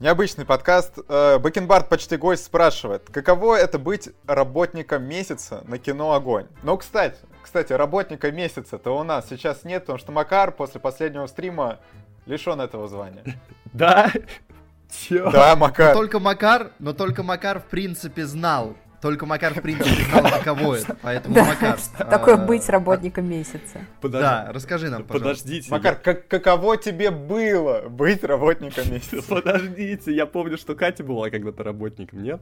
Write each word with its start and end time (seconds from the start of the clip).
Необычный 0.00 0.44
подкаст. 0.44 0.98
Э, 1.08 1.38
Бакенбард 1.38 1.88
почти 1.88 2.16
гость 2.16 2.44
спрашивает, 2.44 3.08
каково 3.12 3.54
это 3.54 3.78
быть 3.78 4.10
работником 4.26 5.04
месяца 5.04 5.62
на 5.68 5.78
кино 5.78 6.14
«Огонь». 6.14 6.48
Ну, 6.64 6.76
кстати, 6.76 7.20
кстати, 7.40 7.72
работника 7.72 8.32
месяца-то 8.32 8.90
у 8.90 9.04
нас 9.04 9.28
сейчас 9.28 9.62
нет, 9.62 9.82
потому 9.82 10.00
что 10.00 10.10
Макар 10.10 10.50
после 10.50 10.80
последнего 10.80 11.28
стрима 11.28 11.78
лишен 12.26 12.60
этого 12.60 12.88
звания. 12.88 13.22
Да? 13.72 14.10
Чё? 15.08 15.30
Да, 15.30 15.54
Макар. 15.54 15.94
Но 15.94 16.00
только 16.00 16.18
Макар, 16.18 16.72
но 16.80 16.92
только 16.92 17.22
Макар 17.22 17.60
в 17.60 17.66
принципе 17.66 18.26
знал. 18.26 18.74
Только 19.04 19.26
Макар, 19.26 19.52
в 19.52 19.60
принципе, 19.60 20.02
знал, 20.04 20.22
каково 20.30 20.76
это. 20.76 20.96
Поэтому, 21.02 21.34
Макар... 21.38 21.78
Такое 21.98 22.36
а, 22.36 22.38
быть 22.38 22.66
работником 22.70 23.28
месяца? 23.28 23.80
Да, 24.00 24.48
расскажи 24.48 24.88
нам, 24.88 25.02
пожалуйста. 25.02 25.44
Подождите. 25.44 25.70
Макар, 25.70 25.96
как, 25.96 26.26
каково 26.26 26.78
тебе 26.78 27.10
было 27.10 27.82
быть 27.90 28.24
работником 28.24 28.90
месяца? 28.90 29.22
Подождите, 29.28 30.10
я 30.14 30.24
помню, 30.24 30.56
что 30.56 30.74
Катя 30.74 31.04
была 31.04 31.28
когда-то 31.28 31.62
работником, 31.62 32.22
нет? 32.22 32.40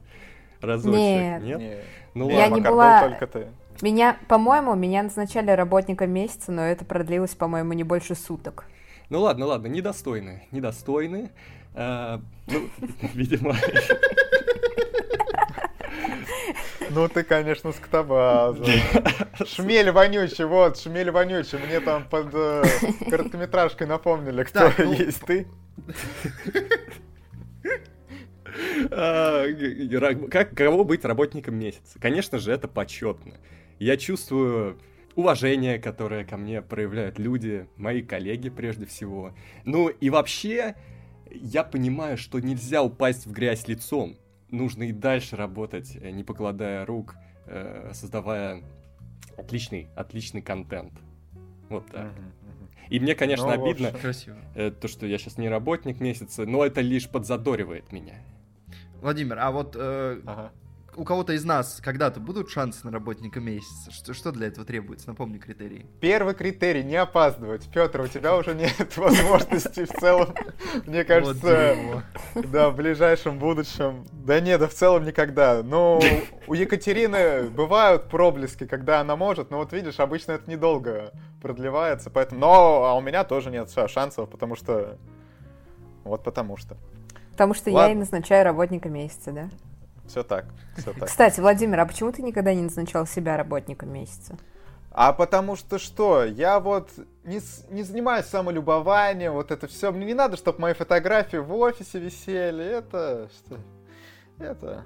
Разочек, 0.61 0.93
нет? 0.93 1.43
Нет. 1.43 1.83
Ну 2.13 2.29
я 2.29 2.47
не 2.47 2.61
была... 2.61 3.09
только 3.09 3.27
ты. 3.27 3.47
Меня, 3.81 4.17
по-моему, 4.29 4.73
меня 4.73 5.03
назначали 5.03 5.51
работником 5.51 6.11
месяца, 6.11 6.53
но 6.53 6.61
это 6.61 6.85
продлилось, 6.85 7.35
по-моему, 7.35 7.73
не 7.73 7.83
больше 7.83 8.15
суток. 8.15 8.63
Ну 9.09 9.19
ладно, 9.19 9.47
ладно, 9.47 9.67
недостойны, 9.67 10.47
недостойны. 10.51 11.29
А, 11.75 12.21
ну, 12.47 12.69
видимо... 13.13 13.53
Ну 16.91 17.07
ты, 17.07 17.23
конечно, 17.23 17.71
сктобаза. 17.71 18.63
Шмель 19.45 19.91
вонючий, 19.91 20.45
вот, 20.45 20.79
шмель 20.79 21.11
вонючий. 21.11 21.57
Мне 21.59 21.79
там 21.79 22.03
под 22.07 22.29
э, 22.33 22.63
короткометражкой 23.09 23.87
напомнили, 23.87 24.43
кто 24.43 24.59
так, 24.59 24.79
ну... 24.79 24.93
есть 24.93 25.21
ты. 25.21 25.47
А, 28.91 29.45
как, 30.29 30.55
кого 30.55 30.83
быть 30.83 31.05
работником 31.05 31.55
месяца? 31.55 31.99
Конечно 31.99 32.37
же, 32.37 32.51
это 32.51 32.67
почетно. 32.67 33.33
Я 33.79 33.97
чувствую 33.97 34.79
уважение, 35.15 35.79
которое 35.79 36.23
ко 36.23 36.37
мне 36.37 36.61
проявляют 36.61 37.19
люди, 37.19 37.67
мои 37.77 38.01
коллеги 38.01 38.49
прежде 38.49 38.85
всего. 38.85 39.33
Ну 39.65 39.89
и 39.89 40.09
вообще, 40.09 40.75
я 41.31 41.63
понимаю, 41.63 42.17
что 42.17 42.39
нельзя 42.39 42.83
упасть 42.83 43.25
в 43.25 43.31
грязь 43.31 43.67
лицом 43.67 44.17
нужно 44.53 44.83
и 44.83 44.91
дальше 44.91 45.35
работать, 45.35 45.97
э, 45.99 46.11
не 46.11 46.23
покладая 46.23 46.85
рук, 46.85 47.15
э, 47.47 47.91
создавая 47.93 48.63
отличный, 49.37 49.89
отличный 49.95 50.41
контент. 50.41 50.93
Вот 51.69 51.85
так. 51.87 52.11
И 52.89 52.99
мне, 52.99 53.15
конечно, 53.15 53.47
ну, 53.47 53.63
обидно, 53.63 53.91
Красиво. 53.91 54.37
Э, 54.55 54.71
то, 54.71 54.87
что 54.87 55.05
я 55.05 55.17
сейчас 55.17 55.37
не 55.37 55.49
работник 55.49 55.99
месяца, 55.99 56.45
но 56.45 56.65
это 56.65 56.81
лишь 56.81 57.09
подзадоривает 57.09 57.91
меня. 57.91 58.15
Владимир, 59.01 59.39
а 59.39 59.51
вот 59.51 59.75
э, 59.77 60.21
ага 60.25 60.51
у 60.95 61.03
кого-то 61.03 61.33
из 61.33 61.43
нас 61.43 61.79
когда-то 61.83 62.19
будут 62.19 62.49
шансы 62.49 62.85
на 62.85 62.91
работника 62.91 63.39
месяца? 63.39 63.91
Что, 63.91 64.13
что 64.13 64.31
для 64.31 64.47
этого 64.47 64.65
требуется? 64.65 65.07
Напомни 65.09 65.37
критерии. 65.37 65.85
Первый 65.99 66.33
критерий— 66.33 66.83
не 66.85 66.95
опаздывать. 66.95 67.67
Петр, 67.71 68.01
у 68.01 68.07
тебя 68.07 68.35
уже 68.35 68.53
нет 68.53 68.95
возможности 68.97 69.85
в 69.85 69.99
целом, 69.99 70.33
мне 70.85 71.03
кажется, 71.03 72.03
да, 72.35 72.69
в 72.69 72.75
ближайшем 72.75 73.39
будущем. 73.39 74.05
Да 74.11 74.39
нет, 74.39 74.59
да 74.59 74.67
в 74.67 74.73
целом 74.73 75.05
никогда. 75.05 75.61
Ну, 75.63 76.01
у 76.47 76.53
Екатерины 76.53 77.49
бывают 77.49 78.09
проблески, 78.09 78.65
когда 78.65 79.01
она 79.01 79.15
может, 79.15 79.51
но 79.51 79.57
вот 79.57 79.73
видишь, 79.73 79.99
обычно 79.99 80.33
это 80.33 80.49
недолго 80.49 81.11
продлевается, 81.41 82.09
поэтому... 82.09 82.39
Но 82.41 82.83
а 82.85 82.93
у 82.95 83.01
меня 83.01 83.23
тоже 83.23 83.49
нет 83.49 83.69
шансов, 83.87 84.29
потому 84.29 84.55
что... 84.55 84.97
Вот 86.03 86.23
потому 86.23 86.57
что. 86.57 86.77
Потому 87.31 87.53
что 87.53 87.71
Ладно. 87.71 87.87
я 87.87 87.93
и 87.93 87.95
назначаю 87.95 88.43
работника 88.43 88.89
месяца, 88.89 89.31
да? 89.31 89.49
Все 90.07 90.23
так, 90.23 90.45
все 90.77 90.93
так. 90.93 91.07
Кстати, 91.07 91.39
Владимир, 91.39 91.79
а 91.79 91.85
почему 91.85 92.11
ты 92.11 92.21
никогда 92.21 92.53
не 92.53 92.61
назначал 92.61 93.05
себя 93.05 93.37
работником 93.37 93.91
месяца? 93.91 94.37
А 94.91 95.11
потому 95.11 95.55
что 95.55 95.79
что? 95.79 96.23
Я 96.23 96.59
вот 96.59 96.91
не, 97.23 97.41
не 97.71 97.81
занимаюсь 97.81 98.25
самолюбованием, 98.27 99.33
вот 99.33 99.49
это 99.49 99.67
все. 99.67 99.91
Мне 99.91 100.05
не 100.05 100.13
надо, 100.13 100.37
чтобы 100.37 100.59
мои 100.59 100.73
фотографии 100.73 101.37
в 101.37 101.51
офисе 101.55 101.99
висели. 101.99 102.63
Это 102.63 103.29
что? 103.33 103.57
Это... 104.37 104.85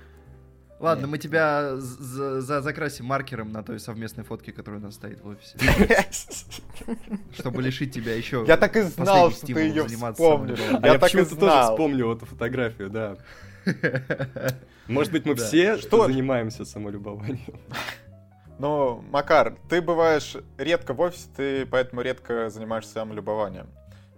Ладно, 0.79 1.01
Нет. 1.01 1.09
мы 1.09 1.17
тебя 1.17 1.75
за, 1.75 2.39
за 2.39 2.61
закрасим 2.61 3.05
маркером 3.05 3.51
на 3.51 3.63
той 3.63 3.79
совместной 3.79 4.23
фотке, 4.23 4.51
которая 4.51 4.79
у 4.79 4.83
нас 4.83 4.93
стоит 4.93 5.19
в 5.21 5.27
офисе. 5.27 5.57
Чтобы 7.33 7.63
лишить 7.63 7.93
тебя 7.93 8.13
еще. 8.13 8.45
Я 8.47 8.57
так 8.57 8.77
и 8.77 8.83
знал, 8.83 9.31
что 9.31 9.47
ты 9.47 9.53
ее 9.53 9.85
вспомнишь. 9.87 10.59
А 10.81 10.87
я 10.87 10.99
так 10.99 11.13
и 11.13 11.25
тоже 11.25 11.61
вспомнил 11.63 12.13
эту 12.13 12.27
фотографию, 12.27 12.91
да. 12.91 13.17
Может 14.87 15.11
быть, 15.11 15.25
мы 15.25 15.35
все 15.35 15.77
что 15.77 16.05
занимаемся 16.05 16.65
самолюбованием. 16.65 17.39
Ну, 18.59 19.03
Макар, 19.11 19.55
ты 19.69 19.83
бываешь 19.83 20.35
редко 20.57 20.95
в 20.95 20.99
офисе, 21.01 21.27
ты 21.35 21.65
поэтому 21.67 22.01
редко 22.01 22.49
занимаешься 22.49 22.91
самолюбованием. 22.93 23.67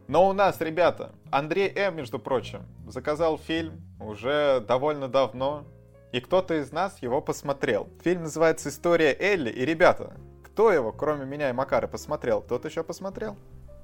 Но 0.07 0.29
у 0.29 0.33
нас, 0.33 0.61
ребята, 0.61 1.11
Андрей 1.29 1.69
М, 1.75 1.97
между 1.97 2.19
прочим, 2.19 2.61
заказал 2.87 3.37
фильм 3.37 3.81
уже 3.99 4.63
довольно 4.65 5.09
давно, 5.09 5.65
и 6.13 6.21
кто-то 6.21 6.55
из 6.59 6.71
нас 6.71 7.01
его 7.01 7.19
посмотрел. 7.19 7.89
Фильм 8.01 8.23
называется 8.23 8.69
«История 8.69 9.13
Элли», 9.19 9.49
и, 9.49 9.65
ребята, 9.65 10.13
кто 10.41 10.71
его, 10.71 10.93
кроме 10.93 11.25
меня 11.25 11.49
и 11.49 11.53
Макара, 11.53 11.87
посмотрел? 11.87 12.41
Кто-то 12.41 12.69
еще 12.69 12.83
посмотрел? 12.83 13.35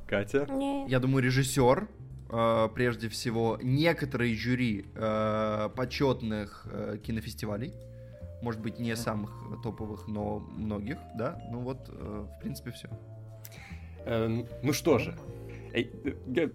Катя? 0.07 0.47
Нет. 0.50 0.90
Я 0.90 1.00
думаю, 1.00 1.23
режиссер, 1.23 1.88
прежде 2.28 3.08
всего, 3.09 3.59
некоторые 3.62 4.36
жюри 4.36 4.86
э, 4.96 5.69
почетных 5.75 6.66
э, 6.72 6.97
кинофестивалей. 7.03 7.74
Может 8.41 8.62
быть, 8.62 8.80
не 8.80 8.96
самых 8.96 9.31
топовых, 9.63 10.08
но 10.08 10.40
многих, 10.40 10.97
да? 11.16 11.40
Ну 11.52 11.59
вот, 11.59 11.88
э, 11.88 12.25
в 12.28 12.40
принципе, 12.41 12.72
все. 12.72 12.90
Э, 14.06 14.44
ну 14.64 14.74
что 14.74 14.97
же, 14.97 15.16
я 15.75 16.50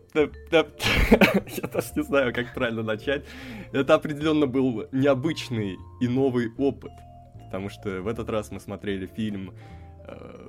даже 1.72 1.88
не 1.94 2.02
знаю, 2.02 2.34
как 2.34 2.54
правильно 2.54 2.82
начать. 2.82 3.24
Это 3.72 3.94
определенно 3.94 4.46
был 4.46 4.86
необычный 4.92 5.76
и 6.00 6.08
новый 6.08 6.52
опыт. 6.56 6.92
Потому 7.46 7.68
что 7.68 8.02
в 8.02 8.08
этот 8.08 8.28
раз 8.30 8.50
мы 8.50 8.60
смотрели 8.60 9.06
фильм 9.06 9.52
э, 10.06 10.48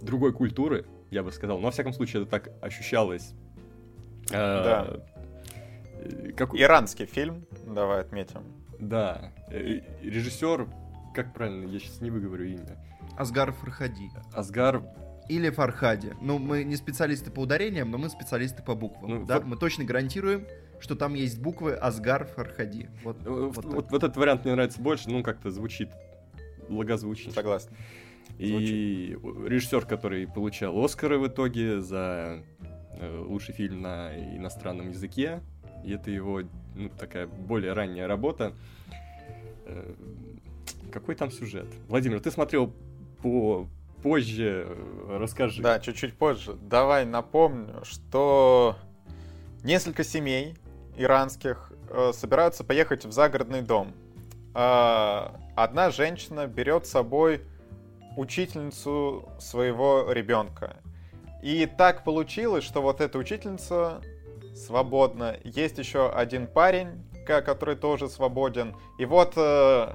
другой 0.00 0.32
культуры, 0.32 0.86
я 1.10 1.22
бы 1.22 1.32
сказал. 1.32 1.58
Но, 1.58 1.66
во 1.66 1.70
всяком 1.70 1.92
случае, 1.92 2.22
это 2.22 2.30
так 2.30 2.50
ощущалось 2.62 3.34
Э, 3.34 3.49
да. 4.30 5.00
Как... 6.36 6.54
Иранский 6.54 7.06
фильм, 7.06 7.46
давай 7.66 8.00
отметим. 8.00 8.42
Да. 8.78 9.32
Э, 9.48 9.80
режиссер, 10.02 10.66
как 11.14 11.34
правильно, 11.34 11.66
я 11.66 11.78
сейчас 11.78 12.00
не 12.00 12.10
выговорю 12.10 12.46
имя. 12.46 12.78
Асгар 13.18 13.52
Фархади. 13.52 14.10
Асгар 14.32 14.82
или 15.28 15.50
Фархади. 15.50 16.14
Ну, 16.20 16.38
мы 16.38 16.64
не 16.64 16.76
специалисты 16.76 17.30
по 17.30 17.40
ударениям, 17.40 17.90
но 17.90 17.98
мы 17.98 18.08
специалисты 18.08 18.62
по 18.62 18.74
буквам. 18.74 19.10
Ну, 19.10 19.26
да? 19.26 19.36
Фар... 19.36 19.44
Мы 19.44 19.56
точно 19.56 19.84
гарантируем, 19.84 20.46
что 20.80 20.96
там 20.96 21.14
есть 21.14 21.40
буквы 21.40 21.74
Асгар 21.74 22.26
Фархади. 22.26 22.88
Вот, 23.04 23.18
вот, 23.24 23.56
вот, 23.56 23.64
вот, 23.66 23.90
вот 23.90 24.02
этот 24.02 24.16
вариант 24.16 24.44
мне 24.44 24.54
нравится 24.54 24.80
больше, 24.80 25.10
ну, 25.10 25.22
как-то 25.22 25.50
звучит 25.50 25.90
благозвучно. 26.68 27.32
Согласен. 27.32 27.70
И 28.38 29.14
Звучит. 29.18 29.50
режиссер, 29.50 29.86
который 29.86 30.26
получал 30.26 30.82
Оскары 30.82 31.18
в 31.18 31.26
итоге 31.26 31.80
за 31.80 32.42
Э, 32.60 32.69
лучший 32.98 33.54
фильм 33.54 33.82
на 33.82 34.16
иностранном 34.36 34.90
языке. 34.90 35.40
И 35.84 35.92
это 35.92 36.10
его 36.10 36.42
ну, 36.74 36.88
такая 36.90 37.26
более 37.26 37.72
ранняя 37.72 38.06
работа. 38.06 38.52
Э, 39.64 39.94
какой 40.92 41.14
там 41.14 41.30
сюжет? 41.30 41.68
Владимир, 41.88 42.20
ты 42.20 42.30
смотрел 42.30 42.72
по 43.22 43.66
позже, 44.02 44.66
э, 44.68 45.16
расскажи. 45.18 45.62
Да, 45.62 45.78
чуть-чуть 45.78 46.16
позже. 46.16 46.54
Давай 46.54 47.04
напомню, 47.04 47.84
что 47.84 48.76
несколько 49.62 50.04
семей 50.04 50.56
иранских 50.96 51.72
э, 51.88 52.12
собираются 52.14 52.64
поехать 52.64 53.04
в 53.04 53.12
загородный 53.12 53.62
дом. 53.62 53.94
Э, 54.54 55.28
одна 55.56 55.90
женщина 55.90 56.46
берет 56.46 56.86
с 56.86 56.90
собой 56.90 57.42
учительницу 58.16 59.28
своего 59.38 60.10
ребенка. 60.12 60.76
И 61.42 61.66
так 61.66 62.04
получилось, 62.04 62.64
что 62.64 62.82
вот 62.82 63.00
эта 63.00 63.18
учительница 63.18 64.00
свободна. 64.54 65.36
Есть 65.44 65.78
еще 65.78 66.10
один 66.10 66.46
парень, 66.46 67.04
который 67.26 67.76
тоже 67.76 68.08
свободен. 68.08 68.76
И 68.98 69.04
вот 69.04 69.34
э, 69.36 69.94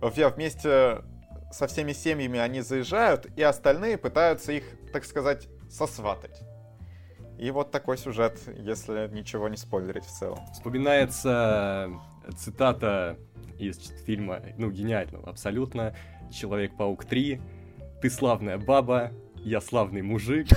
вместе 0.00 1.02
со 1.50 1.66
всеми 1.66 1.92
семьями 1.92 2.38
они 2.38 2.60
заезжают, 2.60 3.26
и 3.36 3.42
остальные 3.42 3.98
пытаются 3.98 4.52
их, 4.52 4.64
так 4.92 5.04
сказать, 5.04 5.48
сосватать. 5.70 6.42
И 7.38 7.50
вот 7.50 7.70
такой 7.70 7.96
сюжет, 7.96 8.40
если 8.58 9.08
ничего 9.12 9.48
не 9.48 9.56
спойлерить 9.56 10.04
в 10.04 10.10
целом. 10.10 10.40
Вспоминается 10.52 11.88
цитата 12.36 13.16
из 13.58 13.78
фильма, 14.04 14.42
ну, 14.56 14.70
гениального 14.70 15.28
абсолютно, 15.30 15.94
«Человек-паук 16.32 17.04
3», 17.04 17.40
«Ты 18.02 18.10
славная 18.10 18.58
баба, 18.58 19.12
я 19.44 19.60
славный 19.60 20.02
мужик. 20.02 20.48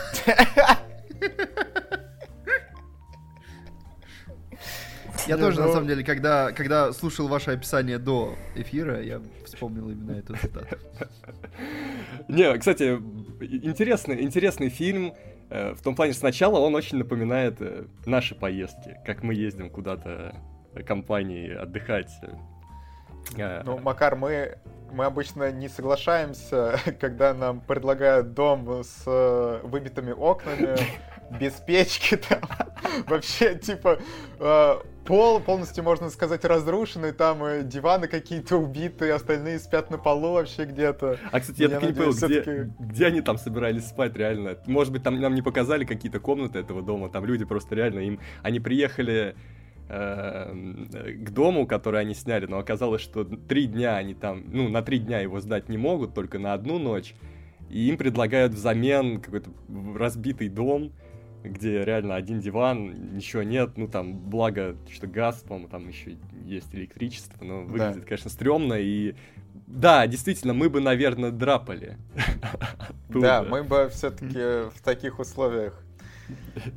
Я 5.27 5.37
тоже, 5.37 5.61
на 5.61 5.71
самом 5.71 5.87
деле, 5.87 6.03
когда, 6.03 6.51
когда 6.51 6.91
слушал 6.93 7.27
ваше 7.27 7.51
описание 7.51 7.99
до 7.99 8.35
эфира, 8.55 9.01
я 9.01 9.21
вспомнил 9.45 9.89
именно 9.89 10.13
эту 10.13 10.35
цитату. 10.35 10.77
Не, 12.27 12.57
кстати, 12.57 12.99
интересный, 13.39 14.23
интересный 14.23 14.69
фильм. 14.69 15.13
Э, 15.49 15.73
в 15.73 15.81
том 15.81 15.95
плане, 15.95 16.13
сначала 16.13 16.59
он 16.59 16.75
очень 16.75 16.97
напоминает 16.97 17.61
э, 17.61 17.85
наши 18.05 18.35
поездки, 18.35 18.97
как 19.05 19.21
мы 19.23 19.33
ездим 19.33 19.69
куда-то 19.69 20.35
компанией 20.85 21.53
отдыхать. 21.53 22.09
Э, 23.37 23.61
ну, 23.63 23.77
Макар, 23.79 24.15
мы, 24.15 24.57
мы 24.91 25.05
обычно 25.05 25.51
не 25.51 25.67
соглашаемся, 25.69 26.79
когда 26.99 27.33
нам 27.33 27.61
предлагают 27.61 28.33
дом 28.33 28.83
с 28.83 29.61
выбитыми 29.63 30.11
окнами, 30.11 30.75
без 31.39 31.53
печки 31.53 32.17
там. 32.17 32.41
Вообще, 33.07 33.55
типа, 33.55 33.99
пол 35.05 35.39
полностью, 35.39 35.83
можно 35.83 36.09
сказать, 36.09 36.45
разрушенный, 36.45 37.11
там 37.11 37.43
э, 37.43 37.63
диваны 37.63 38.07
какие-то 38.07 38.57
убитые, 38.57 39.13
остальные 39.13 39.59
спят 39.59 39.89
на 39.89 39.97
полу 39.97 40.33
вообще 40.33 40.65
где-то. 40.65 41.17
А, 41.31 41.39
кстати, 41.39 41.61
я, 41.61 41.69
я 41.69 41.79
так 41.79 41.89
не 41.89 41.93
понял, 41.93 42.13
где, 42.13 42.71
где 42.79 43.05
они 43.07 43.21
там 43.21 43.37
собирались 43.37 43.87
спать 43.87 44.15
реально? 44.15 44.57
Может 44.67 44.93
быть, 44.93 45.03
там 45.03 45.19
нам 45.19 45.35
не 45.35 45.41
показали 45.41 45.85
какие-то 45.85 46.19
комнаты 46.19 46.59
этого 46.59 46.81
дома, 46.81 47.09
там 47.09 47.25
люди 47.25 47.45
просто 47.45 47.75
реально, 47.75 47.99
им, 47.99 48.19
они 48.43 48.59
приехали 48.59 49.35
к 49.87 51.29
дому, 51.31 51.67
который 51.67 51.99
они 52.01 52.13
сняли, 52.13 52.45
но 52.45 52.59
оказалось, 52.59 53.01
что 53.01 53.23
три 53.23 53.65
дня 53.65 53.97
они 53.97 54.13
там, 54.13 54.43
ну, 54.47 54.69
на 54.69 54.81
три 54.81 54.99
дня 54.99 55.19
его 55.19 55.39
сдать 55.41 55.69
не 55.69 55.77
могут, 55.77 56.13
только 56.13 56.39
на 56.39 56.53
одну 56.53 56.79
ночь, 56.79 57.13
и 57.69 57.89
им 57.89 57.97
предлагают 57.97 58.53
взамен 58.53 59.19
какой-то 59.19 59.49
разбитый 59.95 60.49
дом, 60.49 60.93
где 61.43 61.83
реально 61.83 62.15
один 62.15 62.39
диван, 62.39 63.15
ничего 63.15 63.43
нет, 63.43 63.71
ну 63.75 63.87
там, 63.87 64.17
благо, 64.17 64.75
что 64.89 65.07
газ, 65.07 65.43
по-моему, 65.47 65.67
там 65.69 65.87
еще 65.87 66.17
есть 66.45 66.73
электричество, 66.73 67.43
но 67.43 67.63
выглядит, 67.63 68.01
да. 68.01 68.05
конечно, 68.05 68.29
стрёмно, 68.29 68.75
и 68.75 69.15
да, 69.67 70.05
действительно, 70.05 70.53
мы 70.53 70.69
бы, 70.69 70.81
наверное, 70.81 71.31
драпали. 71.31 71.97
Да, 73.09 73.43
мы 73.43 73.65
бы 73.65 73.89
все-таки 73.91 74.69
в 74.73 74.81
таких 74.81 75.19
условиях 75.19 75.83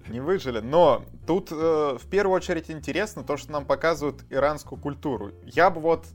не 0.08 0.20
выжили. 0.20 0.60
Но 0.60 1.04
тут 1.26 1.50
э, 1.50 1.98
в 2.00 2.06
первую 2.08 2.36
очередь 2.36 2.70
интересно 2.70 3.22
то, 3.22 3.36
что 3.36 3.52
нам 3.52 3.64
показывают 3.64 4.24
иранскую 4.30 4.80
культуру. 4.80 5.32
Я 5.44 5.70
бы 5.70 5.80
вот 5.80 6.06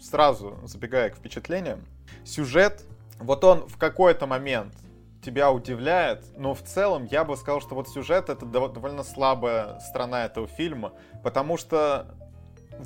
сразу, 0.00 0.58
забегая 0.64 1.10
к 1.10 1.16
впечатлениям, 1.16 1.84
сюжет, 2.24 2.84
вот 3.18 3.42
он 3.44 3.66
в 3.68 3.76
какой-то 3.78 4.26
момент 4.26 4.74
тебя 5.22 5.50
удивляет, 5.50 6.24
но 6.36 6.54
в 6.54 6.62
целом 6.62 7.04
я 7.10 7.24
бы 7.24 7.36
сказал, 7.36 7.60
что 7.60 7.74
вот 7.74 7.88
сюжет 7.88 8.28
это 8.28 8.46
довольно 8.46 9.02
слабая 9.02 9.80
сторона 9.80 10.24
этого 10.24 10.46
фильма, 10.46 10.92
потому 11.24 11.56
что 11.56 12.14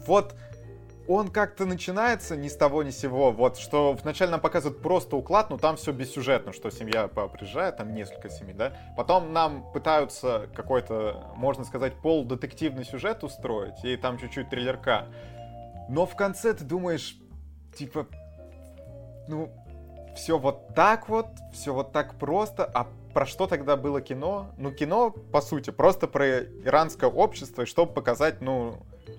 вот 0.06 0.34
он 1.08 1.28
как-то 1.28 1.66
начинается 1.66 2.37
ни 2.37 2.49
с 2.49 2.56
того 2.56 2.82
ни 2.82 2.90
с 2.90 2.99
сего, 2.99 3.32
вот, 3.32 3.58
что 3.58 3.93
вначале 3.93 4.31
нам 4.31 4.40
показывают 4.40 4.82
просто 4.82 5.16
уклад, 5.16 5.50
но 5.50 5.58
там 5.58 5.76
все 5.76 5.93
бессюжетно, 5.93 6.52
что 6.52 6.70
семья 6.70 7.08
приезжает, 7.08 7.76
там 7.76 7.94
несколько 7.94 8.31
семей, 8.31 8.54
да, 8.54 8.72
потом 8.96 9.32
нам 9.32 9.70
пытаются 9.72 10.49
какой-то, 10.54 11.32
можно 11.37 11.64
сказать, 11.64 11.94
полудетективный 12.00 12.84
сюжет 12.84 13.25
устроить, 13.25 13.84
и 13.84 13.96
там 13.96 14.19
чуть-чуть 14.19 14.50
триллерка, 14.50 15.06
но 15.88 16.06
в 16.06 16.14
конце 16.16 16.54
ты 16.54 16.64
думаешь, 16.64 17.16
типа, 17.76 18.06
ну, 19.28 19.50
все 20.14 20.38
вот 20.38 20.75
так 20.75 21.08
вот, 21.08 21.26
все 21.52 21.72
вот 21.72 21.93
так 21.93 22.14
просто, 22.19 22.64
а 22.64 22.87
про 23.12 23.26
что 23.26 23.46
тогда 23.46 23.76
было 23.76 24.00
кино? 24.00 24.50
Ну, 24.56 24.72
кино, 24.72 25.10
по 25.10 25.40
сути, 25.40 25.70
просто 25.70 26.06
про 26.06 26.40
иранское 26.40 27.10
общество, 27.10 27.62
и 27.62 27.66
чтобы 27.66 27.93
показать, 27.93 28.40
ну, 28.40 28.76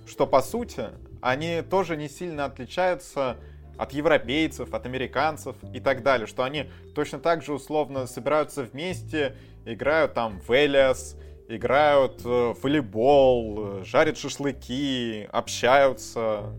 что, 0.07 0.25
по 0.27 0.41
сути, 0.41 0.89
они 1.23 1.61
тоже 1.61 1.95
не 1.95 2.09
сильно 2.09 2.45
отличаются 2.45 3.37
от 3.77 3.93
европейцев, 3.93 4.73
от 4.73 4.85
американцев 4.85 5.55
и 5.73 5.79
так 5.79 6.03
далее, 6.03 6.27
что 6.27 6.43
они 6.43 6.69
точно 6.93 7.19
так 7.19 7.41
же 7.41 7.53
условно 7.53 8.05
собираются 8.05 8.63
вместе, 8.63 9.35
играют 9.65 10.13
там 10.13 10.39
в 10.41 10.51
Элиас, 10.51 11.17
играют 11.47 12.21
э, 12.25 12.27
в 12.27 12.57
волейбол, 12.61 13.79
э, 13.79 13.83
жарят 13.85 14.17
шашлыки, 14.17 15.27
общаются, 15.31 16.53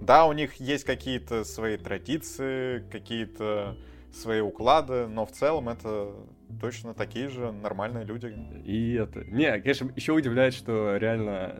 да, 0.00 0.26
у 0.26 0.32
них 0.32 0.54
есть 0.56 0.84
какие-то 0.84 1.44
свои 1.44 1.76
традиции, 1.76 2.84
какие-то 2.90 3.76
свои 4.12 4.40
уклады, 4.40 5.06
но 5.06 5.26
в 5.26 5.32
целом 5.32 5.68
это 5.68 6.12
точно 6.60 6.94
такие 6.94 7.28
же 7.28 7.52
нормальные 7.52 8.04
люди. 8.04 8.34
И 8.64 8.94
это... 8.94 9.24
Не, 9.24 9.58
конечно, 9.60 9.90
еще 9.94 10.12
удивляет, 10.12 10.54
что 10.54 10.96
реально 10.96 11.54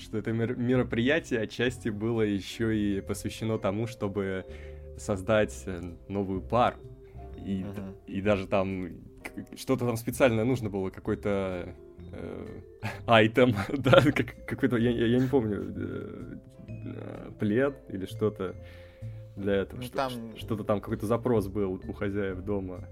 что 0.00 0.18
это 0.18 0.32
мероприятие 0.32 1.40
отчасти 1.40 1.88
было 1.88 2.22
еще 2.22 2.76
и 2.76 3.00
посвящено 3.00 3.58
тому, 3.58 3.86
чтобы 3.86 4.44
создать 4.96 5.62
э, 5.66 5.80
новую 6.08 6.42
пару. 6.42 6.76
И, 7.36 7.62
uh-huh. 7.62 7.94
и 8.06 8.20
даже 8.20 8.46
там 8.46 8.88
что-то 9.56 9.86
там 9.86 9.96
специальное 9.96 10.44
нужно 10.44 10.68
было, 10.68 10.90
какой-то 10.90 11.74
э, 12.12 12.46
айтем, 13.06 13.54
да, 13.68 14.02
как, 14.02 14.46
какой-то, 14.46 14.76
я, 14.76 14.90
я 14.90 15.18
не 15.18 15.28
помню, 15.28 15.72
э, 15.74 16.36
Э, 16.84 17.30
плед 17.38 17.76
или 17.88 18.06
что-то 18.06 18.54
для 19.36 19.56
этого. 19.56 19.80
Ну, 19.80 19.86
что, 19.86 19.96
там... 19.96 20.12
Что-то 20.36 20.64
там, 20.64 20.80
какой-то 20.80 21.06
запрос 21.06 21.48
был 21.48 21.80
у 21.86 21.92
хозяев 21.92 22.40
дома, 22.42 22.88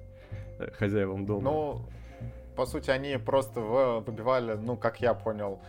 э, 0.59 0.71
хозяевам 0.73 1.27
дома. 1.27 1.43
Ну, 1.43 1.89
по 2.59 2.67
сути, 2.67 2.91
они 2.91 3.17
просто 3.19 3.61
выбивали, 3.61 4.55
ну, 4.55 4.77
как 4.77 5.01
я 5.01 5.15
понял, 5.15 5.61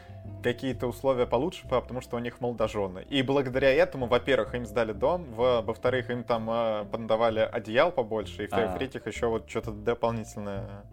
какие-то 0.41 0.87
условия 0.87 1.27
получше, 1.27 1.67
потому 1.69 2.01
что 2.01 2.15
у 2.15 2.19
них 2.19 2.41
молодожены. 2.41 3.05
И 3.11 3.21
благодаря 3.21 3.69
этому, 3.69 4.07
во-первых, 4.07 4.55
им 4.55 4.65
сдали 4.65 4.93
дом, 4.93 5.25
во-вторых, 5.35 6.09
им 6.09 6.23
там 6.23 6.49
э, 6.49 6.85
подавали 6.91 7.41
одеял 7.41 7.91
побольше, 7.91 8.45
и 8.45 8.47
в-третьих, 8.47 9.05
еще 9.05 9.27
вот 9.27 9.47
что-то 9.47 9.71
дополнительное 9.71 10.83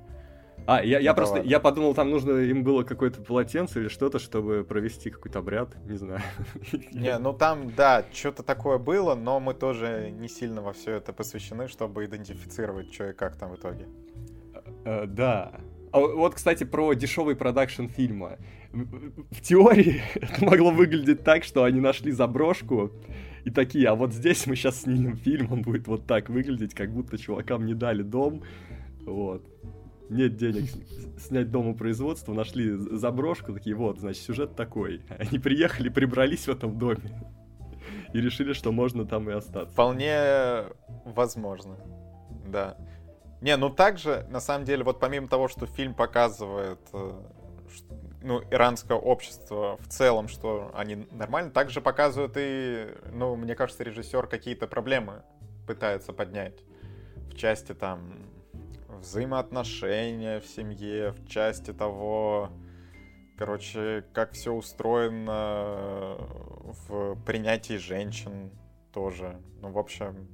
а, 0.66 0.82
я, 0.82 0.98
я 0.98 1.14
просто, 1.14 1.40
я 1.42 1.60
подумал, 1.60 1.94
там 1.94 2.10
нужно 2.10 2.32
им 2.40 2.64
было 2.64 2.82
какое-то 2.82 3.22
полотенце 3.22 3.80
или 3.80 3.88
что-то, 3.88 4.18
чтобы 4.18 4.64
провести 4.64 5.10
какой-то 5.10 5.38
обряд, 5.38 5.68
не 5.86 5.96
знаю. 5.96 6.22
Не, 6.92 7.16
ну 7.18 7.32
там, 7.32 7.72
да, 7.74 8.04
что-то 8.12 8.42
такое 8.42 8.78
было, 8.78 9.14
но 9.14 9.38
мы 9.38 9.54
тоже 9.54 10.10
не 10.10 10.28
сильно 10.28 10.62
во 10.62 10.72
все 10.72 10.94
это 10.94 11.12
посвящены, 11.12 11.68
чтобы 11.68 12.04
идентифицировать, 12.04 12.92
что 12.92 13.10
и 13.10 13.12
как 13.12 13.36
там 13.36 13.52
в 13.52 13.56
итоге. 13.56 13.86
А, 14.84 15.06
да. 15.06 15.52
А 15.96 15.98
вот, 15.98 16.34
кстати, 16.34 16.64
про 16.64 16.92
дешевый 16.92 17.36
продакшн 17.36 17.86
фильма. 17.86 18.36
В 18.70 19.40
теории 19.40 20.02
это 20.14 20.44
могло 20.44 20.70
выглядеть 20.70 21.24
так, 21.24 21.42
что 21.42 21.64
они 21.64 21.80
нашли 21.80 22.12
заброшку 22.12 22.92
и 23.44 23.50
такие, 23.50 23.88
а 23.88 23.94
вот 23.94 24.12
здесь 24.12 24.46
мы 24.46 24.56
сейчас 24.56 24.82
снимем 24.82 25.16
фильм, 25.16 25.50
он 25.50 25.62
будет 25.62 25.88
вот 25.88 26.06
так 26.06 26.28
выглядеть, 26.28 26.74
как 26.74 26.92
будто 26.92 27.16
чувакам 27.16 27.64
не 27.64 27.72
дали 27.72 28.02
дом. 28.02 28.42
Вот 29.06 29.48
нет 30.10 30.36
денег 30.36 30.70
снять 31.18 31.50
дому 31.50 31.74
производства, 31.74 32.34
нашли 32.34 32.76
заброшку, 32.76 33.54
такие, 33.54 33.74
вот, 33.74 33.98
значит, 33.98 34.22
сюжет 34.22 34.54
такой. 34.54 35.00
Они 35.18 35.38
приехали, 35.38 35.88
прибрались 35.88 36.46
в 36.46 36.50
этом 36.50 36.76
доме 36.78 37.22
и 38.12 38.20
решили, 38.20 38.52
что 38.52 38.70
можно 38.70 39.06
там 39.06 39.30
и 39.30 39.32
остаться. 39.32 39.72
Вполне 39.72 40.64
возможно, 41.06 41.78
да. 42.46 42.76
Не, 43.40 43.56
ну 43.56 43.70
также, 43.70 44.26
на 44.30 44.40
самом 44.40 44.64
деле, 44.64 44.84
вот 44.84 44.98
помимо 44.98 45.28
того, 45.28 45.48
что 45.48 45.66
фильм 45.66 45.94
показывает, 45.94 46.80
э, 46.92 47.12
ну, 48.22 48.42
иранское 48.50 48.96
общество 48.96 49.76
в 49.78 49.88
целом, 49.88 50.28
что 50.28 50.70
они 50.74 51.06
нормально, 51.10 51.50
также 51.50 51.80
показывают 51.80 52.32
и, 52.36 52.88
ну, 53.12 53.36
мне 53.36 53.54
кажется, 53.54 53.84
режиссер 53.84 54.26
какие-то 54.26 54.66
проблемы 54.66 55.22
пытается 55.66 56.12
поднять 56.12 56.62
в 57.30 57.36
части 57.36 57.74
там 57.74 58.30
взаимоотношения 58.88 60.40
в 60.40 60.46
семье, 60.46 61.12
в 61.12 61.28
части 61.28 61.72
того, 61.72 62.50
короче, 63.36 64.04
как 64.12 64.32
все 64.32 64.52
устроено 64.52 66.16
в 66.88 67.16
принятии 67.24 67.76
женщин 67.76 68.50
тоже. 68.92 69.40
Ну, 69.60 69.70
в 69.70 69.78
общем, 69.78 70.26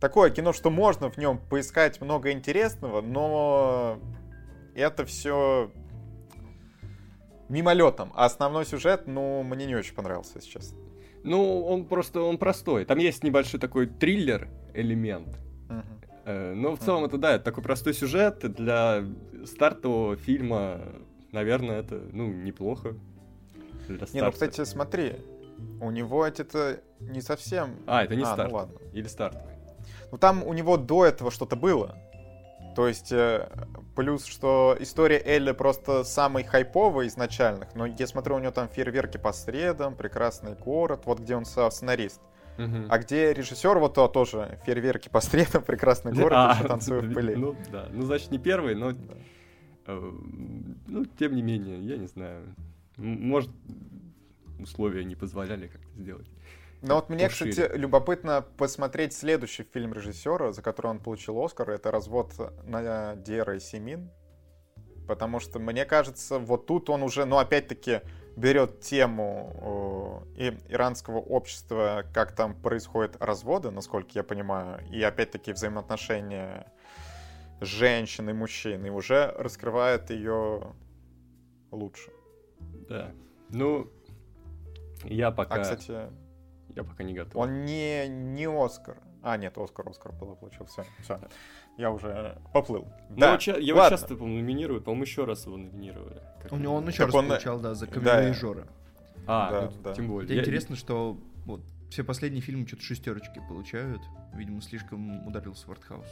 такое 0.00 0.30
кино, 0.30 0.52
что 0.52 0.70
можно 0.70 1.10
в 1.10 1.18
нем 1.18 1.38
поискать 1.38 2.00
много 2.00 2.32
интересного, 2.32 3.00
но 3.02 4.00
это 4.74 5.04
все 5.04 5.70
мимолетом. 7.48 8.10
А 8.14 8.24
основной 8.24 8.64
сюжет, 8.64 9.06
ну, 9.06 9.42
мне 9.42 9.66
не 9.66 9.76
очень 9.76 9.94
понравился 9.94 10.40
сейчас. 10.40 10.74
Ну, 11.22 11.64
он 11.64 11.84
просто, 11.84 12.22
он 12.22 12.38
простой. 12.38 12.84
Там 12.86 12.98
есть 12.98 13.22
небольшой 13.22 13.60
такой 13.60 13.86
триллер 13.86 14.48
элемент. 14.72 15.38
Uh-huh. 15.68 15.84
Э, 16.24 16.54
но 16.54 16.76
в 16.76 16.78
целом 16.78 17.04
это, 17.04 17.18
да, 17.18 17.34
это 17.34 17.44
такой 17.44 17.62
простой 17.62 17.92
сюжет 17.92 18.38
для 18.54 19.04
стартового 19.44 20.16
фильма, 20.16 20.80
наверное, 21.32 21.80
это, 21.80 22.00
ну, 22.12 22.28
неплохо. 22.28 22.94
Для 23.86 23.98
не, 24.12 24.22
ну, 24.22 24.32
кстати, 24.32 24.64
смотри, 24.64 25.16
у 25.80 25.90
него 25.90 26.24
это 26.24 26.80
не 27.00 27.20
совсем... 27.20 27.76
А, 27.86 28.04
это 28.04 28.14
не 28.14 28.22
а, 28.22 28.32
старт. 28.32 28.50
Ну, 28.50 28.56
ладно. 28.56 28.78
Или 28.92 29.08
стартовый. 29.08 29.59
Ну, 30.12 30.18
там 30.18 30.42
у 30.44 30.52
него 30.52 30.76
до 30.76 31.06
этого 31.06 31.30
что-то 31.30 31.56
было. 31.56 31.96
То 32.76 32.88
есть, 32.88 33.12
э, 33.12 33.48
Плюс, 34.00 34.24
что 34.24 34.76
история 34.80 35.20
Элли 35.22 35.52
просто 35.52 36.04
самый 36.04 36.44
хайповый 36.44 37.08
изначальных. 37.08 37.74
Но 37.74 37.86
я 37.86 38.06
смотрю, 38.06 38.36
у 38.36 38.38
него 38.38 38.52
там 38.52 38.68
фейерверки 38.68 39.18
по 39.18 39.32
средам, 39.32 39.94
прекрасный 39.94 40.54
город, 40.54 41.02
вот 41.04 41.20
где 41.20 41.36
он 41.36 41.44
сценарист. 41.44 42.20
Мгм. 42.56 42.86
А 42.88 42.98
где 42.98 43.34
режиссер, 43.34 43.78
вот 43.78 43.94
то 43.94 44.08
тоже 44.08 44.58
фейерверки 44.64 45.08
по 45.08 45.20
средам, 45.20 45.62
прекрасный 45.66 46.12
город, 46.12 46.32
А, 46.38 46.54
еще 46.54 46.68
танцую 46.68 47.02
в 47.02 47.12
пыли. 47.12 47.34
Ну, 47.34 47.56
да. 47.70 47.88
Ну, 47.90 48.02
значит, 48.02 48.30
не 48.30 48.38
первый, 48.38 48.74
но... 48.74 48.92
Да. 48.92 49.14
э, 49.86 50.12
Ну, 50.86 51.04
тем 51.04 51.34
не 51.34 51.42
менее, 51.42 51.78
я 51.80 51.96
не 51.96 52.06
знаю. 52.06 52.54
Может, 52.96 53.50
условия 54.58 55.04
не 55.04 55.14
позволяли 55.14 55.66
как-то 55.66 56.00
сделать. 56.00 56.28
Но 56.82 56.94
вот 56.96 57.10
мне, 57.10 57.28
пошире. 57.28 57.50
кстати, 57.50 57.76
любопытно 57.76 58.44
посмотреть 58.56 59.12
следующий 59.12 59.64
фильм 59.64 59.92
режиссера, 59.92 60.52
за 60.52 60.62
который 60.62 60.88
он 60.88 60.98
получил 61.00 61.42
Оскар. 61.42 61.70
Это 61.70 61.90
«Развод 61.90 62.32
Надера 62.64 63.56
и 63.56 63.60
Семин». 63.60 64.10
Потому 65.06 65.40
что, 65.40 65.58
мне 65.58 65.84
кажется, 65.84 66.38
вот 66.38 66.66
тут 66.66 66.88
он 66.88 67.02
уже, 67.02 67.24
ну, 67.24 67.38
опять-таки, 67.38 68.00
берет 68.36 68.80
тему 68.80 70.24
э, 70.36 70.52
иранского 70.68 71.18
общества, 71.18 72.04
как 72.14 72.32
там 72.32 72.54
происходят 72.54 73.16
разводы, 73.20 73.70
насколько 73.70 74.10
я 74.14 74.22
понимаю, 74.22 74.86
и, 74.90 75.02
опять-таки, 75.02 75.52
взаимоотношения 75.52 76.72
женщин 77.60 78.30
и 78.30 78.32
мужчин, 78.32 78.86
и 78.86 78.90
уже 78.90 79.34
раскрывает 79.36 80.10
ее 80.10 80.74
лучше. 81.70 82.10
Да. 82.88 83.10
Ну, 83.50 83.90
я 85.04 85.30
пока... 85.30 85.56
А, 85.56 85.62
кстати, 85.62 86.08
Я 86.80 86.84
пока 86.84 87.04
не 87.04 87.12
готов. 87.14 87.36
Он 87.36 87.64
не, 87.64 88.08
не 88.08 88.48
Оскар. 88.48 88.96
А, 89.22 89.36
нет, 89.36 89.56
Оскар, 89.58 89.86
Оскар 89.88 90.12
было, 90.12 90.34
получил. 90.34 90.64
Все, 90.64 90.84
все. 91.02 91.20
Я 91.76 91.90
уже 91.90 92.38
поплыл. 92.54 92.88
Ну, 93.10 93.16
да, 93.16 93.36
ча- 93.36 93.56
его 93.58 93.78
ладно. 93.80 93.96
часто, 93.98 94.16
по-моему, 94.16 94.38
номинируют. 94.40 94.84
По-моему, 94.84 95.04
еще 95.04 95.24
раз 95.24 95.44
его 95.44 95.56
номинировали. 95.58 96.22
Как 96.42 96.52
У 96.52 96.54
он- 96.54 96.62
него 96.62 96.74
он 96.74 96.88
еще 96.88 97.04
раз 97.04 97.14
он, 97.14 97.28
получал, 97.28 97.60
да, 97.60 97.74
за 97.74 97.86
да. 97.86 97.92
камевояжера. 97.92 98.66
А, 99.26 99.50
Да, 99.50 99.60
ну, 99.70 99.82
да. 99.82 99.94
тем 99.94 100.08
более. 100.08 100.34
Я- 100.34 100.40
интересно, 100.40 100.74
что 100.74 101.18
вот 101.44 101.60
все 101.90 102.02
последние 102.02 102.40
фильмы 102.40 102.66
что-то 102.66 102.82
шестерочки 102.82 103.42
получают. 103.46 104.00
Видимо, 104.34 104.62
слишком 104.62 105.26
ударился 105.26 105.66
в 105.66 105.70
артхаус. 105.72 106.06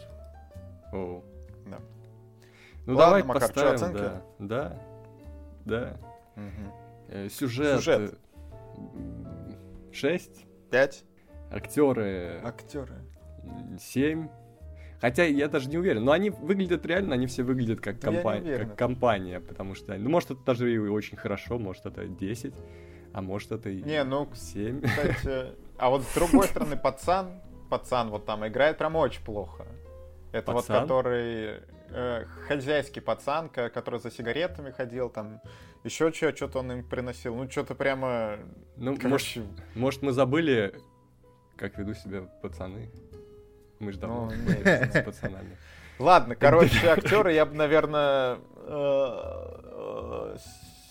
Оу. 0.92 1.24
Да. 1.66 1.78
Ну, 2.84 2.94
Ладно, 2.94 2.96
давай 3.06 3.22
Макар, 3.22 3.42
поставим, 3.48 3.74
оценки? 3.74 3.98
да. 3.98 4.22
Да. 4.38 4.80
Да. 5.64 5.96
Мгм. 6.36 6.72
Э, 7.08 7.28
Сюжет. 7.30 7.76
Сюжет. 7.78 8.18
6. 9.92 10.44
Пять. 10.70 11.04
Актеры 11.50 12.40
Актеры. 12.44 12.94
7. 13.78 14.28
Хотя 15.00 15.24
я 15.24 15.48
даже 15.48 15.68
не 15.68 15.78
уверен. 15.78 16.04
Но 16.04 16.12
они 16.12 16.30
выглядят 16.30 16.84
реально, 16.84 17.14
они 17.14 17.26
все 17.26 17.42
выглядят 17.42 17.80
как, 17.80 17.94
не 17.96 18.00
компа- 18.00 18.38
уверен. 18.38 18.68
как 18.68 18.78
компания. 18.78 19.40
Потому 19.40 19.74
что, 19.74 19.96
ну, 19.96 20.10
может, 20.10 20.32
это 20.32 20.40
даже 20.44 20.72
и 20.72 20.78
очень 20.78 21.16
хорошо, 21.16 21.58
может, 21.58 21.86
это 21.86 22.06
10, 22.06 22.54
а 23.12 23.22
может, 23.22 23.52
это 23.52 23.70
и 23.70 23.82
Не, 23.82 24.04
ну, 24.04 24.28
7. 24.34 24.82
кстати... 24.82 25.54
А 25.78 25.90
вот 25.90 26.02
с 26.02 26.12
другой 26.12 26.48
стороны, 26.48 26.76
пацан, 26.76 27.40
пацан 27.70 28.10
вот 28.10 28.26
там 28.26 28.44
играет 28.44 28.78
прям 28.78 28.96
очень 28.96 29.22
плохо. 29.22 29.64
Это 30.32 30.50
вот 30.52 30.66
Пацан? 30.66 30.82
который 30.82 31.60
э, 31.90 32.24
хозяйский 32.46 33.00
пацан, 33.02 33.48
ко- 33.48 33.70
который 33.70 34.00
за 34.00 34.10
сигаретами 34.10 34.70
ходил, 34.70 35.10
там 35.10 35.40
еще 35.84 36.12
что, 36.12 36.34
что-то 36.34 36.58
он 36.60 36.72
им 36.72 36.84
приносил. 36.84 37.34
Ну, 37.34 37.50
что-то 37.50 37.74
прямо... 37.74 38.38
Ну, 38.76 38.90
может, 38.92 39.02
Короче, 39.02 39.42
может, 39.74 40.02
мы 40.02 40.12
забыли, 40.12 40.74
как 41.56 41.78
ведут 41.78 41.98
себя 41.98 42.22
пацаны. 42.42 42.90
Мы 43.78 43.92
же 43.92 43.98
давно 43.98 44.30
Ну, 44.30 44.50
с 44.50 45.02
пацанами. 45.04 45.56
Ладно, 45.98 46.36
короче, 46.36 46.88
актеры 46.88 47.32
я 47.32 47.44
бы, 47.46 47.54
наверное, 47.54 48.38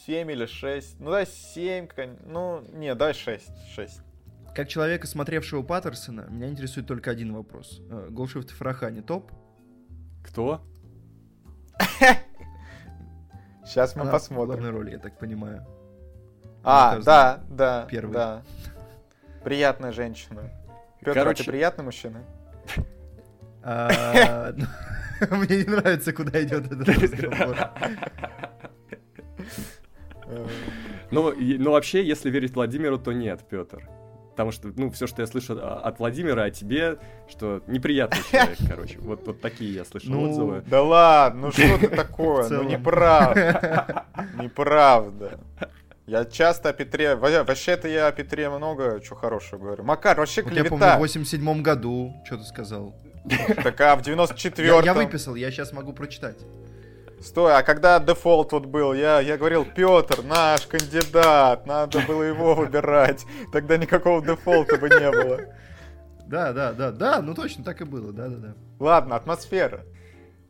7 0.05 0.31
или 0.31 0.45
6. 0.45 0.99
Ну, 0.99 1.11
да, 1.11 1.25
7. 1.25 1.87
Ну, 2.25 2.61
не, 2.73 2.93
дай 2.95 3.13
6. 3.13 3.49
6. 3.75 4.01
Как 4.55 4.67
человека, 4.69 5.05
смотревшего 5.05 5.61
Паттерсона, 5.61 6.27
меня 6.29 6.49
интересует 6.49 6.87
только 6.87 7.11
один 7.11 7.33
вопрос. 7.33 7.79
Э, 7.91 8.07
Голшифт 8.09 8.49
и 8.49 8.53
Фарахани 8.53 9.01
топ? 9.01 9.31
Кто? 10.23 10.61
Сейчас 13.65 13.95
мы 13.95 14.01
Она 14.03 14.11
в 14.11 14.13
посмотрим. 14.13 14.45
главной 14.47 14.69
роли, 14.71 14.91
я 14.91 14.99
так 14.99 15.17
понимаю. 15.17 15.65
А, 16.63 16.95
Мне 16.95 17.03
да, 17.03 17.39
да, 17.49 17.85
первый. 17.89 18.13
да. 18.13 18.41
Приятная 19.43 19.91
женщина. 19.91 20.41
Петр, 20.99 21.13
Короче- 21.19 21.43
а 21.43 21.45
ты 21.45 21.51
приятный 21.51 21.83
мужчина? 21.85 22.23
А, 23.63 24.53
ну, 24.55 24.65
Мне 25.37 25.57
не 25.57 25.63
нравится, 25.65 26.13
куда 26.13 26.41
идет 26.43 26.65
этот 26.71 26.87
разговор. 27.01 27.57
Э, 30.25 30.47
Ну, 31.11 31.33
ну, 31.37 31.71
вообще, 31.71 32.05
если 32.05 32.29
верить 32.29 32.53
Владимиру, 32.53 32.97
то 32.99 33.11
нет, 33.13 33.41
Петр. 33.49 33.87
Потому 34.37 34.51
что, 34.51 34.67
ну, 34.75 34.91
все, 34.91 35.07
что 35.07 35.23
я 35.23 35.27
слышу 35.27 35.57
а- 35.59 35.79
от 35.83 35.97
Владимира, 35.97 36.43
о 36.43 36.51
тебе, 36.51 36.99
что 37.27 37.63
неприятный 37.65 38.21
человек, 38.31 38.57
короче. 38.69 38.99
Вот, 38.99 39.25
вот 39.25 39.41
такие 39.41 39.73
я 39.73 39.83
слышал 39.83 40.11
Ну, 40.11 40.29
отзывы. 40.29 40.63
Да 40.67 40.83
ладно, 40.83 41.47
ну 41.47 41.51
что 41.51 41.79
ты 41.79 41.87
такое? 41.95 42.47
Ну 42.47 42.61
неправда. 42.61 44.05
Неправда. 44.39 45.39
Я 46.05 46.23
часто 46.25 46.69
о 46.69 46.73
Петре... 46.73 47.15
во- 47.15 47.43
Вообще-то 47.43 47.87
я 47.87 48.07
о 48.07 48.11
Петре 48.11 48.47
много 48.49 49.01
чего 49.01 49.15
хорошего 49.15 49.59
говорю. 49.59 49.83
Макар, 49.83 50.15
вообще 50.17 50.43
Вот 50.43 50.53
я 50.53 50.63
помню, 50.65 50.77
клевета. 50.77 50.97
в 50.97 50.99
87 50.99 51.61
году, 51.63 52.13
что 52.25 52.37
ты 52.37 52.43
сказал? 52.43 52.95
Так 53.63 53.81
а 53.81 53.95
в 53.95 54.05
Я, 54.07 54.13
94-м... 54.13 54.85
я 54.85 54.93
выписал, 54.93 55.33
я 55.33 55.49
сейчас 55.51 55.73
могу 55.73 55.93
прочитать. 55.93 56.37
Стой, 57.21 57.55
а 57.55 57.63
когда 57.63 57.99
дефолт 57.99 58.51
вот 58.51 58.65
был, 58.65 58.93
я, 58.93 59.19
я 59.21 59.37
говорил, 59.37 59.65
Петр, 59.65 60.21
наш 60.23 60.67
кандидат, 60.67 61.65
надо 61.65 61.99
было 62.01 62.21
его 62.21 62.53
выбирать. 62.53 63.25
Тогда 63.51 63.77
никакого 63.77 64.23
дефолта 64.23 64.77
бы 64.77 64.87
не 64.89 65.11
было. 65.11 65.39
Да, 66.27 66.53
да, 66.53 66.73
да, 66.73 66.91
да, 66.91 67.21
ну 67.21 67.33
точно 67.33 67.63
так 67.63 67.81
и 67.81 67.85
было, 67.85 68.11
да, 68.11 68.27
да, 68.27 68.35
да. 68.37 68.53
Ладно, 68.79 69.15
атмосфера. 69.15 69.85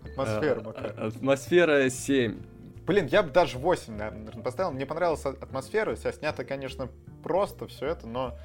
Атмосфера, 0.03 0.61
Макар. 0.61 0.93
а, 0.97 1.07
Атмосфера 1.07 1.89
7. 1.89 2.41
Блин, 2.85 3.07
я 3.07 3.21
бы 3.23 3.29
даже 3.31 3.57
8, 3.57 3.95
наверное, 3.95 4.43
поставил. 4.43 4.71
Мне 4.71 4.85
понравилась 4.85 5.25
атмосфера. 5.25 5.95
Вся 5.95 6.11
снято, 6.13 6.43
конечно, 6.45 6.89
просто 7.23 7.67
все 7.67 7.87
это, 7.87 8.07
но 8.07 8.37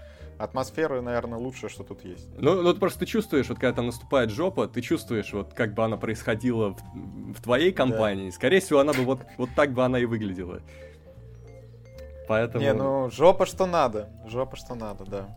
атмосфера, 0.42 1.00
наверное, 1.00 1.38
лучшее, 1.38 1.70
что 1.70 1.84
тут 1.84 2.04
есть. 2.04 2.28
Ну, 2.38 2.62
ну, 2.62 2.74
просто 2.74 3.00
ты 3.00 3.06
чувствуешь, 3.06 3.48
вот 3.48 3.58
когда 3.58 3.76
там 3.76 3.86
наступает 3.86 4.30
жопа, 4.30 4.66
ты 4.66 4.80
чувствуешь, 4.80 5.32
вот 5.32 5.54
как 5.54 5.74
бы 5.74 5.84
она 5.84 5.96
происходила 5.96 6.74
в, 6.74 7.34
в 7.34 7.42
твоей 7.42 7.72
компании. 7.72 8.30
Скорее 8.30 8.60
всего, 8.60 8.80
она 8.80 8.92
бы 8.92 9.02
вот, 9.02 9.20
вот 9.38 9.50
так 9.54 9.72
бы 9.72 9.84
она 9.84 9.98
и 9.98 10.04
выглядела. 10.04 10.60
Поэтому... 12.28 12.64
Не, 12.64 12.72
ну, 12.72 13.10
жопа 13.10 13.46
что 13.46 13.66
надо. 13.66 14.10
Жопа 14.26 14.56
что 14.56 14.74
надо, 14.74 15.04
да. 15.04 15.28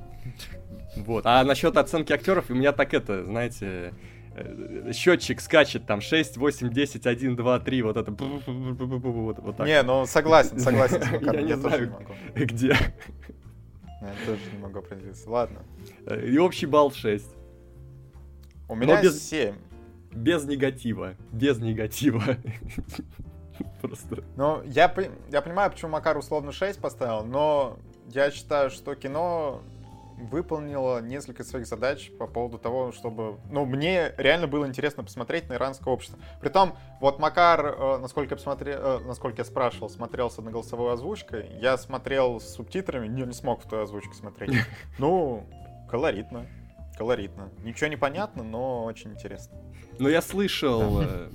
Вот. 0.95 1.25
А 1.25 1.43
насчет 1.43 1.77
оценки 1.77 2.11
актеров, 2.11 2.49
у 2.49 2.55
меня 2.55 2.71
так 2.71 2.93
это, 2.93 3.25
знаете, 3.25 3.93
счетчик 4.93 5.39
скачет 5.39 5.85
там 5.85 6.01
6, 6.01 6.37
8, 6.37 6.69
10, 6.71 7.05
1, 7.05 7.35
2, 7.35 7.59
3, 7.59 7.81
вот 7.81 7.97
это. 7.97 8.11
Вот, 8.11 9.39
вот 9.39 9.57
так. 9.57 9.67
Не, 9.67 9.83
ну, 9.83 10.05
согласен, 10.05 10.59
согласен 10.59 11.01
Я 11.21 11.41
не 11.41 11.55
знаю. 11.55 11.95
Где? 12.33 12.75
Я 14.01 14.13
тоже 14.25 14.41
не 14.51 14.57
могу 14.59 14.79
определиться. 14.79 15.29
Ладно. 15.29 15.59
И 16.23 16.37
общий 16.37 16.65
балл 16.65 16.91
6. 16.91 17.25
У 18.67 18.75
меня 18.75 19.01
без- 19.01 19.27
7. 19.27 19.55
Без 20.11 20.45
негатива. 20.45 21.15
Без 21.31 21.59
негатива. 21.59 22.21
Просто. 23.81 24.23
Ну, 24.35 24.61
я, 24.63 24.93
я 25.31 25.41
понимаю, 25.41 25.71
почему 25.71 25.91
Макар 25.91 26.17
условно 26.17 26.51
6 26.51 26.79
поставил, 26.79 27.23
но 27.25 27.77
я 28.09 28.31
считаю, 28.31 28.69
что 28.69 28.95
кино 28.95 29.61
выполнило 30.17 30.99
несколько 31.01 31.43
своих 31.43 31.67
задач 31.67 32.11
по 32.17 32.27
поводу 32.27 32.57
того, 32.57 32.91
чтобы... 32.91 33.37
Ну, 33.49 33.65
мне 33.65 34.13
реально 34.17 34.47
было 34.47 34.65
интересно 34.65 35.03
посмотреть 35.03 35.49
на 35.49 35.53
иранское 35.53 35.93
общество. 35.93 36.19
Притом, 36.41 36.77
вот 37.01 37.19
Макар, 37.19 37.65
э, 37.65 37.97
насколько 37.97 38.33
я, 38.33 38.37
посмотрел, 38.37 38.79
э, 38.81 38.99
насколько 39.05 39.41
я 39.41 39.45
спрашивал, 39.45 39.89
смотрел 39.89 40.29
с 40.29 40.39
одноголосовой 40.39 40.93
озвучкой, 40.93 41.49
я 41.59 41.77
смотрел 41.77 42.39
с 42.39 42.55
субтитрами, 42.55 43.07
не, 43.07 43.23
не 43.23 43.33
смог 43.33 43.63
в 43.63 43.69
той 43.69 43.83
озвучке 43.83 44.13
смотреть. 44.13 44.51
Ну, 44.97 45.45
колоритно. 45.89 46.47
Колоритно. 46.97 47.49
Ничего 47.63 47.87
не 47.87 47.97
понятно, 47.97 48.43
но 48.43 48.85
очень 48.85 49.11
интересно. 49.11 49.57
Ну, 49.99 50.07
я 50.07 50.21
слышал 50.21 51.01
э, 51.01 51.29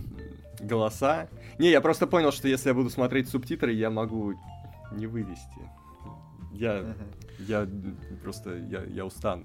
голоса. 0.59 1.29
Не, 1.59 1.71
я 1.71 1.81
просто 1.81 2.07
понял, 2.07 2.33
что 2.33 2.49
если 2.49 2.69
я 2.69 2.75
буду 2.75 2.89
смотреть 2.91 3.29
субтитры, 3.29 3.73
я 3.73 3.91
могу 3.91 4.35
не 4.93 5.07
вывести. 5.07 5.61
Я, 6.53 6.83
Мгм. 6.83 7.11
Я 7.47 7.67
просто, 8.23 8.57
я, 8.57 8.83
я 8.85 9.05
устану. 9.05 9.45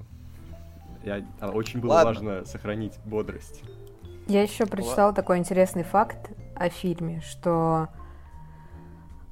Я, 1.03 1.23
а 1.39 1.49
очень 1.51 1.79
было 1.79 1.93
Ладно. 1.93 2.13
важно 2.13 2.45
сохранить 2.45 2.93
бодрость. 3.05 3.63
Я 4.27 4.41
еще 4.41 4.65
прочитала 4.65 5.13
такой 5.13 5.37
интересный 5.37 5.83
факт 5.83 6.31
о 6.55 6.69
фильме, 6.69 7.21
что 7.21 7.89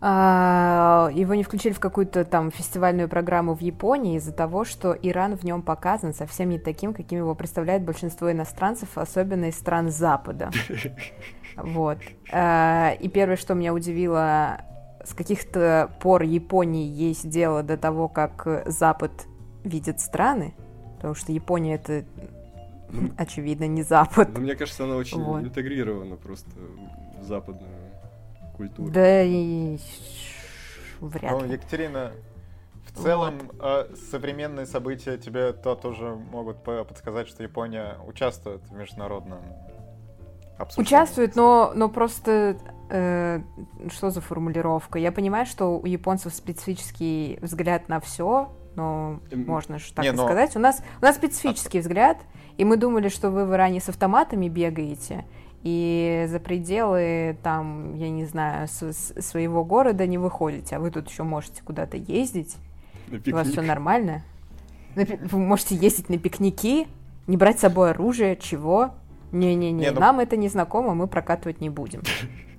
А, 0.05 1.09
его 1.13 1.33
не 1.33 1.43
включили 1.43 1.71
в 1.71 1.79
какую-то 1.79 2.25
там 2.25 2.51
фестивальную 2.51 3.07
программу 3.07 3.55
в 3.55 3.61
Японии 3.61 4.17
из-за 4.17 4.33
того, 4.33 4.65
что 4.65 4.91
Иран 4.91 5.37
в 5.37 5.43
нем 5.45 5.61
показан 5.61 6.13
совсем 6.13 6.49
не 6.49 6.59
таким, 6.59 6.93
каким 6.93 7.19
его 7.19 7.33
представляет 7.35 7.83
большинство 7.83 8.29
иностранцев, 8.29 8.97
особенно 8.97 9.45
из 9.45 9.55
стран 9.55 9.89
Запада. 9.89 10.51
Вот. 11.55 11.99
А, 12.31 12.95
и 12.99 13.07
первое, 13.07 13.37
что 13.37 13.53
меня 13.53 13.75
удивило, 13.75 14.61
с 15.03 15.13
каких-то 15.13 15.91
пор 16.01 16.23
Японии 16.23 16.87
есть 16.87 17.29
дело 17.29 17.63
до 17.63 17.77
того, 17.77 18.07
как 18.07 18.63
Запад 18.65 19.11
видит 19.63 19.99
страны, 19.99 20.53
потому 20.95 21.15
что 21.15 21.31
Япония 21.31 21.75
это 21.75 22.05
ну, 22.89 23.09
очевидно 23.17 23.67
не 23.67 23.83
Запад. 23.83 24.29
Ну, 24.33 24.41
мне 24.41 24.55
кажется, 24.55 24.85
она 24.85 24.95
очень 24.95 25.21
вот. 25.21 25.43
интегрирована 25.43 26.15
просто 26.15 26.49
в 27.19 27.23
западную 27.23 27.71
культуру. 28.55 28.91
Да 28.91 29.23
и 29.23 29.77
вряд 30.99 31.31
ну, 31.31 31.45
ли. 31.45 31.53
Екатерина, 31.53 32.11
в 32.85 33.01
целом 33.01 33.39
вот. 33.53 33.89
э, 33.91 33.95
современные 34.11 34.65
события 34.65 35.17
тебе 35.17 35.53
то 35.53 35.75
тоже 35.75 36.15
могут 36.15 36.63
подсказать, 36.63 37.27
что 37.27 37.43
Япония 37.43 37.97
участвует 38.05 38.61
в 38.69 38.73
международном 38.73 39.39
обсуждении. 40.57 40.87
Участвует, 40.87 41.35
но, 41.35 41.71
но 41.75 41.89
просто 41.89 42.57
э, 42.93 43.41
что 43.89 44.11
за 44.11 44.21
формулировка? 44.21 44.99
Я 44.99 45.11
понимаю, 45.11 45.45
что 45.45 45.79
у 45.79 45.85
японцев 45.85 46.33
специфический 46.33 47.39
взгляд 47.41 47.89
на 47.89 47.99
все, 47.99 48.51
но 48.75 49.19
можно 49.31 49.79
же 49.79 49.91
так 49.93 50.05
Не, 50.05 50.09
и 50.09 50.13
но... 50.13 50.25
сказать. 50.25 50.55
У 50.55 50.59
нас, 50.59 50.81
у 51.01 51.05
нас 51.05 51.15
специфический 51.15 51.79
взгляд, 51.79 52.17
и 52.57 52.63
мы 52.63 52.77
думали, 52.77 53.09
что 53.09 53.31
вы 53.31 53.45
в 53.45 53.53
Иране 53.53 53.81
с 53.81 53.89
автоматами 53.89 54.47
бегаете, 54.47 55.25
и 55.63 56.25
за 56.27 56.39
пределы 56.39 57.37
там, 57.41 57.95
я 57.95 58.09
не 58.09 58.25
знаю, 58.25 58.67
своего 58.67 59.65
города 59.65 60.05
не 60.05 60.17
выходите, 60.17 60.75
а 60.75 60.79
вы 60.79 60.91
тут 60.91 61.09
еще 61.09 61.23
можете 61.23 61.63
куда-то 61.63 61.97
ездить, 61.97 62.57
у 63.09 63.31
вас 63.31 63.47
все 63.47 63.61
нормально. 63.61 64.23
Вы 64.95 65.39
можете 65.39 65.75
ездить 65.75 66.09
на 66.09 66.19
пикники, 66.19 66.87
не 67.25 67.37
брать 67.37 67.57
с 67.57 67.61
собой 67.61 67.91
оружие, 67.91 68.35
чего? 68.35 68.91
Не-не-не, 69.31 69.71
не, 69.71 69.91
ну... 69.91 69.99
нам 69.99 70.19
это 70.19 70.37
не 70.37 70.47
знакомо, 70.47 70.93
мы 70.93 71.07
прокатывать 71.07 71.59
не 71.59 71.71
будем. 71.71 72.01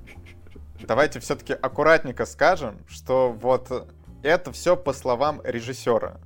Давайте 0.81 1.21
все-таки 1.21 1.53
аккуратненько 1.53 2.27
скажем, 2.27 2.79
что 2.89 3.33
вот 3.33 3.89
это 4.23 4.53
все 4.53 4.77
по 4.77 4.93
словам 4.93 5.41
режиссера. 5.45 6.17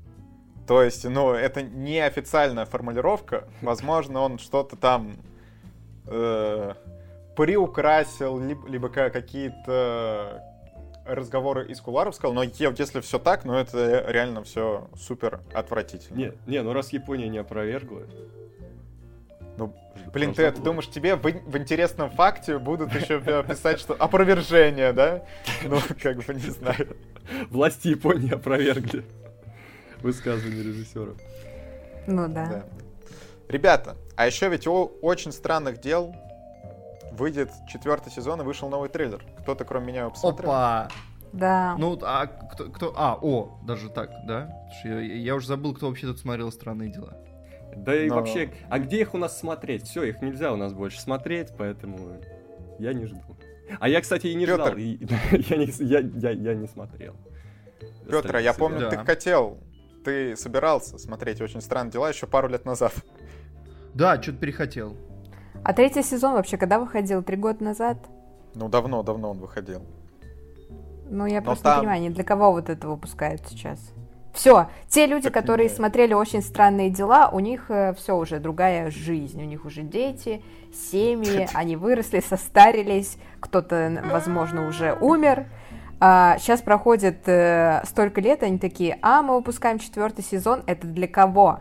То 0.67 0.83
есть, 0.83 1.05
ну, 1.05 1.33
это 1.33 1.63
не 1.63 1.99
официальная 2.01 2.67
формулировка. 2.67 3.49
Возможно, 3.63 4.21
он 4.21 4.39
что-то 4.39 4.77
там 4.77 5.17
э, 6.07 6.75
приукрасил, 7.37 8.39
либо, 8.39 8.69
либо 8.69 8.89
какие-то 8.89 10.45
разговоры 11.09 11.67
из 11.69 11.81
куларов 11.81 12.15
сказал, 12.15 12.35
но 12.35 12.43
если 12.43 13.01
все 13.01 13.19
так, 13.19 13.45
ну 13.47 13.55
это 13.55 14.05
реально 14.09 14.45
все 14.45 14.89
супер 14.95 15.41
отвратительно. 15.55 16.17
Не, 16.17 16.33
не, 16.47 16.63
ну 16.63 16.73
раз 16.73 16.93
Япония 16.93 17.29
не 17.29 17.39
опровергла. 17.39 18.03
Ну, 19.59 19.75
блин, 20.13 20.35
ты, 20.35 20.51
ты 20.53 20.63
думаешь, 20.63 20.89
тебе 20.89 21.17
в, 21.17 21.23
в 21.23 21.59
интересном 21.59 22.11
факте 22.11 22.59
будут 22.59 22.95
еще 22.95 23.21
писать, 23.43 23.81
что 23.81 23.95
опровержение, 23.95 24.93
да? 24.93 25.23
Ну, 25.65 25.81
как 26.01 26.19
бы, 26.25 26.35
не 26.35 26.51
знаю. 26.51 26.97
Власти 27.51 27.89
Японии 27.89 28.33
опровергли 28.33 29.05
высказывание 30.01 30.63
режиссера. 30.63 31.13
Ну 32.07 32.29
да. 32.29 32.47
да. 32.47 32.65
Ребята, 33.49 33.97
а 34.17 34.27
еще 34.27 34.49
ведь 34.49 34.67
у 34.69 34.93
очень 35.03 35.33
странных 35.33 35.81
дел 35.81 36.15
выйдет 37.13 37.51
четвертый 37.69 38.13
сезон 38.13 38.41
и 38.41 38.45
вышел 38.45 38.69
новый 38.69 38.89
трейлер. 38.89 39.25
Кто-то 39.41 39.65
кроме 39.65 39.89
меня 39.89 40.01
его 40.03 40.11
посмотрел? 40.11 40.51
Опа! 40.51 40.89
Да. 41.33 41.75
Ну, 41.79 41.99
а 42.03 42.27
кто, 42.27 42.71
кто... 42.71 42.95
А, 42.97 43.19
о, 43.21 43.59
даже 43.65 43.91
так, 43.91 44.11
да? 44.27 44.51
Я, 44.85 45.01
я 45.01 45.35
уже 45.35 45.49
забыл, 45.49 45.75
кто 45.75 45.89
вообще 45.89 46.07
тут 46.07 46.21
смотрел 46.21 46.51
«Странные 46.53 46.91
дела». 46.91 47.19
Да 47.85 47.95
и 47.95 48.09
Но... 48.09 48.17
вообще, 48.17 48.51
а 48.69 48.79
где 48.79 49.01
их 49.01 49.15
у 49.15 49.19
нас 49.19 49.39
смотреть? 49.39 49.85
Все, 49.85 50.05
их 50.05 50.21
нельзя 50.23 50.53
у 50.53 50.57
нас 50.57 50.73
больше 50.73 51.01
смотреть, 51.01 51.49
поэтому 51.57 51.99
я 52.79 52.93
не 52.93 53.07
жду. 53.07 53.21
А 53.81 53.89
я, 53.89 54.01
кстати, 54.01 54.29
и 54.29 54.35
не 54.35 54.47
Петр. 54.47 54.63
ждал, 54.63 54.77
и, 54.77 54.99
я, 55.51 55.57
не, 55.57 55.85
я, 55.85 55.99
я, 56.01 56.31
я 56.31 56.55
не 56.55 56.67
смотрел. 56.67 57.17
Петр, 58.11 58.39
я 58.39 58.55
помню, 58.55 58.81
да. 58.81 58.91
ты 58.91 58.97
хотел, 58.99 59.59
ты 60.05 60.37
собирался 60.37 60.99
смотреть 60.99 61.41
«Очень 61.41 61.61
странные 61.61 61.93
дела» 61.93 62.09
еще 62.09 62.27
пару 62.27 62.49
лет 62.49 62.65
назад. 62.65 62.95
Да, 63.95 64.21
что-то 64.21 64.39
перехотел. 64.39 64.97
А 65.65 65.73
третий 65.73 66.03
сезон 66.03 66.35
вообще 66.35 66.57
когда 66.57 66.79
выходил? 66.79 67.23
Три 67.23 67.37
года 67.37 67.63
назад? 67.63 67.99
Ну, 68.55 68.69
давно-давно 68.69 69.31
он 69.31 69.39
выходил. 69.39 69.83
Ну, 71.11 71.27
я 71.27 71.41
Но 71.41 71.47
просто 71.47 71.65
там... 71.65 71.75
не 71.75 71.81
понимаю, 71.81 72.03
не 72.03 72.11
для 72.11 72.25
кого 72.25 72.53
вот 72.53 72.69
это 72.69 72.89
выпускают 72.89 73.47
сейчас. 73.47 73.93
Все, 74.39 74.71
те 74.89 75.07
люди, 75.07 75.25
так 75.25 75.35
которые 75.35 75.69
смотрели 75.69 76.15
очень 76.15 76.43
странные 76.43 76.91
дела, 76.91 77.29
у 77.29 77.41
них 77.41 77.65
э, 77.71 77.93
все 77.95 78.17
уже 78.17 78.39
другая 78.39 78.89
жизнь, 78.89 79.43
у 79.43 79.45
них 79.45 79.65
уже 79.65 79.83
дети, 79.83 80.45
семьи, 80.73 81.49
они 81.55 81.75
выросли, 81.75 82.21
состарились, 82.21 83.19
кто-то, 83.41 84.01
возможно, 84.09 84.69
уже 84.69 84.97
умер. 85.01 85.47
А, 85.99 86.39
сейчас 86.39 86.63
проходит 86.63 87.27
э, 87.27 87.83
столько 87.85 88.21
лет, 88.21 88.45
они 88.45 88.61
такие, 88.61 89.01
а, 89.03 89.23
мы 89.23 89.35
выпускаем 89.35 89.81
четвертый 89.81 90.25
сезон, 90.25 90.63
это 90.67 90.87
для 90.87 91.09
кого? 91.09 91.59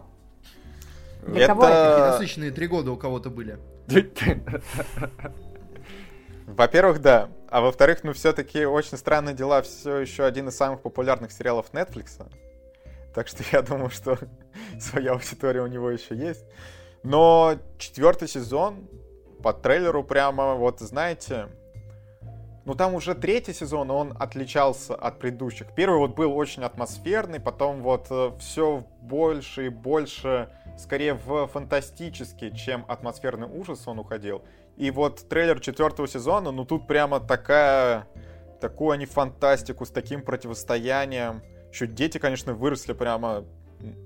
Для 1.25 1.45
это... 1.45 1.47
кого 1.47 1.65
это? 1.65 2.11
Насыщенные 2.11 2.51
три 2.51 2.67
года 2.67 2.91
у 2.91 2.95
кого-то 2.95 3.31
были. 3.31 3.57
Во-первых, 6.45 7.01
да. 7.01 7.29
А 7.49 7.61
во-вторых, 7.61 8.03
ну 8.03 8.13
все-таки 8.13 8.65
очень 8.65 8.99
странные 8.99 9.33
дела 9.33 9.63
все 9.63 9.97
еще 9.97 10.25
один 10.25 10.49
из 10.49 10.55
самых 10.55 10.81
популярных 10.81 11.31
сериалов 11.31 11.71
Netflix. 11.73 12.21
Так 13.17 13.29
что 13.29 13.43
я 13.51 13.63
думаю, 13.63 13.89
что 13.89 14.15
своя 14.79 15.13
аудитория 15.13 15.63
у 15.63 15.67
него 15.67 15.89
еще 15.89 16.15
есть. 16.15 16.45
Но 17.01 17.57
четвертый 17.79 18.27
сезон 18.27 18.87
по 19.41 19.53
трейлеру 19.53 20.03
прямо, 20.03 20.53
вот 20.53 20.81
знаете, 20.81 21.47
ну 22.63 22.75
там 22.75 22.93
уже 22.93 23.15
третий 23.15 23.53
сезон, 23.53 23.89
он 23.89 24.15
отличался 24.19 24.93
от 24.93 25.17
предыдущих. 25.17 25.73
Первый 25.73 25.97
вот 25.97 26.13
был 26.13 26.37
очень 26.37 26.61
атмосферный, 26.61 27.39
потом 27.39 27.81
вот 27.81 28.05
э, 28.11 28.33
все 28.37 28.85
больше 29.01 29.65
и 29.65 29.69
больше, 29.69 30.51
скорее 30.77 31.15
в 31.15 31.47
фантастический, 31.47 32.55
чем 32.55 32.85
атмосферный 32.87 33.47
ужас 33.47 33.87
он 33.87 33.97
уходил. 33.97 34.43
И 34.75 34.91
вот 34.91 35.27
трейлер 35.27 35.59
четвертого 35.59 36.07
сезона, 36.07 36.51
ну 36.51 36.65
тут 36.65 36.85
прямо 36.85 37.19
такая, 37.19 38.07
такую 38.61 38.91
они 38.91 39.07
фантастику 39.07 39.87
с 39.87 39.89
таким 39.89 40.21
противостоянием. 40.21 41.41
Еще 41.77 41.85
дети, 41.85 42.17
конечно, 42.17 42.55
выросли 42.55 42.93
прямо 42.93 43.45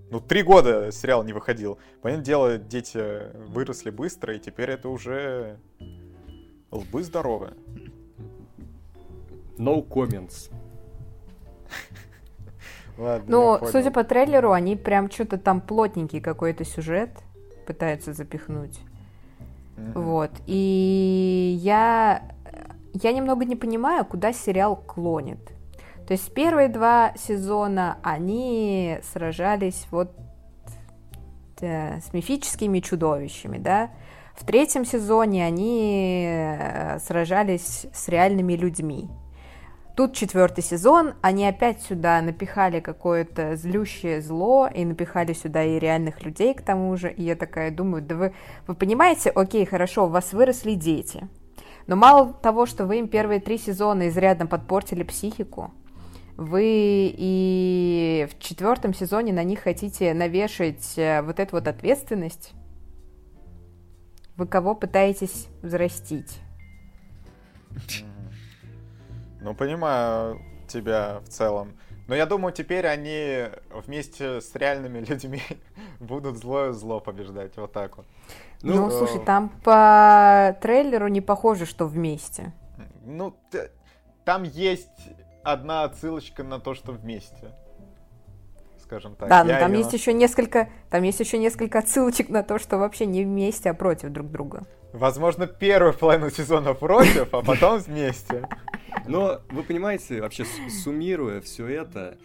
ну, 0.09 0.19
три 0.19 0.43
года 0.43 0.91
сериал 0.91 1.23
не 1.23 1.31
выходил. 1.31 1.79
Понятное 2.01 2.25
дело, 2.25 2.57
дети 2.57 3.33
выросли 3.47 3.91
быстро, 3.91 4.35
и 4.35 4.39
теперь 4.39 4.71
это 4.71 4.89
уже 4.89 5.57
лбы 6.69 7.01
здоровые. 7.01 7.53
No 9.57 9.87
comments. 9.87 10.51
Ладно, 12.97 13.25
ну, 13.29 13.67
судя 13.71 13.89
по 13.89 14.03
трейлеру, 14.03 14.51
они 14.51 14.75
прям 14.75 15.09
что-то 15.09 15.37
там 15.37 15.61
плотненький 15.61 16.19
какой-то 16.19 16.65
сюжет 16.65 17.11
пытаются 17.65 18.11
запихнуть. 18.11 18.81
Mm-hmm. 19.77 19.91
Вот. 19.93 20.31
И 20.45 21.57
я, 21.61 22.33
я 22.91 23.13
немного 23.13 23.45
не 23.45 23.55
понимаю, 23.55 24.03
куда 24.03 24.33
сериал 24.33 24.75
клонит. 24.75 25.39
То 26.07 26.13
есть 26.13 26.33
первые 26.33 26.67
два 26.67 27.13
сезона 27.15 27.97
они 28.03 28.99
сражались 29.13 29.87
вот 29.91 30.11
э, 31.61 31.99
с 32.01 32.13
мифическими 32.13 32.79
чудовищами, 32.79 33.57
да. 33.57 33.91
В 34.35 34.45
третьем 34.45 34.85
сезоне 34.85 35.45
они 35.45 36.25
э, 36.27 36.99
сражались 36.99 37.85
с 37.93 38.07
реальными 38.07 38.53
людьми. 38.53 39.09
Тут 39.95 40.13
четвертый 40.13 40.63
сезон, 40.63 41.13
они 41.21 41.45
опять 41.45 41.81
сюда 41.81 42.21
напихали 42.21 42.79
какое-то 42.79 43.57
злющее 43.57 44.21
зло, 44.21 44.69
и 44.73 44.85
напихали 44.85 45.33
сюда 45.33 45.63
и 45.63 45.79
реальных 45.79 46.23
людей 46.23 46.53
к 46.53 46.61
тому 46.61 46.95
же, 46.95 47.11
и 47.11 47.23
я 47.23 47.35
такая 47.35 47.71
думаю, 47.71 48.01
да 48.01 48.15
вы, 48.15 48.33
вы 48.67 48.75
понимаете, 48.75 49.29
окей, 49.29 49.65
хорошо, 49.65 50.05
у 50.05 50.09
вас 50.09 50.31
выросли 50.31 50.75
дети, 50.75 51.27
но 51.87 51.97
мало 51.97 52.33
того, 52.33 52.65
что 52.65 52.85
вы 52.85 52.99
им 52.99 53.09
первые 53.09 53.41
три 53.41 53.57
сезона 53.57 54.07
изрядно 54.07 54.47
подпортили 54.47 55.03
психику, 55.03 55.71
вы 56.41 57.13
и 57.15 58.27
в 58.31 58.39
четвертом 58.39 58.93
сезоне 58.93 59.31
на 59.31 59.43
них 59.43 59.59
хотите 59.59 60.13
навешать 60.13 60.97
э, 60.97 61.21
вот 61.21 61.39
эту 61.39 61.57
вот 61.57 61.67
ответственность, 61.67 62.53
вы 64.35 64.47
кого 64.47 64.73
пытаетесь 64.73 65.47
взрастить? 65.61 66.39
Ну, 69.39 69.53
понимаю 69.53 70.41
тебя 70.67 71.19
в 71.19 71.29
целом. 71.29 71.73
Но 72.07 72.15
я 72.15 72.25
думаю, 72.25 72.53
теперь 72.53 72.87
они 72.87 73.45
вместе 73.85 74.41
с 74.41 74.55
реальными 74.55 74.99
людьми 75.07 75.41
будут 75.99 76.37
злое 76.37 76.71
зло 76.73 76.99
побеждать. 76.99 77.55
Вот 77.57 77.71
так 77.71 77.97
вот. 77.97 78.05
Ну, 78.63 78.75
ну 78.75 78.91
слушай, 78.91 79.23
там 79.23 79.49
по 79.63 80.57
трейлеру 80.61 81.07
не 81.07 81.21
похоже, 81.21 81.65
что 81.65 81.85
вместе. 81.85 82.51
Ну, 83.03 83.35
там 84.25 84.43
есть 84.43 84.89
одна 85.43 85.83
отсылочка 85.83 86.43
на 86.43 86.59
то, 86.59 86.73
что 86.73 86.91
вместе. 86.91 87.51
Скажем 88.77 89.15
так. 89.15 89.29
Да, 89.29 89.43
но 89.43 89.57
там 89.57 89.71
ее... 89.71 89.79
есть 89.79 89.93
еще 89.93 90.13
несколько, 90.13 90.69
там 90.89 91.03
есть 91.03 91.19
еще 91.19 91.37
несколько 91.37 91.79
отсылочек 91.79 92.29
на 92.29 92.43
то, 92.43 92.59
что 92.59 92.77
вообще 92.77 93.05
не 93.05 93.23
вместе, 93.23 93.69
а 93.69 93.73
против 93.73 94.09
друг 94.09 94.29
друга. 94.29 94.63
Возможно, 94.91 95.47
первую 95.47 95.93
половину 95.93 96.29
сезона 96.29 96.73
против, 96.73 97.33
а 97.33 97.41
потом 97.41 97.79
вместе. 97.79 98.47
Но 99.07 99.39
вы 99.49 99.63
понимаете, 99.63 100.21
вообще 100.21 100.45
суммируя 100.83 101.39
все 101.39 101.67
это, 101.67 102.17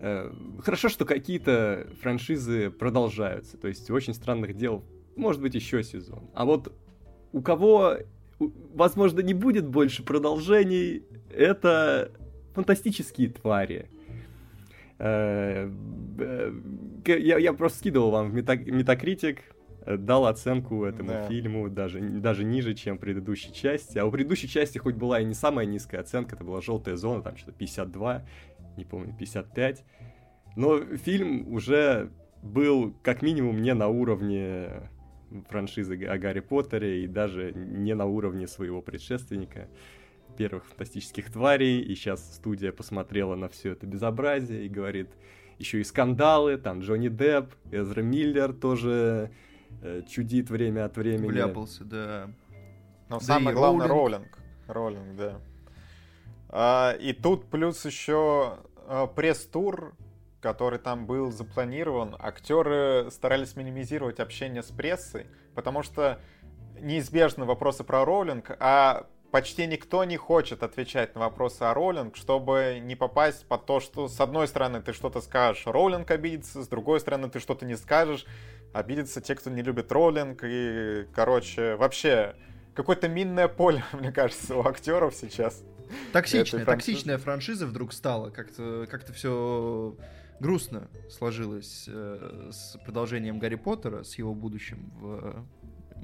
э, 0.00 0.30
хорошо, 0.62 0.88
что 0.88 1.06
какие-то 1.06 1.86
франшизы 2.02 2.70
продолжаются. 2.70 3.56
То 3.56 3.68
есть 3.68 3.90
очень 3.90 4.12
странных 4.12 4.54
дел 4.54 4.84
может 5.16 5.40
быть 5.40 5.54
еще 5.54 5.82
сезон. 5.82 6.28
А 6.34 6.44
вот 6.44 6.72
у 7.32 7.40
кого, 7.40 7.96
возможно, 8.38 9.20
не 9.20 9.34
будет 9.34 9.66
больше 9.66 10.02
продолжений, 10.02 11.04
это 11.34 12.12
фантастические 12.54 13.28
твари. 13.28 13.90
Э, 14.98 15.70
э, 16.18 16.52
я, 17.06 17.38
я 17.38 17.52
просто 17.52 17.78
скидывал 17.78 18.10
вам 18.10 18.30
в 18.30 18.34
Метакритик, 18.34 19.42
дал 19.86 20.26
оценку 20.26 20.84
этому 20.84 21.10
да. 21.10 21.26
фильму 21.26 21.68
даже, 21.68 22.00
даже 22.00 22.44
ниже, 22.44 22.74
чем 22.74 22.98
предыдущей 22.98 23.52
части. 23.52 23.98
А 23.98 24.06
у 24.06 24.10
предыдущей 24.10 24.48
части 24.48 24.78
хоть 24.78 24.94
была 24.94 25.20
и 25.20 25.24
не 25.24 25.34
самая 25.34 25.66
низкая 25.66 26.02
оценка, 26.02 26.36
это 26.36 26.44
была 26.44 26.60
желтая 26.60 26.96
зона, 26.96 27.22
там 27.22 27.36
что-то 27.36 27.52
52, 27.52 28.24
не 28.76 28.84
помню, 28.84 29.14
55. 29.18 29.84
Но 30.56 30.80
фильм 30.80 31.52
уже 31.52 32.10
был 32.42 32.94
как 33.02 33.22
минимум 33.22 33.62
не 33.62 33.74
на 33.74 33.88
уровне 33.88 34.90
франшизы 35.48 36.04
о 36.04 36.18
Гарри 36.18 36.40
Поттере 36.40 37.04
и 37.04 37.06
даже 37.06 37.52
не 37.52 37.94
на 37.94 38.04
уровне 38.04 38.46
своего 38.46 38.82
предшественника 38.82 39.68
первых 40.36 40.64
фантастических 40.66 41.30
тварей, 41.30 41.80
и 41.80 41.94
сейчас 41.94 42.34
студия 42.34 42.72
посмотрела 42.72 43.34
на 43.34 43.48
все 43.48 43.72
это 43.72 43.86
безобразие 43.86 44.66
и 44.66 44.68
говорит, 44.68 45.10
еще 45.58 45.80
и 45.80 45.84
скандалы, 45.84 46.56
там 46.56 46.80
Джонни 46.80 47.08
Депп, 47.08 47.54
Эзра 47.70 48.02
Миллер 48.02 48.52
тоже 48.52 49.30
э, 49.82 50.02
чудит 50.08 50.50
время 50.50 50.84
от 50.84 50.96
времени. 50.96 51.28
Вляпался, 51.28 51.84
да. 51.84 52.30
Но 53.08 53.18
да 53.18 53.24
самое 53.24 53.54
главное 53.54 53.86
Роллинг. 53.86 54.38
Роллинг, 54.66 55.16
да. 55.16 55.40
А, 56.48 56.92
и 56.92 57.12
тут 57.12 57.46
плюс 57.46 57.84
еще 57.84 58.58
а, 58.86 59.06
пресс-тур, 59.06 59.94
который 60.40 60.78
там 60.78 61.06
был 61.06 61.30
запланирован. 61.30 62.16
Актеры 62.18 63.10
старались 63.10 63.56
минимизировать 63.56 64.20
общение 64.20 64.62
с 64.62 64.70
прессой, 64.70 65.26
потому 65.54 65.82
что 65.82 66.20
неизбежны 66.80 67.44
вопросы 67.44 67.84
про 67.84 68.04
Роллинг, 68.04 68.56
а 68.58 69.06
почти 69.32 69.66
никто 69.66 70.04
не 70.04 70.18
хочет 70.18 70.62
отвечать 70.62 71.14
на 71.14 71.22
вопросы 71.22 71.62
о 71.62 71.72
Роллинг, 71.72 72.16
чтобы 72.16 72.80
не 72.82 72.94
попасть 72.94 73.46
под 73.46 73.64
то, 73.64 73.80
что 73.80 74.06
с 74.06 74.20
одной 74.20 74.46
стороны 74.46 74.82
ты 74.82 74.92
что-то 74.92 75.22
скажешь, 75.22 75.64
Роллинг 75.66 76.10
обидится, 76.10 76.62
с 76.62 76.68
другой 76.68 77.00
стороны 77.00 77.30
ты 77.30 77.40
что-то 77.40 77.64
не 77.64 77.76
скажешь, 77.76 78.26
обидятся 78.74 79.22
те, 79.22 79.34
кто 79.34 79.48
не 79.48 79.62
любит 79.62 79.90
Роллинг, 79.90 80.44
и, 80.44 81.06
короче, 81.14 81.76
вообще 81.76 82.36
какое-то 82.74 83.08
минное 83.08 83.48
поле, 83.48 83.82
мне 83.94 84.12
кажется, 84.12 84.54
у 84.54 84.66
актеров 84.66 85.14
сейчас. 85.14 85.64
Токсичная, 86.12 86.66
токсичная 86.66 87.18
франшиза 87.18 87.66
вдруг 87.66 87.94
стала, 87.94 88.28
как-то 88.30 88.86
как 88.90 89.10
все 89.14 89.96
грустно 90.40 90.88
сложилось 91.10 91.86
э, 91.88 92.50
с 92.52 92.78
продолжением 92.84 93.38
Гарри 93.38 93.54
Поттера, 93.54 94.02
с 94.02 94.16
его 94.18 94.34
будущим 94.34 94.90
в 95.00 95.46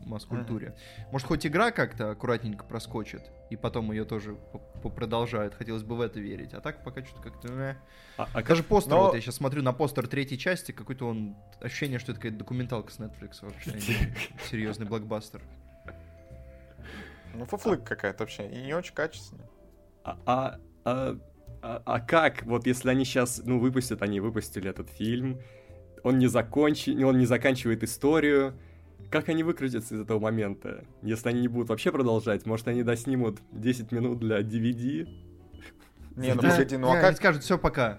масс-культуре. 0.09 0.68
Mm-hmm. 0.68 1.12
Может, 1.12 1.27
хоть 1.27 1.47
игра 1.47 1.71
как-то 1.71 2.11
аккуратненько 2.11 2.64
проскочит, 2.64 3.23
и 3.51 3.57
потом 3.57 3.92
ее 3.92 4.05
тоже 4.05 4.37
продолжают. 4.83 5.55
Хотелось 5.55 5.83
бы 5.83 5.97
в 5.97 6.01
это 6.01 6.21
верить. 6.21 6.55
А 6.55 6.61
так 6.61 6.83
пока 6.83 7.05
что-то 7.05 7.23
как-то... 7.23 7.49
Э. 7.49 7.75
А, 8.16 8.29
а 8.33 8.42
Даже 8.42 8.62
постер, 8.62 8.92
Но... 8.92 9.05
вот 9.07 9.14
я 9.14 9.21
сейчас 9.21 9.37
смотрю 9.37 9.62
на 9.62 9.73
постер 9.73 10.07
третьей 10.07 10.38
части, 10.38 10.73
какой-то 10.73 11.07
он... 11.07 11.37
Ощущение, 11.61 11.99
что 11.99 12.12
это 12.12 12.21
какая-то 12.21 12.38
документалка 12.38 12.92
с 12.92 12.99
Netflix 12.99 13.38
вообще. 13.42 13.73
Серьезный 14.51 14.87
блокбастер. 14.87 15.42
Ну, 17.35 17.44
фуфлык 17.44 17.85
какая-то 17.85 18.25
вообще, 18.25 18.49
и 18.49 18.62
не 18.62 18.75
очень 18.75 18.94
качественная. 18.94 19.49
А, 20.05 20.18
а, 20.27 20.59
а, 20.85 21.18
а, 21.62 21.83
а 21.85 22.01
как, 22.01 22.42
вот 22.44 22.66
если 22.66 22.90
они 22.90 23.05
сейчас, 23.05 23.42
ну, 23.44 23.59
выпустят, 23.59 24.03
они 24.03 24.21
выпустили 24.21 24.71
этот 24.71 24.90
фильм, 24.90 25.40
он 26.03 26.18
не 26.18 26.27
закончен, 26.27 27.03
он 27.05 27.18
не 27.18 27.27
заканчивает 27.27 27.83
историю, 27.83 28.59
как 29.11 29.29
они 29.29 29.42
выкрутятся 29.42 29.94
из 29.94 30.01
этого 30.01 30.18
момента? 30.21 30.85
Если 31.03 31.29
они 31.29 31.40
не 31.42 31.49
будут 31.49 31.68
вообще 31.68 31.90
продолжать, 31.92 32.47
может, 32.47 32.68
они 32.68 32.83
доснимут 32.83 33.38
10 33.53 33.92
минут 33.92 34.18
для 34.18 34.40
DVD? 34.40 35.09
Не, 36.16 36.35
ну 36.35 36.42
погоди, 36.42 36.77
ну 36.77 36.90
а 36.90 37.01
как... 37.01 37.16
скажут, 37.16 37.42
все, 37.42 37.59
пока. 37.59 37.99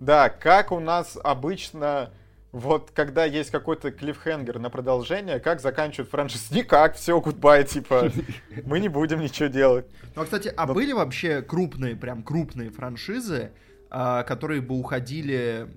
Да, 0.00 0.30
как 0.30 0.72
у 0.72 0.80
нас 0.80 1.18
обычно, 1.22 2.10
вот 2.52 2.90
когда 2.94 3.24
есть 3.24 3.50
какой-то 3.50 3.90
клиффхенгер 3.90 4.58
на 4.58 4.70
продолжение, 4.70 5.40
как 5.40 5.60
заканчивают 5.60 6.10
франшиз? 6.10 6.50
Никак, 6.50 6.96
все, 6.96 7.20
гудбай, 7.20 7.64
типа, 7.64 8.10
мы 8.64 8.80
не 8.80 8.88
будем 8.88 9.20
ничего 9.20 9.48
делать. 9.48 9.86
Ну, 10.16 10.22
а, 10.22 10.24
кстати, 10.24 10.52
а 10.56 10.66
были 10.66 10.92
вообще 10.92 11.42
крупные, 11.42 11.96
прям 11.96 12.22
крупные 12.22 12.70
франшизы, 12.70 13.52
которые 13.90 14.60
бы 14.60 14.78
уходили 14.78 15.68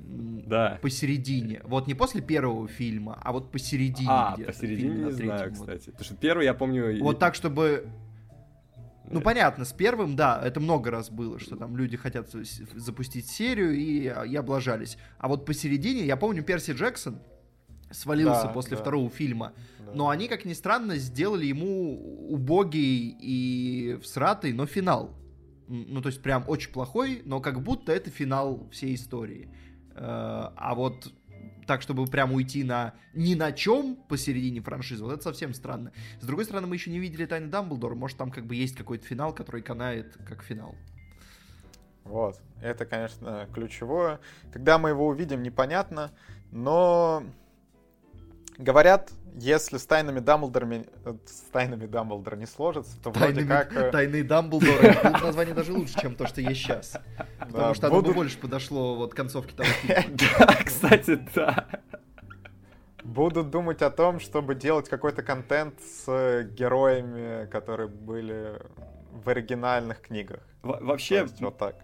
да. 0.46 0.80
посередине. 0.82 1.62
Вот 1.64 1.88
не 1.88 1.94
после 1.94 2.22
первого 2.22 2.68
фильма, 2.68 3.18
а 3.22 3.32
вот 3.32 3.52
посередине. 3.52 4.10
А, 4.10 4.36
посередине 4.38 5.06
не 5.06 5.12
знаю, 5.12 5.54
кстати. 5.54 5.86
Потому 5.86 6.04
что 6.04 6.16
первый, 6.16 6.46
я 6.46 6.54
помню... 6.54 7.02
Вот 7.02 7.20
так, 7.20 7.36
чтобы... 7.36 7.88
Ну, 9.10 9.20
понятно, 9.20 9.66
с 9.66 9.74
первым, 9.74 10.16
да, 10.16 10.42
это 10.42 10.60
много 10.62 10.90
раз 10.90 11.10
было, 11.10 11.38
что 11.38 11.58
там 11.58 11.76
люди 11.76 11.98
хотят 11.98 12.30
запустить 12.76 13.30
серию 13.30 13.74
и, 13.74 14.04
и 14.04 14.36
облажались. 14.36 14.98
А 15.18 15.28
вот 15.28 15.46
посередине, 15.46 16.06
я 16.06 16.16
помню, 16.16 16.44
Перси 16.44 16.72
Джексон 16.72 17.20
свалился 17.92 18.44
да, 18.44 18.50
после 18.50 18.78
да. 18.78 18.82
второго 18.82 19.10
фильма, 19.10 19.54
да. 19.80 19.92
но 19.94 20.10
они, 20.10 20.30
как 20.30 20.46
ни 20.46 20.54
странно, 20.54 20.96
сделали 20.96 21.46
ему 21.46 22.30
убогий 22.30 23.16
и 23.20 24.00
всратый, 24.02 24.54
но 24.54 24.66
финал. 24.66 25.14
Ну, 25.74 26.02
то 26.02 26.10
есть 26.10 26.22
прям 26.22 26.44
очень 26.48 26.70
плохой, 26.70 27.22
но 27.24 27.40
как 27.40 27.62
будто 27.62 27.94
это 27.94 28.10
финал 28.10 28.68
всей 28.72 28.94
истории. 28.96 29.48
Э, 29.96 30.50
а 30.54 30.76
вот 30.76 31.14
так, 31.66 31.82
чтобы 31.82 32.06
прям 32.08 32.34
уйти 32.34 32.66
на 32.66 32.94
ни 33.14 33.36
на 33.36 33.54
чем 33.54 33.96
посередине 33.96 34.60
франшизы, 34.60 35.02
вот 35.02 35.14
это 35.14 35.24
совсем 35.24 35.54
странно. 35.54 35.94
С 36.20 36.26
другой 36.26 36.44
стороны, 36.44 36.68
мы 36.68 36.76
еще 36.76 36.92
не 36.92 37.00
видели 37.00 37.26
Тайны 37.26 37.48
Дамблдора, 37.48 37.96
может 37.96 38.18
там 38.18 38.32
как 38.32 38.46
бы 38.46 38.56
есть 38.56 38.76
какой-то 38.76 39.06
финал, 39.06 39.34
который 39.34 39.62
канает 39.62 40.18
как 40.28 40.44
финал. 40.44 40.76
Вот, 42.04 42.42
это, 42.62 42.86
конечно, 42.86 43.48
ключевое. 43.54 44.20
Когда 44.52 44.78
мы 44.78 44.90
его 44.90 45.08
увидим, 45.08 45.42
непонятно, 45.42 46.12
но 46.52 47.24
говорят, 48.58 49.14
если 49.36 49.78
с 49.78 49.86
тайнами 49.86 50.20
Дамблдора, 50.20 50.84
с 51.26 51.42
тайнами 51.52 51.86
Дамблдора 51.86 52.36
не 52.36 52.46
сложится, 52.46 53.00
то 53.02 53.12
вроде 53.12 53.46
как... 53.46 53.76
Э, 53.76 53.92
Тайны 53.92 54.24
Дамблдора. 54.24 54.98
Название 55.22 55.54
даже 55.54 55.74
лучше, 55.74 56.00
чем 56.00 56.16
то, 56.16 56.28
что 56.28 56.42
есть 56.42 56.62
сейчас. 56.62 56.98
Потому 57.40 57.74
что 57.74 57.88
оно 57.88 58.02
бы 58.02 58.14
больше 58.14 58.38
подошло 58.38 58.96
вот 58.96 59.14
концовке 59.14 59.56
того 59.56 59.70
фильма. 59.70 60.18
Да, 60.40 60.48
кстати, 60.64 61.20
да. 61.34 61.68
Будут 63.04 63.50
думать 63.50 63.82
о 63.82 63.90
том, 63.90 64.20
чтобы 64.20 64.56
делать 64.56 64.90
какой-то 64.90 65.24
контент 65.24 65.76
с 65.82 66.44
героями, 66.44 67.48
которые 67.48 67.88
были 67.88 68.62
в 69.12 69.30
оригинальных 69.30 70.02
книгах. 70.02 70.42
Вообще, 70.62 71.28
вот 71.40 71.58
так. 71.58 71.76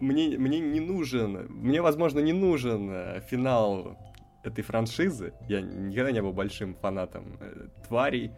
Мне, 0.00 0.36
мне 0.38 0.58
не 0.58 0.80
нужен, 0.80 1.46
мне, 1.48 1.80
возможно, 1.80 2.18
не 2.18 2.32
нужен 2.32 2.90
э, 2.90 3.20
финал 3.30 3.96
этой 4.42 4.62
франшизы. 4.62 5.32
Я 5.48 5.60
никогда 5.60 6.10
не 6.12 6.22
был 6.22 6.32
большим 6.32 6.74
фанатом 6.74 7.38
э, 7.40 7.68
тварей. 7.86 8.32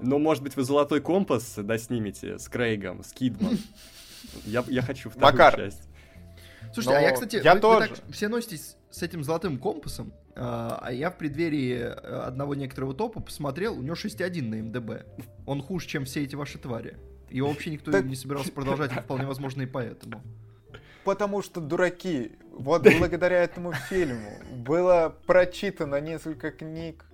Но, 0.00 0.18
может 0.18 0.42
быть, 0.42 0.56
вы 0.56 0.64
«Золотой 0.64 1.00
компас» 1.00 1.54
да, 1.58 1.76
снимете 1.78 2.38
с 2.38 2.48
Крейгом, 2.48 3.02
с 3.02 3.12
Кидман. 3.12 3.58
Я, 4.44 4.62
я 4.68 4.82
хочу 4.82 5.08
вторую 5.08 5.32
Макар. 5.32 5.56
часть. 5.56 5.88
Слушайте, 6.74 6.90
Но 6.90 6.96
а 6.96 7.00
я, 7.00 7.12
кстати, 7.12 7.40
я 7.42 7.54
вы, 7.54 7.60
тоже. 7.60 7.88
вы 7.88 7.96
так 7.96 8.04
все 8.12 8.28
носитесь 8.28 8.76
с 8.90 9.02
этим 9.02 9.24
золотым 9.24 9.58
компасом, 9.58 10.12
а, 10.36 10.78
а 10.82 10.92
я 10.92 11.10
в 11.10 11.18
преддверии 11.18 11.78
э, 11.78 11.86
одного 11.86 12.54
некоторого 12.54 12.94
топа 12.94 13.20
посмотрел, 13.20 13.76
у 13.78 13.82
него 13.82 13.94
6.1 13.94 14.42
на 14.42 14.62
МДБ. 14.62 15.06
Он 15.46 15.62
хуже, 15.62 15.88
чем 15.88 16.04
все 16.04 16.22
эти 16.22 16.36
ваши 16.36 16.58
твари. 16.58 16.96
Его 17.30 17.48
вообще 17.48 17.70
никто 17.70 17.98
не 18.00 18.14
собирался 18.14 18.52
продолжать, 18.52 18.92
вполне 18.92 19.26
возможно, 19.26 19.62
и 19.62 19.66
поэтому. 19.66 20.22
Потому 21.04 21.42
что 21.42 21.60
дураки. 21.60 22.32
Вот 22.52 22.82
благодаря 22.82 23.42
этому 23.42 23.72
фильму 23.72 24.30
было 24.52 25.16
прочитано 25.26 26.00
несколько 26.00 26.50
книг 26.50 27.04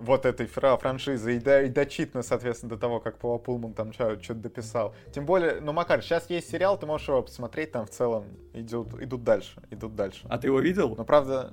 вот 0.00 0.24
этой 0.24 0.46
фра 0.46 0.76
франшизы 0.76 1.36
и, 1.36 1.38
да, 1.38 1.62
и 1.62 1.68
дочитано, 1.68 2.22
соответственно, 2.22 2.70
до 2.70 2.78
того, 2.78 3.00
как 3.00 3.18
Пава 3.18 3.38
Пулман 3.38 3.74
там 3.74 3.92
что-то 3.92 4.34
дописал. 4.34 4.94
Тем 5.12 5.26
более, 5.26 5.60
ну, 5.60 5.72
Макар, 5.72 6.02
сейчас 6.02 6.28
есть 6.30 6.50
сериал, 6.50 6.78
ты 6.78 6.86
можешь 6.86 7.08
его 7.08 7.22
посмотреть, 7.22 7.72
там 7.72 7.86
в 7.86 7.90
целом 7.90 8.24
идут, 8.54 8.94
идут 9.00 9.22
дальше, 9.24 9.60
идут 9.70 9.94
дальше. 9.94 10.26
А 10.28 10.38
ты 10.38 10.46
его 10.46 10.60
видел? 10.60 10.94
Ну, 10.96 11.04
правда, 11.04 11.52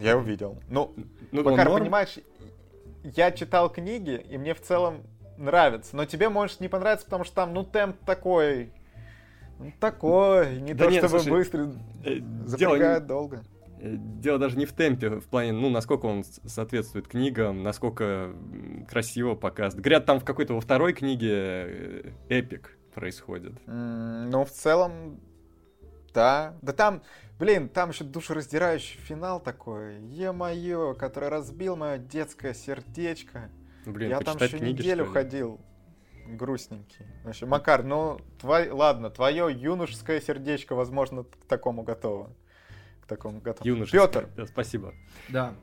я 0.00 0.12
его 0.12 0.22
видел. 0.22 0.58
Ну, 0.68 0.92
ну 1.30 1.44
Макар, 1.44 1.70
понимаешь, 1.70 2.18
я 3.04 3.30
читал 3.30 3.70
книги, 3.70 4.24
и 4.28 4.36
мне 4.38 4.54
в 4.54 4.60
целом 4.60 5.02
нравится, 5.36 5.96
но 5.96 6.04
тебе 6.04 6.28
может 6.28 6.60
не 6.60 6.68
понравиться, 6.68 7.06
потому 7.06 7.24
что 7.24 7.34
там, 7.36 7.54
ну, 7.54 7.64
темп 7.64 7.96
такой 8.04 8.72
Ну, 9.58 9.72
такой, 9.80 10.60
не 10.60 10.74
Да 10.74 10.84
то 10.86 10.90
нет, 10.90 11.04
чтобы 11.04 11.20
слушай, 11.20 11.30
быстро, 11.30 11.72
Э, 12.04 12.20
запрягает 12.46 13.06
долго. 13.06 13.42
Э, 13.80 13.94
Дело 13.96 14.38
даже 14.38 14.56
не 14.58 14.66
в 14.66 14.72
темпе, 14.72 15.10
в 15.10 15.26
плане, 15.26 15.52
ну, 15.52 15.70
насколько 15.70 16.06
он 16.06 16.24
соответствует 16.24 17.06
книгам, 17.08 17.62
насколько 17.62 18.32
красиво 18.88 19.34
показан. 19.34 19.80
Говорят, 19.80 20.06
там 20.06 20.20
в 20.20 20.24
какой-то 20.24 20.54
во 20.54 20.60
второй 20.60 20.92
книге 20.92 21.30
э, 21.32 22.10
эпик 22.28 22.76
происходит. 22.94 23.54
М, 23.66 24.30
Ну, 24.30 24.44
в 24.44 24.50
целом, 24.50 25.20
да. 26.12 26.56
Да 26.62 26.72
там, 26.72 27.02
блин, 27.38 27.68
там 27.68 27.90
еще 27.90 28.04
душераздирающий 28.04 28.98
финал 29.00 29.40
такой. 29.40 30.00
Е-мое, 30.00 30.94
который 30.94 31.28
разбил 31.28 31.76
мое 31.76 31.98
детское 31.98 32.54
сердечко. 32.54 33.50
Блин, 33.86 34.10
Я 34.10 34.20
там 34.20 34.36
еще 34.36 34.58
книги, 34.58 34.80
неделю 34.80 35.06
ходил. 35.06 35.60
Грустненький. 36.26 37.06
Вообще, 37.24 37.46
Макар, 37.46 37.82
ну, 37.84 38.18
твой, 38.40 38.70
ладно, 38.70 39.10
твое 39.10 39.48
юношеское 39.52 40.20
сердечко, 40.20 40.74
возможно, 40.74 41.24
к 41.24 41.44
такому 41.48 41.82
готово. 41.82 42.30
К 43.02 43.06
такому 43.06 43.40
готово. 43.40 43.66
Юношеское. 43.66 44.06
Петр, 44.06 44.28
Да, 44.36 44.46
спасибо. 44.46 44.94
Да. 45.28 45.54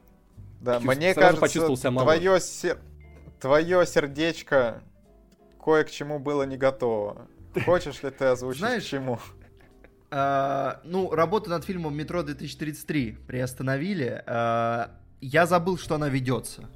да, 0.59 0.79
Чувств- 0.79 0.95
мне 0.97 1.13
сразу 1.13 1.19
кажется, 1.19 1.41
почувствовал 1.41 1.77
себя 1.77 1.91
моложе. 1.91 2.19
твое, 2.19 2.39
сер... 2.39 2.77
твое 3.39 3.85
сердечко 3.85 4.83
кое 5.63 5.83
к 5.83 5.91
чему 5.91 6.19
было 6.19 6.43
не 6.43 6.57
готово. 6.57 7.27
Хочешь 7.65 8.01
ли 8.03 8.09
ты 8.09 8.25
озвучить 8.25 8.59
Знаешь, 8.61 8.83
к 8.83 8.87
чему? 8.87 9.19
А, 10.09 10.81
ну, 10.83 11.11
работу 11.11 11.49
над 11.49 11.63
фильмом 11.63 11.95
«Метро 11.95 12.21
2033» 12.21 13.25
приостановили. 13.25 14.23
А, 14.25 14.91
я 15.21 15.45
забыл, 15.45 15.77
что 15.77 15.95
она 15.95 16.09
ведется. 16.09 16.69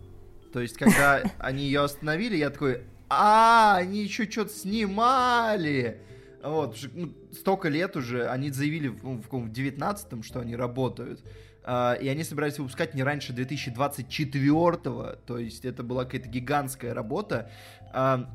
То 0.53 0.61
есть, 0.61 0.77
когда 0.77 1.21
они 1.39 1.63
ее 1.63 1.81
остановили, 1.81 2.37
я 2.37 2.49
такой, 2.49 2.83
а, 3.09 3.77
они 3.77 4.01
еще 4.03 4.29
что-то 4.29 4.51
снимали. 4.51 6.01
Вот, 6.43 6.77
ну, 6.93 7.13
столько 7.31 7.69
лет 7.69 7.95
уже, 7.95 8.27
они 8.27 8.51
заявили 8.51 8.89
ну, 9.01 9.21
в, 9.21 9.29
в 9.29 9.51
19-м, 9.51 10.23
что 10.23 10.39
они 10.39 10.55
работают. 10.55 11.23
А, 11.63 11.93
и 11.93 12.07
они 12.07 12.23
собирались 12.23 12.59
выпускать 12.59 12.93
не 12.93 13.03
раньше 13.03 13.33
2024-го. 13.33 15.15
То 15.25 15.37
есть, 15.39 15.65
это 15.65 15.81
была 15.83 16.05
какая-то 16.05 16.29
гигантская 16.29 16.93
работа. 16.93 17.49
А, 17.91 18.29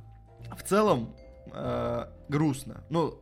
в 0.57 0.63
целом, 0.63 1.15
э, 1.53 2.07
грустно. 2.29 2.83
Ну, 2.91 3.21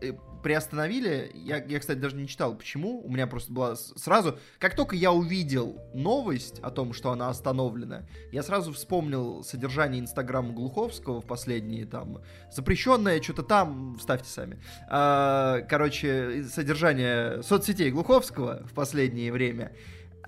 э, 0.00 0.12
приостановили, 0.42 1.30
я, 1.34 1.62
я, 1.64 1.78
кстати, 1.78 1.98
даже 1.98 2.16
не 2.16 2.26
читал, 2.26 2.54
почему. 2.54 3.00
У 3.02 3.10
меня 3.10 3.26
просто 3.26 3.52
была 3.52 3.76
сразу... 3.76 4.38
Как 4.58 4.74
только 4.76 4.96
я 4.96 5.12
увидел 5.12 5.80
новость 5.94 6.58
о 6.60 6.70
том, 6.70 6.92
что 6.92 7.10
она 7.10 7.28
остановлена, 7.28 8.02
я 8.32 8.42
сразу 8.42 8.72
вспомнил 8.72 9.42
содержание 9.44 10.00
Инстаграма 10.00 10.52
Глуховского 10.52 11.20
в 11.20 11.26
последние 11.26 11.86
там... 11.86 12.22
Запрещенное 12.50 13.22
что-то 13.22 13.42
там, 13.42 13.96
вставьте 13.98 14.28
сами. 14.28 14.62
А, 14.88 15.60
короче, 15.62 16.44
содержание 16.44 17.42
соцсетей 17.42 17.90
Глуховского 17.90 18.66
в 18.66 18.74
последнее 18.74 19.32
время. 19.32 19.72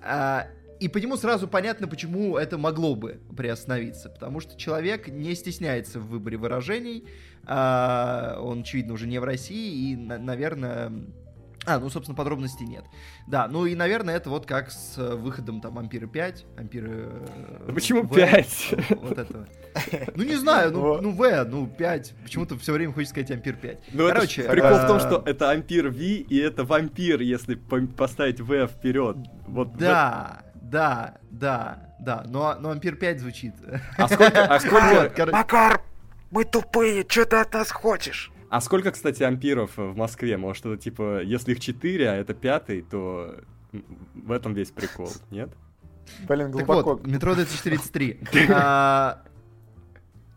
А, 0.01 0.47
и 0.79 0.89
по 0.89 0.97
нему 0.97 1.15
сразу 1.15 1.47
понятно, 1.47 1.87
почему 1.87 2.37
это 2.37 2.57
могло 2.57 2.95
бы 2.95 3.21
приостановиться. 3.35 4.09
Потому 4.09 4.39
что 4.39 4.57
человек 4.57 5.07
не 5.07 5.33
стесняется 5.35 5.99
в 5.99 6.07
выборе 6.07 6.37
выражений. 6.37 7.07
А, 7.47 8.39
он, 8.41 8.61
очевидно, 8.61 8.93
уже 8.93 9.07
не 9.07 9.19
в 9.19 9.23
России. 9.23 9.91
И, 9.91 9.95
на- 9.95 10.17
наверное... 10.17 10.91
А, 11.67 11.79
ну, 11.79 11.89
собственно, 11.89 12.15
подробностей 12.15 12.67
нет. 12.67 12.85
Да, 13.27 13.47
ну 13.47 13.65
и, 13.65 13.73
наверное, 13.73 14.15
это 14.15 14.29
вот 14.29 14.45
как 14.45 14.69
с 14.69 14.99
э, 14.99 15.15
выходом 15.15 15.61
там 15.61 15.79
Ампиры 15.79 16.05
5, 16.07 16.45
Ампиры... 16.57 17.09
э, 17.09 17.63
Да 17.67 17.73
почему 17.73 18.03
В, 18.03 18.13
5? 18.13 18.75
Вот 19.01 19.17
этого. 19.17 19.47
Ну, 20.15 20.23
не 20.23 20.35
знаю, 20.35 20.71
ну, 20.71 21.01
ну 21.01 21.11
В, 21.11 21.43
ну 21.45 21.65
5. 21.65 22.13
Почему-то 22.23 22.55
все 22.59 22.71
время 22.71 22.93
хочется 22.93 23.13
сказать 23.15 23.31
Ампир 23.31 23.55
5. 23.55 23.79
Ну, 23.93 24.03
это 24.05 24.13
Короче, 24.13 24.43
ж 24.43 24.47
прикол 24.47 24.77
в 24.77 24.87
том, 24.87 24.97
а, 24.97 24.99
что 24.99 25.23
это 25.25 25.49
ампир 25.49 25.89
V, 25.89 25.97
и 25.97 26.37
это 26.37 26.65
вампир, 26.65 27.21
если 27.21 27.55
по- 27.55 27.87
поставить 27.87 28.39
V 28.39 28.67
вперед. 28.67 29.17
Вот 29.47 29.69
в 29.69 29.77
Да, 29.77 30.43
да, 30.53 31.17
да, 31.31 31.89
да. 31.99 32.23
Но, 32.27 32.55
но 32.59 32.69
Ампир 32.69 32.95
5 32.95 33.19
звучит. 33.21 33.53
А 33.97 34.07
сколько, 34.07 34.45
а 34.45 34.59
сколько, 34.59 35.25
Макар, 35.31 35.81
мы 36.31 36.43
тупые, 36.45 37.05
что 37.07 37.25
ты 37.25 37.35
от 37.37 37.53
нас 37.53 37.71
хочешь? 37.71 38.31
а 38.49 38.61
сколько, 38.61 38.91
кстати, 38.91 39.21
ампиров 39.23 39.75
в 39.75 39.95
Москве? 39.97 40.37
Может, 40.37 40.65
это 40.65 40.77
типа, 40.77 41.21
если 41.23 41.51
их 41.53 41.59
4, 41.59 42.09
а 42.09 42.15
это 42.15 42.33
пятый, 42.33 42.83
то 42.83 43.35
в 44.13 44.31
этом 44.31 44.53
весь 44.53 44.71
прикол, 44.71 45.09
нет? 45.31 45.49
Блин, 46.27 46.51
Так 46.51 46.51
глубоко. 46.51 46.91
вот, 46.95 47.07
метро 47.07 47.35
2033. 47.35 48.19
А, 48.53 49.23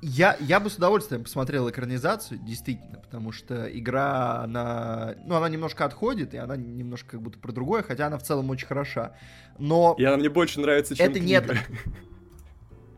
Я, 0.00 0.36
я 0.40 0.58
бы 0.60 0.70
с 0.70 0.76
удовольствием 0.76 1.22
посмотрел 1.24 1.68
экранизацию, 1.70 2.38
действительно, 2.40 2.98
потому 3.00 3.30
что 3.32 3.66
игра, 3.66 4.42
она, 4.42 5.14
ну, 5.24 5.34
она 5.36 5.48
немножко 5.48 5.84
отходит, 5.84 6.34
и 6.34 6.38
она 6.38 6.56
немножко 6.56 7.10
как 7.12 7.22
будто 7.22 7.38
про 7.38 7.52
другое, 7.52 7.82
хотя 7.82 8.06
она 8.06 8.16
в 8.18 8.22
целом 8.22 8.48
очень 8.50 8.66
хороша. 8.66 9.12
Но 9.58 9.94
И 9.98 10.04
она 10.04 10.16
мне 10.16 10.28
больше 10.30 10.60
нравится, 10.60 10.96
чем 10.96 11.10
это 11.10 11.20
не, 11.20 11.40
книга. 11.40 11.58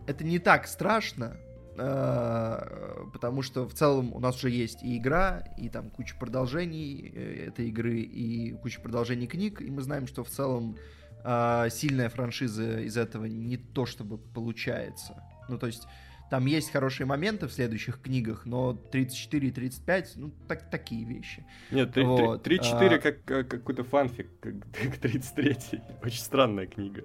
это 0.07 0.25
не 0.25 0.39
так 0.39 0.67
страшно, 0.67 1.37
потому 1.77 3.43
что 3.43 3.67
в 3.69 3.75
целом 3.75 4.13
у 4.13 4.21
нас 4.21 4.37
уже 4.37 4.51
есть 4.51 4.83
и 4.83 4.97
игра, 4.99 5.45
и 5.57 5.69
там 5.69 5.91
куча 5.91 6.15
продолжений 6.19 7.13
э, 7.15 7.47
этой 7.49 7.69
игры, 7.69 8.01
и 8.01 8.53
куча 8.53 8.81
продолжений 8.81 9.27
книг, 9.27 9.61
и 9.61 9.71
мы 9.71 9.83
знаем, 9.83 10.07
что 10.07 10.25
в 10.25 10.29
целом 10.29 10.77
э, 11.25 11.69
сильная 11.71 12.09
франшиза 12.09 12.81
из 12.81 12.97
этого 12.97 13.25
не 13.27 13.57
то 13.57 13.87
чтобы 13.87 14.19
получается. 14.19 15.23
Ну, 15.49 15.59
то 15.59 15.67
есть 15.67 15.87
там 16.31 16.47
есть 16.47 16.71
хорошие 16.71 17.07
моменты 17.07 17.49
в 17.49 17.53
следующих 17.53 18.01
книгах, 18.01 18.47
но 18.47 18.73
34 18.73 19.49
и 19.49 19.51
35, 19.51 20.13
ну, 20.17 20.31
так, 20.47 20.71
такие 20.71 21.05
вещи. 21.05 21.45
Нет, 21.73 21.93
три- 21.93 22.05
три- 22.05 22.07
Вот, 22.07 22.47
3-4 22.47 22.95
а- 22.95 22.99
как, 22.99 23.25
как 23.25 23.49
какой-то 23.49 23.83
фанфик, 23.85 24.29
как 24.41 24.55
к 24.95 24.99
33 24.99 25.57
Очень 26.05 26.21
странная 26.21 26.67
книга. 26.67 27.03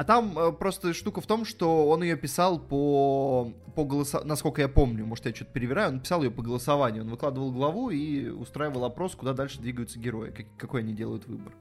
А 0.00 0.04
там 0.04 0.38
э, 0.38 0.52
просто 0.52 0.94
штука 0.94 1.20
в 1.20 1.26
том, 1.26 1.44
что 1.44 1.90
он 1.90 2.02
ее 2.02 2.16
писал 2.16 2.58
по, 2.58 3.52
по 3.74 3.84
голосованию, 3.84 4.30
насколько 4.30 4.62
я 4.62 4.68
помню, 4.70 5.04
может 5.04 5.26
я 5.26 5.34
что-то 5.34 5.52
перевираю, 5.52 5.90
он 5.90 6.00
писал 6.00 6.22
ее 6.22 6.30
по 6.30 6.40
голосованию, 6.40 7.02
он 7.02 7.10
выкладывал 7.10 7.52
главу 7.52 7.90
и 7.90 8.30
устраивал 8.30 8.86
опрос, 8.86 9.14
куда 9.14 9.34
дальше 9.34 9.60
двигаются 9.60 9.98
герои, 9.98 10.30
как- 10.30 10.46
какой 10.56 10.80
они 10.80 10.94
делают 10.94 11.26
выбор. 11.26 11.52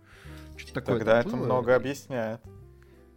Что-то 0.56 0.74
такое 0.74 1.00
Тогда 1.00 1.20
это 1.20 1.30
было. 1.32 1.46
много 1.48 1.76
объясняет. 1.76 2.40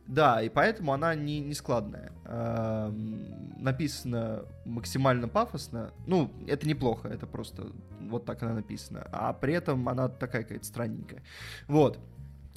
Да, 0.08 0.42
и 0.42 0.48
поэтому 0.48 0.92
она 0.92 1.14
не, 1.14 1.38
не 1.38 1.54
складная. 1.54 2.10
Эм, 2.24 3.62
написано 3.62 4.46
максимально 4.64 5.28
пафосно. 5.28 5.92
Ну, 6.04 6.32
это 6.48 6.66
неплохо, 6.66 7.06
это 7.06 7.28
просто 7.28 7.68
вот 8.00 8.24
так 8.24 8.42
она 8.42 8.54
написана. 8.54 9.06
А 9.12 9.32
при 9.32 9.54
этом 9.54 9.88
она 9.88 10.08
такая 10.08 10.42
какая-то 10.42 10.64
странненькая. 10.66 11.22
Вот. 11.68 12.00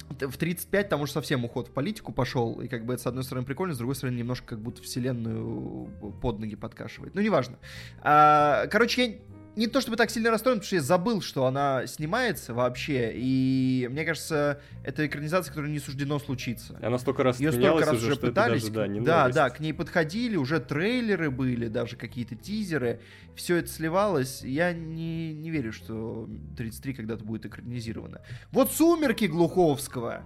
В 0.08 0.36
35 0.36 0.88
там 0.88 1.00
уже 1.02 1.12
совсем 1.12 1.44
уход 1.44 1.68
в 1.68 1.72
политику 1.72 2.12
пошел, 2.12 2.60
и 2.60 2.68
как 2.68 2.84
бы 2.84 2.94
это 2.94 3.02
с 3.02 3.06
одной 3.06 3.24
стороны 3.24 3.46
прикольно, 3.46 3.74
с 3.74 3.78
другой 3.78 3.96
стороны 3.96 4.16
немножко 4.16 4.46
как 4.46 4.60
будто 4.60 4.82
вселенную 4.82 5.90
под 6.22 6.38
ноги 6.38 6.54
подкашивает. 6.54 7.14
Ну, 7.14 7.20
неважно. 7.20 7.58
А, 8.02 8.66
короче, 8.68 9.04
я 9.04 9.14
не 9.56 9.66
то 9.66 9.80
чтобы 9.80 9.96
так 9.96 10.10
сильно 10.10 10.30
расстроен, 10.30 10.58
потому 10.58 10.66
что 10.66 10.76
я 10.76 10.82
забыл, 10.82 11.22
что 11.22 11.46
она 11.46 11.86
снимается 11.86 12.52
вообще, 12.52 13.12
и 13.14 13.88
мне 13.90 14.04
кажется, 14.04 14.60
это 14.84 15.06
экранизация, 15.06 15.50
которая 15.50 15.70
не 15.72 15.78
суждено 15.78 16.18
случиться. 16.18 16.78
Она 16.82 16.98
столько 16.98 17.22
раз 17.22 17.40
Ее 17.40 17.52
столько 17.52 17.86
раз 17.86 17.96
уже, 17.96 18.12
уже 18.12 18.16
пытались. 18.16 18.62
даже, 18.62 18.74
да, 18.74 18.86
не 18.86 19.00
да, 19.00 19.20
новость. 19.20 19.36
да, 19.36 19.50
к 19.50 19.60
ней 19.60 19.72
подходили, 19.72 20.36
уже 20.36 20.60
трейлеры 20.60 21.30
были, 21.30 21.68
даже 21.68 21.96
какие-то 21.96 22.36
тизеры. 22.36 23.00
Все 23.34 23.56
это 23.56 23.68
сливалось. 23.68 24.42
Я 24.42 24.72
не, 24.74 25.32
не 25.32 25.50
верю, 25.50 25.72
что 25.72 26.28
33 26.56 26.92
когда-то 26.94 27.24
будет 27.24 27.46
экранизировано. 27.46 28.20
Вот 28.52 28.70
«Сумерки» 28.70 29.24
Глуховского. 29.24 30.22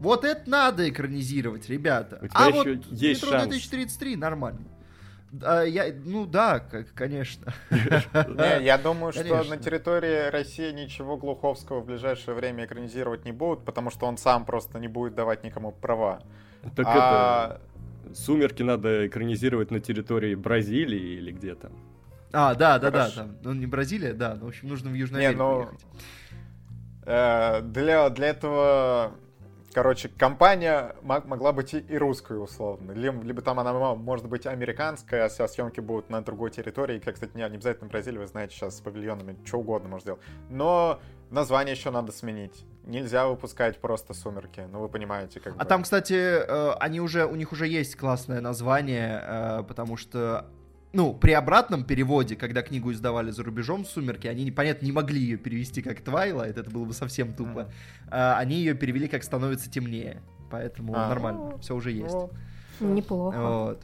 Вот 0.00 0.24
это 0.24 0.48
надо 0.48 0.88
экранизировать, 0.88 1.68
ребята. 1.68 2.20
А 2.32 2.48
еще 2.48 2.74
вот 2.74 2.86
есть 2.92 3.22
«Метро 3.22 3.38
шанс. 3.38 3.54
2033» 3.54 4.16
нормально. 4.16 4.66
А, 5.42 5.62
я, 5.62 5.92
ну 6.04 6.26
да, 6.26 6.60
как, 6.60 6.92
конечно. 6.94 7.52
Не, 7.70 8.64
я 8.64 8.78
думаю, 8.78 9.12
что 9.12 9.22
Конечно. 9.22 9.56
на 9.56 9.62
территории 9.62 10.30
России 10.30 10.72
ничего 10.72 11.16
Глуховского 11.16 11.80
в 11.80 11.86
ближайшее 11.86 12.34
время 12.34 12.64
экранизировать 12.64 13.24
не 13.24 13.32
будут, 13.32 13.64
потому 13.64 13.90
что 13.90 14.06
он 14.06 14.16
сам 14.16 14.44
просто 14.44 14.78
не 14.78 14.88
будет 14.88 15.14
давать 15.14 15.44
никому 15.44 15.72
права. 15.72 16.20
Так 16.74 16.86
А, 16.88 17.60
это... 18.06 18.14
Сумерки 18.14 18.62
надо 18.62 19.06
экранизировать 19.06 19.70
на 19.70 19.80
территории 19.80 20.34
Бразилии 20.34 21.18
или 21.18 21.30
где 21.32 21.54
там. 21.54 21.72
А, 22.32 22.54
да, 22.54 22.78
да, 22.78 22.90
да, 22.90 23.10
там, 23.10 23.36
ну 23.42 23.52
не 23.52 23.66
Бразилия, 23.66 24.12
да, 24.12 24.34
но, 24.34 24.46
в 24.46 24.48
общем, 24.48 24.68
нужно 24.68 24.90
в 24.90 24.94
Южную 24.94 25.24
Америку 25.24 25.42
ну, 25.42 25.60
ехать. 25.60 25.80
э, 27.06 27.60
для, 27.62 28.10
для 28.10 28.26
этого, 28.28 29.12
короче, 29.72 30.08
компания 30.08 30.94
мо- 31.02 31.22
могла 31.24 31.52
быть 31.52 31.74
и, 31.74 31.98
русской, 31.98 32.42
условно. 32.42 32.92
Либо, 32.92 33.22
либо 33.22 33.42
там 33.42 33.58
она 33.60 33.72
мо- 33.72 33.94
может 33.94 34.26
быть 34.26 34.46
американская, 34.46 35.24
а 35.24 35.28
съемки 35.28 35.80
будут 35.80 36.10
на 36.10 36.22
другой 36.22 36.50
территории. 36.50 36.98
Как, 36.98 37.14
кстати, 37.14 37.32
не, 37.34 37.40
не 37.40 37.56
обязательно 37.56 37.88
Бразилия, 37.88 38.18
вы 38.20 38.26
знаете, 38.26 38.54
сейчас 38.54 38.76
с 38.76 38.80
павильонами 38.80 39.36
что 39.44 39.58
угодно 39.58 39.88
можно 39.88 40.00
сделать. 40.02 40.20
Но 40.50 41.00
название 41.30 41.74
еще 41.74 41.90
надо 41.90 42.12
сменить. 42.12 42.64
Нельзя 42.84 43.26
выпускать 43.26 43.78
просто 43.80 44.14
«Сумерки», 44.14 44.66
ну 44.72 44.80
вы 44.80 44.88
понимаете, 44.88 45.40
как 45.40 45.54
А 45.58 45.64
там, 45.66 45.82
кстати, 45.82 46.14
э, 46.14 46.72
они 46.80 47.00
уже, 47.00 47.26
у 47.26 47.34
них 47.34 47.52
уже 47.52 47.66
есть 47.66 47.96
классное 47.96 48.40
название, 48.40 49.22
э, 49.22 49.62
потому 49.68 49.98
что 49.98 50.46
ну, 50.92 51.14
при 51.14 51.32
обратном 51.32 51.84
переводе, 51.84 52.34
когда 52.36 52.62
книгу 52.62 52.92
издавали 52.92 53.30
за 53.30 53.42
рубежом 53.42 53.84
«Сумерки», 53.84 54.26
они, 54.26 54.44
непонятно, 54.44 54.86
не 54.86 54.92
могли 54.92 55.20
ее 55.20 55.36
перевести 55.36 55.82
как 55.82 56.00
«Твайлайт», 56.00 56.56
это 56.56 56.70
было 56.70 56.84
бы 56.84 56.94
совсем 56.94 57.34
тупо. 57.34 57.70
А, 58.10 58.38
они 58.38 58.56
ее 58.56 58.74
перевели 58.74 59.08
как 59.08 59.22
«Становится 59.22 59.70
темнее». 59.70 60.22
Поэтому 60.50 60.94
а, 60.96 61.08
нормально, 61.08 61.58
все 61.58 61.74
уже 61.74 61.92
есть. 61.92 62.16
Неплохо. 62.80 63.36
Вот. 63.36 63.82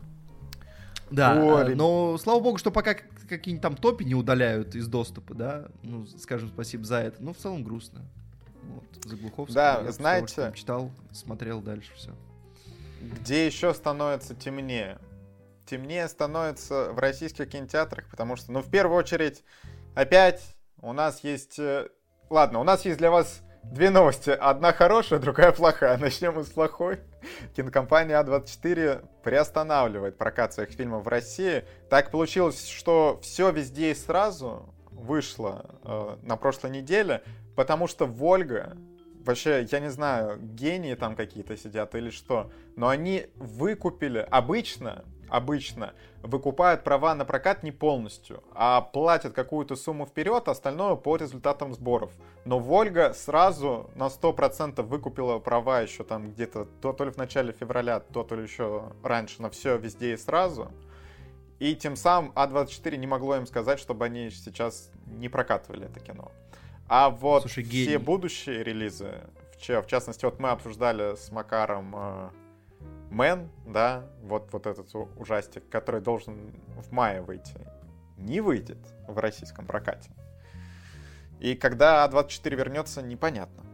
Да, 1.10 1.34
Ой. 1.38 1.74
но 1.74 2.16
слава 2.16 2.40
богу, 2.40 2.56
что 2.56 2.70
пока 2.70 2.94
какие-нибудь 3.28 3.62
там 3.62 3.76
топи 3.76 4.04
не 4.04 4.14
удаляют 4.14 4.74
из 4.74 4.88
доступа, 4.88 5.34
да, 5.34 5.66
ну, 5.82 6.06
скажем 6.06 6.48
спасибо 6.48 6.84
за 6.84 6.96
это. 6.96 7.22
Ну, 7.22 7.34
в 7.34 7.36
целом 7.36 7.62
грустно. 7.62 8.00
Вот, 8.62 8.84
за 9.04 9.16
Глуховского. 9.16 9.54
Да, 9.54 9.80
я 9.84 9.92
знаете... 9.92 10.52
Читал, 10.54 10.90
смотрел 11.12 11.60
дальше 11.60 11.92
все. 11.94 12.12
Где 13.02 13.46
еще 13.46 13.74
становится 13.74 14.34
темнее? 14.34 14.98
Темнее 15.66 16.08
становится 16.08 16.92
в 16.92 16.98
российских 16.98 17.50
кинотеатрах, 17.50 18.08
потому 18.10 18.36
что, 18.36 18.52
ну, 18.52 18.60
в 18.60 18.70
первую 18.70 18.98
очередь, 18.98 19.44
опять 19.94 20.42
у 20.80 20.92
нас 20.92 21.24
есть... 21.24 21.58
Э, 21.58 21.88
ладно, 22.30 22.60
у 22.60 22.64
нас 22.64 22.84
есть 22.84 22.98
для 22.98 23.10
вас 23.10 23.42
две 23.62 23.90
новости. 23.90 24.30
Одна 24.30 24.72
хорошая, 24.72 25.18
другая 25.18 25.52
плохая. 25.52 25.96
Начнем 25.98 26.42
с 26.42 26.48
плохой. 26.48 27.00
Кинокомпания 27.56 28.22
А24 28.22 29.06
приостанавливает 29.22 30.18
прокат 30.18 30.52
своих 30.52 30.70
фильмов 30.70 31.04
в 31.04 31.08
России. 31.08 31.64
Так 31.88 32.10
получилось, 32.10 32.68
что 32.68 33.18
все 33.22 33.50
везде 33.50 33.92
и 33.92 33.94
сразу 33.94 34.74
вышло 34.90 35.78
э, 35.82 36.16
на 36.22 36.36
прошлой 36.36 36.70
неделе, 36.70 37.22
потому 37.56 37.86
что 37.88 38.06
Вольга 38.06 38.76
вообще, 39.24 39.66
я 39.70 39.80
не 39.80 39.90
знаю, 39.90 40.38
гении 40.38 40.94
там 40.94 41.16
какие-то 41.16 41.56
сидят 41.56 41.94
или 41.94 42.10
что, 42.10 42.50
но 42.76 42.88
они 42.88 43.26
выкупили, 43.36 44.26
обычно 44.30 45.04
обычно 45.28 45.94
выкупают 46.22 46.84
права 46.84 47.14
на 47.14 47.24
прокат 47.24 47.62
не 47.62 47.72
полностью, 47.72 48.42
а 48.54 48.80
платят 48.80 49.34
какую-то 49.34 49.76
сумму 49.76 50.06
вперед, 50.06 50.48
остальное 50.48 50.96
по 50.96 51.16
результатам 51.16 51.74
сборов. 51.74 52.10
Но 52.44 52.58
Вольга 52.58 53.12
сразу 53.12 53.90
на 53.94 54.06
100% 54.06 54.82
выкупила 54.82 55.38
права 55.38 55.80
еще 55.80 56.04
там 56.04 56.30
где-то 56.30 56.66
то, 56.80 56.92
то 56.92 57.04
ли 57.04 57.10
в 57.10 57.16
начале 57.16 57.52
февраля, 57.52 58.00
то, 58.00 58.22
то 58.24 58.34
ли 58.34 58.42
еще 58.42 58.92
раньше, 59.02 59.42
на 59.42 59.50
все 59.50 59.76
везде 59.76 60.14
и 60.14 60.16
сразу. 60.16 60.70
И 61.58 61.74
тем 61.76 61.96
самым 61.96 62.32
А24 62.32 62.96
не 62.96 63.06
могло 63.06 63.36
им 63.36 63.46
сказать, 63.46 63.78
чтобы 63.78 64.04
они 64.06 64.30
сейчас 64.30 64.90
не 65.06 65.28
прокатывали 65.28 65.86
это 65.86 66.00
кино. 66.00 66.32
А 66.88 67.10
вот 67.10 67.42
Слушай, 67.42 67.64
все 67.64 67.98
будущие 67.98 68.62
релизы, 68.62 69.22
в, 69.56 69.82
в 69.82 69.86
частности, 69.86 70.24
вот 70.24 70.38
мы 70.38 70.50
обсуждали 70.50 71.16
с 71.16 71.30
Макаром 71.30 71.94
э, 71.96 72.30
Мэн, 73.10 73.48
да, 73.66 74.04
вот, 74.22 74.52
вот 74.52 74.66
этот 74.66 74.88
ужастик, 75.16 75.68
который 75.68 76.00
должен 76.00 76.52
в 76.76 76.90
мае 76.92 77.22
выйти, 77.22 77.56
не 78.16 78.40
выйдет 78.40 78.78
в 79.06 79.18
российском 79.18 79.66
прокате. 79.66 80.10
И 81.40 81.54
когда 81.54 82.06
А24 82.06 82.54
вернется, 82.54 83.02
непонятно. 83.02 83.64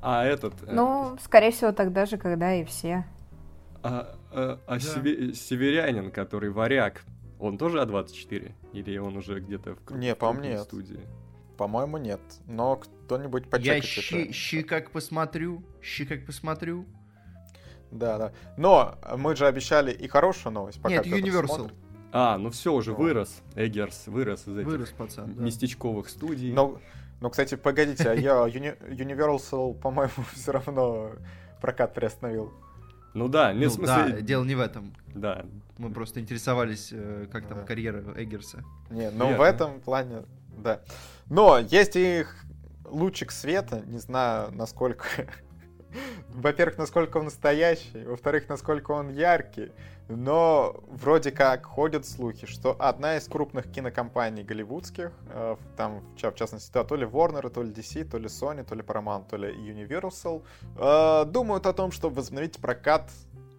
А 0.00 0.24
этот... 0.24 0.54
Э, 0.62 0.72
ну, 0.72 1.14
э... 1.14 1.18
скорее 1.22 1.50
всего, 1.50 1.72
тогда 1.72 2.06
же, 2.06 2.16
когда 2.16 2.54
и 2.54 2.64
все. 2.64 3.04
А, 3.82 4.16
а, 4.32 4.60
а 4.66 4.74
да. 4.74 4.80
север... 4.80 5.34
северянин, 5.34 6.10
который 6.10 6.50
варяг, 6.50 7.02
он 7.38 7.58
тоже 7.58 7.78
А24? 7.78 8.52
Или 8.72 8.98
он 8.98 9.16
уже 9.16 9.40
где-то 9.40 9.74
в 9.74 9.96
Не, 9.96 10.14
по-моему, 10.14 10.48
нет. 10.48 10.62
студии? 10.62 11.00
По-моему, 11.56 11.98
нет. 11.98 12.20
Но 12.46 12.76
кто-нибудь 12.76 13.50
почекает 13.50 13.84
Я 13.84 13.90
щи, 13.90 14.32
щи 14.32 14.62
как 14.62 14.90
посмотрю, 14.90 15.64
щи 15.82 16.04
как 16.04 16.24
посмотрю, 16.24 16.86
да, 17.90 18.18
да. 18.18 18.32
Но 18.56 18.96
мы 19.16 19.36
же 19.36 19.46
обещали 19.46 19.92
и 19.92 20.08
хорошую 20.08 20.52
новость. 20.52 20.80
Пока 20.80 21.02
Нет, 21.02 21.06
Universal. 21.06 21.70
А, 22.12 22.38
ну 22.38 22.50
все, 22.50 22.72
уже 22.72 22.92
вырос. 22.92 23.42
Эггерс 23.54 24.06
вырос 24.06 24.48
из 24.48 24.56
этих 24.56 24.66
вырос, 24.66 24.90
пацан, 24.90 25.34
да. 25.34 25.44
местечковых 25.44 26.08
студий. 26.08 26.52
Но, 26.52 26.78
но, 27.20 27.30
кстати, 27.30 27.54
погодите, 27.54 28.10
а 28.10 28.14
я 28.14 28.32
Universal, 28.46 29.74
по-моему, 29.74 30.12
все 30.34 30.52
равно 30.52 31.12
прокат 31.60 31.94
приостановил. 31.94 32.52
Ну 33.14 33.28
да, 33.28 33.52
не 33.52 33.64
ну, 33.64 33.70
смысле... 33.70 34.12
Да, 34.12 34.20
дело 34.20 34.44
не 34.44 34.54
в 34.54 34.60
этом. 34.60 34.94
Да. 35.14 35.44
Мы 35.76 35.90
просто 35.90 36.20
интересовались, 36.20 36.90
э, 36.92 37.26
как 37.30 37.46
там 37.46 37.58
да. 37.58 37.64
карьера 37.64 38.02
Эггерса. 38.16 38.64
Не, 38.90 39.10
ну 39.10 39.36
в 39.36 39.40
этом 39.40 39.80
плане, 39.80 40.24
да. 40.56 40.80
Но 41.26 41.58
есть 41.58 41.96
и 41.96 42.24
лучик 42.84 43.30
света, 43.32 43.82
не 43.86 43.98
знаю, 43.98 44.50
насколько 44.52 45.04
во-первых, 46.28 46.78
насколько 46.78 47.18
он 47.18 47.24
настоящий, 47.24 48.04
во-вторых, 48.04 48.48
насколько 48.48 48.92
он 48.92 49.10
яркий. 49.10 49.72
Но 50.08 50.82
вроде 50.88 51.30
как 51.30 51.66
ходят 51.66 52.06
слухи, 52.06 52.46
что 52.46 52.74
одна 52.78 53.18
из 53.18 53.28
крупных 53.28 53.70
кинокомпаний 53.70 54.42
голливудских, 54.42 55.12
э, 55.30 55.56
там, 55.76 56.00
в 56.16 56.34
частности, 56.34 56.72
то 56.72 56.96
ли 56.96 57.04
Warner, 57.04 57.50
то 57.50 57.62
ли 57.62 57.70
DC, 57.70 58.04
то 58.04 58.18
ли 58.18 58.26
Sony, 58.26 58.64
то 58.64 58.74
ли 58.74 58.82
Paramount, 58.82 59.28
то 59.28 59.36
ли 59.36 59.48
Universal, 59.48 60.42
э, 60.76 61.24
думают 61.30 61.66
о 61.66 61.74
том, 61.74 61.92
чтобы 61.92 62.16
возобновить 62.16 62.58
прокат 62.58 63.10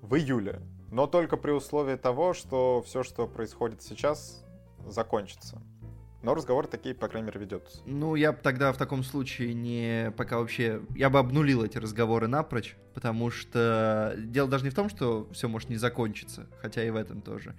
в 0.02 0.16
июле. 0.16 0.60
Но 0.92 1.06
только 1.06 1.38
при 1.38 1.52
условии 1.52 1.96
того, 1.96 2.34
что 2.34 2.82
все, 2.82 3.04
что 3.04 3.28
происходит 3.28 3.84
сейчас, 3.84 4.44
закончится. 4.88 5.62
Но 6.22 6.36
разговоры 6.36 6.68
такие, 6.68 6.94
по 6.94 7.08
крайней 7.08 7.28
мере, 7.28 7.40
ведет. 7.40 7.82
Ну, 7.86 8.16
я 8.16 8.34
бы 8.34 8.40
тогда 8.42 8.74
в 8.74 8.78
таком 8.78 9.04
случае 9.04 9.54
не... 9.54 10.12
Пока 10.18 10.38
вообще... 10.40 10.82
Я 10.96 11.10
бы 11.10 11.18
обнулил 11.18 11.64
эти 11.64 11.78
разговоры 11.78 12.28
напрочь, 12.28 12.76
потому 12.94 13.32
что 13.32 14.16
дело 14.18 14.50
даже 14.50 14.66
не 14.66 14.70
в 14.70 14.76
том, 14.76 14.90
что 14.90 15.30
все 15.32 15.48
может 15.48 15.70
не 15.70 15.78
закончиться, 15.78 16.48
хотя 16.62 16.84
и 16.84 16.90
в 16.90 16.98
этом 16.98 17.22
тоже. 17.22 17.56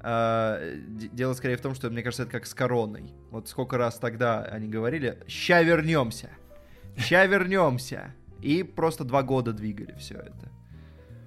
А, 0.00 0.60
дело 0.86 1.34
скорее 1.34 1.56
в 1.56 1.60
том, 1.60 1.74
что, 1.74 1.90
мне 1.90 2.02
кажется, 2.02 2.22
это 2.22 2.32
как 2.32 2.46
с 2.46 2.54
короной. 2.54 3.12
Вот 3.30 3.48
сколько 3.48 3.78
раз 3.78 3.98
тогда 3.98 4.42
они 4.42 4.68
говорили, 4.68 5.18
ща 5.26 5.62
вернемся, 5.62 6.30
ща 6.96 7.26
вернемся. 7.26 8.14
И 8.40 8.62
просто 8.62 9.04
два 9.04 9.22
года 9.22 9.52
двигали 9.52 9.94
все 9.98 10.16
это. 10.16 10.52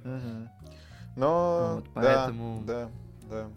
Угу. 0.05 0.49
Но, 1.17 1.73
вот, 1.77 1.89
поэтому... 1.95 2.63
Да, 2.65 2.89
да, 3.23 3.29
да. 3.29 3.49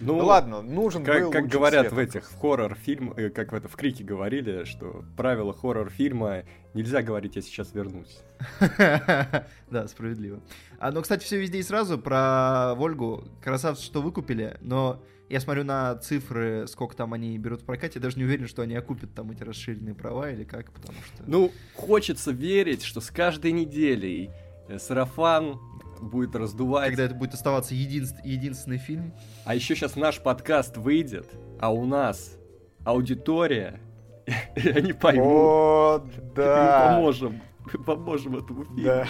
Ну, 0.00 0.16
ну 0.16 0.26
ладно, 0.26 0.62
нужен 0.62 1.04
как, 1.04 1.24
был 1.24 1.30
Как 1.30 1.46
говорят 1.48 1.92
в 1.92 1.98
этих, 1.98 2.30
в 2.30 2.38
хоррор-фильм, 2.38 3.14
э, 3.16 3.30
как 3.30 3.52
в 3.52 3.54
это, 3.54 3.68
в 3.68 3.76
Крике 3.76 4.04
говорили, 4.04 4.64
что 4.64 5.04
правило 5.16 5.52
хоррор-фильма 5.54 6.44
нельзя 6.74 7.02
говорить 7.02 7.36
«я 7.36 7.42
сейчас 7.42 7.74
вернусь». 7.74 8.18
Да, 9.70 9.88
справедливо. 9.88 10.40
А, 10.78 10.92
но, 10.92 11.02
кстати, 11.02 11.24
все 11.24 11.38
везде 11.40 11.58
и 11.58 11.62
сразу 11.62 11.98
про 11.98 12.74
Вольгу. 12.74 13.24
Красавцы, 13.42 13.82
что 13.84 14.02
выкупили, 14.02 14.58
но 14.60 15.02
я 15.28 15.40
смотрю 15.40 15.64
на 15.64 15.96
цифры, 15.96 16.66
сколько 16.68 16.94
там 16.94 17.12
они 17.12 17.36
берут 17.38 17.62
в 17.62 17.64
прокате, 17.64 17.98
я 17.98 18.02
даже 18.02 18.18
не 18.18 18.24
уверен, 18.24 18.46
что 18.46 18.62
они 18.62 18.74
окупят 18.76 19.14
там 19.14 19.30
эти 19.30 19.42
расширенные 19.42 19.94
права 19.94 20.30
или 20.30 20.44
как, 20.44 20.70
потому 20.70 20.98
что... 21.04 21.24
Ну, 21.26 21.50
хочется 21.74 22.30
верить, 22.30 22.82
что 22.82 23.00
с 23.00 23.10
каждой 23.10 23.52
неделей 23.52 24.30
э, 24.68 24.78
сарафан 24.78 25.58
будет 26.00 26.34
раздувать. 26.36 26.88
Когда 26.88 27.04
это 27.04 27.14
будет 27.14 27.34
оставаться 27.34 27.74
един... 27.74 28.06
единственный 28.24 28.78
фильм. 28.78 29.12
А 29.44 29.54
еще 29.54 29.74
сейчас 29.74 29.96
наш 29.96 30.20
подкаст 30.20 30.76
выйдет, 30.76 31.26
а 31.60 31.72
у 31.72 31.84
нас 31.84 32.36
аудитория, 32.84 33.80
и 34.56 34.68
они 34.68 34.92
поймут. 34.92 35.26
О, 35.26 36.06
да. 36.34 36.88
Мы 36.88 36.96
поможем. 36.96 37.42
Мы 37.72 37.84
поможем 37.84 38.36
этому 38.36 38.64
фильму. 38.64 38.82
Да. 38.84 39.06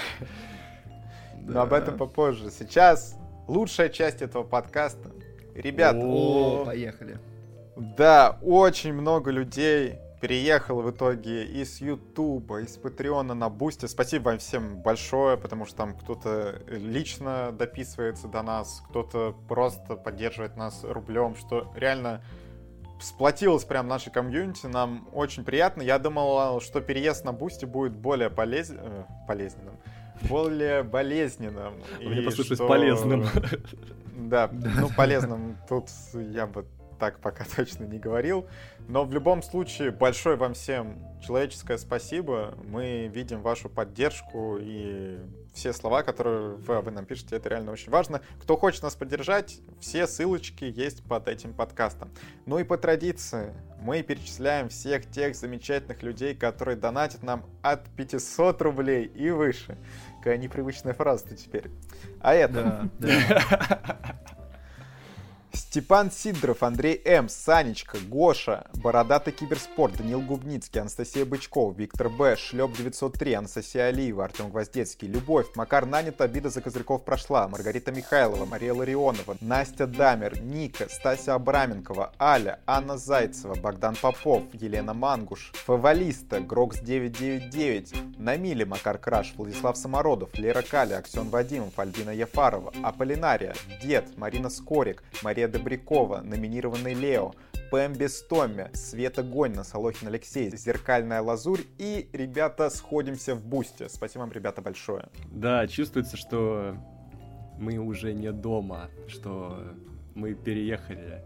Но 1.41 1.63
об 1.63 1.73
этом 1.73 1.97
попозже. 1.97 2.51
Сейчас 2.51 3.17
лучшая 3.47 3.89
часть 3.89 4.23
этого 4.23 4.43
подкаста. 4.43 5.13
Ребята. 5.55 6.01
О, 6.03 6.65
поехали. 6.65 7.19
Да, 7.77 8.39
очень 8.43 8.95
много 8.95 9.31
людей 9.31 9.99
переехал 10.27 10.83
в 10.83 10.91
итоге 10.91 11.45
из 11.45 11.81
Ютуба, 11.81 12.61
из 12.61 12.77
Патреона 12.77 13.33
на 13.35 13.49
Бусти. 13.49 13.87
Спасибо 13.87 14.31
вам 14.31 14.39
всем 14.39 14.83
большое, 14.83 15.37
потому 15.37 15.67
что 15.67 15.77
там 15.77 15.97
кто-то 15.97 16.63
лично 16.67 17.53
дописывается 17.53 18.27
до 18.27 18.43
нас, 18.43 18.83
кто-то 18.89 19.37
просто 19.47 19.95
поддерживает 19.95 20.57
нас 20.57 20.83
рублем, 20.83 21.37
что 21.37 21.73
реально 21.77 22.25
сплотилось 23.01 23.65
прям 23.65 23.87
нашей 23.87 24.11
комьюнити, 24.11 24.67
нам 24.67 25.09
очень 25.13 25.45
приятно. 25.45 25.83
Я 25.83 26.01
думал, 26.01 26.61
что 26.61 26.81
переезд 26.81 27.25
на 27.25 27.33
Бусти 27.33 27.65
будет 27.65 27.95
более 27.95 28.29
полез... 28.29 28.73
э, 28.77 29.05
полезным, 29.29 29.77
более 30.23 30.83
болезненным. 30.83 31.75
Мне 32.01 32.23
послышалось 32.23 32.59
что... 32.59 32.67
полезным. 32.67 33.27
Да, 34.17 34.51
ну 34.81 34.89
полезным 34.97 35.57
тут 35.69 35.85
я 36.15 36.49
бы 36.49 36.67
так 36.99 37.21
пока 37.21 37.45
точно 37.57 37.85
не 37.85 37.99
говорил. 37.99 38.47
Но 38.89 39.05
в 39.05 39.13
любом 39.13 39.43
случае, 39.43 39.91
большое 39.91 40.37
вам 40.37 40.55
всем 40.55 40.99
человеческое 41.21 41.79
спасибо. 41.79 42.55
Мы 42.65 43.11
видим 43.13 43.43
вашу 43.43 43.69
поддержку 43.69 44.59
и 44.61 45.19
все 45.57 45.73
слова, 45.73 46.03
которые 46.03 46.57
вы, 46.57 46.91
нам 46.91 47.07
пишете, 47.07 47.37
это 47.37 47.49
реально 47.49 47.73
очень 47.73 47.91
важно. 47.91 48.21
Кто 48.43 48.57
хочет 48.57 48.83
нас 48.83 48.95
поддержать, 48.95 49.61
все 49.81 50.07
ссылочки 50.07 50.65
есть 50.65 51.03
под 51.03 51.29
этим 51.29 51.55
подкастом. 51.55 52.11
Ну 52.45 52.59
и 52.59 52.65
по 52.65 52.77
традиции, 52.77 53.55
мы 53.81 54.03
перечисляем 54.03 54.69
всех 54.69 55.11
тех 55.11 55.35
замечательных 55.35 56.03
людей, 56.03 56.35
которые 56.35 56.77
донатят 56.77 57.23
нам 57.23 57.45
от 57.63 57.89
500 57.97 58.61
рублей 58.63 59.07
и 59.07 59.31
выше. 59.31 59.79
Какая 60.19 60.37
непривычная 60.37 60.93
фраза-то 60.93 61.37
теперь. 61.37 61.71
А 62.21 62.35
это... 62.35 62.91
Да, 62.99 63.11
да. 63.29 64.17
Степан 65.53 66.11
Сидоров, 66.11 66.63
Андрей 66.63 67.01
М, 67.05 67.29
Санечка, 67.29 67.99
Гоша, 67.99 68.67
Бородатый 68.75 69.33
Киберспорт, 69.33 69.97
Данил 69.97 70.21
Губницкий, 70.21 70.81
Анастасия 70.81 71.25
Бычкова, 71.25 71.73
Виктор 71.73 72.09
Б, 72.09 72.37
Шлеп 72.37 72.77
903, 72.77 73.35
Анастасия 73.35 73.87
Алиева, 73.87 74.25
Артем 74.25 74.51
Гвоздецкий, 74.51 75.09
Любовь, 75.09 75.47
Макар 75.55 75.87
Нанят, 75.87 76.21
обида 76.21 76.51
за 76.51 76.61
Козырьков 76.61 77.05
прошла, 77.05 77.49
Маргарита 77.49 77.93
Михайлова, 77.93 78.45
Мария 78.45 78.75
Ларионова, 78.75 79.37
Настя 79.41 79.87
Дамер, 79.87 80.41
Ника, 80.41 80.89
Стася 80.89 81.35
Абраменкова, 81.35 82.13
Аля, 82.21 82.59
Анна 82.67 82.99
Зайцева, 82.99 83.55
Богдан 83.55 83.97
Попов, 84.01 84.43
Елена 84.53 84.95
Мангуш, 84.95 85.53
Фавалиста, 85.55 86.41
Грокс 86.41 86.81
999, 86.81 88.19
Намили, 88.19 88.65
Макар 88.65 88.99
Краш, 88.99 89.35
Владислав 89.37 89.77
Самородов, 89.77 90.39
Лера 90.39 90.63
Каля, 90.63 90.97
Аксен 90.99 91.29
Вадимов, 91.29 91.79
Альбина 91.79 92.11
Ефарова, 92.11 92.73
Аполлинария, 92.83 93.55
Дед, 93.83 94.17
Марина 94.19 94.51
Скорик, 94.51 95.03
Мария 95.23 95.46
Добрякова, 95.49 96.21
номинированный 96.23 96.95
Лео, 96.95 97.33
Пэм 97.71 97.95
Бестомми, 97.95 98.71
Света 98.75 99.23
Гонина, 99.23 99.65
Солохин 99.65 100.09
Алексей, 100.09 100.51
Зеркальная 100.57 101.21
Лазурь 101.23 101.63
и, 101.79 102.09
ребята, 102.13 102.71
сходимся 102.71 103.35
в 103.35 103.45
бусте. 103.45 103.89
Спасибо 103.89 104.21
вам, 104.23 104.33
ребята, 104.33 104.63
большое. 104.63 105.09
Да, 105.33 105.67
чувствуется, 105.67 106.17
что 106.17 106.77
мы 107.59 107.79
уже 107.79 108.13
не 108.13 108.31
дома, 108.33 108.89
что 109.09 109.59
мы 110.15 110.35
переехали 110.35 111.23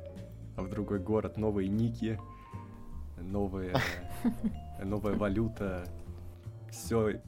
в 0.57 0.68
другой 0.68 0.99
город, 0.99 1.37
новые 1.37 1.68
ники, 1.68 2.18
новые, 3.21 3.75
новая 4.83 5.14
валюта, 5.14 5.85
все 6.71 7.21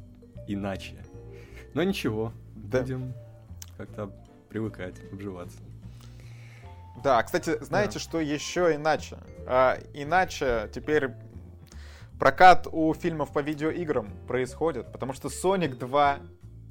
иначе. 0.47 0.97
Но 1.75 1.83
ничего, 1.83 2.33
Да. 2.55 2.81
будем 2.81 3.13
как-то 3.77 4.11
привыкать, 4.49 4.95
обживаться. 5.13 5.59
Да, 7.03 7.23
кстати, 7.23 7.63
знаете, 7.63 7.95
Да. 7.95 7.99
что 8.01 8.21
еще 8.21 8.75
иначе? 8.75 9.17
А, 9.47 9.79
иначе 9.95 10.69
теперь 10.73 11.11
прокат 12.19 12.67
у 12.71 12.93
фильмов 12.95 13.33
по 13.33 13.41
видеоиграм 13.41 14.09
происходит, 14.29 14.93
потому 14.93 15.13
что 15.13 15.29
Sonic 15.29 15.77
2 15.77 16.19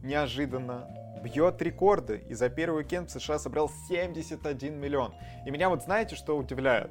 неожиданно 0.04 0.88
бьет 1.24 1.62
рекорды 1.62 2.24
и 2.30 2.34
за 2.34 2.50
первый 2.50 2.78
уикенд 2.84 3.10
в 3.10 3.14
США 3.14 3.38
собрал 3.40 3.70
71 3.88 4.80
миллион. 4.80 5.14
И 5.46 5.52
меня 5.52 5.70
вот 5.70 5.84
знаете, 5.84 6.16
что 6.16 6.38
удивляет? 6.38 6.90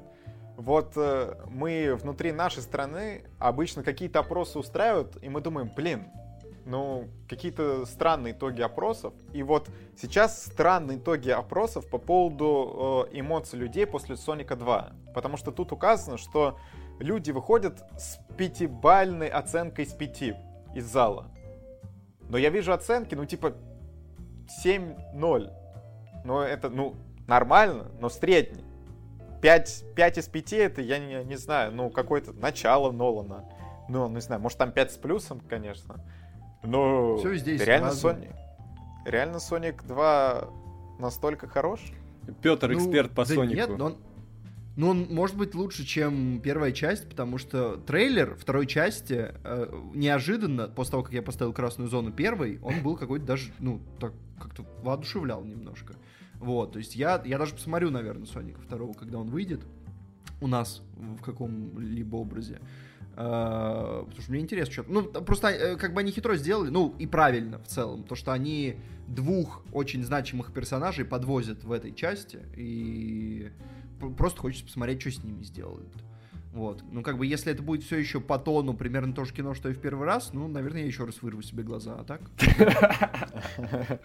Вот 0.56 0.92
э, 0.96 1.34
мы 1.48 1.98
внутри 2.00 2.32
нашей 2.32 2.62
страны 2.62 3.24
обычно 3.38 3.82
какие-то 3.82 4.18
опросы 4.20 4.58
устраивают, 4.58 5.16
и 5.22 5.28
мы 5.28 5.40
думаем, 5.40 5.70
блин, 5.74 6.08
ну, 6.64 7.08
какие-то 7.28 7.86
странные 7.86 8.32
итоги 8.32 8.60
опросов. 8.60 9.14
И 9.32 9.42
вот 9.42 9.68
сейчас 9.96 10.44
странные 10.44 10.98
итоги 10.98 11.30
опросов 11.30 11.88
по 11.88 11.98
поводу 11.98 13.06
э, 13.10 13.18
эмоций 13.18 13.58
людей 13.58 13.86
после 13.86 14.16
Соника 14.16 14.56
2. 14.56 14.92
Потому 15.14 15.36
что 15.36 15.50
тут 15.52 15.72
указано, 15.72 16.18
что 16.18 16.58
люди 16.98 17.30
выходят 17.30 17.82
с 17.98 18.18
пятибальной 18.36 19.28
оценкой 19.28 19.86
с 19.86 19.92
5 19.92 20.22
из 20.74 20.84
зала. 20.84 21.26
Но 22.28 22.38
я 22.38 22.50
вижу 22.50 22.72
оценки, 22.72 23.14
ну, 23.14 23.24
типа 23.24 23.54
7-0. 24.64 25.52
Ну, 26.24 26.40
это, 26.40 26.70
ну, 26.70 26.94
нормально, 27.26 27.90
но 28.00 28.08
средний. 28.08 28.64
5, 29.42 29.84
5 29.96 30.18
из 30.18 30.28
5 30.28 30.52
это, 30.52 30.82
я 30.82 30.98
не, 30.98 31.24
не 31.24 31.36
знаю, 31.36 31.72
ну, 31.72 31.90
какое-то 31.90 32.32
начало 32.32 32.92
Нолана. 32.92 33.44
Ну, 33.88 34.08
не 34.08 34.20
знаю, 34.20 34.40
может 34.40 34.58
там 34.58 34.70
5 34.70 34.92
с 34.92 34.96
плюсом, 34.96 35.40
конечно. 35.40 36.04
Но 36.62 37.16
Всё 37.18 37.34
здесь 37.34 37.60
реально 37.62 37.90
сразу. 37.90 38.08
Sonic, 38.08 38.34
реально 39.04 39.36
Sonic 39.36 39.86
2 39.86 40.48
настолько 40.98 41.48
хорош? 41.48 41.80
Петр, 42.42 42.70
Ну, 42.70 42.78
эксперт 42.78 43.12
по 43.12 43.24
да 43.24 43.34
Сонику. 43.34 43.54
Нет, 43.54 43.78
но 43.78 43.86
он, 43.86 43.96
ну, 44.76 44.88
он 44.90 45.06
может 45.10 45.36
быть 45.36 45.54
лучше, 45.54 45.84
чем 45.84 46.40
первая 46.40 46.72
часть, 46.72 47.08
потому 47.08 47.38
что 47.38 47.76
трейлер 47.76 48.36
второй 48.36 48.66
части 48.66 49.32
э, 49.42 49.80
неожиданно, 49.94 50.68
после 50.68 50.92
того, 50.92 51.02
как 51.02 51.12
я 51.12 51.22
поставил 51.22 51.52
красную 51.52 51.88
зону 51.88 52.12
первой, 52.12 52.60
он 52.62 52.82
был 52.82 52.96
какой-то 52.96 53.24
даже, 53.24 53.52
ну, 53.58 53.80
так 53.98 54.12
как-то 54.38 54.64
воодушевлял 54.82 55.44
немножко. 55.44 55.94
Вот, 56.38 56.72
то 56.72 56.78
есть 56.78 56.94
я, 56.96 57.20
я 57.24 57.38
даже 57.38 57.54
посмотрю, 57.54 57.90
наверное, 57.90 58.26
Соника 58.26 58.60
второго, 58.60 58.94
когда 58.94 59.18
он 59.18 59.28
выйдет 59.28 59.60
у 60.40 60.46
нас 60.46 60.82
в 60.96 61.22
каком-либо 61.22 62.16
образе. 62.16 62.60
Э, 63.22 64.04
Потому 64.06 64.22
что 64.22 64.32
мне 64.32 64.40
интересно, 64.40 64.72
что... 64.72 64.84
Ну, 64.88 65.02
просто 65.02 65.48
э, 65.48 65.76
как 65.76 65.92
бы 65.92 66.00
они 66.00 66.10
хитро 66.10 66.36
сделали, 66.36 66.70
ну, 66.70 66.94
и 66.98 67.06
правильно 67.06 67.58
в 67.58 67.66
целом, 67.66 68.02
то, 68.04 68.14
что 68.14 68.32
они 68.32 68.76
двух 69.08 69.62
очень 69.72 70.02
значимых 70.02 70.54
персонажей 70.54 71.04
подвозят 71.04 71.62
в 71.62 71.70
этой 71.70 71.92
части, 71.92 72.40
и 72.56 73.50
просто 74.16 74.40
хочется 74.40 74.64
посмотреть, 74.64 75.02
что 75.02 75.10
с 75.10 75.22
ними 75.22 75.42
сделают. 75.42 75.90
Вот. 76.54 76.82
Ну, 76.90 77.02
как 77.02 77.18
бы, 77.18 77.26
если 77.26 77.52
это 77.52 77.62
будет 77.62 77.84
все 77.84 77.98
еще 77.98 78.20
по 78.20 78.38
тону, 78.38 78.72
примерно 78.72 79.12
то 79.12 79.24
же 79.24 79.34
кино, 79.34 79.52
что 79.52 79.68
и 79.68 79.74
в 79.74 79.80
первый 79.80 80.06
раз, 80.06 80.32
ну, 80.32 80.48
наверное, 80.48 80.80
я 80.80 80.86
еще 80.86 81.04
раз 81.04 81.20
вырву 81.20 81.42
себе 81.42 81.62
глаза, 81.62 81.98
а 82.00 82.04
так? 82.04 82.22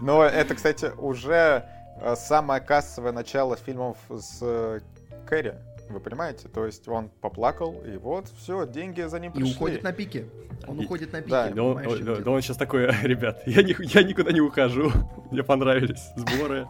Но 0.00 0.22
это, 0.22 0.54
кстати, 0.54 0.92
уже 0.98 1.66
э, 2.00 2.14
самое 2.16 2.60
кассовое 2.60 3.12
начало 3.12 3.56
фильмов 3.56 3.98
с 4.08 4.80
Кэрри. 5.26 5.56
Вы 5.92 6.00
понимаете? 6.00 6.48
То 6.48 6.64
есть 6.64 6.88
он 6.88 7.10
поплакал, 7.20 7.82
и 7.84 7.96
вот, 7.98 8.28
все, 8.38 8.66
деньги 8.66 9.02
за 9.02 9.20
ним 9.20 9.32
И 9.32 9.36
пришли. 9.36 9.54
уходит 9.54 9.82
на 9.82 9.92
пике. 9.92 10.26
Он 10.66 10.80
И- 10.80 10.84
уходит 10.84 11.12
на 11.12 11.18
пике. 11.20 11.30
да, 11.30 11.50
Да 11.50 11.62
он, 11.62 11.82
да 12.24 12.30
он 12.30 12.40
сейчас 12.40 12.56
такой, 12.56 12.86
ребят, 13.02 13.42
я, 13.46 13.62
ни- 13.62 13.76
я 13.94 14.02
никуда 14.02 14.32
не 14.32 14.40
ухожу, 14.40 14.90
мне 15.30 15.42
понравились 15.42 16.10
сборы. 16.16 16.66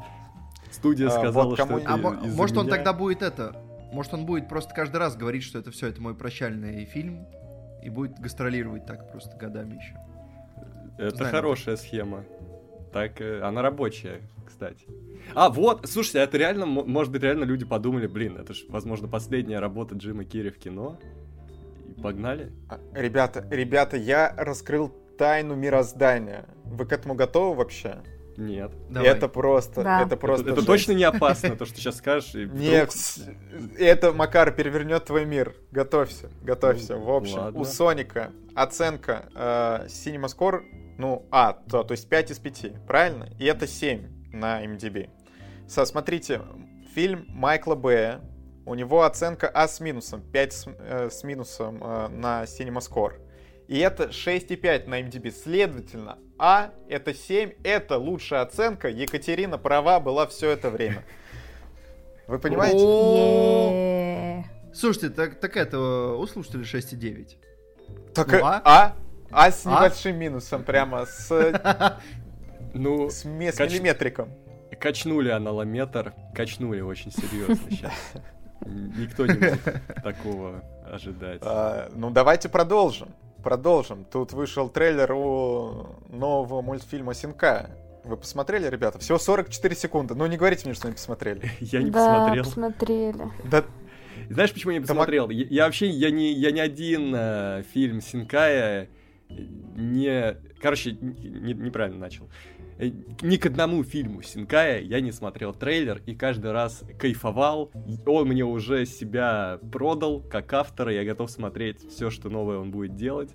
Студия 0.71 1.09
А, 1.09 1.11
сказала, 1.11 1.45
вот 1.51 1.61
что 1.61 1.79
это 1.79 1.93
А 1.93 1.97
может 1.97 2.57
он 2.57 2.69
тогда 2.69 2.93
будет 2.93 3.23
это? 3.23 3.55
Может 3.93 4.15
он 4.15 4.25
будет 4.27 4.49
просто 4.49 4.75
каждый 4.75 4.97
раз 4.97 5.17
говорить, 5.17 5.43
что 5.45 5.59
это 5.59 5.71
все, 5.71 5.89
это 5.89 6.01
мой 6.01 6.15
прощальный 6.15 6.85
фильм, 6.87 7.27
и 7.83 7.91
будет 7.91 8.19
гастролировать 8.19 8.87
так 8.87 9.11
просто 9.13 9.37
годами 9.37 9.75
еще. 9.77 9.97
Это 10.99 11.17
Знаем. 11.17 11.31
хорошая 11.35 11.77
схема. 11.77 12.25
Так, 12.93 13.21
э, 13.21 13.43
она 13.43 13.61
рабочая, 13.63 14.21
кстати. 14.71 14.87
А, 15.35 15.49
вот, 15.51 15.87
слушайте, 15.89 16.21
а 16.21 16.25
это 16.25 16.37
реально, 16.39 16.67
мо- 16.67 16.85
может 16.85 17.13
быть, 17.13 17.23
реально 17.23 17.45
люди 17.45 17.65
подумали, 17.65 18.07
блин, 18.07 18.37
это 18.39 18.55
же, 18.55 18.65
возможно, 18.69 19.09
последняя 19.09 19.59
работа 19.59 19.95
Джима 19.95 20.25
Керри 20.25 20.51
в 20.51 20.59
кино. 20.59 20.99
И 21.89 22.01
погнали. 22.01 22.53
А, 22.69 22.79
Ребята, 22.95 23.47
ребята, 23.51 23.97
я 23.97 24.35
раскрыл 24.37 24.89
тайну 25.19 25.55
мироздания. 25.55 26.47
Вы 26.65 26.87
к 26.87 26.93
этому 26.93 27.15
готовы 27.15 27.57
вообще? 27.57 27.99
Нет. 28.39 28.73
Давай. 28.89 29.11
Это 29.11 29.29
просто, 29.29 29.83
Да. 29.83 30.03
это 30.03 30.17
просто. 30.17 30.45
это 30.51 30.55
это 30.61 30.67
точно 30.67 30.93
не 30.93 31.05
опасно, 31.05 31.55
то, 31.55 31.67
что 31.67 31.77
сейчас 31.77 31.99
скажешь. 31.99 32.35
и 32.35 32.47
Нет, 32.47 32.89
вдруг- 32.89 32.93
с- 32.93 33.29
это, 33.79 34.13
Макар, 34.13 34.53
перевернет 34.55 35.05
твой 35.05 35.27
мир. 35.27 35.55
Готовься, 35.71 36.31
готовься. 36.43 36.97
Ну, 36.97 37.05
В 37.05 37.11
общем, 37.11 37.39
ладно. 37.39 37.61
у 37.61 37.65
Соника 37.65 38.33
оценка 38.55 39.29
э, 39.35 39.87
Cinema 39.89 40.27
Score, 40.35 40.63
ну, 40.99 41.27
А, 41.31 41.53
то, 41.53 41.85
то 41.85 41.93
есть 41.93 42.09
5 42.09 42.31
из 42.31 42.39
5, 42.39 42.87
правильно? 42.87 43.29
И 43.39 43.45
это 43.45 43.67
7 43.67 44.01
на 44.33 44.65
MDB. 44.65 45.11
Со, 45.69 45.85
смотрите, 45.85 46.43
фильм 46.95 47.27
Майкла 47.29 47.75
Бэя, 47.75 48.21
у 48.67 48.75
него 48.75 49.03
оценка 49.03 49.49
А 49.49 49.67
с 49.69 49.81
минусом, 49.81 50.23
5 50.23 50.53
с, 50.53 50.67
э, 50.67 51.11
с 51.11 51.25
минусом 51.25 51.83
э, 51.83 52.09
на 52.09 52.45
Cinema 52.45 52.79
Score. 52.79 53.15
И 53.69 53.79
это 53.79 54.05
6,5 54.05 54.89
на 54.89 55.01
MDB. 55.01 55.31
Следовательно, 55.31 56.19
А 56.39 56.71
это 56.89 57.15
7, 57.15 57.53
это 57.65 57.97
лучшая 57.99 58.43
оценка. 58.43 58.89
Екатерина 58.89 59.59
права 59.59 60.01
была 60.01 60.27
все 60.27 60.51
это 60.51 60.71
время. 60.71 61.05
Вы 62.27 62.39
понимаете? 62.39 62.79
Слушайте, 64.75 65.11
так, 65.11 65.39
так 65.41 65.57
это 65.57 65.79
у 66.17 66.27
слушателей 66.27 66.65
6,9. 66.65 67.37
Так, 68.15 68.29
Ну, 68.29 68.35
э, 68.39 68.41
а? 68.43 68.63
а? 68.65 68.97
А 69.31 69.51
с 69.51 69.67
А? 69.67 69.71
небольшим 69.71 70.17
минусом, 70.17 70.63
прямо 70.63 71.07
с, 71.07 71.31
Ну, 72.75 73.11
с, 73.11 73.23
с 73.25 73.25
Кач- 73.57 73.73
миллиметриком. 73.73 74.29
качнули 74.81 75.29
аналометр, 75.31 76.15
качнули 76.35 76.81
очень 76.81 77.13
серьезно 77.13 77.57
сейчас. 77.71 77.93
Никто 78.65 79.27
не 79.27 79.39
мог 79.39 79.59
такого 80.03 80.63
ожидать. 80.87 81.41
А, 81.43 81.91
ну, 81.95 82.11
давайте 82.11 82.49
продолжим. 82.49 83.09
Продолжим. 83.43 84.05
Тут 84.05 84.33
вышел 84.33 84.69
трейлер 84.69 85.13
у 85.13 85.97
нового 86.09 86.63
мультфильма 86.63 87.13
Синка. 87.15 87.71
Вы 88.05 88.17
посмотрели, 88.17 88.69
ребята? 88.69 88.99
Всего 89.01 89.19
44 89.19 89.75
секунды. 89.75 90.15
Ну, 90.15 90.27
не 90.27 90.37
говорите 90.37 90.67
мне, 90.67 90.75
что 90.75 90.89
не 90.89 90.95
посмотрели. 90.95 91.51
Я 91.61 91.83
не 91.83 91.91
да, 91.91 91.99
посмотрел. 92.09 92.45
посмотрели. 92.45 93.25
Да, 93.51 93.65
Знаешь, 94.31 94.53
почему 94.53 94.73
я 94.73 94.79
не 94.79 94.85
посмотрел? 94.87 95.29
Я, 95.31 95.47
я 95.47 95.65
вообще, 95.67 95.89
я 95.89 96.11
не, 96.11 96.33
я 96.33 96.53
ни 96.53 96.61
один 96.61 97.13
э, 97.15 97.63
фильм 97.73 98.01
Синкая 98.01 98.89
не... 99.29 100.37
Короче, 100.61 100.93
не- 100.93 101.55
неправильно 101.55 101.99
начал. 101.99 102.29
Э, 102.83 102.91
Ни 103.23 103.37
к 103.37 103.47
одному 103.47 103.85
фильму 103.85 104.23
Синкая 104.23 104.81
я 104.81 105.01
не 105.01 105.13
смотрел 105.13 105.55
трейлер 105.55 106.03
и 106.05 106.17
каждый 106.17 106.51
раз 106.51 106.83
кайфовал. 106.99 107.71
Он 108.07 108.27
мне 108.29 108.45
уже 108.45 108.87
себя 108.87 109.61
продал 109.71 110.21
как 110.21 110.53
автора, 110.53 110.93
я 110.93 111.05
готов 111.05 111.31
смотреть 111.31 111.89
все, 111.89 112.11
что 112.11 112.29
новое 112.29 112.59
он 112.59 112.73
будет 112.73 112.97
делать. 112.97 113.31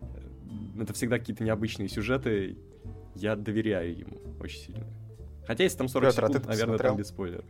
Э, 0.00 0.82
Это 0.82 0.92
всегда 0.92 1.18
какие-то 1.18 1.42
необычные 1.42 1.88
сюжеты. 1.88 2.56
Я 3.16 3.34
доверяю 3.36 3.98
ему 3.98 4.18
очень 4.40 4.60
сильно. 4.60 4.86
Хотя 5.46 5.64
если 5.64 5.78
там 5.78 5.88
40 5.88 6.10
Пётр, 6.14 6.24
а 6.24 6.26
ты 6.28 6.32
секунд, 6.34 6.48
наверное, 6.48 6.78
там 6.78 6.96
посмотрел? 6.96 6.98
без 6.98 7.08
спойлеров. 7.08 7.44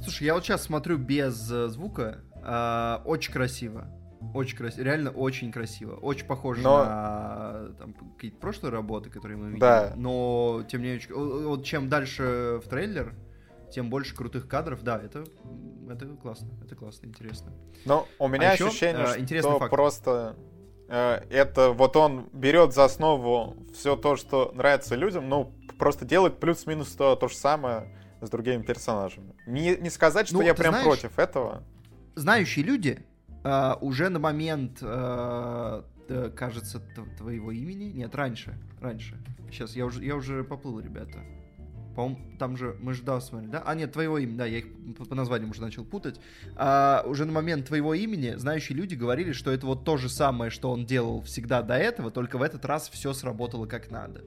Слушай, 0.00 0.24
я 0.24 0.34
вот 0.34 0.44
сейчас 0.44 0.62
смотрю 0.62 0.96
без 0.96 1.50
э, 1.52 1.68
звука. 1.68 2.22
а, 2.42 3.02
очень 3.04 3.32
красиво. 3.32 3.88
Очень 4.34 4.56
красиво. 4.56 4.84
Реально 4.84 5.10
очень 5.10 5.52
красиво. 5.52 5.94
Очень 5.94 6.26
похоже 6.26 6.62
Но- 6.62 6.84
на 6.84 7.68
там, 7.78 7.94
какие-то 8.16 8.36
прошлые 8.38 8.72
работы, 8.72 9.10
которые 9.10 9.36
мы 9.36 9.46
видели. 9.46 9.60
Да. 9.60 9.92
Но, 9.96 10.64
тем 10.68 10.82
не 10.82 10.88
менее, 10.88 11.06
вот 11.14 11.64
чем 11.64 11.88
дальше 11.88 12.60
в 12.64 12.68
трейлер, 12.68 13.14
тем 13.72 13.90
больше 13.90 14.16
крутых 14.16 14.48
кадров. 14.48 14.82
Да, 14.82 14.98
это, 14.98 15.24
это 15.88 16.06
классно. 16.20 16.48
Это 16.64 16.74
классно, 16.74 17.06
интересно. 17.06 17.52
Но 17.84 18.08
у 18.18 18.26
меня 18.28 18.50
А 18.50 18.52
ощущение, 18.54 19.06
э, 19.16 19.20
интересный 19.20 19.50
что 19.52 19.58
факт. 19.60 19.70
просто 19.70 20.36
э, 20.88 21.20
это 21.30 21.70
вот 21.70 21.94
он 21.96 22.28
берет 22.32 22.74
за 22.74 22.84
основу 22.86 23.54
все 23.74 23.94
то, 23.94 24.16
что 24.16 24.50
нравится 24.54 24.96
людям, 24.96 25.28
ну, 25.28 25.52
просто 25.78 26.04
делает 26.04 26.40
плюс-минус 26.40 26.88
то, 26.96 27.14
то 27.14 27.28
же 27.28 27.36
самое 27.36 27.94
с 28.20 28.28
другими 28.30 28.62
персонажами. 28.62 29.34
Не, 29.46 29.76
не 29.76 29.90
сказать, 29.90 30.26
что 30.26 30.38
Ну, 30.38 30.42
я 30.42 30.54
прям 30.54 30.72
знаешь- 30.72 30.86
против 30.86 31.18
этого. 31.20 31.62
знающие 32.16 32.64
люди 32.64 33.04
а, 33.44 33.78
уже 33.80 34.08
на 34.08 34.18
момент, 34.18 34.80
т- 34.80 36.30
кажется, 36.36 36.82
твоего 37.16 37.52
имени, 37.52 37.84
нет, 37.84 38.14
раньше, 38.14 38.58
раньше. 38.80 39.16
Сейчас 39.50 39.76
я 39.76 39.86
уже, 39.86 40.04
я 40.04 40.16
уже 40.16 40.44
поплыл, 40.44 40.80
ребята. 40.80 41.18
По-моему, 41.94 42.38
там 42.38 42.56
же 42.56 42.76
мы 42.80 42.92
же 42.92 43.02
да, 43.02 43.20
смотрели, 43.20 43.50
да? 43.50 43.62
А 43.66 43.74
нет, 43.74 43.92
твоего 43.92 44.18
имени, 44.18 44.36
да, 44.36 44.46
я 44.46 44.58
их 44.58 44.66
по, 44.96 45.04
по 45.04 45.14
названиям 45.16 45.50
уже 45.50 45.60
начал 45.60 45.84
путать. 45.84 46.20
А, 46.54 47.02
уже 47.06 47.24
на 47.24 47.32
момент 47.32 47.66
твоего 47.66 47.92
имени 47.92 48.34
знающие 48.36 48.78
люди 48.78 48.94
говорили, 48.94 49.32
что 49.32 49.50
это 49.50 49.66
вот 49.66 49.84
то 49.84 49.96
же 49.96 50.08
самое, 50.08 50.50
что 50.50 50.70
он 50.70 50.86
делал 50.86 51.22
всегда 51.22 51.60
до 51.62 51.74
этого, 51.74 52.10
только 52.12 52.38
в 52.38 52.42
этот 52.42 52.64
раз 52.64 52.88
все 52.88 53.12
сработало 53.12 53.66
как 53.66 53.90
надо. 53.90 54.22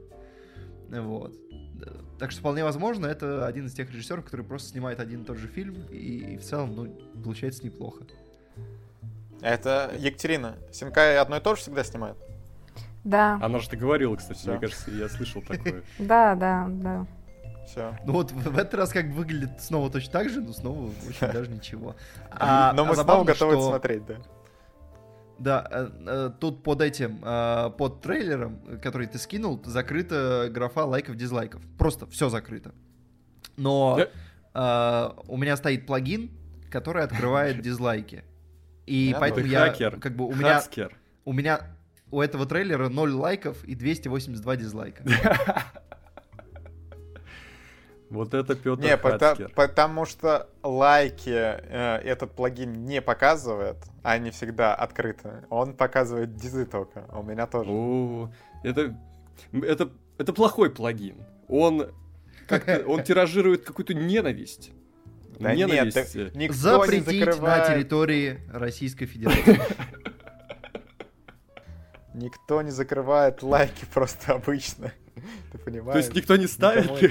Вот. 0.89 1.33
Так 2.19 2.31
что 2.31 2.41
вполне 2.41 2.63
возможно, 2.63 3.05
это 3.05 3.47
один 3.47 3.67
из 3.67 3.73
тех 3.73 3.89
режиссеров, 3.89 4.25
который 4.25 4.45
просто 4.45 4.69
снимает 4.69 4.99
один 4.99 5.21
и 5.23 5.25
тот 5.25 5.37
же 5.37 5.47
фильм, 5.47 5.85
и, 5.89 6.37
в 6.37 6.43
целом, 6.43 6.75
ну, 6.75 6.99
получается 7.23 7.65
неплохо. 7.65 8.05
Это 9.41 9.91
Екатерина. 9.97 10.57
Синкай 10.71 11.17
одно 11.17 11.37
и 11.37 11.39
то 11.39 11.55
же 11.55 11.61
всегда 11.61 11.83
снимает? 11.83 12.17
Да, 13.03 13.39
Она 13.41 13.59
же 13.59 13.69
ты 13.69 13.77
говорила, 13.77 14.15
кстати, 14.15 14.47
мне 14.47 14.59
кажется, 14.59 14.91
я 14.91 15.09
слышал 15.09 15.41
такое. 15.41 15.83
да, 15.99 16.35
да, 16.35 16.67
да. 16.69 17.07
Все. 17.65 17.97
Ну 18.05 18.13
вот 18.13 18.31
в, 18.31 18.57
этот 18.57 18.73
раз 18.75 18.91
как 18.91 19.05
выглядит 19.07 19.61
снова 19.61 19.89
точно 19.89 20.11
так 20.11 20.29
же, 20.29 20.41
но 20.41 20.53
снова 20.53 20.91
очень 21.07 21.31
даже 21.33 21.49
ничего. 21.49 21.95
А- 22.31 22.73
Но 22.73 22.83
а 22.83 22.85
мы 22.85 22.95
снова 22.95 23.23
готовы 23.23 23.61
смотреть, 23.61 24.05
да. 24.05 24.15
Да, 25.39 25.67
э, 25.71 25.89
э, 26.05 26.31
тут 26.39 26.61
под 26.61 26.81
этим, 26.81 27.19
э, 27.23 27.71
под 27.75 28.01
трейлером, 28.01 28.59
который 28.79 29.07
ты 29.07 29.17
скинул, 29.17 29.59
закрыта 29.65 30.49
графа 30.51 30.85
лайков-дизлайков. 30.85 31.63
Просто 31.79 32.05
все 32.05 32.29
закрыто. 32.29 32.73
Но 33.57 33.99
у 34.53 35.37
меня 35.37 35.55
стоит 35.55 35.87
плагин, 35.87 36.29
который 36.69 37.03
открывает 37.03 37.61
дизлайки. 37.61 38.23
И 38.85 39.09
Я 39.09 39.19
поэтому 39.19 39.45
Ты 39.45 39.51
я, 39.51 39.59
хакер, 39.67 39.99
как 39.99 40.15
бы, 40.15 40.25
у 40.25 40.33
меня, 40.33 40.55
хацкер. 40.55 40.97
у 41.25 41.33
меня 41.33 41.61
у 42.09 42.21
этого 42.21 42.45
трейлера 42.45 42.89
0 42.89 43.11
лайков 43.13 43.63
и 43.63 43.75
282 43.75 44.55
дизлайка. 44.57 45.03
Вот 48.09 48.33
это 48.33 48.55
Петр 48.55 48.81
Не, 48.83 48.97
Хацкер. 48.97 49.53
потому 49.55 50.05
что 50.05 50.49
лайки 50.63 51.29
э, 51.29 52.01
этот 52.03 52.35
плагин 52.35 52.83
не 52.83 53.01
показывает, 53.01 53.77
а 54.03 54.11
они 54.11 54.31
всегда 54.31 54.75
открыты. 54.75 55.45
Он 55.49 55.73
показывает 55.73 56.35
дизы 56.35 56.65
только. 56.65 57.05
а 57.07 57.19
У 57.19 57.23
меня 57.23 57.47
тоже. 57.47 57.71
О, 57.71 58.29
это, 58.63 58.97
это, 59.53 59.89
это 60.17 60.33
плохой 60.33 60.71
плагин. 60.71 61.23
Он 61.47 61.87
как 62.49 62.67
он 62.85 63.01
тиражирует 63.05 63.63
какую-то 63.63 63.93
ненависть. 63.93 64.71
Да 65.41 65.55
нет, 65.55 65.69
ненависть. 65.69 66.13
ты- 66.13 66.31
никто 66.35 66.53
Запретить 66.55 67.07
не 67.07 67.41
на 67.41 67.67
территории 67.67 68.39
Российской 68.51 69.05
Федерации. 69.05 69.59
Никто 72.13 72.61
не 72.61 72.71
закрывает 72.71 73.41
лайки 73.41 73.85
просто 73.93 74.33
обычно. 74.33 74.91
Ты 75.51 75.57
понимаешь? 75.57 75.93
То 75.93 75.97
есть 75.97 76.15
никто 76.15 76.35
не 76.35 76.47
ставит? 76.47 76.89
Нужно. 76.89 77.09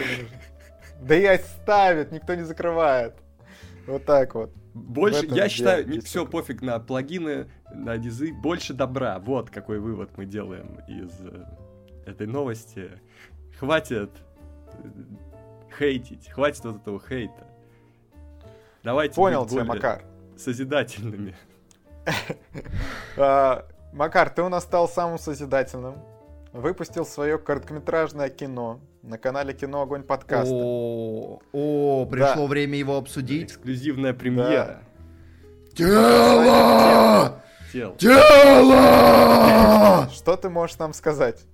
Да 1.01 1.15
и 1.17 1.39
ставит, 1.39 2.13
никто 2.13 2.35
не 2.35 2.43
закрывает. 2.43 3.15
Вот 3.87 4.05
так 4.05 4.35
вот. 4.35 4.53
Больше, 4.75 5.27
я 5.31 5.49
считаю, 5.49 5.89
не, 5.89 5.99
все 6.01 6.27
пофиг 6.27 6.63
на 6.63 6.79
плагины, 6.79 7.51
на 7.73 7.99
дизы, 7.99 8.33
больше 8.33 8.75
добра. 8.75 9.19
Вот 9.19 9.51
какой 9.51 9.81
вывод 9.81 10.11
мы 10.17 10.27
делаем 10.27 10.79
из 10.87 11.11
э, 11.21 11.45
этой 12.07 12.27
новости. 12.27 12.91
Хватит 13.59 14.11
э, 14.75 14.89
хейтить, 15.77 16.29
хватит 16.31 16.65
вот 16.65 16.83
этого 16.83 17.01
хейта. 17.01 17.50
Давайте 18.83 19.15
Понял 19.15 19.47
тебя, 19.47 19.65
Макар. 19.65 20.03
созидательными. 20.37 21.35
А, 23.17 23.67
Макар, 23.93 24.31
ты 24.31 24.43
у 24.43 24.49
нас 24.49 24.65
стал 24.65 24.89
самым 24.89 25.19
созидательным. 25.19 25.97
Выпустил 26.53 27.05
свое 27.05 27.39
короткометражное 27.39 28.29
кино 28.31 28.81
на 29.03 29.19
канале 29.19 29.53
Кино 29.55 29.83
Огонь 29.83 30.03
подкаста. 30.03 30.53
О, 30.53 31.39
о, 31.53 32.07
пришло 32.07 32.43
Да. 32.43 32.47
время 32.47 32.77
его 32.79 32.97
обсудить. 32.97 33.49
Эксклюзивная 33.51 34.15
премьера. 34.15 34.83
Тело! 35.75 37.41
Тел. 37.73 37.95
Тело! 37.97 38.79
Что 40.13 40.37
ты 40.37 40.49
можешь 40.51 40.77
нам 40.79 40.93
сказать? 40.93 41.45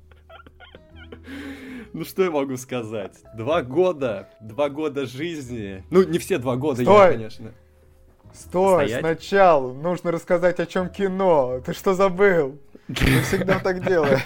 Ну 1.97 2.05
что 2.05 2.24
я 2.24 2.30
могу 2.30 2.59
сказать? 2.59 3.14
Два 3.34 3.62
года, 3.62 4.28
два 4.42 4.68
года 4.68 5.07
жизни. 5.07 5.82
Ну, 5.88 6.03
не 6.03 6.18
все 6.18 6.36
два 6.36 6.57
года, 6.57 6.82
Стой! 6.82 7.07
я, 7.07 7.12
конечно. 7.12 7.53
Стой, 8.34 8.88
Стоять? 8.88 9.01
сначала 9.01 9.72
нужно 9.72 10.12
рассказать, 10.12 10.61
о 10.61 10.66
чем 10.66 10.90
кино. 10.90 11.62
Ты 11.64 11.72
что 11.72 11.94
забыл? 11.94 12.59
Мы 12.88 13.22
всегда 13.22 13.61
так 13.61 13.82
делаем. 13.82 14.18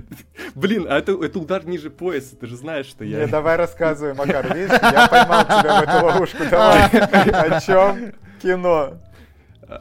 Блин, 0.54 0.86
а 0.86 0.98
это, 0.98 1.12
это 1.12 1.38
удар 1.38 1.64
ниже 1.64 1.88
пояса, 1.88 2.36
ты 2.36 2.46
же 2.46 2.58
знаешь, 2.58 2.84
что 2.84 3.06
я... 3.06 3.20
Не, 3.20 3.26
давай 3.26 3.56
рассказывай, 3.56 4.12
Макар. 4.12 4.54
Видишь, 4.54 4.78
я 4.82 5.08
поймал 5.08 5.44
тебя 5.44 5.80
в 5.80 5.82
эту 5.82 6.04
ловушку. 6.04 6.44
Давай. 6.50 6.88
О 6.90 7.58
чем 7.62 8.12
кино? 8.42 8.98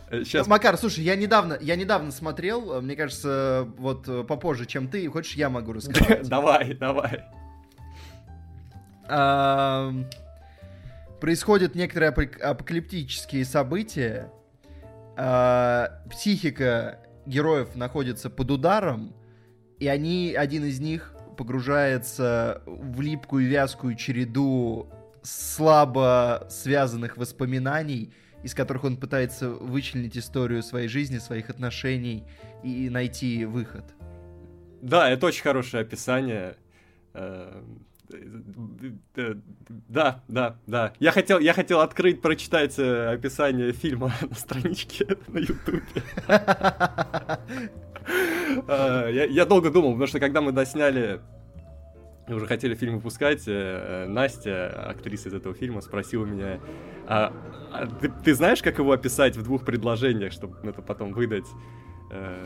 Сейчас, 0.09 0.47
Макар, 0.47 0.77
слушай, 0.77 1.03
я 1.03 1.15
недавно, 1.15 1.57
я 1.61 1.75
недавно 1.75 2.11
смотрел, 2.11 2.73
э, 2.73 2.81
мне 2.81 2.95
кажется, 2.95 3.67
вот 3.77 4.07
э, 4.07 4.23
попозже, 4.23 4.65
чем 4.65 4.87
ты, 4.87 5.07
хочешь, 5.09 5.35
я 5.35 5.49
могу 5.49 5.73
рассказать. 5.73 6.27
давай, 6.29 6.73
давай. 6.73 7.23
Происходят 11.19 11.75
некоторые 11.75 12.11
апок- 12.11 12.39
апокалиптические 12.41 13.45
события. 13.45 14.31
А, 15.15 16.01
Психика 16.09 16.99
героев 17.25 17.75
находится 17.75 18.29
под 18.29 18.51
ударом, 18.51 19.13
и 19.79 19.87
они, 19.87 20.33
один 20.37 20.65
из 20.65 20.79
них 20.79 21.15
погружается 21.37 22.61
в 22.65 23.01
липкую 23.01 23.47
вязкую 23.47 23.95
череду 23.95 24.89
слабо 25.23 26.45
связанных 26.49 27.17
воспоминаний, 27.17 28.13
из 28.43 28.53
которых 28.53 28.83
он 28.83 28.97
пытается 28.97 29.49
вычленить 29.49 30.17
историю 30.17 30.61
своей 30.61 30.87
жизни, 30.87 31.17
своих 31.17 31.49
отношений 31.49 32.23
и 32.63 32.89
найти 32.89 33.45
выход. 33.45 33.85
Да, 34.81 35.09
это 35.09 35.27
очень 35.27 35.43
хорошее 35.43 35.81
описание. 35.81 36.57
Э, 37.13 37.61
э, 39.15 39.35
Да, 39.87 40.23
да, 40.27 40.57
да. 40.67 40.93
Я 40.99 41.11
хотел, 41.11 41.39
я 41.39 41.53
хотел 41.53 41.79
открыть, 41.79 42.21
прочитать 42.21 42.77
э, 42.77 43.13
описание 43.13 43.71
фильма 43.71 44.13
на 44.21 44.35
страничке 44.35 45.17
на 45.27 45.39
Ютубе. 45.39 45.81
Я 48.67 49.45
долго 49.45 49.71
думал, 49.71 49.91
потому 49.91 50.07
что 50.07 50.19
когда 50.19 50.41
мы 50.41 50.51
досняли 50.51 51.21
уже 52.27 52.47
хотели 52.47 52.75
фильм 52.75 52.95
выпускать, 52.95 53.43
э, 53.47 54.05
Настя, 54.07 54.89
актриса 54.89 55.29
из 55.29 55.33
этого 55.33 55.53
фильма, 55.53 55.81
спросила 55.81 56.25
меня, 56.25 56.59
а, 57.05 57.33
а 57.71 57.87
ты, 57.87 58.09
ты 58.23 58.33
знаешь, 58.33 58.61
как 58.61 58.79
его 58.79 58.91
описать 58.93 59.35
в 59.35 59.43
двух 59.43 59.65
предложениях, 59.65 60.31
чтобы 60.31 60.57
это 60.67 60.81
потом 60.81 61.11
выдать 61.11 61.47
э, 62.11 62.45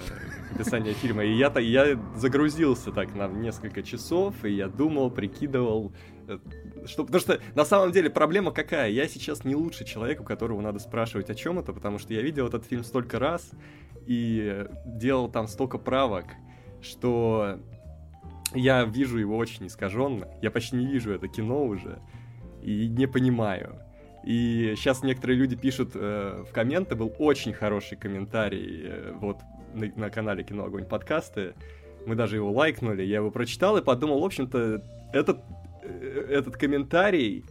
описание 0.56 0.94
фильма? 0.94 1.24
И 1.24 1.34
я, 1.34 1.50
то- 1.52 1.60
я 1.60 2.00
загрузился 2.16 2.92
так 2.92 3.14
на 3.14 3.28
несколько 3.28 3.84
часов, 3.84 4.34
и 4.44 4.52
я 4.52 4.68
думал, 4.68 5.12
прикидывал, 5.12 5.94
э, 6.28 6.40
что, 6.88 7.04
потому 7.04 7.22
что 7.22 7.40
на 7.54 7.66
самом 7.66 7.92
деле 7.92 8.10
проблема 8.10 8.52
какая? 8.52 8.90
Я 8.90 9.08
сейчас 9.08 9.44
не 9.44 9.56
лучший 9.56 9.86
человек, 9.86 10.22
у 10.22 10.24
которого 10.24 10.60
надо 10.62 10.80
спрашивать 10.80 11.30
о 11.30 11.36
чем 11.36 11.60
это, 11.60 11.72
потому 11.72 12.00
что 12.00 12.14
я 12.14 12.22
видел 12.24 12.48
этот 12.48 12.66
фильм 12.66 12.84
столько 12.84 13.20
раз 13.20 13.52
и 14.08 14.66
делал 14.86 15.30
там 15.30 15.48
столько 15.48 15.78
правок, 15.78 16.26
что 16.82 17.60
я 18.58 18.84
вижу 18.84 19.18
его 19.18 19.38
очень 19.38 19.68
искаженно. 19.68 20.28
Я 20.42 20.52
почти 20.52 20.76
не 20.76 20.88
вижу 20.88 21.12
это 21.12 21.28
кино 21.28 21.66
уже 21.66 22.00
и 22.62 22.88
не 22.88 23.08
понимаю. 23.08 23.80
И 24.26 24.74
сейчас 24.76 25.04
некоторые 25.04 25.38
люди 25.38 25.56
пишут 25.56 25.92
э, 25.96 26.44
в 26.48 26.52
комменты, 26.52 26.96
был 26.96 27.14
очень 27.18 27.54
хороший 27.54 27.98
комментарий 27.98 28.82
э, 28.84 29.14
вот 29.16 29.38
на, 29.74 29.88
на 29.96 30.10
канале 30.10 30.44
Кино 30.44 30.66
Огонь 30.66 30.86
подкасты. 30.86 31.54
Мы 32.06 32.16
даже 32.16 32.36
его 32.36 32.52
лайкнули, 32.52 33.04
я 33.04 33.18
его 33.18 33.32
прочитал 33.32 33.78
и 33.78 33.82
подумал, 33.82 34.20
в 34.20 34.26
общем-то, 34.26 34.84
этот, 35.14 35.40
э, 35.84 36.26
этот 36.30 36.58
комментарий 36.58 37.46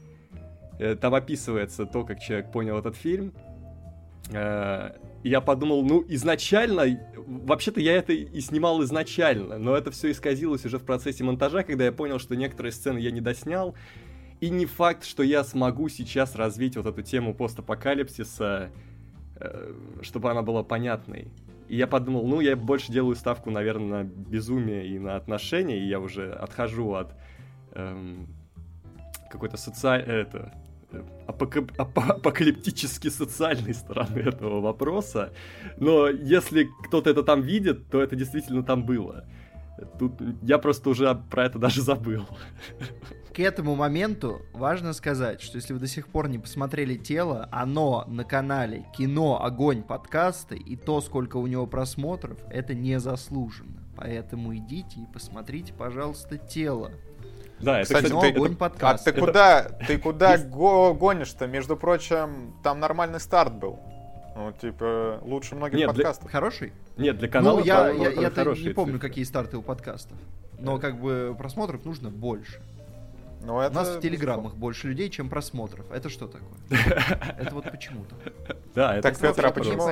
Э, 0.79 0.95
там 0.95 1.15
описывается 1.15 1.87
то, 1.87 2.05
как 2.05 2.21
человек 2.21 2.51
понял 2.53 2.79
этот 2.79 2.97
фильм. 2.97 3.33
Э, 4.33 4.93
я 5.23 5.41
подумал, 5.41 5.85
ну, 5.85 6.05
изначально, 6.09 7.01
вообще-то 7.17 7.81
я 7.81 7.97
это 7.97 8.13
и 8.13 8.41
снимал 8.41 8.83
изначально, 8.85 9.59
но 9.59 9.77
это 9.77 9.91
все 9.91 10.11
исказилось 10.11 10.65
уже 10.65 10.79
в 10.79 10.85
процессе 10.85 11.25
монтажа, 11.25 11.63
когда 11.63 11.85
я 11.85 11.93
понял, 11.93 12.19
что 12.19 12.37
некоторые 12.37 12.73
сцены 12.73 12.99
я 12.99 13.11
не 13.11 13.21
доснял, 13.21 13.75
и 14.41 14.51
не 14.51 14.67
факт, 14.67 15.05
что 15.05 15.23
я 15.23 15.45
смогу 15.45 15.89
сейчас 15.89 16.37
развить 16.37 16.77
вот 16.77 16.87
эту 16.87 17.03
тему 17.03 17.35
постапокалипсиса, 17.35 18.71
э, 19.37 19.75
чтобы 20.03 20.31
она 20.31 20.43
была 20.43 20.63
понятной. 20.63 21.29
И 21.69 21.77
я 21.77 21.87
подумал, 21.87 22.27
ну, 22.27 22.41
я 22.41 22.55
больше 22.55 22.93
делаю 22.93 23.17
ставку, 23.17 23.51
наверное, 23.51 24.05
на 24.05 24.09
безумие 24.09 24.87
и 24.87 24.99
на 24.99 25.17
отношения, 25.17 25.79
и 25.79 25.89
я 25.89 25.99
уже 25.99 26.33
отхожу 26.33 26.95
от 26.95 27.15
эм, 27.73 28.29
какой-то 29.31 29.57
социальной... 29.57 30.23
Это, 30.23 30.53
апок- 31.27 31.73
апокалиптически 31.77 33.09
социальной 33.09 33.75
стороны 33.75 34.19
этого 34.19 34.61
вопроса. 34.61 35.33
Но 35.79 36.09
если 36.09 36.69
кто-то 36.85 37.11
это 37.11 37.23
там 37.23 37.43
видит, 37.43 37.89
то 37.91 38.03
это 38.03 38.17
действительно 38.17 38.63
там 38.63 38.85
было. 38.85 39.25
Тут 39.99 40.15
я 40.43 40.59
просто 40.59 40.89
уже 40.89 41.15
про 41.31 41.45
это 41.45 41.59
даже 41.59 41.83
забыл 41.83 42.27
к 43.37 43.39
этому 43.39 43.75
моменту 43.75 44.41
важно 44.55 44.95
сказать, 44.95 45.43
что 45.43 45.57
если 45.57 45.75
вы 45.75 45.79
до 45.79 45.87
сих 45.87 46.09
пор 46.09 46.27
не 46.27 46.39
посмотрели 46.39 46.97
тело, 46.97 47.51
оно 47.53 48.07
на 48.09 48.25
канале 48.25 48.87
Кино 48.97 49.45
Огонь 49.45 49.83
подкасты 49.83 50.57
и 50.57 50.75
то, 50.75 51.03
сколько 51.03 51.37
у 51.37 51.47
него 51.47 51.67
просмотров, 51.67 52.39
это 52.49 52.73
не 52.73 52.99
заслуженно. 52.99 53.83
Поэтому 53.95 54.57
идите 54.57 55.01
и 55.01 55.13
посмотрите, 55.13 55.75
пожалуйста, 55.75 56.39
тело. 56.39 56.93
Да, 57.61 57.81
это, 57.81 57.95
кстати, 57.95 58.09
ты, 58.09 58.29
огонь 58.29 58.51
это, 58.51 58.59
подкаст. 58.59 59.03
А 59.03 59.05
ты 59.05 59.11
это... 59.11 59.21
куда, 59.21 59.63
ты 59.87 59.99
куда 60.03 60.39
го 60.39 60.95
гонишь-то? 60.95 61.47
Между 61.47 61.77
прочим, 61.77 62.55
там 62.63 62.81
нормальный 62.81 63.21
старт 63.21 63.55
был. 63.55 63.79
Ну, 64.35 64.53
типа, 64.53 65.21
лучше 65.23 65.55
многих 65.55 65.79
Нет, 65.79 65.89
подкастов. 65.89 66.25
Для... 66.25 66.33
Хороший? 66.33 66.73
Нет, 66.99 67.17
для 67.19 67.29
канала 67.29 67.59
ну, 67.59 67.65
я, 67.65 67.89
я, 67.89 68.11
я, 68.11 68.31
я 68.31 68.45
не 68.55 68.75
помню, 68.75 69.01
какие 69.01 69.25
старты 69.25 69.57
у 69.57 69.63
подкастов. 69.63 70.19
Но 70.59 70.79
как 70.79 71.01
бы 71.01 71.35
просмотров 71.39 71.85
нужно 71.87 72.11
больше. 72.11 72.61
Но 73.43 73.63
это... 73.63 73.73
У 73.73 73.75
нас 73.75 73.97
в 73.97 74.01
телеграммах 74.01 74.55
больше 74.55 74.89
людей, 74.89 75.09
чем 75.09 75.31
просмотров. 75.31 75.91
Это 75.91 76.11
что 76.11 76.27
такое? 76.27 76.51
Это 77.39 77.55
вот 77.55 77.71
почему-то. 77.71 78.15
Да, 78.75 78.97
это 78.97 79.11
Так, 79.11 79.19
Петр, 79.19 79.47
а 79.47 79.51
почему? 79.53 79.89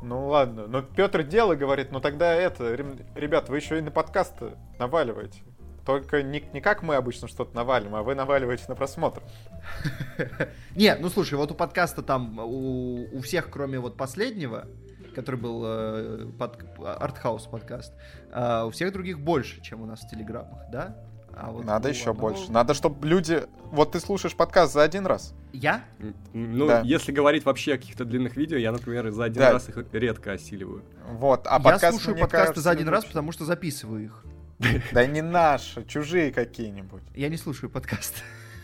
Ну 0.00 0.28
ладно, 0.28 0.66
но 0.68 0.82
Петр 0.82 1.24
дело 1.24 1.56
говорит, 1.56 1.90
ну 1.90 2.00
тогда 2.00 2.32
это, 2.32 2.72
ребят, 2.72 3.48
вы 3.48 3.56
еще 3.56 3.78
и 3.78 3.80
на 3.80 3.90
подкаст 3.90 4.34
наваливаете. 4.78 5.40
Только 5.88 6.22
не, 6.22 6.44
не 6.52 6.60
как 6.60 6.82
мы 6.82 6.96
обычно 6.96 7.28
что-то 7.28 7.56
навалим, 7.56 7.94
а 7.94 8.02
вы 8.02 8.14
наваливаете 8.14 8.64
на 8.68 8.74
просмотр. 8.74 9.22
Не, 10.76 10.94
ну 10.96 11.08
слушай, 11.08 11.32
вот 11.32 11.50
у 11.50 11.54
подкаста 11.54 12.02
там 12.02 12.38
у, 12.40 13.08
у 13.10 13.20
всех, 13.22 13.48
кроме 13.50 13.78
вот 13.78 13.96
последнего, 13.96 14.66
который 15.14 15.40
был 15.40 15.62
э, 15.64 16.26
под, 16.38 16.62
артхаус 16.78 17.44
подкаст, 17.44 17.94
э, 18.30 18.64
у 18.66 18.70
всех 18.70 18.92
других 18.92 19.18
больше, 19.18 19.62
чем 19.62 19.80
у 19.80 19.86
нас 19.86 20.00
в 20.00 20.10
телеграммах, 20.10 20.60
да? 20.70 20.94
А 21.34 21.50
вот 21.52 21.64
Надо 21.64 21.88
еще 21.88 22.10
одного... 22.10 22.34
больше. 22.34 22.52
Надо, 22.52 22.74
чтобы 22.74 23.08
люди... 23.08 23.44
Вот 23.70 23.92
ты 23.92 24.00
слушаешь 24.00 24.36
подкаст 24.36 24.74
за 24.74 24.82
один 24.82 25.06
раз. 25.06 25.32
Я? 25.54 25.84
Ну, 26.34 26.66
да. 26.66 26.82
если 26.84 27.12
говорить 27.12 27.46
вообще 27.46 27.76
о 27.76 27.78
каких-то 27.78 28.04
длинных 28.04 28.36
видео, 28.36 28.58
я, 28.58 28.72
например, 28.72 29.10
за 29.10 29.24
один 29.24 29.40
да. 29.40 29.52
раз 29.52 29.70
их 29.70 29.78
редко 29.92 30.32
осиливаю. 30.32 30.84
Вот, 31.12 31.46
а 31.46 31.58
подкаст, 31.58 31.82
Я 31.82 31.90
слушаю 31.92 32.18
подкасты 32.18 32.36
кажется, 32.36 32.60
за 32.60 32.70
один 32.72 32.88
раз, 32.90 33.06
потому 33.06 33.32
что 33.32 33.46
записываю 33.46 34.04
их. 34.04 34.24
Да 34.92 35.06
не 35.06 35.22
наши, 35.22 35.84
чужие 35.84 36.32
какие-нибудь. 36.32 37.02
Я 37.14 37.28
не 37.28 37.36
слушаю 37.36 37.70
подкасты. 37.70 38.20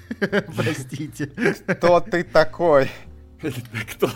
Простите. 0.57 1.27
Кто 1.67 2.01
ты 2.01 2.25
такой? 2.25 2.91
Кто? 3.93 4.11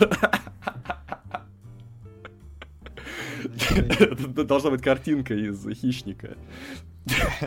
Это 3.99 4.43
должна 4.43 4.71
быть 4.71 4.81
картинка 4.81 5.33
из 5.33 5.65
хищника. 5.79 6.37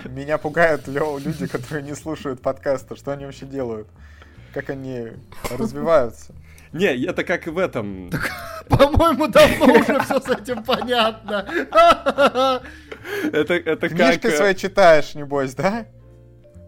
Меня 0.06 0.38
пугают 0.38 0.88
люди, 0.88 1.46
которые 1.46 1.84
не 1.84 1.94
слушают 1.94 2.40
подкаста. 2.40 2.96
Что 2.96 3.12
они 3.12 3.26
вообще 3.26 3.46
делают? 3.46 3.88
Как 4.52 4.70
они 4.70 5.08
развиваются? 5.50 6.34
Не, 6.72 7.04
это 7.04 7.22
как 7.24 7.46
в 7.46 7.58
этом. 7.58 8.10
По-моему, 8.68 9.28
давно 9.28 9.74
уже 9.74 10.00
все 10.00 10.20
с 10.20 10.28
этим 10.28 10.64
понятно. 10.64 11.46
Это, 13.32 13.54
это 13.54 13.88
Книжки 13.88 14.20
как... 14.20 14.32
Э, 14.32 14.36
свои 14.36 14.54
читаешь, 14.54 15.14
небось, 15.14 15.54
да? 15.54 15.86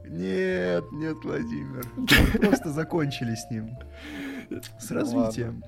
Нет, 0.04 0.84
нет, 0.92 1.16
Владимир. 1.22 1.84
Просто 2.40 2.70
закончили 2.70 3.34
с 3.34 3.50
ним. 3.50 3.76
С 4.78 4.90
ну 4.90 4.96
развитием. 4.96 5.64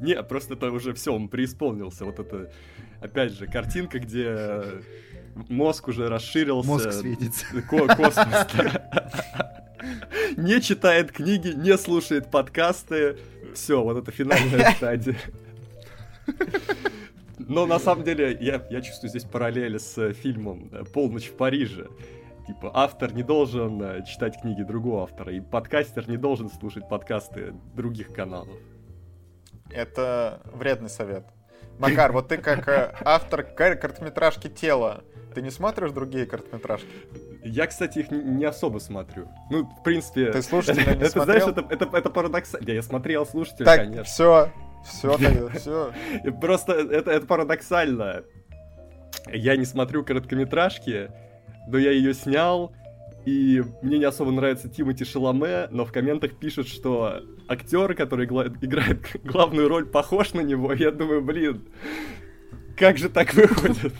Не, 0.00 0.22
просто 0.22 0.54
это 0.54 0.70
уже 0.70 0.92
все, 0.92 1.14
он 1.14 1.28
преисполнился. 1.28 2.04
Вот 2.04 2.18
это, 2.18 2.50
опять 3.00 3.32
же, 3.32 3.46
картинка, 3.46 4.00
где 4.00 4.64
мозг 5.48 5.88
уже 5.88 6.08
расширился. 6.08 6.68
Мозг 6.68 6.92
светится. 6.92 7.46
Космос. 7.68 8.16
Не 10.36 10.60
читает 10.60 11.12
книги, 11.12 11.48
не 11.48 11.76
слушает 11.78 12.30
подкасты. 12.30 13.18
Все, 13.56 13.82
вот 13.82 13.96
это 13.96 14.12
финальная 14.12 14.70
стадия. 14.76 15.16
Но 17.38 17.64
на 17.64 17.78
самом 17.78 18.04
деле 18.04 18.36
я, 18.40 18.62
я 18.70 18.82
чувствую 18.82 19.08
здесь 19.08 19.24
параллели 19.24 19.78
с 19.78 20.12
фильмом 20.12 20.70
«Полночь 20.92 21.28
в 21.28 21.36
Париже». 21.36 21.88
Типа, 22.46 22.70
автор 22.74 23.12
не 23.12 23.22
должен 23.22 23.82
э, 23.82 24.04
читать 24.06 24.40
книги 24.40 24.62
другого 24.62 25.02
автора, 25.02 25.32
и 25.32 25.40
подкастер 25.40 26.08
не 26.08 26.16
должен 26.16 26.48
слушать 26.48 26.88
подкасты 26.88 27.54
других 27.74 28.12
каналов. 28.12 28.56
Это 29.70 30.42
вредный 30.52 30.90
совет. 30.90 31.26
Макар, 31.78 32.12
вот 32.12 32.28
ты 32.28 32.38
как 32.38 32.66
э, 32.68 32.94
автор 33.04 33.42
короткометражки 33.42 34.48
«Тело», 34.48 35.04
ты 35.36 35.42
не 35.42 35.50
смотришь 35.50 35.90
другие 35.90 36.24
короткометражки? 36.24 36.88
Я, 37.44 37.66
кстати, 37.66 37.98
их 37.98 38.10
не 38.10 38.46
особо 38.46 38.78
смотрю. 38.78 39.28
Ну, 39.50 39.64
в 39.66 39.82
принципе... 39.82 40.32
Ты 40.32 40.40
слушателя 40.40 40.94
не 40.94 41.02
это, 41.02 41.10
смотрел? 41.10 41.50
Знаешь, 41.50 41.58
это, 41.58 41.74
это, 41.84 41.96
это 41.96 42.08
парадоксально. 42.08 42.70
Я 42.70 42.82
смотрел 42.82 43.26
слушателя, 43.26 43.66
так, 43.66 43.80
конечно. 43.80 44.04
все, 44.04 44.50
все 44.86 45.18
тогда, 45.18 45.48
все. 45.50 45.92
Просто 46.40 46.72
это, 46.72 47.10
это 47.10 47.26
парадоксально. 47.26 48.24
Я 49.30 49.58
не 49.58 49.66
смотрю 49.66 50.04
короткометражки, 50.04 51.10
но 51.66 51.76
я 51.76 51.90
ее 51.90 52.14
снял, 52.14 52.72
и 53.26 53.64
мне 53.82 53.98
не 53.98 54.04
особо 54.04 54.30
нравится 54.30 54.68
Тимати 54.68 55.04
Шаломе, 55.04 55.66
но 55.72 55.84
в 55.84 55.92
комментах 55.92 56.36
пишут, 56.36 56.68
что 56.68 57.24
актер, 57.48 57.94
который 57.94 58.24
играет 58.24 59.00
главную 59.24 59.68
роль, 59.68 59.84
похож 59.84 60.32
на 60.32 60.42
него. 60.42 60.72
Я 60.72 60.92
думаю, 60.92 61.22
блин, 61.22 61.64
как 62.76 62.98
же 62.98 63.08
так 63.08 63.34
выходит? 63.34 63.94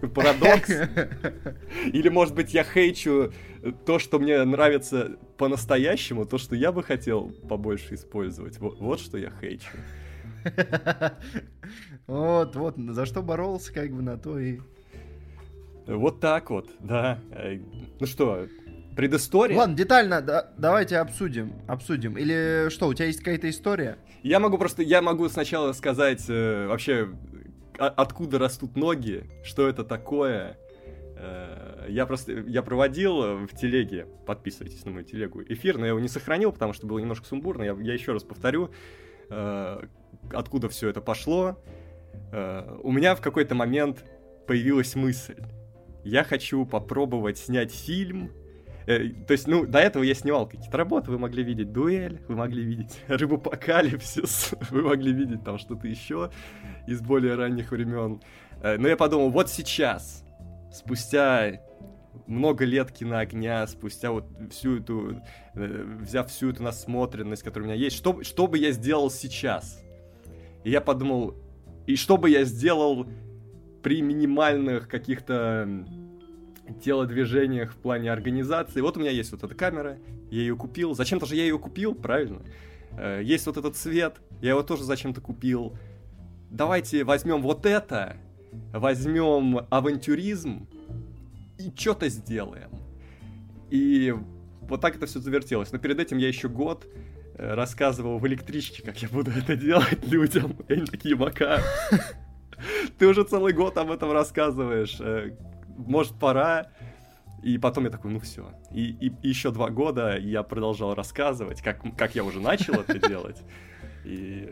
Парадокс. 0.14 0.68
Или, 1.92 2.08
может 2.08 2.34
быть, 2.34 2.52
я 2.52 2.64
хейчу 2.64 3.32
то, 3.86 4.00
что 4.00 4.18
мне 4.18 4.42
нравится 4.42 5.16
по-настоящему, 5.38 6.26
то, 6.26 6.36
что 6.36 6.56
я 6.56 6.72
бы 6.72 6.82
хотел 6.82 7.30
побольше 7.48 7.94
использовать. 7.94 8.58
Вот, 8.58 8.80
вот 8.80 8.98
что 8.98 9.16
я 9.16 9.30
хейчу. 9.40 9.68
Вот, 12.08 12.56
вот, 12.56 12.74
за 12.76 13.06
что 13.06 13.22
боролся, 13.22 13.72
как 13.72 13.92
бы 13.92 14.02
на 14.02 14.18
то 14.18 14.40
и... 14.40 14.58
Вот 15.86 16.20
так 16.20 16.50
вот, 16.50 16.70
да. 16.80 17.18
Ну 18.00 18.06
что, 18.06 18.46
предыстория? 18.96 19.56
Ладно, 19.56 19.76
детально 19.76 20.20
да, 20.22 20.50
давайте 20.56 20.98
обсудим. 20.98 21.52
Обсудим. 21.66 22.16
Или 22.16 22.68
что, 22.70 22.88
у 22.88 22.94
тебя 22.94 23.06
есть 23.06 23.18
какая-то 23.18 23.48
история? 23.50 23.98
Я 24.22 24.40
могу 24.40 24.56
просто, 24.56 24.82
я 24.82 25.02
могу 25.02 25.28
сначала 25.28 25.72
сказать 25.72 26.24
э, 26.28 26.66
вообще, 26.66 27.10
а, 27.78 27.88
откуда 27.88 28.38
растут 28.38 28.76
ноги, 28.76 29.24
что 29.42 29.68
это 29.68 29.84
такое. 29.84 30.56
Э, 31.16 31.86
я 31.88 32.06
просто, 32.06 32.32
я 32.32 32.62
проводил 32.62 33.46
в 33.46 33.54
телеге, 33.54 34.06
подписывайтесь 34.26 34.84
на 34.84 34.92
мою 34.92 35.04
телегу, 35.04 35.42
эфир, 35.42 35.76
но 35.76 35.84
я 35.84 35.90
его 35.90 36.00
не 36.00 36.08
сохранил, 36.08 36.52
потому 36.52 36.72
что 36.72 36.86
было 36.86 36.98
немножко 36.98 37.26
сумбурно. 37.26 37.62
Я, 37.62 37.76
я 37.80 37.92
еще 37.92 38.12
раз 38.12 38.22
повторю, 38.22 38.70
э, 39.28 39.80
откуда 40.32 40.68
все 40.68 40.88
это 40.88 41.00
пошло. 41.00 41.58
Э, 42.32 42.78
у 42.82 42.92
меня 42.92 43.14
в 43.14 43.20
какой-то 43.20 43.54
момент 43.54 44.04
появилась 44.46 44.94
мысль. 44.94 45.36
Я 46.04 46.24
хочу 46.24 46.66
попробовать 46.66 47.38
снять 47.38 47.72
фильм 47.72 48.30
Э, 48.86 49.08
то 49.26 49.32
есть, 49.32 49.46
ну, 49.46 49.66
до 49.66 49.78
этого 49.78 50.02
я 50.02 50.14
снимал 50.14 50.46
какие-то 50.46 50.76
работы, 50.76 51.10
вы 51.10 51.18
могли 51.18 51.42
видеть 51.42 51.72
дуэль, 51.72 52.20
вы 52.28 52.36
могли 52.36 52.62
видеть 52.62 53.00
рыбопокалипсис, 53.08 54.54
вы 54.70 54.82
могли 54.82 55.12
видеть 55.12 55.42
там 55.42 55.58
что-то 55.58 55.88
еще 55.88 56.30
из 56.86 57.00
более 57.00 57.34
ранних 57.34 57.70
времен. 57.70 58.20
Э, 58.62 58.76
но 58.76 58.88
я 58.88 58.96
подумал, 58.96 59.30
вот 59.30 59.48
сейчас, 59.48 60.24
спустя 60.72 61.60
много 62.26 62.64
лет 62.64 62.92
киноогня, 62.92 63.66
спустя 63.66 64.10
вот 64.10 64.26
всю 64.50 64.80
эту, 64.80 65.22
э, 65.54 65.98
взяв 66.00 66.30
всю 66.30 66.50
эту 66.50 66.62
насмотренность, 66.62 67.42
которая 67.42 67.70
у 67.70 67.72
меня 67.72 67.82
есть, 67.82 67.96
что, 67.96 68.22
что 68.22 68.46
бы 68.46 68.58
я 68.58 68.70
сделал 68.72 69.10
сейчас? 69.10 69.82
И 70.62 70.70
я 70.70 70.80
подумал, 70.82 71.34
и 71.86 71.96
что 71.96 72.18
бы 72.18 72.28
я 72.28 72.44
сделал 72.44 73.06
при 73.84 74.00
минимальных 74.00 74.88
каких-то 74.88 75.86
телодвижениях 76.82 77.72
в 77.72 77.76
плане 77.76 78.10
организации. 78.10 78.80
Вот 78.80 78.96
у 78.96 79.00
меня 79.00 79.10
есть 79.10 79.30
вот 79.30 79.44
эта 79.44 79.54
камера, 79.54 79.98
я 80.30 80.40
ее 80.40 80.56
купил. 80.56 80.94
Зачем-то 80.94 81.26
же 81.26 81.36
я 81.36 81.42
ее 81.42 81.58
купил, 81.58 81.94
правильно? 81.94 82.40
Э, 82.92 83.20
есть 83.22 83.44
вот 83.46 83.58
этот 83.58 83.76
цвет, 83.76 84.16
я 84.40 84.50
его 84.50 84.62
тоже 84.62 84.84
зачем-то 84.84 85.20
купил. 85.20 85.76
Давайте 86.50 87.04
возьмем 87.04 87.42
вот 87.42 87.66
это, 87.66 88.16
возьмем 88.72 89.66
авантюризм 89.68 90.66
и 91.58 91.70
что-то 91.76 92.08
сделаем. 92.08 92.70
И 93.68 94.14
вот 94.62 94.80
так 94.80 94.96
это 94.96 95.04
все 95.04 95.20
завертелось. 95.20 95.72
Но 95.72 95.78
перед 95.78 96.00
этим 96.00 96.16
я 96.16 96.28
еще 96.28 96.48
год 96.48 96.86
э, 97.36 97.52
рассказывал 97.52 98.18
в 98.18 98.26
электричке, 98.26 98.82
как 98.82 99.02
я 99.02 99.10
буду 99.10 99.30
это 99.30 99.56
делать 99.56 100.06
людям. 100.06 100.56
И 100.68 100.72
они 100.72 100.86
такие, 100.86 101.16
Мака, 101.16 101.60
ты 102.98 103.06
уже 103.06 103.24
целый 103.24 103.52
год 103.52 103.76
об 103.78 103.90
этом 103.90 104.12
рассказываешь. 104.12 104.96
Э, 105.00 105.36
может, 105.76 106.18
пора? 106.18 106.66
И 107.42 107.58
потом 107.58 107.84
я 107.84 107.90
такой, 107.90 108.10
ну 108.10 108.20
все. 108.20 108.50
И, 108.72 108.90
и, 108.92 109.12
и 109.22 109.28
еще 109.28 109.50
два 109.50 109.70
года 109.70 110.16
я 110.16 110.42
продолжал 110.42 110.94
рассказывать, 110.94 111.60
как, 111.62 111.82
как 111.96 112.14
я 112.14 112.24
уже 112.24 112.40
начал 112.40 112.74
это 112.74 112.98
делать. 113.08 113.42
И 114.04 114.48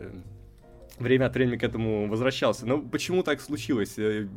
время 0.99 1.25
от 1.25 1.33
времени 1.33 1.57
к 1.57 1.63
этому 1.63 2.07
возвращался. 2.07 2.65
Но 2.65 2.81
почему 2.81 3.23
так 3.23 3.41
случилось? 3.41 3.97
Э, 3.97 4.27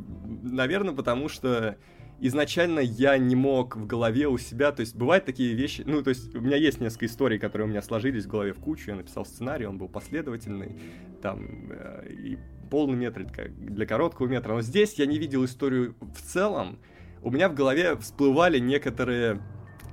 Наверное, 0.41 0.93
потому 0.93 1.29
что 1.29 1.77
изначально 2.19 2.79
я 2.79 3.17
не 3.17 3.35
мог 3.35 3.75
в 3.75 3.85
голове 3.85 4.27
у 4.27 4.37
себя, 4.37 4.71
то 4.71 4.81
есть 4.81 4.95
бывают 4.95 5.25
такие 5.25 5.53
вещи, 5.53 5.83
ну, 5.85 6.01
то 6.01 6.09
есть 6.09 6.33
у 6.35 6.41
меня 6.41 6.57
есть 6.57 6.81
несколько 6.81 7.05
историй, 7.05 7.37
которые 7.37 7.67
у 7.67 7.69
меня 7.69 7.81
сложились 7.81 8.25
в 8.25 8.27
голове 8.27 8.53
в 8.53 8.59
кучу, 8.59 8.89
я 8.89 8.95
написал 8.95 9.25
сценарий, 9.25 9.65
он 9.65 9.77
был 9.77 9.87
последовательный, 9.87 10.79
там, 11.21 11.71
э, 11.71 12.11
и 12.11 12.37
полный 12.67 12.95
метр 12.95 13.25
для 13.57 13.85
короткого 13.85 14.27
метра, 14.27 14.53
но 14.53 14.61
здесь 14.61 14.93
я 14.95 15.05
не 15.05 15.17
видел 15.17 15.45
историю 15.45 15.95
в 15.99 16.21
целом, 16.21 16.79
у 17.21 17.31
меня 17.31 17.49
в 17.49 17.55
голове 17.55 17.97
всплывали 17.97 18.59
некоторые 18.59 19.41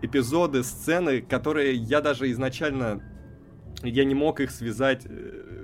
эпизоды, 0.02 0.62
сцены, 0.62 1.22
которые 1.22 1.74
я 1.74 2.00
даже 2.00 2.30
изначально, 2.30 3.02
я 3.82 4.04
не 4.04 4.14
мог 4.14 4.40
их 4.40 4.50
связать 4.50 5.06
э, 5.06 5.54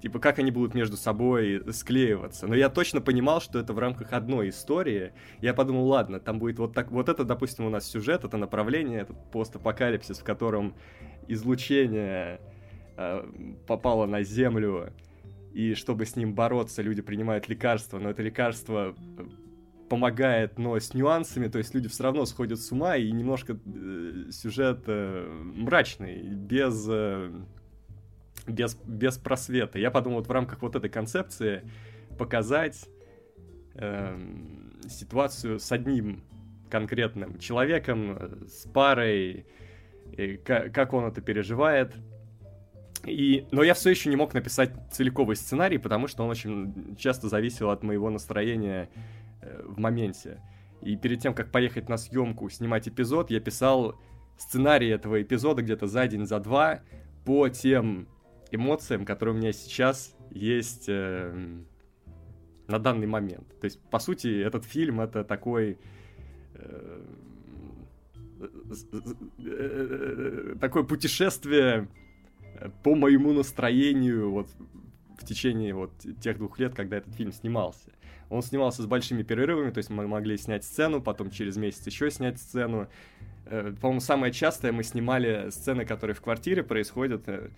типа, 0.00 0.18
как 0.18 0.38
они 0.38 0.50
будут 0.50 0.74
между 0.74 0.96
собой 0.96 1.62
склеиваться. 1.72 2.46
Но 2.46 2.54
я 2.54 2.68
точно 2.68 3.00
понимал, 3.00 3.40
что 3.40 3.58
это 3.58 3.72
в 3.72 3.78
рамках 3.78 4.12
одной 4.12 4.50
истории. 4.50 5.12
Я 5.40 5.54
подумал, 5.54 5.86
ладно, 5.86 6.20
там 6.20 6.38
будет 6.38 6.58
вот 6.58 6.74
так, 6.74 6.90
вот 6.90 7.08
это, 7.08 7.24
допустим, 7.24 7.66
у 7.66 7.70
нас 7.70 7.88
сюжет, 7.88 8.24
это 8.24 8.36
направление, 8.36 9.00
этот 9.00 9.30
постапокалипсис, 9.30 10.18
в 10.18 10.24
котором 10.24 10.74
излучение 11.28 12.40
э, 12.96 13.24
попало 13.66 14.06
на 14.06 14.22
Землю, 14.22 14.92
и 15.52 15.74
чтобы 15.74 16.06
с 16.06 16.16
ним 16.16 16.34
бороться, 16.34 16.82
люди 16.82 17.02
принимают 17.02 17.48
лекарства, 17.48 17.98
но 17.98 18.10
это 18.10 18.22
лекарство 18.22 18.94
э, 19.18 19.24
помогает, 19.88 20.58
но 20.58 20.78
с 20.78 20.94
нюансами, 20.94 21.48
то 21.48 21.58
есть 21.58 21.74
люди 21.74 21.88
все 21.88 22.04
равно 22.04 22.24
сходят 22.24 22.60
с 22.60 22.70
ума, 22.72 22.96
и 22.96 23.10
немножко 23.10 23.54
э, 23.64 24.30
сюжет 24.30 24.84
э, 24.86 25.28
мрачный, 25.54 26.22
без... 26.22 26.86
Э, 26.88 27.30
без, 28.46 28.74
без 28.74 29.18
просвета. 29.18 29.78
Я 29.78 29.90
подумал 29.90 30.18
вот 30.18 30.28
в 30.28 30.30
рамках 30.30 30.62
вот 30.62 30.74
этой 30.74 30.90
концепции 30.90 31.62
показать 32.18 32.88
э, 33.74 34.18
ситуацию 34.88 35.58
с 35.58 35.70
одним 35.72 36.22
конкретным 36.70 37.38
человеком, 37.38 38.16
э, 38.18 38.46
с 38.46 38.66
парой, 38.66 39.46
и 40.16 40.36
как, 40.38 40.72
как 40.74 40.92
он 40.92 41.04
это 41.04 41.20
переживает. 41.20 41.94
И, 43.06 43.46
но 43.50 43.62
я 43.62 43.74
все 43.74 43.90
еще 43.90 44.10
не 44.10 44.16
мог 44.16 44.34
написать 44.34 44.72
целиковый 44.90 45.36
сценарий, 45.36 45.78
потому 45.78 46.06
что 46.06 46.22
он 46.24 46.30
очень 46.30 46.96
часто 46.96 47.28
зависел 47.28 47.70
от 47.70 47.82
моего 47.82 48.10
настроения 48.10 48.90
э, 49.40 49.62
в 49.64 49.78
моменте. 49.78 50.40
И 50.82 50.96
перед 50.96 51.20
тем, 51.20 51.34
как 51.34 51.50
поехать 51.50 51.88
на 51.88 51.96
съемку, 51.96 52.48
снимать 52.50 52.88
эпизод, 52.88 53.30
я 53.30 53.40
писал 53.40 53.98
сценарий 54.36 54.88
этого 54.88 55.22
эпизода 55.22 55.62
где-то 55.62 55.86
за 55.86 56.06
день, 56.08 56.26
за 56.26 56.40
два 56.40 56.80
по 57.24 57.48
тем 57.48 58.08
эмоциям, 58.50 59.04
которые 59.04 59.34
у 59.34 59.38
меня 59.38 59.52
сейчас 59.52 60.14
есть 60.30 60.86
э, 60.88 61.32
на 62.66 62.78
данный 62.78 63.06
момент. 63.06 63.48
То 63.60 63.66
есть, 63.66 63.80
по 63.90 63.98
сути, 63.98 64.42
этот 64.42 64.64
фильм 64.64 65.00
это 65.00 65.24
такой 65.24 65.78
э, 66.54 67.04
такое 70.60 70.84
путешествие 70.84 71.88
по 72.82 72.94
моему 72.94 73.32
настроению 73.32 74.30
вот 74.30 74.48
в 75.18 75.24
течение 75.24 75.74
вот 75.74 75.92
тех 76.20 76.38
двух 76.38 76.58
лет, 76.58 76.74
когда 76.74 76.96
этот 76.98 77.14
фильм 77.14 77.32
снимался. 77.32 77.90
Он 78.28 78.42
снимался 78.42 78.82
с 78.82 78.86
большими 78.86 79.22
перерывами, 79.22 79.70
то 79.70 79.78
есть 79.78 79.90
мы 79.90 80.06
могли 80.06 80.36
снять 80.36 80.64
сцену, 80.64 81.02
потом 81.02 81.30
через 81.30 81.56
месяц 81.56 81.86
еще 81.86 82.10
снять 82.10 82.38
сцену. 82.38 82.88
Э, 83.46 83.74
по-моему, 83.80 84.00
самое 84.00 84.32
частое 84.32 84.72
мы 84.72 84.82
снимали 84.82 85.50
сцены, 85.50 85.84
которые 85.84 86.14
в 86.14 86.22
квартире 86.22 86.62
происходят 86.62 87.28
э, 87.28 87.50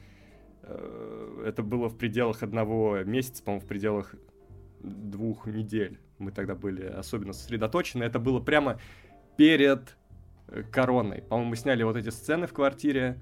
Э, 0.62 1.44
это 1.46 1.62
было 1.62 1.88
в 1.88 1.96
пределах 1.96 2.42
одного 2.42 3.02
месяца, 3.04 3.42
по-моему, 3.42 3.64
в 3.64 3.68
пределах 3.68 4.14
двух 4.80 5.46
недель. 5.46 5.98
Мы 6.18 6.32
тогда 6.32 6.54
были 6.54 6.84
особенно 6.86 7.32
сосредоточены. 7.32 8.04
Это 8.04 8.18
было 8.18 8.40
прямо 8.40 8.80
перед 9.36 9.96
э, 10.48 10.62
короной. 10.70 11.22
По-моему, 11.22 11.50
мы 11.50 11.56
сняли 11.56 11.82
вот 11.82 11.96
эти 11.96 12.10
сцены 12.10 12.46
в 12.46 12.52
квартире, 12.52 13.18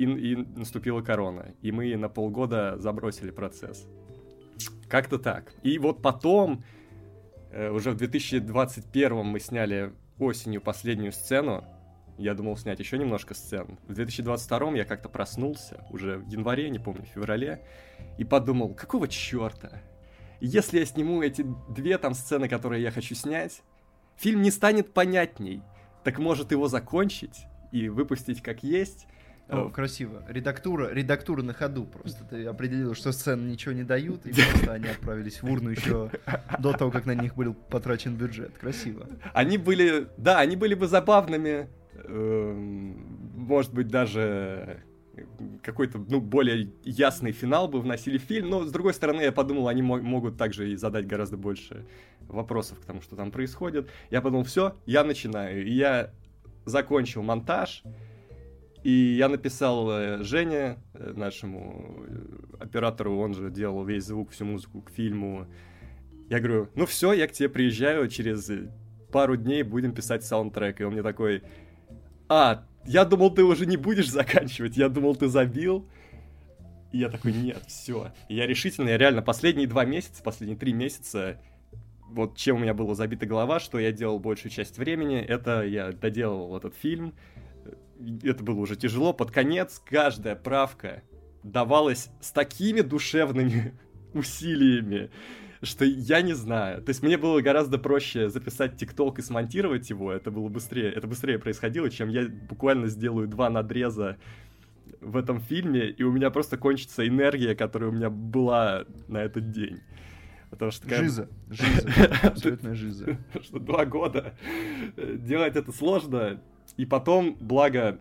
и, 0.00 0.32
и 0.32 0.36
наступила 0.36 1.02
корона. 1.02 1.54
И 1.60 1.72
мы 1.72 1.94
на 1.96 2.08
полгода 2.08 2.78
забросили 2.78 3.30
процесс. 3.30 3.86
Как-то 4.88 5.18
так. 5.18 5.52
И 5.62 5.78
вот 5.78 6.00
потом, 6.00 6.64
э, 7.50 7.70
уже 7.70 7.90
в 7.90 7.96
2021 7.96 9.24
мы 9.24 9.40
сняли 9.40 9.92
осенью 10.18 10.62
последнюю 10.62 11.12
сцену, 11.12 11.64
я 12.16 12.34
думал 12.34 12.56
снять 12.56 12.80
еще 12.80 12.98
немножко 12.98 13.34
сцен. 13.34 13.78
В 13.86 13.94
2022 13.94 14.72
я 14.76 14.84
как-то 14.84 15.08
проснулся, 15.08 15.86
уже 15.90 16.16
в 16.18 16.28
январе, 16.28 16.70
не 16.70 16.78
помню, 16.78 17.04
в 17.04 17.14
феврале, 17.14 17.62
и 18.18 18.24
подумал, 18.24 18.74
какого 18.74 19.06
черта? 19.06 19.82
Если 20.40 20.78
я 20.78 20.86
сниму 20.86 21.22
эти 21.22 21.44
две 21.68 21.98
там 21.98 22.14
сцены, 22.14 22.48
которые 22.48 22.82
я 22.82 22.90
хочу 22.90 23.14
снять, 23.14 23.62
фильм 24.16 24.40
не 24.40 24.50
станет 24.50 24.94
понятней. 24.94 25.62
Так 26.04 26.18
может 26.18 26.52
его 26.52 26.68
закончить 26.68 27.44
и 27.72 27.90
выпустить 27.90 28.42
как 28.42 28.62
есть, 28.62 29.06
о, 29.50 29.70
красиво. 29.70 30.24
Редактура, 30.28 30.90
редактура 30.92 31.42
на 31.42 31.52
ходу 31.52 31.84
просто. 31.84 32.24
Ты 32.24 32.46
определил, 32.46 32.94
что 32.94 33.12
сцены 33.12 33.50
ничего 33.50 33.72
не 33.72 33.84
дают, 33.84 34.26
и 34.26 34.32
просто 34.32 34.72
они 34.72 34.88
отправились 34.88 35.42
в 35.42 35.50
урну 35.50 35.70
еще 35.70 36.10
до 36.58 36.72
того, 36.72 36.90
как 36.90 37.06
на 37.06 37.14
них 37.14 37.34
был 37.34 37.54
потрачен 37.54 38.14
бюджет. 38.14 38.56
Красиво. 38.58 39.06
Они 39.34 39.58
были, 39.58 40.08
да, 40.16 40.38
они 40.38 40.56
были 40.56 40.74
бы 40.74 40.86
забавными, 40.86 41.68
Эм, 42.04 42.96
может 43.34 43.72
быть, 43.72 43.88
даже 43.88 44.82
какой-то 45.62 45.98
ну, 45.98 46.20
более 46.20 46.72
ясный 46.84 47.32
финал 47.32 47.68
бы 47.68 47.80
вносили 47.80 48.18
в 48.18 48.22
фильм, 48.22 48.48
но 48.48 48.64
с 48.64 48.72
другой 48.72 48.94
стороны, 48.94 49.22
я 49.22 49.32
подумал, 49.32 49.68
они 49.68 49.82
могут 49.82 50.36
также 50.36 50.72
и 50.72 50.76
задать 50.76 51.06
гораздо 51.06 51.36
больше 51.36 51.86
вопросов 52.20 52.80
к 52.80 52.84
тому, 52.84 53.02
что 53.02 53.16
там 53.16 53.30
происходит. 53.30 53.90
Я 54.10 54.22
подумал, 54.22 54.44
все, 54.44 54.76
я 54.86 55.04
начинаю. 55.04 55.66
И 55.66 55.72
я 55.72 56.10
закончил 56.64 57.22
монтаж, 57.22 57.82
и 58.82 59.16
я 59.18 59.28
написал 59.28 59.90
э, 59.90 60.22
Жене, 60.22 60.78
э, 60.94 61.12
нашему 61.14 62.04
э, 62.08 62.64
оператору, 62.64 63.18
он 63.18 63.34
же 63.34 63.50
делал 63.50 63.84
весь 63.84 64.04
звук, 64.04 64.30
всю 64.30 64.46
музыку 64.46 64.80
к 64.80 64.90
фильму. 64.90 65.46
Я 66.30 66.38
говорю, 66.38 66.68
ну 66.74 66.86
все, 66.86 67.12
я 67.12 67.26
к 67.26 67.32
тебе 67.32 67.48
приезжаю, 67.48 68.08
через 68.08 68.50
пару 69.12 69.36
дней 69.36 69.62
будем 69.62 69.92
писать 69.92 70.24
саундтрек. 70.24 70.80
И 70.80 70.84
он 70.84 70.92
мне 70.92 71.02
такой, 71.02 71.42
а, 72.28 72.64
я 72.86 73.04
думал, 73.04 73.34
ты 73.34 73.44
уже 73.44 73.66
не 73.66 73.76
будешь 73.76 74.10
заканчивать, 74.10 74.76
я 74.76 74.88
думал, 74.88 75.14
ты 75.14 75.28
забил. 75.28 75.86
И 76.92 76.98
я 76.98 77.10
такой, 77.10 77.32
нет, 77.32 77.62
все. 77.66 78.12
Я 78.28 78.46
решительно, 78.46 78.88
я 78.88 78.98
реально 78.98 79.22
последние 79.22 79.68
два 79.68 79.84
месяца, 79.84 80.22
последние 80.22 80.58
три 80.58 80.72
месяца, 80.72 81.38
вот 82.08 82.36
чем 82.36 82.56
у 82.56 82.58
меня 82.60 82.74
была 82.74 82.94
забита 82.94 83.26
голова, 83.26 83.60
что 83.60 83.78
я 83.78 83.92
делал 83.92 84.18
большую 84.18 84.50
часть 84.50 84.78
времени, 84.78 85.20
это 85.20 85.64
я 85.64 85.92
доделал 85.92 86.56
этот 86.56 86.74
фильм. 86.74 87.14
Это 88.22 88.42
было 88.42 88.60
уже 88.60 88.76
тяжело. 88.76 89.12
Под 89.12 89.30
конец 89.30 89.80
каждая 89.84 90.36
правка 90.36 91.02
давалась 91.42 92.10
с 92.20 92.32
такими 92.32 92.80
душевными 92.80 93.74
усилиями 94.14 95.10
что 95.62 95.84
я 95.84 96.22
не 96.22 96.32
знаю. 96.32 96.82
То 96.82 96.90
есть 96.90 97.02
мне 97.02 97.18
было 97.18 97.40
гораздо 97.40 97.78
проще 97.78 98.30
записать 98.30 98.76
ТикТок 98.76 99.18
и 99.18 99.22
смонтировать 99.22 99.90
его, 99.90 100.12
это 100.12 100.30
было 100.30 100.48
быстрее, 100.48 100.90
это 100.90 101.06
быстрее 101.06 101.38
происходило, 101.38 101.90
чем 101.90 102.08
я 102.08 102.26
буквально 102.48 102.86
сделаю 102.86 103.28
два 103.28 103.50
надреза 103.50 104.16
в 105.00 105.16
этом 105.16 105.40
фильме, 105.40 105.88
и 105.88 106.02
у 106.02 106.12
меня 106.12 106.30
просто 106.30 106.56
кончится 106.56 107.06
энергия, 107.06 107.54
которая 107.54 107.90
у 107.90 107.92
меня 107.92 108.10
была 108.10 108.84
на 109.08 109.18
этот 109.18 109.50
день. 109.50 109.80
Потому 110.50 110.72
что... 110.72 110.88
Жиза. 110.88 111.28
Жиза. 111.50 111.88
Абсолютная 112.22 112.74
жиза. 112.74 113.18
Что 113.42 113.60
два 113.60 113.84
года 113.84 114.34
делать 114.96 115.56
это 115.56 115.70
сложно. 115.72 116.42
И 116.80 116.86
потом, 116.86 117.36
благо, 117.38 118.00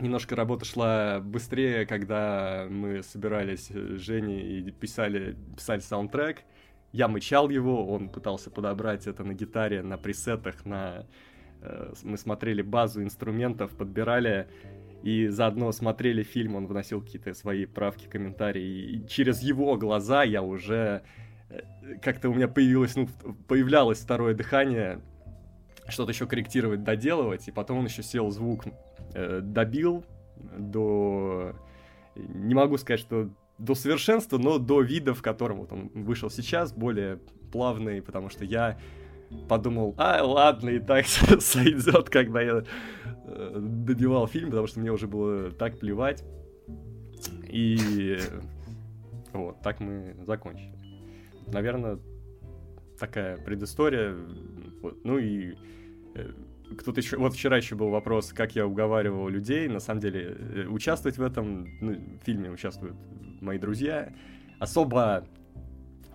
немножко 0.00 0.34
работа 0.34 0.64
шла 0.64 1.20
быстрее, 1.20 1.86
когда 1.86 2.66
мы 2.68 3.04
собирались 3.04 3.68
с 3.68 4.00
Женей 4.00 4.62
и 4.62 4.70
писали, 4.72 5.36
писали 5.56 5.78
саундтрек. 5.78 6.42
Я 6.90 7.06
мычал 7.06 7.50
его, 7.50 7.86
он 7.86 8.08
пытался 8.08 8.50
подобрать 8.50 9.06
это 9.06 9.22
на 9.22 9.32
гитаре, 9.32 9.82
на 9.82 9.96
пресетах, 9.96 10.64
на... 10.64 11.06
Э, 11.62 11.92
мы 12.02 12.18
смотрели 12.18 12.62
базу 12.62 13.00
инструментов, 13.00 13.76
подбирали 13.76 14.48
и 15.04 15.28
заодно 15.28 15.70
смотрели 15.70 16.24
фильм, 16.24 16.56
он 16.56 16.66
вносил 16.66 17.00
какие-то 17.02 17.32
свои 17.32 17.64
правки, 17.64 18.08
комментарии, 18.08 18.90
и 18.90 19.06
через 19.06 19.40
его 19.40 19.76
глаза 19.76 20.24
я 20.24 20.42
уже 20.42 21.04
э, 21.48 21.60
как-то 22.02 22.28
у 22.30 22.34
меня 22.34 22.48
появилось, 22.48 22.96
ну, 22.96 23.08
появлялось 23.46 24.00
второе 24.00 24.34
дыхание, 24.34 25.00
что-то 25.90 26.12
еще 26.12 26.26
корректировать, 26.26 26.82
доделывать, 26.82 27.48
и 27.48 27.52
потом 27.52 27.78
он 27.78 27.86
еще 27.86 28.02
сел 28.02 28.30
звук, 28.30 28.64
э, 29.14 29.40
добил 29.42 30.04
до... 30.58 31.54
Не 32.16 32.54
могу 32.54 32.76
сказать, 32.76 33.00
что 33.00 33.30
до 33.58 33.74
совершенства, 33.74 34.38
но 34.38 34.58
до 34.58 34.80
вида, 34.80 35.14
в 35.14 35.22
котором 35.22 35.58
вот 35.58 35.72
он 35.72 35.90
вышел 35.94 36.30
сейчас, 36.30 36.72
более 36.72 37.18
плавный, 37.52 38.02
потому 38.02 38.30
что 38.30 38.44
я 38.44 38.78
подумал, 39.48 39.94
а, 39.96 40.24
ладно, 40.24 40.70
и 40.70 40.78
так 40.80 41.06
сойдет, 41.40 42.08
когда 42.08 42.40
я 42.40 42.64
э, 43.26 43.56
добивал 43.60 44.26
фильм, 44.26 44.50
потому 44.50 44.66
что 44.66 44.80
мне 44.80 44.90
уже 44.90 45.06
было 45.06 45.50
так 45.50 45.78
плевать. 45.78 46.24
И 47.44 48.18
вот, 49.32 49.60
так 49.60 49.80
мы 49.80 50.16
закончили. 50.26 50.72
Наверное, 51.46 51.98
такая 52.98 53.36
предыстория. 53.38 54.16
Ну 55.04 55.18
и 55.18 55.54
кто-то 56.78 57.00
еще... 57.00 57.16
Вот 57.16 57.34
вчера 57.34 57.56
еще 57.56 57.74
был 57.74 57.90
вопрос, 57.90 58.32
как 58.32 58.54
я 58.54 58.66
уговаривал 58.66 59.28
людей. 59.28 59.68
На 59.68 59.80
самом 59.80 60.00
деле, 60.00 60.36
э, 60.38 60.66
участвовать 60.66 61.18
в 61.18 61.22
этом 61.22 61.68
ну, 61.80 61.96
фильме 62.24 62.50
участвуют 62.50 62.96
мои 63.40 63.58
друзья. 63.58 64.12
Особо 64.58 65.26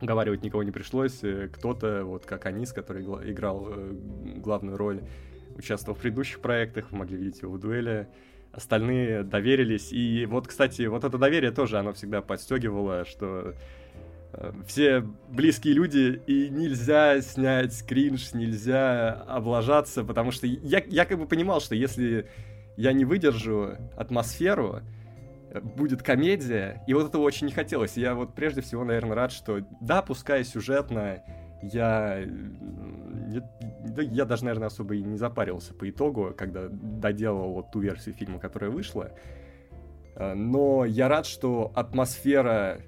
уговаривать 0.01 0.43
никого 0.43 0.63
не 0.63 0.71
пришлось. 0.71 1.23
Э, 1.23 1.49
кто-то, 1.51 2.05
вот 2.05 2.25
как 2.25 2.45
Анис, 2.45 2.71
который 2.71 3.03
играл 3.03 3.67
э, 3.69 3.91
главную 4.37 4.77
роль, 4.77 5.01
участвовал 5.57 5.97
в 5.97 6.01
предыдущих 6.01 6.39
проектах, 6.39 6.91
вы 6.91 6.99
могли 6.99 7.17
видеть 7.17 7.41
его 7.41 7.53
в 7.53 7.59
дуэли. 7.59 8.07
Остальные 8.51 9.23
доверились. 9.23 9.91
И 9.91 10.25
вот, 10.25 10.47
кстати, 10.47 10.83
вот 10.83 11.03
это 11.03 11.17
доверие 11.17 11.51
тоже, 11.51 11.77
оно 11.77 11.91
всегда 11.93 12.21
подстегивало, 12.21 13.05
что 13.05 13.25
э, 13.25 13.53
все 14.67 15.01
близкие 15.29 15.73
люди, 15.73 16.21
и 16.27 16.49
нельзя 16.49 17.21
снять 17.21 17.86
кринж, 17.86 18.33
нельзя 18.33 19.11
облажаться, 19.27 20.03
потому 20.03 20.31
что 20.31 20.47
я, 20.47 20.83
я 20.88 21.05
как 21.05 21.19
бы 21.19 21.27
понимал, 21.27 21.61
что 21.61 21.75
если 21.75 22.27
я 22.77 22.93
не 22.93 23.05
выдержу 23.05 23.77
атмосферу, 23.95 24.81
будет 25.61 26.03
комедия, 26.03 26.83
и 26.88 26.93
вот 26.93 27.09
этого 27.09 27.21
очень 27.21 27.47
не 27.47 27.53
хотелось. 27.53 27.97
Я 27.97 28.13
вот 28.13 28.33
прежде 28.36 28.61
всего, 28.61 28.83
наверное, 28.83 29.15
рад, 29.15 29.31
что 29.31 29.61
да, 29.81 30.01
пускай 30.01 30.43
сюжетно, 30.43 31.23
я, 31.61 32.19
я, 33.97 34.25
даже, 34.25 34.45
наверное, 34.45 34.67
особо 34.67 34.95
и 34.95 35.03
не 35.03 35.17
запарился 35.17 35.73
по 35.73 35.89
итогу, 35.89 36.33
когда 36.38 36.67
доделал 36.69 37.53
вот 37.53 37.71
ту 37.71 37.79
версию 37.79 38.15
фильма, 38.15 38.39
которая 38.39 38.69
вышла. 38.69 39.11
А, 40.15 40.36
но 40.36 40.86
я 40.86 41.07
рад, 41.07 41.25
что 41.25 41.71
атмосфера 41.75 42.81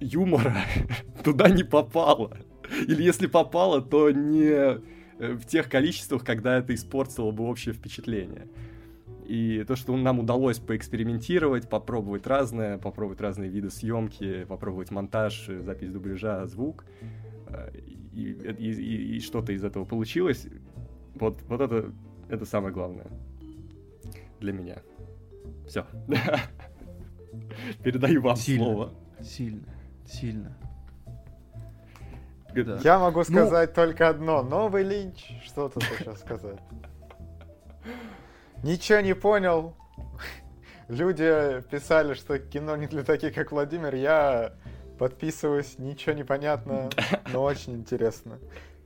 юмора 0.00 0.56
туда 1.24 1.48
не 1.48 1.64
попала. 1.64 2.36
Или 2.86 3.02
если 3.02 3.26
попала, 3.26 3.80
то 3.80 4.10
не 4.10 4.50
э, 4.50 4.80
в 5.18 5.44
тех 5.46 5.68
количествах, 5.68 6.24
когда 6.24 6.58
это 6.58 6.74
испортило 6.74 7.30
бы 7.30 7.44
общее 7.44 7.74
впечатление. 7.74 8.48
И 9.24 9.64
то, 9.66 9.74
что 9.74 9.96
нам 9.96 10.20
удалось 10.20 10.58
поэкспериментировать, 10.58 11.68
попробовать 11.68 12.26
разное, 12.26 12.78
попробовать 12.78 13.20
разные 13.20 13.50
виды 13.50 13.70
съемки, 13.70 14.44
попробовать 14.44 14.90
монтаж, 14.90 15.48
запись 15.60 15.90
дубляжа, 15.90 16.46
звук, 16.46 16.84
э, 17.48 17.70
и, 18.12 18.32
и, 18.32 18.72
и, 18.72 19.16
и 19.16 19.20
что-то 19.20 19.52
из 19.52 19.64
этого 19.64 19.84
получилось, 19.84 20.46
вот, 21.14 21.42
вот 21.48 21.60
это, 21.60 21.92
это 22.28 22.44
самое 22.44 22.72
главное 22.72 23.06
для 24.40 24.52
меня. 24.52 24.82
Все. 25.66 25.86
Передаю 27.82 28.22
вам 28.22 28.36
сильно, 28.36 28.64
слово. 28.64 28.94
Сильно, 29.20 29.64
сильно. 30.08 30.56
Я 32.82 32.98
могу 32.98 33.18
ну, 33.18 33.24
сказать 33.24 33.70
ну... 33.70 33.74
только 33.74 34.08
одно. 34.08 34.42
Новый 34.42 34.82
Линч. 34.82 35.30
Что 35.44 35.68
тут 35.68 35.82
сейчас 35.98 36.20
сказать? 36.20 36.58
Ничего 38.62 39.00
не 39.00 39.14
понял. 39.14 39.74
Люди 40.88 41.60
писали, 41.70 42.14
что 42.14 42.38
кино 42.38 42.76
не 42.76 42.86
для 42.86 43.02
таких, 43.02 43.34
как 43.34 43.52
Владимир. 43.52 43.94
Я 43.94 44.54
подписываюсь, 44.98 45.78
ничего 45.78 46.14
не 46.14 46.24
понятно, 46.24 46.88
но 47.32 47.42
очень 47.42 47.74
интересно. 47.74 48.38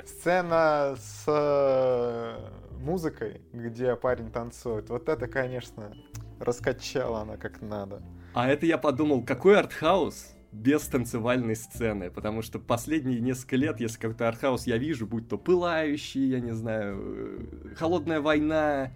Сцена 0.05 0.97
с 0.99 1.25
э, 1.29 2.39
музыкой, 2.81 3.43
где 3.53 3.95
парень 3.97 4.31
танцует, 4.31 4.89
вот 4.89 5.09
это, 5.09 5.29
конечно, 5.29 5.93
раскачала 6.39 7.21
она 7.21 7.37
как 7.37 7.61
надо. 7.61 8.03
А 8.35 8.49
это 8.49 8.67
я 8.67 8.79
подумал, 8.79 9.23
какой 9.25 9.59
артхаус 9.59 10.35
без 10.53 10.83
танцевальной 10.83 11.57
сцены, 11.57 12.11
потому 12.11 12.43
что 12.43 12.59
последние 12.59 13.21
несколько 13.21 13.57
лет, 13.57 13.81
если 13.81 13.99
какой-то 13.99 14.29
артхаус 14.29 14.67
я 14.67 14.79
вижу, 14.79 15.07
будь 15.07 15.29
то 15.29 15.39
пылающий, 15.39 16.29
я 16.29 16.41
не 16.41 16.53
знаю, 16.53 16.99
э, 16.99 17.75
холодная 17.77 18.21
война, 18.21 18.93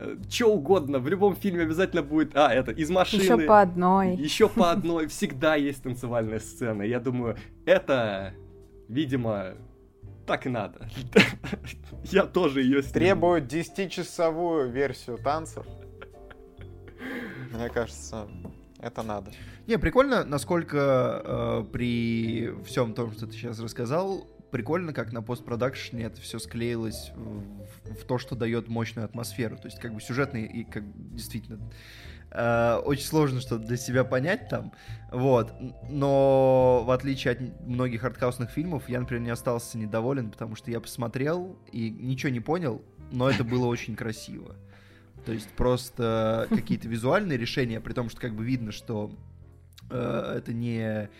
Э, 0.00 0.16
что 0.30 0.46
угодно, 0.54 1.00
в 1.00 1.08
любом 1.08 1.34
фильме 1.34 1.64
обязательно 1.64 2.02
будет, 2.02 2.36
а, 2.36 2.54
это, 2.54 2.70
из 2.70 2.88
машины. 2.88 3.22
Еще 3.22 3.38
по 3.38 3.60
одной. 3.60 4.14
Еще 4.14 4.48
по 4.48 4.70
одной, 4.70 5.08
всегда 5.08 5.56
есть 5.56 5.82
танцевальная 5.82 6.38
сцена. 6.38 6.82
Я 6.82 7.00
думаю, 7.00 7.36
это, 7.66 8.32
видимо, 8.88 9.54
так 10.24 10.46
и 10.46 10.50
надо. 10.50 10.88
Я 12.04 12.24
тоже 12.24 12.62
ее 12.62 12.82
сниму. 12.82 12.92
Требуют 12.92 13.52
10-часовую 13.52 14.70
версию 14.70 15.18
танцев. 15.18 15.66
Мне 17.52 17.68
кажется, 17.68 18.28
это 18.80 19.02
надо. 19.02 19.32
Не, 19.66 19.78
прикольно, 19.78 20.24
насколько 20.24 21.22
э, 21.24 21.64
при 21.72 22.52
всем 22.64 22.94
том, 22.94 23.12
что 23.12 23.26
ты 23.26 23.32
сейчас 23.32 23.58
рассказал, 23.58 24.28
прикольно, 24.50 24.92
как 24.92 25.12
на 25.12 25.22
постпродакшене 25.22 26.04
это 26.04 26.20
все 26.20 26.38
склеилось 26.38 27.12
в, 27.14 27.94
в 27.94 28.04
то, 28.04 28.18
что 28.18 28.34
дает 28.34 28.68
мощную 28.68 29.04
атмосферу. 29.04 29.56
То 29.56 29.66
есть, 29.66 29.78
как 29.80 29.94
бы 29.94 30.00
сюжетный 30.00 30.44
и 30.46 30.64
как 30.64 30.84
действительно 31.12 31.60
э, 32.30 32.80
очень 32.84 33.04
сложно 33.04 33.40
что-то 33.40 33.66
для 33.66 33.76
себя 33.76 34.04
понять 34.04 34.48
там. 34.48 34.72
Вот. 35.10 35.52
Но 35.88 36.84
в 36.84 36.90
отличие 36.90 37.32
от 37.32 37.66
многих 37.66 38.04
артхаусных 38.04 38.50
фильмов, 38.50 38.88
я, 38.88 39.00
например, 39.00 39.22
не 39.24 39.30
остался 39.30 39.78
недоволен, 39.78 40.30
потому 40.30 40.56
что 40.56 40.70
я 40.70 40.80
посмотрел 40.80 41.58
и 41.72 41.90
ничего 41.90 42.30
не 42.30 42.40
понял, 42.40 42.82
но 43.10 43.28
это 43.28 43.44
было 43.44 43.66
очень 43.66 43.96
красиво. 43.96 44.56
То 45.28 45.34
есть 45.34 45.50
просто 45.50 46.46
какие-то 46.50 46.88
визуальные 46.88 47.36
решения, 47.36 47.80
при 47.80 47.92
том, 47.92 48.08
что 48.08 48.18
как 48.18 48.32
бы 48.32 48.46
видно, 48.46 48.72
что 48.72 49.10
э, 49.90 50.34
это 50.38 50.54
не 50.54 51.10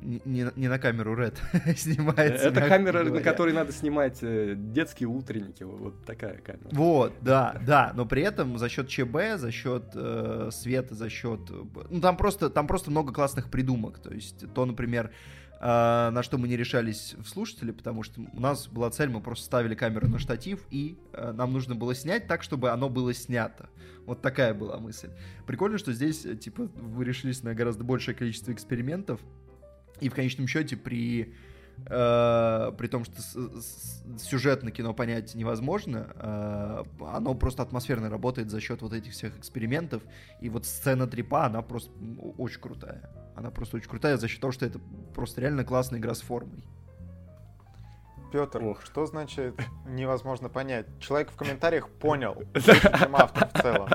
не, 0.00 0.46
не 0.54 0.68
на 0.68 0.78
камеру 0.78 1.20
Red 1.20 1.36
снимается. 1.76 2.50
Это 2.50 2.60
камера, 2.60 3.00
говоря. 3.00 3.10
на 3.14 3.20
которой 3.20 3.52
надо 3.52 3.72
снимать 3.72 4.18
э, 4.22 4.54
детские 4.56 5.08
утренники. 5.08 5.64
Вот 5.64 6.04
такая 6.04 6.38
камера. 6.38 6.68
Вот, 6.70 7.14
да, 7.20 7.60
да. 7.66 7.90
Но 7.96 8.06
при 8.06 8.22
этом 8.22 8.58
за 8.58 8.68
счет 8.68 8.86
ЧБ, 8.86 9.38
за 9.38 9.50
счет 9.50 9.86
э, 9.94 10.50
света, 10.52 10.94
за 10.94 11.10
счет. 11.10 11.40
Ну, 11.90 12.00
там 12.00 12.16
просто, 12.16 12.50
там 12.50 12.68
просто 12.68 12.92
много 12.92 13.12
классных 13.12 13.50
придумок. 13.50 13.98
То 13.98 14.14
есть, 14.14 14.44
то, 14.54 14.66
например, 14.66 15.10
э, 15.60 16.10
на 16.10 16.22
что 16.22 16.38
мы 16.38 16.48
не 16.48 16.56
решались 16.56 17.14
в 17.18 17.28
слушатели, 17.28 17.70
потому 17.70 18.02
что 18.02 18.20
у 18.32 18.40
нас 18.40 18.68
была 18.68 18.90
цель, 18.90 19.08
мы 19.08 19.20
просто 19.20 19.44
ставили 19.44 19.74
камеру 19.74 20.08
на 20.08 20.18
штатив, 20.18 20.66
и 20.70 20.98
э, 21.12 21.32
нам 21.32 21.52
нужно 21.52 21.74
было 21.74 21.94
снять 21.94 22.26
так, 22.26 22.42
чтобы 22.42 22.70
оно 22.70 22.88
было 22.88 23.12
снято. 23.14 23.68
Вот 24.06 24.22
такая 24.22 24.54
была 24.54 24.78
мысль. 24.78 25.10
Прикольно, 25.46 25.78
что 25.78 25.92
здесь, 25.92 26.24
э, 26.24 26.36
типа, 26.36 26.68
вы 26.74 27.04
решились 27.04 27.42
на 27.42 27.54
гораздо 27.54 27.84
большее 27.84 28.14
количество 28.14 28.52
экспериментов, 28.52 29.20
и 30.00 30.08
в 30.08 30.14
конечном 30.14 30.46
счете 30.46 30.76
при 30.76 31.34
Uh, 31.86 32.72
при 32.76 32.86
том, 32.86 33.04
что 33.04 33.14
сюжетно 34.18 34.70
кино 34.70 34.92
понять 34.92 35.34
невозможно, 35.34 36.10
uh, 36.16 36.86
оно 37.14 37.34
просто 37.34 37.62
атмосферно 37.62 38.10
работает 38.10 38.50
за 38.50 38.60
счет 38.60 38.82
вот 38.82 38.92
этих 38.92 39.12
всех 39.12 39.38
экспериментов. 39.38 40.02
И 40.42 40.50
вот 40.50 40.66
сцена 40.66 41.06
трипа, 41.06 41.46
она 41.46 41.62
просто 41.62 41.90
очень 42.36 42.60
крутая. 42.60 43.10
Она 43.34 43.50
просто 43.50 43.78
очень 43.78 43.88
крутая 43.88 44.18
за 44.18 44.28
счет 44.28 44.40
того, 44.40 44.52
что 44.52 44.66
это 44.66 44.80
просто 45.14 45.40
реально 45.40 45.64
классная 45.64 45.98
игра 45.98 46.14
с 46.14 46.20
формой. 46.20 46.64
Петр, 48.32 48.62
Ох. 48.62 48.84
что 48.84 49.06
значит 49.06 49.54
невозможно 49.86 50.48
понять? 50.48 50.86
Человек 51.00 51.30
в 51.30 51.36
комментариях 51.36 51.88
понял, 52.00 52.42
автор 53.12 53.48
в 53.48 53.62
целом. 53.62 53.88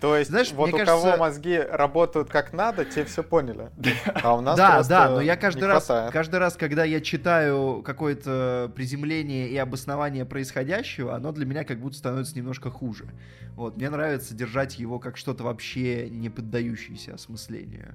То 0.00 0.16
есть, 0.16 0.30
Знаешь, 0.30 0.52
вот 0.52 0.70
у 0.70 0.72
кажется... 0.72 0.94
кого 0.94 1.16
мозги 1.18 1.58
работают 1.58 2.30
как 2.30 2.54
надо, 2.54 2.86
те 2.86 3.04
все 3.04 3.22
поняли. 3.22 3.70
А 4.22 4.34
у 4.34 4.40
нас 4.40 4.56
Да, 4.56 4.82
да, 4.82 5.10
но 5.10 5.20
я 5.20 5.36
каждый 5.36 5.66
раз, 5.66 5.86
каждый 6.12 6.38
раз, 6.38 6.56
когда 6.56 6.84
я 6.84 7.00
читаю 7.00 7.82
какое-то 7.82 8.72
приземление 8.74 9.48
и 9.48 9.56
обоснование 9.58 10.24
происходящего, 10.24 11.14
оно 11.14 11.32
для 11.32 11.44
меня 11.44 11.64
как 11.64 11.80
будто 11.80 11.96
становится 11.96 12.36
немножко 12.36 12.70
хуже. 12.70 13.10
Вот, 13.56 13.76
мне 13.76 13.90
нравится 13.90 14.34
держать 14.34 14.78
его 14.78 14.98
как 14.98 15.16
что-то 15.18 15.44
вообще 15.44 16.08
не 16.08 16.30
поддающееся 16.30 17.14
осмыслению. 17.14 17.94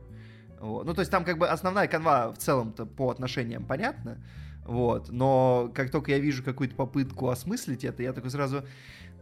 Вот. 0.60 0.86
Ну, 0.86 0.93
то 0.93 0.99
есть 0.99 1.12
там 1.12 1.26
как 1.26 1.38
бы 1.38 1.47
основная 1.47 1.88
канва 1.88 2.32
в 2.32 2.38
целом-то 2.38 2.86
по 2.86 3.10
отношениям 3.10 3.66
понятна, 3.66 4.18
вот, 4.64 5.10
но 5.12 5.72
как 5.74 5.91
только 5.91 6.12
я 6.12 6.20
вижу 6.20 6.43
какую-то 6.43 6.76
попытку 6.76 7.30
осмыслить 7.30 7.84
это, 7.84 8.03
я 8.03 8.14
такой 8.14 8.32
сразу, 8.32 8.64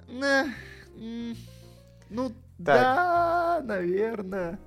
«На, 0.08 0.46
ну, 2.64 2.74
да, 2.74 3.62
наверное. 3.64 4.60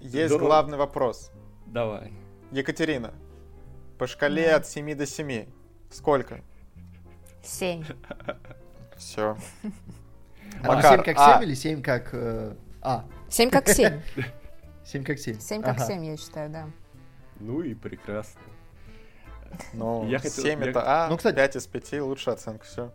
Есть 0.00 0.32
Да. 0.34 0.38
главный 0.38 0.76
вопрос. 0.78 1.30
Давай. 1.66 2.12
Екатерина, 2.50 3.12
по 3.98 4.06
шкале 4.06 4.52
от 4.54 4.66
7 4.66 4.94
до 4.94 5.06
7, 5.06 5.46
сколько? 5.90 6.40
Семь. 7.42 7.84
Все. 8.96 9.36
А 10.62 10.66
Макар, 10.76 10.96
7 10.96 11.04
как 11.04 11.16
а. 11.18 11.34
7 11.38 11.44
или 11.48 11.54
7 11.54 11.82
как... 11.82 12.10
э, 12.12 12.54
А, 12.82 13.04
Семь 13.28 13.50
как 13.50 13.68
семь. 13.68 14.00
7 14.84 15.04
как 15.04 15.18
7. 15.18 15.38
Семь 15.40 15.62
как 15.62 15.78
семь, 15.80 16.04
я 16.04 16.16
считаю, 16.16 16.50
да. 16.50 16.66
Ну 17.40 17.62
и 17.62 17.74
прекрасно. 17.74 18.40
Ну, 19.72 20.06
Я 20.08 20.18
хотел- 20.18 20.44
7 20.44 20.60
я- 20.62 20.70
это 20.70 20.82
А, 20.84 21.08
Ну, 21.08 21.16
кстати- 21.16 21.36
5 21.36 21.56
из 21.56 21.66
5 21.66 22.00
лучшая 22.00 22.34
оценка, 22.34 22.64
все. 22.64 22.92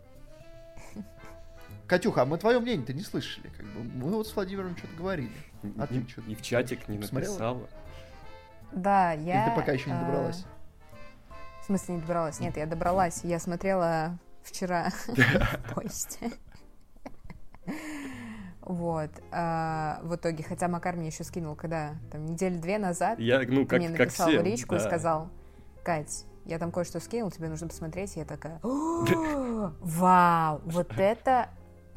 Катюха, 1.88 2.22
а 2.22 2.24
мы 2.26 2.36
твое 2.38 2.60
мнение-то 2.60 2.92
не 2.92 3.02
слышали. 3.02 3.50
Как 3.56 3.64
бы. 3.66 3.82
Мы 3.82 4.12
вот 4.12 4.26
с 4.28 4.34
Владимиром 4.36 4.76
что-то 4.76 4.94
говорили. 4.96 5.32
А 5.78 5.86
ты 5.86 6.04
чё, 6.04 6.20
И 6.28 6.34
в 6.34 6.42
чатик 6.42 6.86
не 6.88 6.98
посмотрела? 6.98 7.32
написала. 7.32 7.68
Да, 8.72 9.12
я... 9.12 9.42
Или 9.46 9.50
ты 9.50 9.56
пока 9.56 9.72
еще 9.72 9.90
не 9.90 9.96
а, 9.96 10.00
добралась? 10.04 10.44
В 11.62 11.64
смысле 11.64 11.94
не 11.94 12.00
добралась? 12.02 12.40
Нет, 12.40 12.56
я 12.58 12.66
добралась. 12.66 13.24
Я 13.24 13.38
смотрела 13.38 14.18
вчера 14.42 14.90
в 15.06 15.74
поезде. 15.74 16.30
Вот. 18.60 19.10
а, 19.32 20.00
В 20.02 20.14
итоге, 20.16 20.44
хотя 20.44 20.68
Макар 20.68 20.94
мне 20.96 21.06
еще 21.08 21.24
скинул, 21.24 21.54
когда? 21.56 21.94
Там 22.12 22.26
недели 22.26 22.56
две 22.58 22.78
назад. 22.78 23.18
Я, 23.18 23.40
ну, 23.48 23.66
как, 23.66 23.78
мне 23.78 23.88
как 23.88 23.98
написал 24.00 24.28
все. 24.28 24.40
в 24.40 24.44
личку 24.44 24.74
и 24.74 24.78
да. 24.78 24.84
сказал, 24.84 25.30
Кать, 25.82 26.26
я 26.44 26.58
там 26.58 26.70
кое-что 26.70 27.00
скинул, 27.00 27.30
тебе 27.30 27.48
нужно 27.48 27.68
посмотреть. 27.68 28.16
И 28.16 28.20
я 28.20 28.26
такая, 28.26 28.60
«О, 28.62 29.72
вау, 29.80 30.60
вот 30.66 30.92
это, 30.98 31.48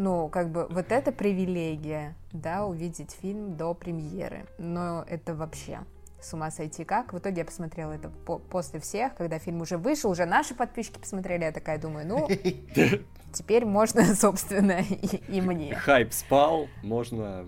ну, 0.02 0.30
как 0.30 0.50
бы, 0.50 0.66
вот 0.70 0.92
это 0.92 1.12
привилегия, 1.12 2.16
да, 2.32 2.66
увидеть 2.66 3.12
фильм 3.12 3.56
до 3.56 3.76
премьеры. 3.76 4.48
Но 4.58 5.06
это 5.08 5.36
вообще 5.36 5.82
с 6.20 6.34
ума 6.34 6.50
сойти 6.50 6.84
как. 6.84 7.14
В 7.14 7.20
итоге 7.20 7.40
я 7.42 7.46
посмотрела 7.46 7.92
это 7.92 8.10
по- 8.10 8.40
после 8.40 8.80
всех, 8.80 9.14
когда 9.16 9.38
фильм 9.38 9.62
уже 9.62 9.78
вышел, 9.78 10.10
уже 10.10 10.26
наши 10.26 10.56
подписчики 10.56 10.98
посмотрели, 11.00 11.44
я 11.44 11.52
такая 11.52 11.78
думаю, 11.78 12.08
ну, 12.08 12.28
теперь 13.34 13.66
можно, 13.66 14.04
собственно, 14.16 14.80
и, 14.82 15.18
и 15.28 15.40
мне. 15.40 15.76
Хайп 15.76 16.14
спал, 16.14 16.68
можно 16.82 17.46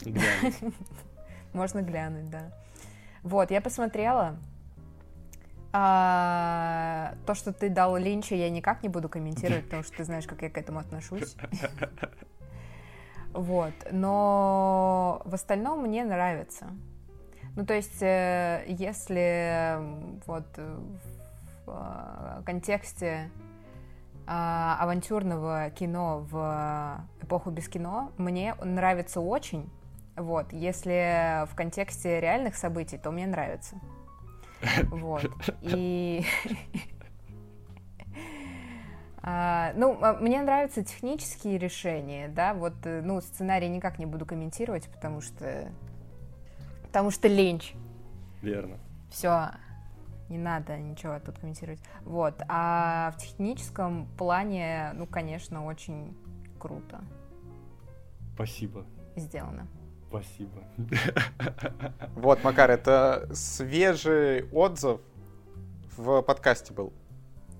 глянуть. 0.00 0.56
Можно 1.52 1.80
глянуть, 1.80 2.28
да. 2.28 2.50
Вот, 3.22 3.50
я 3.50 3.62
посмотрела. 3.62 4.36
А, 5.78 7.12
то, 7.26 7.34
что 7.34 7.52
ты 7.52 7.68
дал 7.68 7.98
Линча, 7.98 8.34
я 8.34 8.48
никак 8.48 8.82
не 8.82 8.88
буду 8.88 9.10
комментировать, 9.10 9.64
потому 9.64 9.82
что 9.82 9.98
ты 9.98 10.04
знаешь, 10.04 10.26
как 10.26 10.40
я 10.40 10.48
к 10.48 10.56
этому 10.56 10.78
отношусь. 10.78 11.36
Вот, 13.32 13.74
но 13.90 15.20
в 15.26 15.34
остальном 15.34 15.82
мне 15.82 16.04
нравится. 16.04 16.68
Ну, 17.54 17.66
то 17.66 17.74
есть, 17.74 18.00
э, 18.00 18.64
если 18.66 19.76
вот 20.26 20.46
э, 20.56 20.78
в 21.66 22.38
э, 22.38 22.42
контексте 22.46 23.30
а, 24.26 24.78
авантюрного 24.80 25.68
кино 25.68 26.26
в 26.30 27.04
эпоху 27.20 27.50
без 27.50 27.68
кино, 27.68 28.10
мне 28.16 28.54
нравится 28.64 29.20
очень. 29.20 29.70
Вот, 30.16 30.54
если 30.54 31.44
в 31.44 31.54
контексте 31.54 32.20
реальных 32.20 32.56
событий, 32.56 32.96
то 32.96 33.10
мне 33.10 33.26
нравится. 33.26 33.78
Вот. 34.90 35.30
И... 35.62 36.24
А, 39.28 39.72
ну, 39.74 39.98
а, 40.02 40.12
мне 40.12 40.40
нравятся 40.40 40.84
технические 40.84 41.58
решения, 41.58 42.28
да, 42.28 42.54
вот, 42.54 42.74
э, 42.84 43.02
ну, 43.02 43.20
сценарий 43.20 43.68
никак 43.68 43.98
не 43.98 44.06
буду 44.06 44.24
комментировать, 44.24 44.88
потому 44.88 45.20
что... 45.20 45.68
Потому 46.84 47.10
что 47.10 47.26
ленч. 47.26 47.74
Верно. 48.40 48.78
Все, 49.10 49.50
не 50.28 50.38
надо 50.38 50.76
ничего 50.78 51.18
тут 51.18 51.40
комментировать. 51.40 51.80
Вот, 52.02 52.40
а 52.46 53.12
в 53.16 53.20
техническом 53.20 54.06
плане, 54.16 54.92
ну, 54.94 55.08
конечно, 55.08 55.64
очень 55.64 56.16
круто 56.60 57.02
Спасибо. 58.34 58.86
сделано. 59.16 59.66
Спасибо. 60.08 60.62
Вот, 62.14 62.42
Макар, 62.44 62.70
это 62.70 63.28
свежий 63.32 64.48
отзыв 64.50 65.00
в 65.96 66.22
подкасте 66.22 66.72
был. 66.72 66.92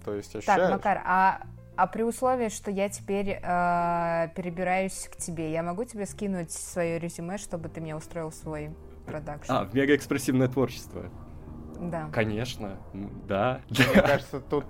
То 0.05 0.15
есть 0.15 0.35
ощущаешь? 0.35 0.61
Так, 0.61 0.71
Макар, 0.71 1.03
а, 1.05 1.43
а 1.77 1.87
при 1.87 2.03
условии, 2.03 2.49
что 2.49 2.71
я 2.71 2.89
теперь 2.89 3.39
э, 3.43 4.29
перебираюсь 4.35 5.09
к 5.13 5.17
тебе, 5.17 5.53
я 5.53 5.63
могу 5.63 5.85
тебе 5.85 6.07
скинуть 6.07 6.53
свое 6.53 6.99
резюме, 6.99 7.39
чтобы 7.39 7.69
ты 7.69 7.81
мне 7.81 7.95
устроил 7.95 8.33
свой 8.33 8.71
продакшн? 9.05 9.53
А, 9.53 9.65
в 9.65 9.75
мегаэкспрессивное 9.75 10.49
творчество. 10.49 11.11
Да. 11.79 12.09
Конечно. 12.13 12.79
Да. 13.29 13.61
Мне 13.69 14.03
кажется, 14.03 14.41
тут 14.41 14.65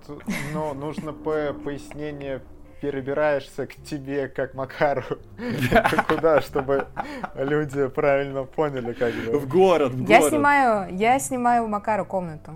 ну, 0.52 0.74
нужно 0.74 1.12
по 1.12 1.52
пояснение 1.52 2.42
перебираешься 2.80 3.66
к 3.66 3.74
тебе, 3.84 4.28
как 4.28 4.54
Макару. 4.54 5.02
Куда, 6.08 6.40
чтобы 6.40 6.86
люди 7.34 7.88
правильно 7.88 8.44
поняли, 8.44 8.92
как 8.92 9.14
бы. 9.14 9.38
В 9.38 9.48
город, 9.48 9.92
в 9.92 10.08
Я 10.08 10.18
город. 10.18 10.32
снимаю, 10.32 10.96
я 10.96 11.18
снимаю 11.18 11.64
у 11.64 11.68
Макара 11.68 12.04
комнату. 12.04 12.52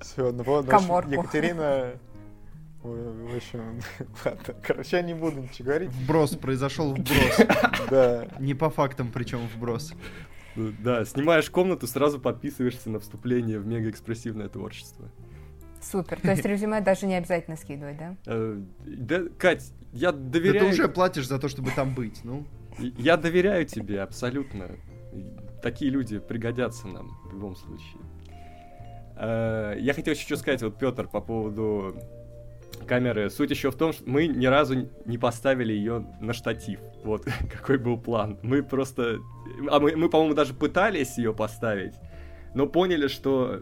Все, 0.00 0.32
ну 0.32 0.42
вот. 0.42 0.66
Екатерина... 0.66 1.92
В 2.80 3.36
общем, 3.36 3.80
ладно, 4.24 4.54
короче, 4.62 4.96
я 4.96 5.02
не 5.02 5.12
буду 5.12 5.40
ничего 5.40 5.66
говорить. 5.66 5.90
Вброс, 5.90 6.36
произошел 6.36 6.94
вброс. 6.94 7.40
Да. 7.90 8.28
Не 8.38 8.54
по 8.54 8.70
фактам, 8.70 9.10
причем 9.12 9.40
вброс. 9.54 9.92
Да, 10.54 11.04
снимаешь 11.04 11.50
комнату, 11.50 11.86
сразу 11.86 12.20
подписываешься 12.20 12.88
на 12.90 13.00
вступление 13.00 13.58
в 13.58 13.66
мегаэкспрессивное 13.66 14.48
творчество. 14.48 15.08
Супер. 15.82 16.20
То 16.20 16.30
есть 16.30 16.44
резюме 16.44 16.80
даже 16.80 17.06
не 17.06 17.14
обязательно 17.16 17.56
скидывать, 17.56 17.96
да? 17.98 18.16
Э, 18.26 18.60
Да, 18.86 19.22
Кать, 19.38 19.72
я 19.92 20.12
Да 20.12 20.18
доверяю... 20.18 20.66
ты 20.66 20.72
уже 20.72 20.88
платишь 20.88 21.26
за 21.28 21.38
то, 21.38 21.48
чтобы 21.48 21.70
там 21.70 21.94
быть, 21.94 22.20
ну. 22.24 22.46
Я 22.78 23.16
доверяю 23.16 23.64
тебе 23.66 24.02
абсолютно. 24.02 24.68
Такие 25.62 25.90
люди 25.90 26.18
пригодятся 26.18 26.86
нам 26.86 27.08
в 27.24 27.32
любом 27.32 27.56
случае. 27.56 28.00
Э, 29.16 29.74
Я 29.78 29.94
хотел 29.94 30.14
еще 30.14 30.24
что 30.24 30.36
сказать, 30.36 30.62
вот, 30.62 30.78
Петр, 30.78 31.08
по 31.08 31.20
поводу 31.20 31.96
камеры. 32.86 33.30
Суть 33.30 33.50
еще 33.50 33.70
в 33.70 33.74
том, 33.76 33.92
что 33.92 34.08
мы 34.08 34.26
ни 34.28 34.46
разу 34.46 34.88
не 35.04 35.18
поставили 35.18 35.72
ее 35.72 36.06
на 36.20 36.32
штатив. 36.32 36.80
Вот 37.04 37.24
какой 37.52 37.78
был 37.78 37.98
план. 37.98 38.38
Мы 38.42 38.62
просто... 38.62 39.18
А 39.70 39.80
мы, 39.80 39.96
мы 39.96 40.08
по-моему, 40.08 40.34
даже 40.34 40.54
пытались 40.54 41.18
ее 41.18 41.34
поставить, 41.34 41.94
но 42.54 42.66
поняли, 42.66 43.08
что... 43.08 43.60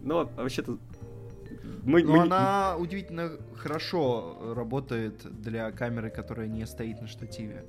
Ну, 0.00 0.28
вообще-то... 0.36 0.78
Мы, 1.84 2.02
Но 2.02 2.16
мы 2.16 2.22
она 2.22 2.76
удивительно 2.78 3.32
хорошо 3.56 4.54
работает 4.54 5.22
для 5.42 5.70
камеры, 5.70 6.10
которая 6.10 6.46
не 6.48 6.66
стоит 6.66 7.00
на 7.00 7.08
штативе. 7.08 7.64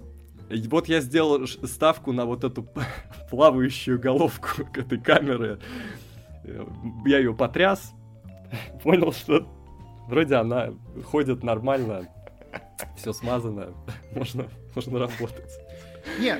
Вот 0.68 0.88
я 0.88 1.02
сделал 1.02 1.48
ставку 1.48 2.12
на 2.14 2.26
вот 2.26 2.44
эту 2.44 2.68
плавающую 3.30 4.00
головку 4.00 4.66
к 4.74 4.78
этой 4.78 5.00
камеры. 5.00 5.60
Э, 6.44 6.66
Я 7.06 7.18
ее 7.20 7.34
потряс, 7.34 7.94
понял, 8.84 9.12
что 9.12 9.48
вроде 10.08 10.36
она 10.36 10.74
ходит 11.06 11.44
нормально, 11.44 12.08
все 12.96 13.12
смазано, 13.14 13.74
можно, 14.14 14.48
можно 14.76 15.00
работать. 15.00 15.52
Не, 16.20 16.38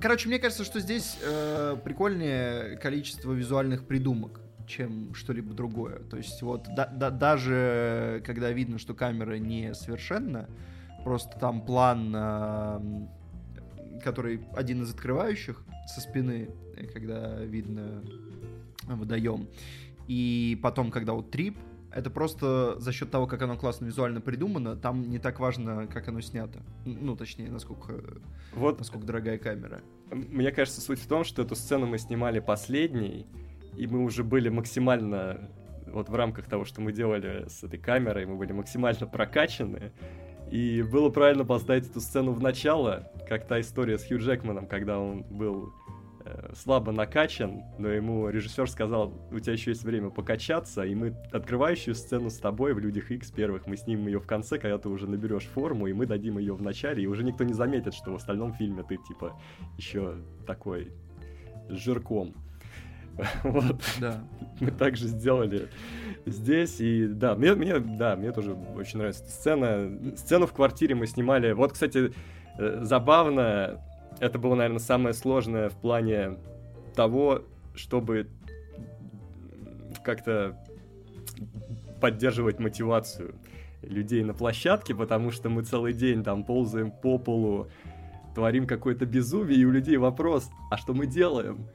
короче, 0.00 0.28
мне 0.28 0.38
кажется, 0.38 0.64
что 0.64 0.80
здесь 0.80 1.18
э, 1.22 1.76
прикольнее 1.84 2.76
количество 2.76 3.32
визуальных 3.32 3.86
придумок, 3.86 4.40
чем 4.68 5.14
что-либо 5.14 5.54
другое. 5.54 5.98
То 6.10 6.16
есть 6.16 6.40
вот 6.42 6.68
да- 6.76 6.86
да- 6.92 7.10
даже 7.10 8.22
когда 8.24 8.50
видно, 8.52 8.78
что 8.78 8.94
камера 8.94 9.38
не 9.38 9.74
совершенна, 9.74 10.48
просто 11.04 11.38
там 11.38 11.62
план, 11.64 12.12
э, 12.14 12.80
который 14.04 14.40
один 14.54 14.82
из 14.82 14.90
открывающих 14.92 15.64
со 15.86 16.00
спины, 16.00 16.50
э, 16.76 16.86
когда 16.86 17.40
видно 17.44 18.02
водоем, 18.86 19.48
и 20.06 20.58
потом, 20.62 20.90
когда 20.90 21.12
вот 21.14 21.30
трип, 21.30 21.56
это 21.90 22.10
просто 22.10 22.78
за 22.78 22.92
счет 22.92 23.10
того, 23.10 23.26
как 23.26 23.40
оно 23.42 23.56
классно 23.56 23.86
визуально 23.86 24.20
придумано, 24.20 24.76
там 24.76 25.08
не 25.08 25.18
так 25.18 25.40
важно, 25.40 25.86
как 25.86 26.06
оно 26.08 26.20
снято. 26.20 26.60
Ну, 26.84 27.16
точнее, 27.16 27.50
насколько, 27.50 27.94
Вот, 28.54 28.78
насколько 28.78 29.06
дорогая 29.06 29.38
камера. 29.38 29.80
мне 30.10 30.52
кажется, 30.52 30.80
суть 30.82 30.98
в 31.00 31.06
том, 31.06 31.24
что 31.24 31.42
эту 31.42 31.54
сцену 31.56 31.86
мы 31.86 31.98
снимали 31.98 32.40
последней, 32.40 33.26
и 33.78 33.86
мы 33.86 34.02
уже 34.02 34.24
были 34.24 34.48
максимально, 34.48 35.48
вот 35.86 36.08
в 36.08 36.14
рамках 36.14 36.46
того, 36.46 36.64
что 36.64 36.80
мы 36.80 36.92
делали 36.92 37.46
с 37.48 37.62
этой 37.62 37.78
камерой, 37.78 38.26
мы 38.26 38.36
были 38.36 38.52
максимально 38.52 39.06
прокачаны, 39.06 39.92
и 40.50 40.82
было 40.82 41.10
правильно 41.10 41.44
поставить 41.44 41.88
эту 41.88 42.00
сцену 42.00 42.32
в 42.32 42.40
начало, 42.40 43.12
как 43.28 43.46
та 43.46 43.60
история 43.60 43.98
с 43.98 44.04
Хью 44.04 44.18
Джекманом, 44.18 44.66
когда 44.66 44.98
он 44.98 45.22
был 45.22 45.72
э, 46.24 46.54
слабо 46.56 46.90
накачан, 46.90 47.62
но 47.78 47.88
ему 47.88 48.28
режиссер 48.30 48.68
сказал, 48.68 49.14
у 49.30 49.38
тебя 49.38 49.52
еще 49.52 49.70
есть 49.70 49.84
время 49.84 50.10
покачаться, 50.10 50.82
и 50.82 50.96
мы 50.96 51.14
открывающую 51.32 51.94
сцену 51.94 52.30
с 52.30 52.38
тобой 52.38 52.74
в 52.74 52.80
«Людях 52.80 53.12
X 53.12 53.30
первых, 53.30 53.68
мы 53.68 53.76
снимем 53.76 54.06
ее 54.06 54.18
в 54.18 54.26
конце, 54.26 54.58
когда 54.58 54.78
ты 54.78 54.88
уже 54.88 55.06
наберешь 55.06 55.44
форму, 55.44 55.86
и 55.86 55.92
мы 55.92 56.06
дадим 56.06 56.38
ее 56.38 56.54
в 56.54 56.62
начале, 56.62 57.04
и 57.04 57.06
уже 57.06 57.22
никто 57.22 57.44
не 57.44 57.52
заметит, 57.52 57.94
что 57.94 58.10
в 58.10 58.16
остальном 58.16 58.54
фильме 58.54 58.82
ты, 58.82 58.96
типа, 58.96 59.38
еще 59.76 60.16
такой 60.46 60.90
жирком. 61.68 62.34
Вот. 63.42 63.82
Да. 64.00 64.20
Мы 64.60 64.70
также 64.70 65.06
сделали 65.06 65.68
здесь. 66.26 66.80
И 66.80 67.06
да, 67.06 67.34
мне, 67.34 67.54
мне, 67.54 67.78
да, 67.78 68.16
мне 68.16 68.32
тоже 68.32 68.56
очень 68.76 68.98
нравится 68.98 69.22
эта 69.22 69.32
сцена. 69.32 70.16
Сцену 70.16 70.46
в 70.46 70.52
квартире 70.52 70.94
мы 70.94 71.06
снимали. 71.06 71.52
Вот, 71.52 71.72
кстати, 71.72 72.12
э, 72.58 72.80
забавно, 72.82 73.80
это 74.20 74.38
было, 74.38 74.54
наверное, 74.54 74.80
самое 74.80 75.14
сложное 75.14 75.68
в 75.68 75.76
плане 75.76 76.38
того, 76.94 77.42
чтобы 77.74 78.28
как-то 80.04 80.56
поддерживать 82.00 82.58
мотивацию 82.58 83.34
людей 83.82 84.24
на 84.24 84.34
площадке, 84.34 84.94
потому 84.94 85.30
что 85.30 85.48
мы 85.48 85.62
целый 85.62 85.92
день 85.92 86.24
там 86.24 86.44
ползаем 86.44 86.90
по 86.90 87.18
полу, 87.18 87.68
творим 88.34 88.66
какое-то 88.66 89.06
безумие, 89.06 89.58
и 89.58 89.64
у 89.64 89.70
людей 89.70 89.96
вопрос, 89.96 90.50
а 90.70 90.76
что 90.76 90.94
мы 90.94 91.06
делаем? 91.06 91.68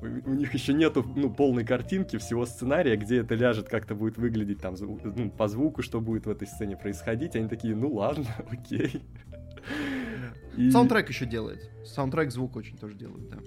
У 0.00 0.34
них 0.34 0.54
еще 0.54 0.72
нету 0.72 1.04
ну, 1.16 1.30
полной 1.30 1.64
картинки 1.64 2.18
всего 2.18 2.46
сценария, 2.46 2.96
где 2.96 3.18
это 3.18 3.34
ляжет, 3.34 3.68
как-то 3.68 3.94
будет 3.94 4.16
выглядеть 4.18 4.60
там 4.60 4.74
ну, 4.80 5.30
по 5.30 5.48
звуку, 5.48 5.82
что 5.82 6.00
будет 6.00 6.26
в 6.26 6.30
этой 6.30 6.46
сцене 6.48 6.76
происходить. 6.76 7.36
Они 7.36 7.48
такие, 7.48 7.74
ну 7.74 7.94
ладно, 7.94 8.26
окей. 8.50 9.02
И... 10.56 10.70
Саундтрек 10.70 11.08
еще 11.08 11.26
делает. 11.26 11.70
Саундтрек 11.84 12.30
звук 12.32 12.56
очень 12.56 12.76
тоже 12.76 12.94
делает, 12.94 13.28
да. 13.28 13.38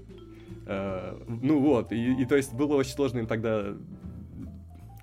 Uh, 0.64 1.40
ну 1.42 1.60
вот, 1.60 1.92
и, 1.92 2.22
и 2.22 2.26
то 2.26 2.36
есть 2.36 2.54
было 2.54 2.76
очень 2.76 2.92
сложно 2.92 3.20
им 3.20 3.28
тогда 3.28 3.76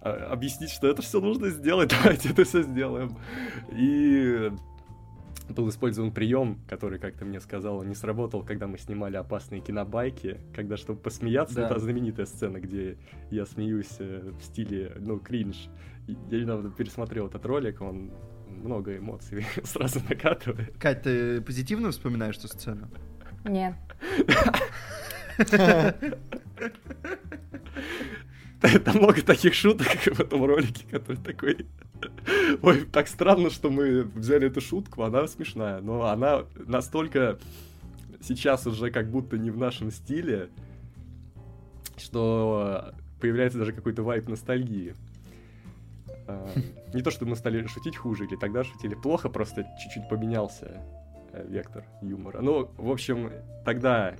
а, 0.00 0.28
объяснить, 0.30 0.70
что 0.70 0.88
это 0.88 1.02
все 1.02 1.20
нужно 1.20 1.50
сделать, 1.50 1.90
давайте 2.02 2.30
это 2.30 2.44
все 2.44 2.62
сделаем. 2.62 3.16
И 3.72 4.50
был 5.54 5.68
использован 5.68 6.12
прием, 6.12 6.60
который, 6.68 6.98
как 6.98 7.16
то 7.16 7.24
мне 7.24 7.40
сказал, 7.40 7.82
не 7.82 7.94
сработал, 7.94 8.42
когда 8.42 8.66
мы 8.66 8.78
снимали 8.78 9.16
опасные 9.16 9.60
кинобайки, 9.60 10.40
когда, 10.54 10.76
чтобы 10.76 11.00
посмеяться, 11.00 11.56
да. 11.56 11.66
это 11.66 11.78
знаменитая 11.78 12.26
сцена, 12.26 12.58
где 12.58 12.98
я 13.30 13.46
смеюсь 13.46 13.96
э, 13.98 14.32
в 14.38 14.42
стиле, 14.42 14.92
ну, 14.98 15.18
кринж. 15.18 15.68
Я 16.06 16.40
недавно 16.40 16.70
пересмотрел 16.70 17.26
этот 17.26 17.44
ролик, 17.44 17.80
он 17.80 18.12
много 18.48 18.96
эмоций 18.96 19.44
сразу 19.64 20.00
накатывает. 20.08 20.76
Кать, 20.78 21.02
ты 21.02 21.40
позитивно 21.40 21.90
вспоминаешь 21.90 22.36
эту 22.36 22.48
сцену? 22.48 22.88
Нет. 23.44 23.74
Там 28.84 28.96
много 28.96 29.22
таких 29.22 29.54
шуток 29.54 29.86
в 30.06 30.20
этом 30.20 30.44
ролике, 30.44 30.84
который 30.90 31.18
такой... 31.18 31.66
Ой, 32.62 32.84
так 32.84 33.08
странно, 33.08 33.50
что 33.50 33.70
мы 33.70 34.02
взяли 34.02 34.48
эту 34.48 34.60
шутку, 34.60 35.02
она 35.02 35.26
смешная, 35.28 35.80
но 35.80 36.06
она 36.06 36.44
настолько 36.66 37.38
сейчас 38.20 38.66
уже 38.66 38.90
как 38.90 39.10
будто 39.10 39.38
не 39.38 39.50
в 39.50 39.58
нашем 39.58 39.90
стиле, 39.92 40.48
что 41.96 42.92
появляется 43.20 43.58
даже 43.58 43.72
какой-то 43.72 44.02
вайп 44.02 44.28
ностальгии. 44.28 44.94
А, 46.26 46.48
не 46.92 47.02
то, 47.02 47.10
что 47.10 47.26
мы 47.26 47.36
стали 47.36 47.66
шутить 47.66 47.96
хуже, 47.96 48.24
или 48.24 48.36
тогда 48.36 48.64
шутили 48.64 48.94
плохо, 48.94 49.28
просто 49.28 49.66
чуть-чуть 49.80 50.08
поменялся 50.08 50.82
э, 51.32 51.46
вектор 51.48 51.84
юмора. 52.02 52.40
Ну, 52.40 52.70
в 52.76 52.90
общем, 52.90 53.30
тогда 53.64 54.16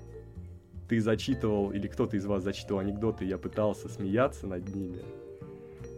ты 0.88 1.00
зачитывал, 1.00 1.70
или 1.70 1.86
кто-то 1.86 2.16
из 2.16 2.26
вас 2.26 2.42
зачитывал 2.42 2.80
анекдоты, 2.80 3.24
я 3.24 3.38
пытался 3.38 3.88
смеяться 3.88 4.46
над 4.46 4.74
ними. 4.74 5.02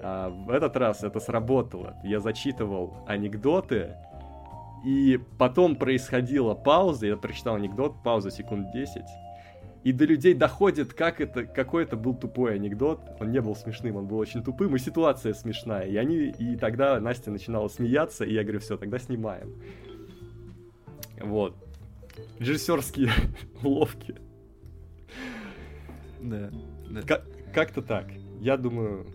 А 0.03 0.31
в 0.31 0.51
этот 0.51 0.77
раз 0.77 1.05
это 1.05 1.21
сработало. 1.21 1.97
Я 2.05 2.21
зачитывал 2.21 3.05
анекдоты, 3.07 3.97
и 4.85 5.21
потом 5.39 5.77
происходила 5.77 6.55
пауза, 6.55 7.07
я 7.07 7.17
прочитал 7.17 7.57
анекдот, 7.57 8.03
пауза 8.03 8.31
секунд 8.31 8.73
10, 8.73 9.03
и 9.83 9.93
до 9.93 10.05
людей 10.05 10.35
доходит, 10.35 10.93
как 10.93 11.21
это, 11.21 11.45
какой 11.45 11.85
это 11.85 11.97
был 11.97 12.15
тупой 12.15 12.55
анекдот. 12.55 13.01
Он 13.19 13.31
не 13.31 13.41
был 13.41 13.57
смешным, 13.57 13.97
он 13.97 14.07
был 14.07 14.19
очень 14.19 14.43
тупым, 14.43 14.77
и 14.77 14.79
ситуация 14.79 15.33
смешная. 15.33 15.87
И 15.87 15.97
они, 15.97 16.35
и 16.39 16.57
тогда 16.57 17.01
Настя 17.01 17.31
начинала 17.31 17.69
смеяться, 17.69 18.25
и 18.25 18.35
я 18.35 18.43
говорю, 18.43 18.61
все, 18.61 18.77
тогда 18.77 18.99
снимаем. 18.99 19.55
Вот. 21.19 21.57
Режиссерские 22.39 23.11
уловки. 23.63 24.17
Да. 26.21 26.51
да. 26.91 27.23
Как-то 27.55 27.83
так. 27.83 28.07
Я 28.41 28.57
думаю, 28.57 29.07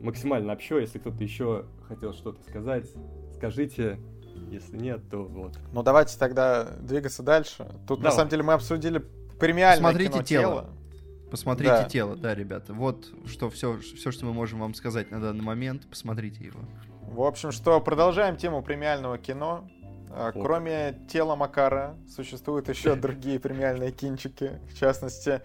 максимально 0.00 0.52
общо. 0.52 0.78
Если 0.78 0.98
кто-то 0.98 1.22
еще 1.22 1.66
хотел 1.86 2.12
что-то 2.12 2.42
сказать, 2.42 2.86
скажите. 3.34 3.98
Если 4.50 4.76
нет, 4.76 5.00
то 5.10 5.24
вот. 5.24 5.58
Ну 5.72 5.82
давайте 5.82 6.16
тогда 6.16 6.64
двигаться 6.80 7.24
дальше. 7.24 7.68
Тут 7.88 7.98
Давай. 7.98 8.04
на 8.04 8.10
самом 8.12 8.30
деле 8.30 8.44
мы 8.44 8.52
обсудили 8.52 9.04
премиальное 9.40 9.90
Смотрите 9.90 10.12
кино 10.12 10.22
тело. 10.22 10.42
тело. 10.42 10.70
Посмотрите 11.30 11.72
да. 11.72 11.84
тело, 11.84 12.16
да, 12.16 12.34
ребята. 12.34 12.72
Вот 12.72 13.08
что 13.26 13.50
все, 13.50 13.78
все, 13.78 14.10
что 14.10 14.24
мы 14.24 14.32
можем 14.32 14.60
вам 14.60 14.74
сказать 14.74 15.10
на 15.10 15.20
данный 15.20 15.42
момент. 15.42 15.88
Посмотрите 15.90 16.44
его. 16.44 16.60
В 17.02 17.20
общем, 17.22 17.52
что 17.52 17.80
продолжаем 17.80 18.36
тему 18.36 18.62
премиального 18.62 19.18
кино. 19.18 19.68
А, 20.10 20.32
кроме 20.32 20.98
тела 21.10 21.36
Макара 21.36 21.96
существуют 22.08 22.68
еще 22.68 22.94
другие 22.94 23.38
премиальные 23.38 23.92
кинчики. 23.92 24.60
В 24.70 24.78
частности, 24.78 25.42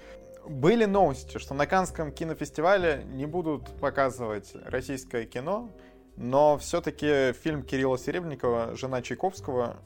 были 0.47 0.85
новости, 0.85 1.37
что 1.37 1.53
на 1.53 1.65
Канском 1.65 2.11
кинофестивале 2.11 3.03
не 3.05 3.25
будут 3.25 3.69
показывать 3.79 4.53
российское 4.65 5.25
кино, 5.25 5.69
но 6.15 6.57
все-таки 6.57 7.33
фильм 7.33 7.63
Кирилла 7.63 7.97
Серебникова 7.97 8.75
«Жена 8.75 9.01
Чайковского» 9.01 9.77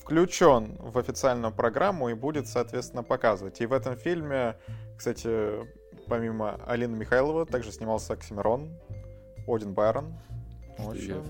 включен 0.00 0.76
в 0.78 0.98
официальную 0.98 1.52
программу 1.52 2.10
и 2.10 2.14
будет, 2.14 2.46
соответственно, 2.46 3.02
показывать. 3.02 3.60
И 3.60 3.66
в 3.66 3.72
этом 3.72 3.96
фильме, 3.96 4.56
кстати, 4.96 5.66
помимо 6.08 6.60
Алины 6.66 6.96
Михайлова, 6.96 7.46
также 7.46 7.72
снимался 7.72 8.12
Оксимирон, 8.12 8.70
Один 9.46 9.72
Байрон. 9.72 10.14
Общем... 10.78 11.24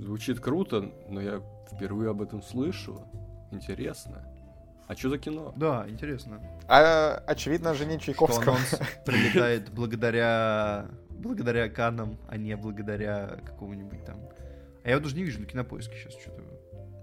Звучит 0.00 0.40
круто, 0.40 0.90
но 1.08 1.20
я 1.20 1.42
впервые 1.70 2.10
об 2.10 2.22
этом 2.22 2.42
слышу. 2.42 3.02
Интересно. 3.52 4.24
А 4.88 4.96
что 4.96 5.10
за 5.10 5.18
кино? 5.18 5.52
Да, 5.54 5.84
интересно. 5.86 6.40
А, 6.66 7.22
очевидно, 7.26 7.74
жене 7.74 7.98
Чайковского. 7.98 8.56
Что 8.56 8.78
прилетает 9.04 9.70
благодаря 9.70 10.86
благодаря 11.10 11.68
Канам, 11.68 12.16
а 12.26 12.36
не 12.36 12.56
благодаря 12.56 13.38
какому-нибудь 13.44 14.04
там. 14.04 14.16
А 14.84 14.88
я 14.88 14.94
вот 14.94 15.02
даже 15.02 15.16
не 15.16 15.24
вижу 15.24 15.40
на 15.40 15.46
кинопоиске 15.46 15.94
сейчас 15.96 16.14
что-то. 16.14 16.42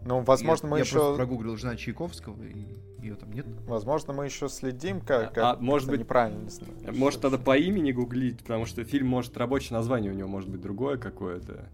Ну, 0.04 0.22
возможно, 0.22 0.68
я, 0.68 0.72
мы 0.72 0.78
я 0.78 0.84
еще... 0.84 0.96
просто 0.96 1.16
прогуглил 1.16 1.58
жена 1.58 1.76
Чайковского, 1.76 2.42
и 2.44 2.66
ее 3.02 3.16
там 3.16 3.32
нет. 3.32 3.46
Возможно, 3.66 4.14
мы 4.14 4.26
еще 4.26 4.50
следим, 4.50 5.02
как, 5.02 5.34
как 5.34 5.44
а, 5.44 5.58
может 5.60 5.90
быть, 5.90 6.00
неправильно. 6.00 6.50
Может, 6.92 7.22
тогда 7.22 7.38
по 7.38 7.58
имени 7.58 7.92
гуглить, 7.92 8.40
потому 8.40 8.66
что 8.66 8.84
фильм 8.84 9.08
может 9.08 9.38
рабочее 9.38 9.74
название 9.74 10.12
у 10.12 10.16
него 10.16 10.28
может 10.28 10.50
быть 10.50 10.62
другое 10.62 10.98
какое-то. 10.98 11.70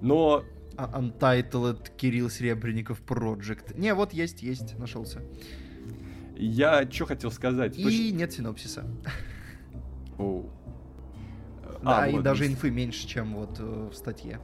Но 0.00 0.42
а, 0.42 0.59
Untitled 0.86 1.90
Кирилл 1.96 2.30
Серебренников 2.30 3.02
Project. 3.02 3.78
Не, 3.78 3.94
вот 3.94 4.12
есть, 4.12 4.42
есть, 4.42 4.78
нашелся. 4.78 5.22
Я 6.36 6.90
что 6.90 7.06
хотел 7.06 7.30
сказать? 7.30 7.78
И 7.78 7.82
Точно... 7.82 8.16
нет 8.16 8.32
синопсиса. 8.32 8.86
Оу. 10.18 10.50
Да, 11.82 12.02
а, 12.02 12.08
и 12.08 12.12
вот 12.12 12.22
даже 12.22 12.44
есть. 12.44 12.56
инфы 12.56 12.70
меньше, 12.70 13.06
чем 13.06 13.34
вот 13.34 13.58
э, 13.58 13.88
в 13.90 13.94
статье. 13.94 14.40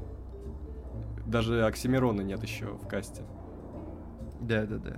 Даже 1.27 1.65
Оксимирона 1.65 2.23
нет 2.23 2.43
еще 2.43 2.67
в 2.67 2.87
касте. 2.87 3.23
Да, 4.41 4.65
да, 4.65 4.79
да. 4.79 4.97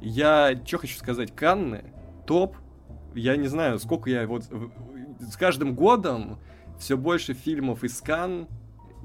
Я 0.00 0.60
что 0.64 0.78
хочу 0.78 0.96
сказать, 0.96 1.34
Канны 1.34 1.84
топ. 2.26 2.56
Я 3.14 3.36
не 3.36 3.48
знаю, 3.48 3.78
сколько 3.78 4.10
я 4.10 4.26
вот 4.26 4.44
с 5.20 5.36
каждым 5.36 5.74
годом 5.74 6.38
все 6.78 6.96
больше 6.96 7.34
фильмов 7.34 7.84
из 7.84 8.00
Кан 8.00 8.48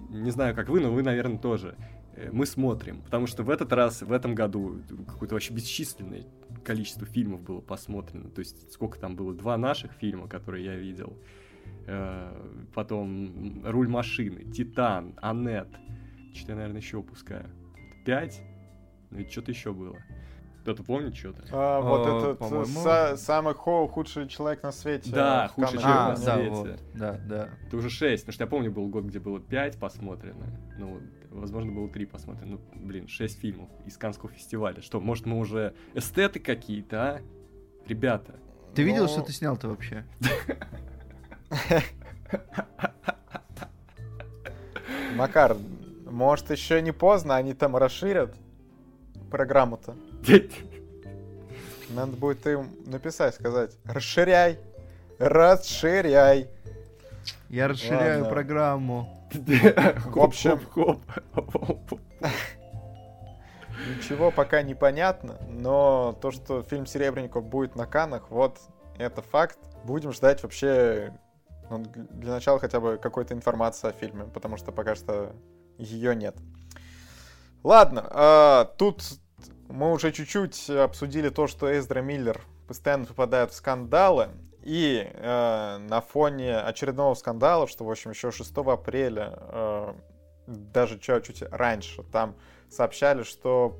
не 0.10 0.32
знаю, 0.32 0.56
как 0.56 0.70
вы, 0.70 0.80
но 0.80 0.92
вы, 0.92 1.04
наверное, 1.04 1.38
тоже. 1.38 1.76
Э, 2.16 2.30
мы 2.32 2.46
смотрим, 2.46 3.02
потому 3.02 3.28
что 3.28 3.44
в 3.44 3.50
этот 3.50 3.72
раз, 3.74 4.02
в 4.02 4.12
этом 4.12 4.36
году 4.36 4.82
какое-то 5.08 5.36
вообще 5.36 5.54
бесчисленное 5.54 6.24
количество 6.64 7.06
фильмов 7.06 7.42
было 7.44 7.62
посмотрено. 7.62 8.30
То 8.30 8.40
есть 8.40 8.72
сколько 8.72 9.00
там 9.00 9.16
было? 9.16 9.34
Два 9.34 9.58
наших 9.58 9.94
фильма, 9.94 10.28
которые 10.28 10.66
я 10.66 10.76
видел. 10.76 11.18
Э, 11.86 12.66
потом 12.74 13.64
«Руль 13.66 13.88
машины», 13.88 14.44
«Титан», 14.52 15.14
«Аннет». 15.22 15.70
Что-то 16.34 16.52
я, 16.52 16.56
наверное, 16.56 16.82
еще 16.82 16.98
упускаю. 16.98 17.50
Пять? 18.06 18.42
Ну, 19.10 19.18
ведь 19.18 19.32
что-то 19.32 19.52
еще 19.52 19.74
было. 19.74 19.98
Кто-то 20.68 20.84
помнит 20.84 21.16
что-то? 21.16 21.44
А, 21.54 21.80
вот 21.80 22.06
О, 22.06 22.32
этот 22.34 22.42
э, 22.42 22.64
са- 22.66 23.16
самый 23.16 23.54
хо- 23.54 23.88
худший 23.88 24.28
человек 24.28 24.64
на 24.64 24.74
свете. 24.74 25.10
Да, 25.10 25.48
худший 25.48 25.80
человек 25.80 25.98
а, 25.98 26.10
на 26.10 26.16
да, 26.26 26.36
свете. 26.36 26.50
Вот. 26.52 26.80
Да, 26.94 27.14
да. 27.26 27.50
Это 27.66 27.78
уже 27.78 27.90
шесть, 27.90 28.24
потому 28.24 28.34
что 28.34 28.44
я 28.44 28.50
помню, 28.50 28.70
был 28.70 28.90
год, 28.90 29.06
где 29.06 29.20
было 29.20 29.40
пять 29.40 29.80
посмотрено. 29.80 30.46
Ну, 30.78 31.00
возможно, 31.32 31.72
было 31.72 31.88
три 31.88 32.06
посмотрено. 32.06 32.58
Ну, 32.58 32.86
блин, 32.86 33.08
шесть 33.08 33.40
фильмов 33.40 33.70
из 33.86 33.98
Канского 33.98 34.30
фестиваля. 34.30 34.82
Что, 34.82 35.00
может, 35.00 35.26
мы 35.26 35.38
уже 35.40 35.74
эстеты 35.94 36.42
какие-то, 36.42 37.02
а? 37.02 37.22
Ребята. 37.88 38.36
Ты 38.76 38.84
видел, 38.84 39.04
Ну- 39.04 39.08
что 39.08 39.22
ты 39.22 39.32
снял-то 39.32 39.70
вообще? 39.70 40.04
Макар, 45.16 45.56
может 46.12 46.52
еще 46.52 46.82
не 46.82 46.92
поздно, 46.92 47.38
они 47.38 47.54
там 47.54 47.78
расширят 47.78 48.36
программу-то. 49.32 49.96
Надо 51.90 52.12
будет 52.18 52.46
им 52.48 52.76
написать, 52.86 53.36
сказать, 53.36 53.78
расширяй, 53.86 54.60
расширяй. 55.20 56.50
Я 57.50 57.68
расширяю 57.68 58.24
Ладно. 58.24 58.30
программу. 58.30 59.30
В 59.32 60.20
общем-. 60.20 60.60
Ничего 63.88 64.32
пока 64.32 64.62
не 64.64 64.76
понятно, 64.76 65.38
но 65.48 66.18
то, 66.22 66.32
что 66.32 66.64
фильм 66.64 66.86
Серебренников 66.86 67.46
будет 67.46 67.76
на 67.76 67.86
Канах, 67.86 68.30
вот 68.30 68.60
это 68.98 69.22
факт. 69.22 69.58
Будем 69.84 70.12
ждать 70.12 70.44
вообще, 70.44 71.14
ну, 71.70 71.86
для 71.86 72.34
начала 72.34 72.60
хотя 72.60 72.80
бы 72.80 72.98
какой-то 72.98 73.34
информации 73.34 73.90
о 73.90 73.94
фильме, 73.94 74.26
потому 74.26 74.58
что 74.58 74.72
пока 74.72 74.96
что 74.96 75.34
ее 75.78 76.16
нет. 76.16 76.36
Ладно, 77.64 78.06
а, 78.10 78.66
тут 78.78 79.04
мы 79.70 79.92
уже 79.92 80.12
чуть-чуть 80.12 80.70
обсудили 80.70 81.30
то, 81.30 81.48
что 81.48 81.72
Эздра 81.72 82.02
Миллер 82.02 82.42
постоянно 82.68 83.06
попадает 83.06 83.52
в 83.52 83.56
скандалы. 83.56 84.30
И 84.64 85.10
э, 85.14 85.78
на 85.78 86.02
фоне 86.02 86.58
очередного 86.58 87.14
скандала, 87.14 87.68
что, 87.68 87.86
в 87.86 87.92
общем, 87.92 88.12
еще 88.12 88.32
6 88.32 88.52
апреля, 88.58 89.34
э, 89.38 89.94
даже 90.48 91.00
чуть-чуть 91.00 91.44
раньше, 91.52 92.04
там 92.04 92.36
сообщали, 92.70 93.24
что 93.24 93.80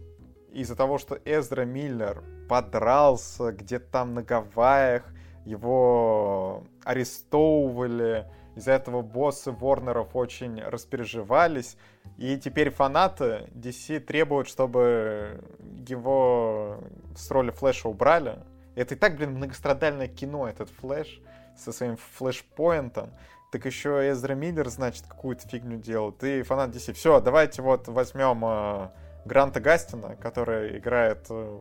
из-за 0.54 0.76
того, 0.76 0.98
что 0.98 1.20
Эзра 1.26 1.66
Миллер 1.66 2.24
подрался 2.48 3.52
где-то 3.52 3.86
там 3.92 4.14
на 4.14 4.24
Гавайях, 4.24 5.04
его 5.44 6.64
арестовывали, 6.84 8.26
из-за 8.58 8.72
этого 8.72 9.04
боссы 9.04 9.52
Ворнеров 9.52 10.16
очень 10.16 10.60
распереживались, 10.60 11.78
и 12.18 12.38
теперь 12.38 12.72
фанаты 12.72 13.50
DC 13.54 14.00
требуют, 14.00 14.48
чтобы 14.48 15.44
его 15.88 16.80
с 17.16 17.30
роли 17.30 17.52
Флэша 17.52 17.88
убрали. 17.88 18.40
Это 18.76 18.96
и 18.96 18.98
так, 18.98 19.16
блин, 19.16 19.36
многострадальное 19.36 20.08
кино, 20.08 20.50
этот 20.50 20.70
Флэш 20.72 21.22
со 21.56 21.72
своим 21.72 21.98
флешпоинтом. 21.98 23.12
Так 23.52 23.66
еще 23.66 24.10
Эзра 24.10 24.34
Миллер, 24.34 24.68
значит, 24.70 25.06
какую-то 25.08 25.48
фигню 25.48 25.78
делает. 25.78 26.24
И 26.24 26.42
фанат 26.42 26.72
DC. 26.72 26.94
Все, 26.94 27.22
давайте 27.22 27.62
вот 27.62 27.88
возьмем 27.88 28.44
э, 28.44 28.90
Гранта 29.26 29.60
Гастина, 29.60 30.16
который 30.16 30.80
играет 30.80 31.28
э, 31.30 31.60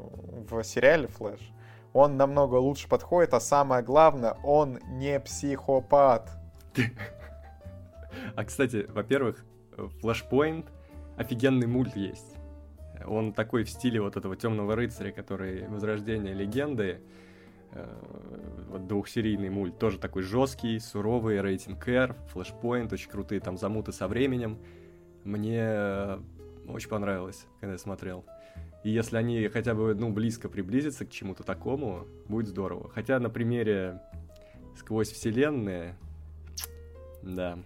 в 0.49 0.65
сериале 0.65 1.09
Флэш. 1.09 1.41
Он 1.93 2.17
намного 2.17 2.55
лучше 2.55 2.89
подходит, 2.89 3.35
а 3.35 3.41
самое 3.41 3.83
главное, 3.83 4.37
он 4.43 4.81
не 4.89 5.21
психопат. 5.21 6.31
А, 8.35 8.45
кстати, 8.45 8.87
во-первых, 8.89 9.45
Flashpoint 10.03 10.67
офигенный 11.17 11.67
мульт 11.67 11.97
есть. 11.97 12.37
Он 13.07 13.33
такой 13.33 13.65
в 13.65 13.71
стиле 13.71 14.01
вот 14.01 14.17
этого 14.17 14.37
темного 14.37 14.75
рыцаря, 14.75 15.13
который 15.13 15.69
Возрождение 15.69 16.35
легенды. 16.35 17.01
э, 17.73 18.65
Вот 18.71 18.87
двухсерийный 18.87 19.51
мульт. 19.51 19.79
Тоже 19.79 19.99
такой 19.99 20.23
жесткий, 20.23 20.79
суровый, 20.79 21.41
рейтинг 21.41 21.87
R, 21.89 22.17
Flashpoint, 22.35 22.93
очень 22.93 23.11
крутые 23.11 23.41
там 23.41 23.57
замуты 23.57 23.93
со 23.93 24.09
временем. 24.09 24.59
Мне 25.25 25.61
э, 25.63 26.19
очень 26.69 26.89
понравилось, 26.89 27.47
когда 27.61 27.73
я 27.73 27.79
смотрел. 27.79 28.25
И 28.83 28.91
если 28.91 29.17
они 29.17 29.49
хотя 29.49 29.75
бы, 29.75 29.95
ну, 29.95 30.11
близко 30.11 30.49
приблизятся 30.49 31.05
к 31.05 31.11
чему-то 31.11 31.43
такому, 31.43 32.07
будет 32.29 32.49
здорово. 32.49 32.89
Хотя 32.91 33.19
на 33.19 33.29
примере 33.31 34.01
сквозь 34.77 35.11
вселенные, 35.11 35.97
да. 37.35 37.59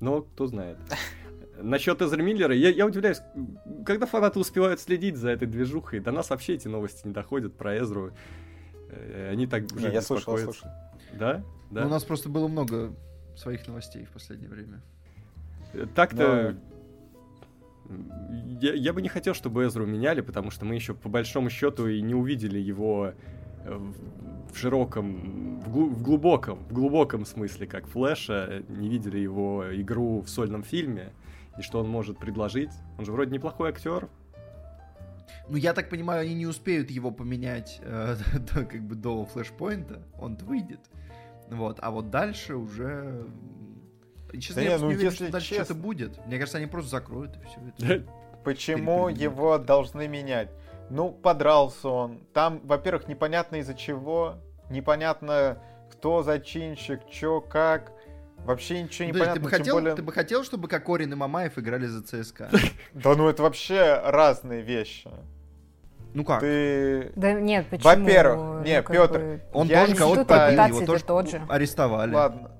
Но 0.00 0.22
кто 0.22 0.46
знает. 0.46 0.78
Насчет 1.62 2.02
Эзра 2.02 2.20
Миллера, 2.20 2.54
я, 2.54 2.70
я 2.70 2.86
удивляюсь, 2.86 3.20
когда 3.86 4.06
фанаты 4.06 4.40
успевают 4.40 4.80
следить 4.80 5.16
за 5.16 5.30
этой 5.30 5.46
движухой, 5.46 6.00
до 6.00 6.10
нас 6.10 6.30
вообще 6.30 6.54
эти 6.54 6.66
новости 6.66 7.06
не 7.06 7.12
доходят 7.12 7.56
про 7.56 7.78
Эзру. 7.78 8.12
Э, 8.88 9.30
Они 9.30 9.46
так 9.46 9.64
уже 9.72 9.88
Не, 9.88 9.94
я 9.94 10.02
слышал, 10.02 10.36
слышал. 10.36 10.68
Да? 11.12 11.44
Да. 11.70 11.82
Ну, 11.82 11.86
у 11.86 11.90
нас 11.90 12.04
просто 12.04 12.28
было 12.28 12.48
много 12.48 12.94
своих 13.36 13.66
новостей 13.68 14.04
в 14.04 14.10
последнее 14.10 14.50
время. 14.50 14.82
Э, 15.72 15.86
Так-то... 15.94 16.56
Я, 18.60 18.72
я 18.72 18.92
бы 18.94 19.02
не 19.02 19.08
хотел, 19.10 19.34
чтобы 19.34 19.66
Эзру 19.66 19.84
меняли, 19.84 20.22
потому 20.22 20.50
что 20.50 20.64
мы 20.64 20.74
еще 20.74 20.94
по 20.94 21.10
большому 21.10 21.50
счету 21.50 21.86
и 21.86 22.00
не 22.00 22.14
увидели 22.14 22.58
его 22.58 23.12
в, 23.64 24.56
широком, 24.56 25.60
в, 25.60 25.70
глу- 25.70 25.90
в 25.90 26.02
глубоком, 26.02 26.58
в 26.68 26.72
глубоком 26.72 27.24
смысле, 27.24 27.66
как 27.66 27.86
Флэша, 27.86 28.62
не 28.68 28.88
видели 28.88 29.18
его 29.18 29.64
игру 29.74 30.20
в 30.20 30.28
сольном 30.28 30.62
фильме, 30.62 31.12
и 31.58 31.62
что 31.62 31.80
он 31.80 31.88
может 31.88 32.18
предложить. 32.18 32.70
Он 32.98 33.04
же 33.04 33.12
вроде 33.12 33.32
неплохой 33.32 33.70
актер. 33.70 34.08
Ну, 35.48 35.56
я 35.56 35.74
так 35.74 35.90
понимаю, 35.90 36.22
они 36.22 36.34
не 36.34 36.46
успеют 36.46 36.90
его 36.90 37.10
поменять 37.10 37.80
э, 37.82 38.16
до, 38.54 38.64
как 38.64 38.82
бы 38.82 38.94
до 38.94 39.24
флешпоинта. 39.24 40.02
Он 40.18 40.36
выйдет. 40.36 40.80
Вот. 41.50 41.78
А 41.82 41.90
вот 41.90 42.10
дальше 42.10 42.56
уже... 42.56 43.26
Честно, 44.32 44.54
Да 44.56 44.62
я 44.62 44.76
не, 44.76 44.82
ну, 44.82 44.88
не 44.88 44.94
уверен, 44.94 45.10
если 45.10 45.24
что 45.24 45.32
дальше 45.32 45.48
честно. 45.50 45.64
что-то 45.66 45.80
будет. 45.80 46.26
Мне 46.26 46.38
кажется, 46.38 46.58
они 46.58 46.66
просто 46.66 46.90
закроют 46.90 47.36
и 47.36 47.46
все 47.46 47.60
это. 48.00 48.12
Почему 48.44 49.08
его 49.08 49.58
должны 49.58 50.08
менять? 50.08 50.50
Ну, 50.90 51.10
подрался 51.10 51.88
он. 51.88 52.20
Там, 52.32 52.60
во-первых, 52.64 53.08
непонятно 53.08 53.56
из-за 53.56 53.74
чего, 53.74 54.36
непонятно, 54.70 55.58
кто 55.90 56.22
зачинщик, 56.22 57.00
чё, 57.08 57.40
как. 57.40 57.92
Вообще 58.38 58.82
ничего 58.82 59.06
не 59.06 59.12
Подожди, 59.12 59.30
понятно, 59.30 59.34
ты, 59.34 59.40
бы 59.40 59.50
хотел, 59.50 59.74
более... 59.76 59.94
ты 59.94 60.02
бы 60.02 60.12
хотел, 60.12 60.44
чтобы 60.44 60.68
Кокорин 60.68 61.12
и 61.12 61.16
Мамаев 61.16 61.58
играли 61.58 61.86
за 61.86 62.02
ЦСКА? 62.02 62.50
Да 62.92 63.14
ну 63.14 63.28
это 63.28 63.42
вообще 63.42 64.00
разные 64.04 64.60
вещи. 64.60 65.10
Ну 66.12 66.24
как? 66.24 66.40
Ты... 66.40 67.10
Да 67.16 67.32
нет, 67.32 67.66
почему? 67.70 67.88
Во-первых, 67.88 68.36
Ну, 68.36 68.62
не, 68.62 68.82
как 68.82 68.94
Пётр, 68.94 69.18
бы- 69.18 69.42
Он 69.52 69.68
тоже 69.68 69.96
кого-то 69.96 70.24
побил, 70.24 70.66
его 70.66 70.86
тоже 70.86 71.42
арестовали. 71.48 72.14
Ладно, 72.14 72.50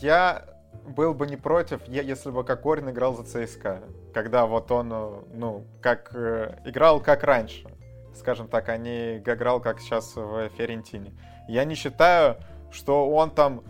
я 0.00 0.53
был 0.86 1.14
бы 1.14 1.26
не 1.26 1.36
против, 1.36 1.86
если 1.88 2.30
бы 2.30 2.44
Кокорин 2.44 2.90
играл 2.90 3.14
за 3.14 3.24
ЦСКА. 3.24 3.82
Когда 4.12 4.46
вот 4.46 4.70
он, 4.70 4.92
э, 4.92 5.12
ну, 5.34 5.64
как 5.80 6.10
э, 6.14 6.58
играл 6.64 7.00
как 7.00 7.24
раньше. 7.24 7.68
Скажем 8.14 8.48
так, 8.48 8.68
а 8.68 8.76
не 8.76 9.18
играл 9.18 9.60
как 9.60 9.80
сейчас 9.80 10.14
в 10.14 10.48
Ферентине. 10.50 11.12
Я 11.48 11.64
не 11.64 11.74
считаю, 11.74 12.36
что 12.70 13.10
он 13.10 13.30
там, 13.30 13.62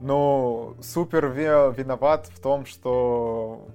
ну, 0.00 0.76
супер 0.80 1.26
ви- 1.26 1.74
виноват 1.76 2.26
в 2.26 2.40
том, 2.40 2.64
что 2.64 3.66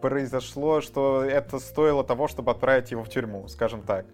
произошло, 0.00 0.80
что 0.80 1.22
это 1.24 1.58
стоило 1.58 2.04
того, 2.04 2.28
чтобы 2.28 2.52
отправить 2.52 2.90
его 2.90 3.04
в 3.04 3.08
тюрьму, 3.08 3.48
скажем 3.48 3.82
так. 3.82 4.06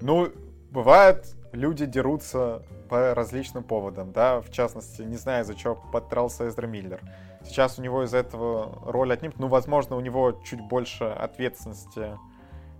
Ну, 0.00 0.30
бывает, 0.70 1.34
люди 1.52 1.86
дерутся 1.86 2.62
по 2.88 3.14
различным 3.14 3.62
поводам, 3.62 4.12
да, 4.12 4.40
в 4.40 4.50
частности, 4.50 5.02
не 5.02 5.16
знаю, 5.16 5.44
из-за 5.44 5.54
чего 5.54 5.76
подрался 5.92 6.48
Эзра 6.48 6.66
Миллер. 6.66 7.00
Сейчас 7.44 7.78
у 7.78 7.82
него 7.82 8.04
из-за 8.04 8.18
этого 8.18 8.90
роль 8.90 9.12
отнимут, 9.12 9.38
ну, 9.38 9.48
возможно, 9.48 9.96
у 9.96 10.00
него 10.00 10.40
чуть 10.44 10.60
больше 10.60 11.04
ответственности 11.04 12.18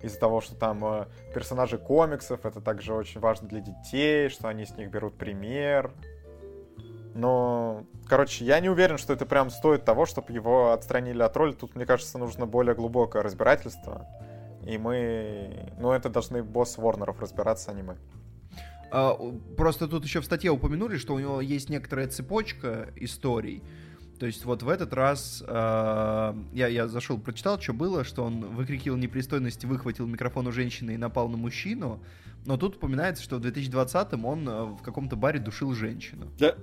из-за 0.03 0.19
того, 0.19 0.41
что 0.41 0.55
там 0.57 0.85
э, 0.85 1.07
персонажи 1.35 1.79
комиксов, 1.79 2.45
это 2.45 2.61
также 2.61 2.93
очень 2.93 3.21
важно 3.21 3.49
для 3.49 3.61
детей, 3.61 4.29
что 4.29 4.49
они 4.49 4.65
с 4.65 4.77
них 4.77 4.91
берут 4.91 5.17
пример. 5.17 5.93
Но, 7.15 7.85
короче, 8.09 8.45
я 8.45 8.59
не 8.61 8.69
уверен, 8.69 8.99
что 8.99 9.13
это 9.13 9.27
прям 9.27 9.51
стоит 9.51 9.85
того, 9.85 10.07
чтобы 10.07 10.33
его 10.33 10.73
отстранили 10.73 11.23
от 11.23 11.37
роли. 11.37 11.53
Тут, 11.53 11.77
мне 11.77 11.87
кажется, 11.87 12.19
нужно 12.19 12.47
более 12.47 12.75
глубокое 12.75 13.23
разбирательство. 13.23 14.07
И 14.67 14.79
мы... 14.79 15.73
Ну, 15.79 15.93
это 15.93 16.09
должны 16.09 16.43
босс 16.43 16.79
Ворнеров 16.79 17.21
разбираться, 17.21 17.71
а 17.71 17.75
не 17.75 17.83
мы. 17.83 17.97
А, 18.93 19.17
Просто 19.57 19.89
тут 19.89 20.05
еще 20.05 20.21
в 20.21 20.25
статье 20.27 20.51
упомянули, 20.51 20.99
что 20.99 21.15
у 21.15 21.19
него 21.19 21.41
есть 21.41 21.71
некоторая 21.71 22.09
цепочка 22.09 22.93
историй. 22.97 23.63
То 24.19 24.27
есть 24.27 24.45
вот 24.45 24.63
в 24.63 24.69
этот 24.69 24.93
раз 24.93 25.43
а, 25.47 26.37
я, 26.53 26.69
я 26.69 26.87
зашел, 26.89 27.19
прочитал, 27.19 27.59
что 27.59 27.73
было, 27.73 28.05
что 28.05 28.23
он 28.23 28.55
выкрикивал 28.55 28.99
непристойности, 28.99 29.65
выхватил 29.65 30.07
микрофон 30.07 30.47
у 30.47 30.53
женщины 30.53 30.93
и 30.93 30.97
напал 30.99 31.31
на 31.31 31.39
мужчину. 31.39 32.03
Но 32.45 32.59
тут 32.59 32.77
упоминается, 32.77 33.23
что 33.23 33.39
в 33.39 33.41
2020-м 33.41 34.25
он 34.27 34.49
а, 34.49 34.65
в 34.67 34.83
каком-то 34.83 35.17
баре 35.17 35.41
душил 35.41 35.73
женщину. 35.73 36.29
Да. 36.39 36.55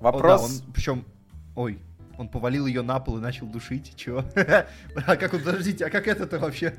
Вопрос... 0.00 0.22
О, 0.22 0.48
да, 0.48 0.66
он, 0.66 0.72
причем, 0.72 1.04
ой, 1.56 1.80
он 2.18 2.28
повалил 2.28 2.66
ее 2.66 2.82
на 2.82 3.00
пол 3.00 3.18
и 3.18 3.20
начал 3.20 3.46
душить, 3.46 3.94
чего? 3.96 4.24
А 5.06 5.16
как 5.16 5.34
он, 5.34 5.40
подождите, 5.40 5.86
а 5.86 5.90
как 5.90 6.06
это-то 6.06 6.38
вообще? 6.38 6.74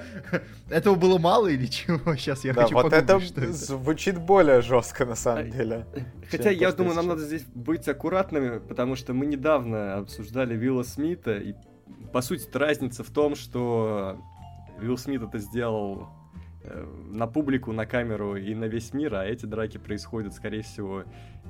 Этого 0.70 0.94
было 0.94 1.18
мало 1.18 1.48
или 1.48 1.66
чего? 1.66 2.14
Сейчас 2.16 2.44
я 2.44 2.52
да, 2.52 2.62
хочу 2.62 2.74
вот 2.74 2.92
это, 2.92 3.06
погуглить, 3.06 3.28
что 3.30 3.40
это. 3.40 3.52
звучит 3.52 4.18
более 4.18 4.60
жестко, 4.62 5.04
на 5.04 5.14
самом 5.14 5.44
А, 5.46 5.50
деле. 5.50 5.86
Хотя 6.30 6.50
я 6.50 6.70
то, 6.70 6.78
думаю, 6.78 6.96
нам 6.96 7.04
сейчас. 7.04 7.16
надо 7.16 7.26
здесь 7.26 7.44
быть 7.54 7.88
аккуратными, 7.88 8.58
потому 8.58 8.96
что 8.96 9.14
мы 9.14 9.26
недавно 9.26 9.96
обсуждали 9.96 10.56
Вилла 10.56 10.82
Смита, 10.82 11.36
и 11.36 11.54
по 12.12 12.20
сути 12.22 12.48
разница 12.56 13.04
в 13.04 13.10
том, 13.10 13.34
что 13.34 14.18
Вилл 14.78 14.98
Смит 14.98 15.22
это 15.22 15.38
сделал 15.38 16.08
э, 16.64 16.86
на 17.10 17.26
публику, 17.26 17.72
на 17.72 17.86
камеру 17.86 18.36
и 18.36 18.54
на 18.54 18.64
весь 18.64 18.92
мир, 18.92 19.14
а 19.14 19.24
эти 19.24 19.46
драки 19.46 19.78
происходят, 19.78 20.34
скорее 20.34 20.62
всего, 20.62 21.04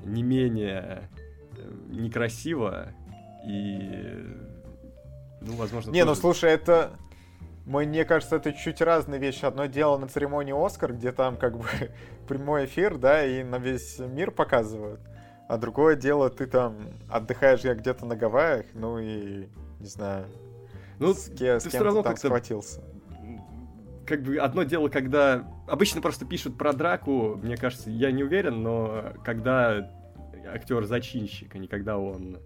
не 0.04 0.22
менее 0.22 1.08
э, 1.56 1.72
некрасиво 1.90 2.92
и, 3.46 4.24
ну, 5.40 5.54
возможно... 5.56 5.90
Не, 5.90 6.00
ну 6.02 6.08
тоже- 6.10 6.20
слушай, 6.20 6.50
это... 6.50 6.92
Мне 7.64 8.04
кажется, 8.04 8.36
это 8.36 8.52
чуть 8.52 8.80
разные 8.80 9.20
вещи. 9.20 9.44
Одно 9.44 9.66
дело 9.66 9.96
на 9.96 10.08
церемонии 10.08 10.52
Оскар, 10.52 10.92
где 10.94 11.12
там 11.12 11.36
как 11.36 11.56
бы 11.56 11.64
прямой 12.28 12.64
эфир, 12.64 12.98
да, 12.98 13.24
и 13.24 13.44
на 13.44 13.58
весь 13.58 13.98
мир 14.00 14.32
показывают. 14.32 15.00
А 15.48 15.58
другое 15.58 15.94
дело, 15.94 16.28
ты 16.28 16.46
там 16.46 16.76
отдыхаешь 17.08 17.60
я 17.60 17.74
где-то 17.74 18.04
на 18.04 18.16
Гавайях, 18.16 18.66
ну 18.74 18.98
и, 18.98 19.46
не 19.78 19.86
знаю, 19.86 20.26
Ну, 20.98 21.14
с, 21.14 21.28
ке- 21.28 21.60
с 21.60 21.64
ты 21.64 21.70
кем 21.70 21.78
всё 21.78 21.84
равно 21.84 22.02
ты 22.02 22.08
там 22.08 22.16
схватился. 22.16 22.80
как 24.06 24.22
бы 24.22 24.38
одно 24.38 24.62
дело, 24.64 24.88
когда 24.88 25.44
обычно 25.68 26.00
просто 26.00 26.24
пишут 26.24 26.56
про 26.58 26.72
драку, 26.72 27.36
мне 27.42 27.56
кажется, 27.56 27.90
я 27.90 28.10
не 28.10 28.24
уверен, 28.24 28.62
но 28.62 29.12
когда 29.24 29.88
актер 30.52 30.84
зачинщик, 30.84 31.54
а 31.54 31.58
не 31.58 31.68
когда 31.68 31.96
он 31.98 32.38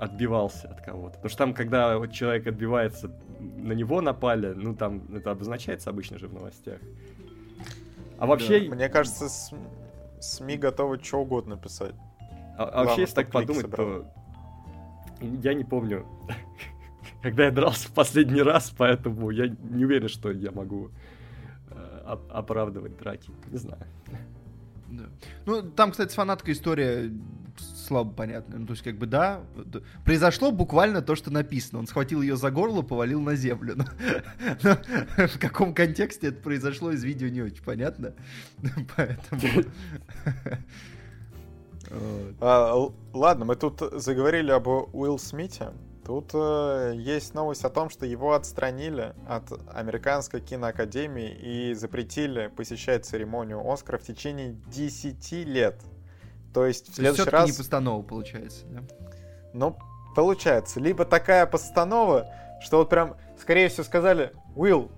отбивался 0.00 0.68
от 0.68 0.80
кого-то. 0.80 1.14
Потому 1.16 1.28
что 1.28 1.38
там, 1.38 1.54
когда 1.54 1.98
вот 1.98 2.12
человек 2.12 2.46
отбивается, 2.46 3.10
на 3.38 3.72
него 3.72 4.00
напали, 4.00 4.54
ну 4.54 4.74
там 4.74 5.02
это 5.14 5.30
обозначается 5.30 5.90
обычно 5.90 6.18
же 6.18 6.26
в 6.26 6.32
новостях. 6.34 6.78
А 8.18 8.26
вообще, 8.26 8.60
Мне 8.70 8.88
кажется, 8.88 9.28
СМИ 10.20 10.56
готовы 10.56 10.98
что 11.02 11.20
угодно 11.20 11.56
писать. 11.56 11.94
а, 12.58 12.64
а 12.64 12.84
вообще, 12.84 13.02
если 13.02 13.14
так 13.14 13.30
подумать, 13.30 13.62
собрал. 13.62 13.86
то 13.86 14.06
я 15.42 15.54
не 15.54 15.64
помню, 15.64 16.06
когда 17.22 17.44
я 17.44 17.50
дрался 17.50 17.88
в 17.88 17.92
последний 17.92 18.42
раз, 18.42 18.72
поэтому 18.76 19.30
я 19.30 19.48
не 19.48 19.84
уверен, 19.84 20.08
что 20.08 20.30
я 20.30 20.50
могу 20.50 20.90
э, 21.70 22.02
оп- 22.12 22.30
оправдывать 22.32 22.96
драки. 22.98 23.30
Не 23.50 23.58
знаю. 23.58 23.82
Да. 24.88 25.04
Ну, 25.46 25.62
там, 25.62 25.92
кстати, 25.92 26.10
с 26.10 26.14
фанаткой 26.14 26.54
история 26.54 27.10
слабо 27.90 28.12
понятная. 28.12 28.60
Ну, 28.60 28.66
то 28.66 28.74
есть, 28.74 28.84
как 28.84 28.96
бы, 28.98 29.06
да, 29.06 29.40
произошло 30.04 30.52
буквально 30.52 31.02
то, 31.02 31.16
что 31.16 31.32
написано. 31.32 31.80
Он 31.80 31.88
схватил 31.88 32.22
ее 32.22 32.36
за 32.36 32.52
горло, 32.52 32.82
повалил 32.82 33.20
на 33.20 33.34
землю. 33.34 33.74
Но, 33.76 33.84
но 35.18 35.26
в 35.26 35.38
каком 35.40 35.74
контексте 35.74 36.28
это 36.28 36.40
произошло, 36.40 36.92
из 36.92 37.02
видео 37.02 37.26
не 37.28 37.42
очень 37.42 37.64
понятно. 37.64 38.14
Поэтому... 38.96 39.42
А, 42.40 42.88
ладно, 43.12 43.44
мы 43.44 43.56
тут 43.56 43.80
заговорили 43.94 44.52
об 44.52 44.68
Уилл 44.68 45.18
Смите. 45.18 45.70
Тут 46.06 46.30
э, 46.34 46.92
есть 46.96 47.34
новость 47.34 47.64
о 47.64 47.68
том, 47.68 47.90
что 47.90 48.06
его 48.06 48.34
отстранили 48.34 49.12
от 49.26 49.50
Американской 49.74 50.40
киноакадемии 50.40 51.32
и 51.32 51.74
запретили 51.74 52.46
посещать 52.46 53.06
церемонию 53.06 53.68
Оскара 53.68 53.98
в 53.98 54.04
течение 54.04 54.56
10 54.68 55.32
лет. 55.48 55.82
То 56.52 56.66
есть 56.66 56.90
в 56.90 56.94
следующий 56.94 57.30
раз... 57.30 57.48
не 57.50 57.56
постанова 57.56 58.02
получается, 58.02 58.64
да? 58.66 58.82
Ну, 59.52 59.76
получается, 60.14 60.80
либо 60.80 61.04
такая 61.04 61.46
постанова, 61.46 62.28
что 62.60 62.78
вот 62.78 62.88
прям, 62.88 63.16
скорее 63.40 63.68
всего, 63.68 63.84
сказали, 63.84 64.32
Уилл, 64.56 64.90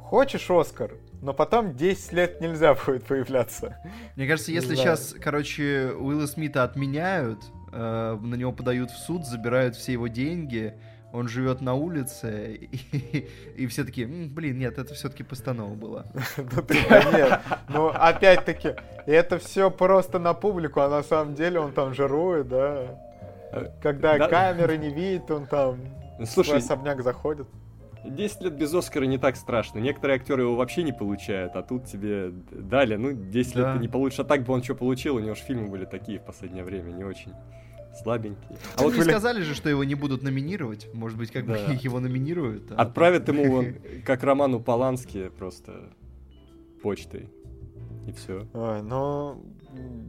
хочешь 0.00 0.50
Оскар? 0.50 0.92
Но 1.22 1.32
потом 1.32 1.74
10 1.74 2.12
лет 2.12 2.40
нельзя 2.40 2.74
будет 2.74 3.04
появляться. 3.04 3.78
Мне 4.14 4.26
кажется, 4.26 4.52
если 4.52 4.74
сейчас, 4.74 5.14
короче, 5.18 5.92
Уилла 5.98 6.26
Смита 6.26 6.64
отменяют, 6.64 7.40
э, 7.72 8.18
на 8.20 8.34
него 8.34 8.52
подают 8.52 8.90
в 8.90 8.98
суд, 8.98 9.26
забирают 9.26 9.74
все 9.74 9.92
его 9.92 10.08
деньги, 10.08 10.78
он 11.14 11.28
живет 11.28 11.60
на 11.60 11.74
улице, 11.74 12.54
и, 12.54 13.28
и 13.56 13.66
все 13.68 13.84
таки 13.84 14.04
блин, 14.04 14.58
нет, 14.58 14.78
это 14.78 14.94
все-таки 14.94 15.22
постанова 15.22 15.74
была. 15.74 16.06
Ну 16.36 16.62
ты, 16.62 16.76
да 16.88 17.04
нет. 17.12 17.40
Ну, 17.68 17.88
опять-таки, 17.88 18.74
это 19.06 19.38
все 19.38 19.70
просто 19.70 20.18
на 20.18 20.34
публику, 20.34 20.80
а 20.80 20.88
на 20.88 21.02
самом 21.02 21.34
деле 21.34 21.60
он 21.60 21.72
там 21.72 21.94
жирует, 21.94 22.48
да. 22.48 23.00
Когда 23.80 24.18
да. 24.18 24.28
камеры 24.28 24.76
не 24.76 24.90
видит, 24.90 25.30
он 25.30 25.46
там 25.46 25.78
в 26.18 26.26
свой 26.26 26.44
Слушай, 26.44 26.58
особняк 26.58 27.02
заходит. 27.02 27.46
10 28.04 28.42
лет 28.42 28.52
без 28.54 28.74
Оскара 28.74 29.04
не 29.04 29.16
так 29.16 29.36
страшно. 29.36 29.78
Некоторые 29.78 30.16
актеры 30.16 30.42
его 30.42 30.56
вообще 30.56 30.82
не 30.82 30.92
получают, 30.92 31.54
а 31.54 31.62
тут 31.62 31.86
тебе 31.86 32.30
дали, 32.50 32.96
ну, 32.96 33.12
10 33.12 33.54
лет 33.54 33.64
Да. 33.64 33.74
ты 33.74 33.78
не 33.78 33.88
получишь. 33.88 34.18
А 34.18 34.24
так 34.24 34.42
бы 34.42 34.52
он 34.52 34.62
что 34.62 34.74
получил, 34.74 35.16
у 35.16 35.20
него 35.20 35.34
же 35.36 35.42
фильмы 35.42 35.68
были 35.68 35.84
такие 35.84 36.18
в 36.18 36.24
последнее 36.24 36.64
время, 36.64 36.90
не 36.90 37.04
очень 37.04 37.32
слабенькие. 38.02 38.58
А 38.76 38.82
вот 38.82 38.92
не 38.92 39.00
Блин. 39.00 39.10
сказали 39.10 39.42
же, 39.42 39.54
что 39.54 39.68
его 39.68 39.84
не 39.84 39.94
будут 39.94 40.22
номинировать. 40.22 40.88
Может 40.92 41.18
быть, 41.18 41.30
как 41.30 41.46
бы 41.46 41.56
его 41.82 42.00
номинируют. 42.00 42.72
а 42.72 42.82
Отправят 42.82 43.28
ему 43.28 43.64
как 44.04 44.22
Роману 44.22 44.60
Полански, 44.60 45.28
просто 45.28 45.90
почтой. 46.82 47.28
И 48.06 48.12
все. 48.12 48.46
Ой, 48.52 48.82
ну, 48.82 49.42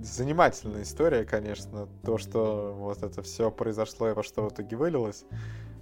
занимательная 0.02 0.84
история, 0.84 1.24
конечно, 1.24 1.88
то, 2.03 2.18
что 2.18 2.76
вот 2.78 3.03
это 3.03 3.22
все 3.22 3.49
произошло 3.52 4.10
и 4.10 4.14
во 4.14 4.24
что 4.24 4.44
в 4.49 4.53
итоге 4.53 4.76
вылилось. 4.76 5.26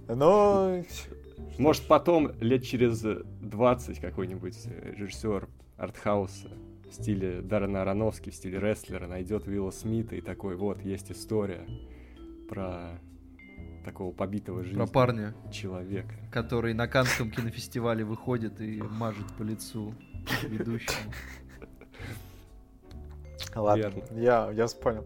Но 0.06 0.82
Может, 1.58 1.86
потом, 1.86 2.32
лет 2.40 2.64
через 2.64 3.00
20, 3.02 4.00
какой-нибудь 4.00 4.56
режиссер 4.96 5.48
артхауса 5.76 6.48
в 6.88 6.94
стиле 6.94 7.40
Даррена 7.42 7.82
Аронофски, 7.82 8.30
в 8.30 8.34
стиле 8.34 8.58
рестлера 8.58 9.06
найдет 9.06 9.46
Уилла 9.46 9.70
Смита 9.70 10.16
и 10.16 10.20
такой, 10.20 10.56
вот, 10.56 10.80
есть 10.82 11.10
история 11.10 11.66
про 12.48 12.98
такого 13.84 14.12
побитого 14.12 14.58
Про 14.60 14.64
жизнью 14.64 14.86
парня, 14.88 15.34
человека. 15.52 16.14
который 16.30 16.74
на 16.74 16.88
Канском 16.88 17.30
кинофестивале 17.30 18.04
выходит 18.04 18.60
и 18.60 18.80
мажет 18.82 19.26
по 19.36 19.42
лицу 19.42 19.94
ведущему. 20.42 21.12
ладно, 23.54 23.82
Верно. 23.82 24.02
я, 24.12 24.50
я 24.52 24.66
понял. 24.68 25.04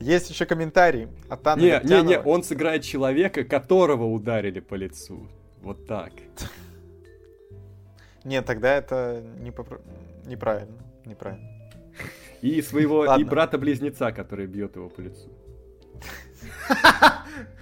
Есть 0.00 0.30
еще 0.30 0.46
комментарий 0.46 1.08
от 1.28 1.46
Анны 1.46 1.60
Не, 1.62 1.66
не, 1.66 1.72
не, 1.72 2.02
Вертянова. 2.02 2.28
он 2.28 2.42
сыграет 2.42 2.82
человека, 2.82 3.44
которого 3.44 4.04
ударили 4.04 4.60
по 4.60 4.74
лицу. 4.74 5.28
Вот 5.62 5.86
так. 5.86 6.12
Нет, 8.24 8.46
тогда 8.46 8.74
это 8.76 9.22
не 9.38 9.50
попро- 9.50 9.82
неправильно. 10.26 10.76
Неправильно. 11.04 11.48
И 12.40 12.62
своего, 12.62 13.14
и 13.16 13.24
брата-близнеца, 13.24 14.12
который 14.12 14.46
бьет 14.46 14.76
его 14.76 14.88
по 14.88 15.00
лицу. 15.00 15.28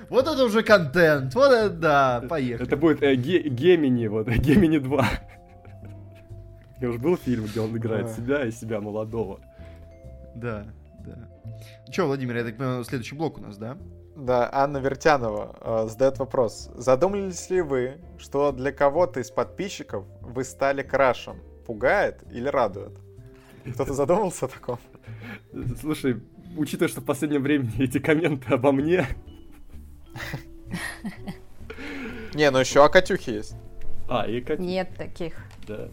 Вот 0.09 0.27
это 0.27 0.43
уже 0.45 0.63
контент, 0.63 1.35
вот 1.35 1.53
это 1.53 1.69
да, 1.69 2.23
поехали. 2.29 2.67
Это 2.67 2.77
будет 2.79 3.03
э, 3.03 3.15
Ге- 3.15 3.49
Гемини, 3.49 4.07
вот, 4.07 4.27
Гемини 4.47 4.79
2. 4.79 5.07
Я 6.81 6.89
уже 6.89 6.99
был 6.99 7.17
фильм, 7.17 7.45
где 7.45 7.61
он 7.61 7.77
играет 7.77 8.09
себя 8.11 8.45
и 8.47 8.51
себя 8.51 8.81
молодого. 8.81 9.41
Да, 10.35 10.65
да. 11.01 11.29
Че, 11.91 12.07
Владимир, 12.07 12.37
я 12.37 12.45
так 12.45 12.57
понимаю, 12.57 12.85
следующий 12.85 13.17
блок 13.17 13.39
у 13.39 13.43
нас, 13.43 13.59
да? 13.59 13.77
Да, 14.17 14.49
Анна 14.53 14.79
Вертянова 14.79 15.57
э, 15.61 15.89
задает 15.89 16.19
вопрос. 16.19 16.71
Задумались 16.75 17.51
ли 17.51 17.61
вы, 17.61 17.99
что 18.19 18.53
для 18.53 18.73
кого-то 18.73 19.21
из 19.21 19.31
подписчиков 19.31 20.07
вы 20.23 20.43
стали 20.45 20.83
крашем? 20.83 21.37
Пугает 21.67 22.25
или 22.33 22.49
радует? 22.49 22.93
Кто-то 23.75 23.93
задумался 23.93 24.47
о 24.47 24.49
таком? 24.49 24.79
Слушай, 25.81 26.23
учитывая, 26.59 26.89
что 26.89 27.01
в 27.01 27.05
последнее 27.05 27.41
время 27.41 27.71
эти 27.79 27.99
комменты 27.99 28.53
обо 28.53 28.73
мне, 28.73 29.07
Не, 32.35 32.51
ну 32.51 32.59
еще 32.59 32.85
о 32.85 32.89
Катюхе 32.89 33.37
есть. 33.37 33.57
А, 34.09 34.27
и 34.29 34.41
Катя. 34.41 34.63
Нет 34.63 34.91
таких. 34.97 35.35
Да. 35.67 35.89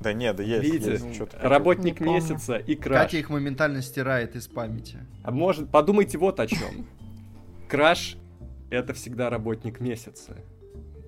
Да 0.00 0.12
нет, 0.12 0.36
да 0.36 0.42
есть. 0.42 0.62
Видите, 0.62 0.92
есть 0.92 1.34
работник 1.40 2.00
месяца 2.00 2.56
и 2.56 2.76
краш. 2.76 3.02
Катя 3.02 3.16
их 3.16 3.30
моментально 3.30 3.82
стирает 3.82 4.36
из 4.36 4.46
памяти. 4.46 4.98
А 5.24 5.30
может, 5.30 5.70
подумайте 5.70 6.18
вот 6.18 6.38
о 6.38 6.46
чем. 6.46 6.86
Краш— 7.68 8.16
это 8.70 8.92
всегда 8.92 9.30
работник 9.30 9.80
месяца. 9.80 10.36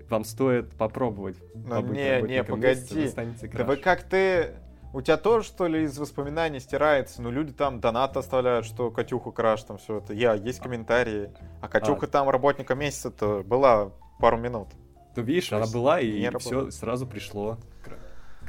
Вам 0.08 0.24
стоит 0.24 0.70
попробовать 0.70 1.36
побыть 1.68 1.96
не, 1.96 2.22
не, 2.22 2.28
месяца, 2.28 2.50
погоди. 2.50 2.94
вы 2.94 3.08
станете 3.08 3.46
Да 3.46 3.64
вы 3.64 3.76
как 3.76 4.02
ты... 4.02 4.54
У 4.92 5.00
тебя 5.02 5.16
тоже, 5.16 5.46
что 5.46 5.66
ли, 5.68 5.84
из 5.84 5.96
воспоминаний 5.98 6.58
стирается? 6.58 7.22
Ну, 7.22 7.30
люди 7.30 7.52
там 7.52 7.80
донат 7.80 8.16
оставляют, 8.16 8.66
что 8.66 8.90
Катюху 8.90 9.30
краш, 9.30 9.62
там 9.62 9.78
все 9.78 9.98
это. 9.98 10.12
Я, 10.12 10.34
есть 10.34 10.60
комментарии. 10.60 11.30
А 11.60 11.68
Катюха 11.68 12.06
там 12.08 12.28
работника 12.28 12.74
месяца-то 12.74 13.42
была 13.44 13.92
пару 14.18 14.36
минут. 14.36 14.68
Ну, 15.14 15.22
видишь, 15.22 15.48
То 15.48 15.56
она 15.56 15.66
была, 15.66 16.00
и 16.00 16.28
все 16.38 16.70
сразу 16.70 17.06
пришло. 17.06 17.58
Кра- 17.84 17.98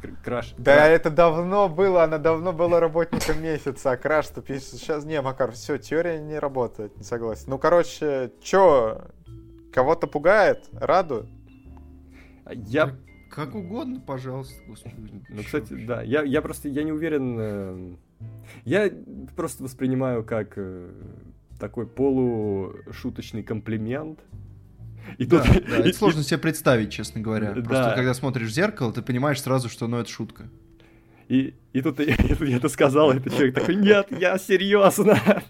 кр- 0.01 0.15
Краш. 0.23 0.53
Да, 0.57 0.75
Кра- 0.75 0.87
это 0.87 1.09
давно 1.11 1.69
было, 1.69 2.03
она 2.03 2.17
давно 2.17 2.53
была 2.53 2.79
работником 2.79 3.41
месяца, 3.41 3.91
а 3.91 3.97
краш-то 3.97 4.41
пишет. 4.41 4.63
Сейчас 4.65 5.05
не, 5.05 5.21
Макар, 5.21 5.51
все, 5.51 5.77
теория 5.77 6.19
не 6.19 6.39
работает, 6.39 6.97
не 6.97 7.03
согласен. 7.03 7.45
Ну, 7.47 7.59
короче, 7.59 8.31
чё, 8.41 9.01
кого-то 9.73 10.07
пугает, 10.07 10.67
радует? 10.73 11.27
Я 12.51 12.95
Как 13.31 13.55
угодно, 13.55 14.01
пожалуйста, 14.01 14.61
господи. 14.67 15.23
Ну, 15.29 15.43
кстати, 15.43 15.71
вообще? 15.71 15.85
да. 15.87 16.01
Я, 16.01 16.23
я 16.23 16.41
просто, 16.41 16.67
я 16.67 16.83
не 16.83 16.91
уверен. 16.91 17.37
э, 17.39 17.95
Я 18.65 18.91
просто 19.37 19.63
воспринимаю 19.63 20.25
как 20.25 20.53
э, 20.57 20.91
такой 21.57 21.87
полушуточный 21.87 23.41
комплимент. 23.41 24.19
И 25.17 25.25
да, 25.25 25.43
тут... 25.43 25.65
да, 25.69 25.77
это 25.77 25.93
сложно 25.93 26.23
себе 26.23 26.39
представить, 26.39 26.91
честно 26.91 27.21
говоря. 27.21 27.53
Да. 27.53 27.61
Просто 27.61 27.93
когда 27.95 28.13
смотришь 28.13 28.49
в 28.49 28.53
зеркало, 28.53 28.91
ты 28.91 29.01
понимаешь 29.01 29.41
сразу, 29.41 29.69
что 29.69 29.87
ну 29.87 29.97
это 29.97 30.09
шутка. 30.09 30.49
И, 31.29 31.55
и 31.71 31.81
тут 31.81 31.99
я, 31.99 32.15
я 32.41 32.57
это 32.57 32.67
сказал, 32.67 33.11
этот 33.11 33.31
человек 33.33 33.55
такой, 33.55 33.75
нет, 33.75 34.07
я 34.11 34.37
серьезно. 34.37 35.17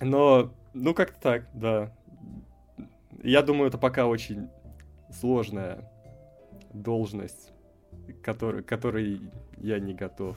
Но, 0.00 0.54
ну 0.72 0.94
как-то 0.94 1.20
так, 1.20 1.48
да. 1.52 1.92
Я 3.24 3.42
думаю, 3.42 3.68
это 3.68 3.78
пока 3.78 4.06
очень 4.06 4.48
сложная 5.20 5.90
должность, 6.72 7.52
который, 8.22 8.62
которой 8.62 9.20
я 9.58 9.78
не 9.78 9.94
готов. 9.94 10.36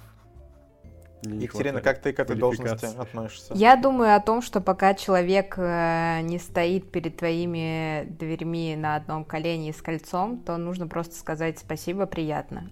Мне 1.26 1.46
Екатерина, 1.46 1.82
как 1.82 2.02
ты 2.02 2.14
к 2.14 2.20
этой 2.20 2.36
должности 2.36 2.86
относишься? 2.86 3.54
Я 3.56 3.76
думаю 3.76 4.16
о 4.16 4.20
том, 4.20 4.42
что 4.42 4.62
пока 4.62 4.94
человек 4.94 5.56
э, 5.58 6.20
не 6.22 6.38
стоит 6.38 6.92
перед 6.92 7.18
твоими 7.18 8.06
дверьми 8.06 8.76
на 8.76 8.96
одном 8.96 9.26
колене 9.26 9.74
с 9.74 9.82
кольцом, 9.82 10.40
то 10.44 10.58
нужно 10.58 10.88
просто 10.88 11.16
сказать 11.16 11.58
спасибо, 11.58 12.06
приятно. 12.06 12.70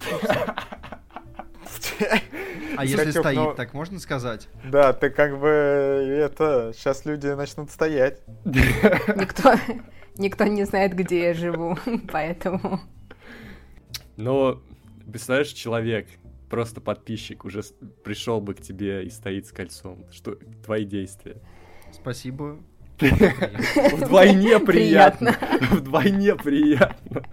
А 2.76 2.86
если 2.86 3.12
стоит, 3.12 3.56
так 3.56 3.74
можно 3.74 4.00
сказать? 4.00 4.48
Да, 4.66 4.94
ты 4.94 5.10
как 5.10 5.40
бы 5.40 5.48
это 5.48 6.72
сейчас 6.76 7.06
люди 7.06 7.28
начнут 7.28 7.72
стоять. 7.72 8.20
Никто, 8.46 9.54
никто 10.18 10.45
не 10.45 10.65
знает, 10.65 10.95
где 10.95 11.27
я 11.27 11.34
живу, 11.34 11.77
поэтому. 12.11 12.81
Но 14.18 14.61
представляешь, 15.11 15.49
человек, 15.49 16.07
просто 16.49 16.81
подписчик, 16.81 17.45
уже 17.45 17.64
пришел 18.03 18.40
бы 18.41 18.53
к 18.53 18.61
тебе 18.61 19.06
и 19.06 19.10
стоит 19.10 19.48
с 19.48 19.52
кольцом. 19.52 20.06
Что 20.11 20.35
твои 20.64 20.85
действия? 20.85 21.38
Спасибо. 21.91 22.60
Вдвойне 22.99 24.60
приятно. 24.65 25.35
Вдвойне 25.72 26.35
приятно. 26.35 27.23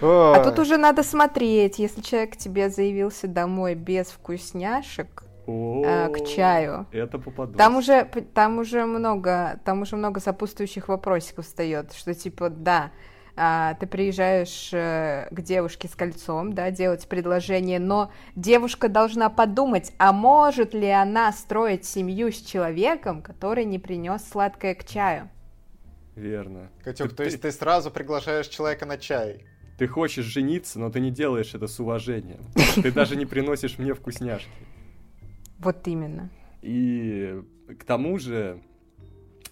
А 0.00 0.42
тут 0.44 0.58
уже 0.58 0.76
надо 0.76 1.02
смотреть, 1.02 1.78
если 1.78 2.00
человек 2.00 2.34
к 2.34 2.36
тебе 2.36 2.68
заявился 2.68 3.26
домой 3.28 3.74
без 3.74 4.08
вкусняшек, 4.08 5.24
а, 5.46 6.08
к 6.08 6.24
чаю. 6.26 6.86
Это 6.92 7.18
попадает. 7.18 7.58
Там 7.58 7.76
уже, 7.76 8.04
там 8.34 8.58
уже 8.58 8.84
много, 8.84 9.60
там 9.64 9.82
уже 9.82 9.96
много 9.96 10.20
сопутствующих 10.20 10.88
вопросиков 10.88 11.44
встает, 11.44 11.92
что 11.92 12.14
типа, 12.14 12.50
да, 12.50 12.92
а, 13.34 13.74
ты 13.74 13.86
приезжаешь 13.86 14.70
э, 14.72 15.28
к 15.30 15.40
девушке 15.40 15.88
с 15.88 15.94
кольцом, 15.94 16.52
да, 16.52 16.70
делать 16.70 17.08
предложение, 17.08 17.78
но 17.78 18.12
девушка 18.36 18.88
должна 18.88 19.30
подумать, 19.30 19.92
а 19.98 20.12
может 20.12 20.74
ли 20.74 20.88
она 20.88 21.32
строить 21.32 21.86
семью 21.86 22.30
с 22.30 22.36
человеком, 22.36 23.22
который 23.22 23.64
не 23.64 23.78
принес 23.78 24.22
сладкое 24.28 24.74
к 24.74 24.84
чаю. 24.84 25.30
Верно. 26.14 26.70
Катюк, 26.84 27.10
ты, 27.10 27.16
то 27.16 27.24
есть 27.24 27.40
ты 27.40 27.50
сразу 27.52 27.90
приглашаешь 27.90 28.48
человека 28.48 28.84
на 28.84 28.98
чай? 28.98 29.46
Ты 29.78 29.86
хочешь 29.88 30.26
жениться, 30.26 30.78
но 30.78 30.90
ты 30.90 31.00
не 31.00 31.10
делаешь 31.10 31.54
это 31.54 31.66
с 31.66 31.80
уважением. 31.80 32.44
Ты 32.82 32.92
даже 32.92 33.16
не 33.16 33.24
приносишь 33.24 33.78
мне 33.78 33.94
вкусняшки. 33.94 34.50
Вот 35.62 35.86
именно. 35.86 36.30
И 36.60 37.40
к 37.78 37.84
тому 37.84 38.18
же, 38.18 38.60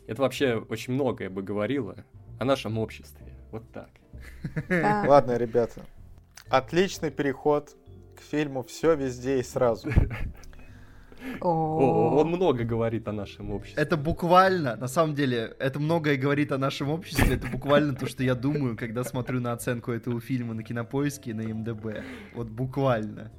это 0.06 0.22
вообще 0.22 0.56
очень 0.56 0.94
многое 0.94 1.30
бы 1.30 1.42
говорило 1.42 2.04
о 2.40 2.44
нашем 2.44 2.78
обществе. 2.78 3.32
Вот 3.52 3.62
так. 3.72 3.90
Ладно, 4.68 5.36
ребята. 5.36 5.82
Отличный 6.48 7.10
переход 7.10 7.76
к 8.16 8.22
фильму 8.22 8.62
«Все 8.64 8.96
везде 8.96 9.38
и 9.38 9.42
сразу». 9.42 9.88
О, 11.40 12.18
он 12.18 12.28
много 12.28 12.64
говорит 12.64 13.06
о 13.06 13.12
нашем 13.12 13.52
обществе. 13.52 13.80
Это 13.80 13.96
буквально, 13.96 14.76
на 14.76 14.88
самом 14.88 15.14
деле, 15.14 15.54
это 15.58 15.78
многое 15.78 16.16
говорит 16.16 16.50
о 16.50 16.58
нашем 16.58 16.88
обществе. 16.90 17.34
Это 17.34 17.46
буквально 17.46 17.94
то, 17.94 18.06
что 18.06 18.24
я 18.24 18.34
думаю, 18.34 18.76
когда 18.76 19.04
смотрю 19.04 19.40
на 19.40 19.52
оценку 19.52 19.92
этого 19.92 20.20
фильма 20.20 20.54
на 20.54 20.62
Кинопоиске 20.62 21.30
и 21.30 21.34
на 21.34 21.42
МДБ. 21.42 22.02
Вот 22.34 22.48
буквально. 22.48 23.30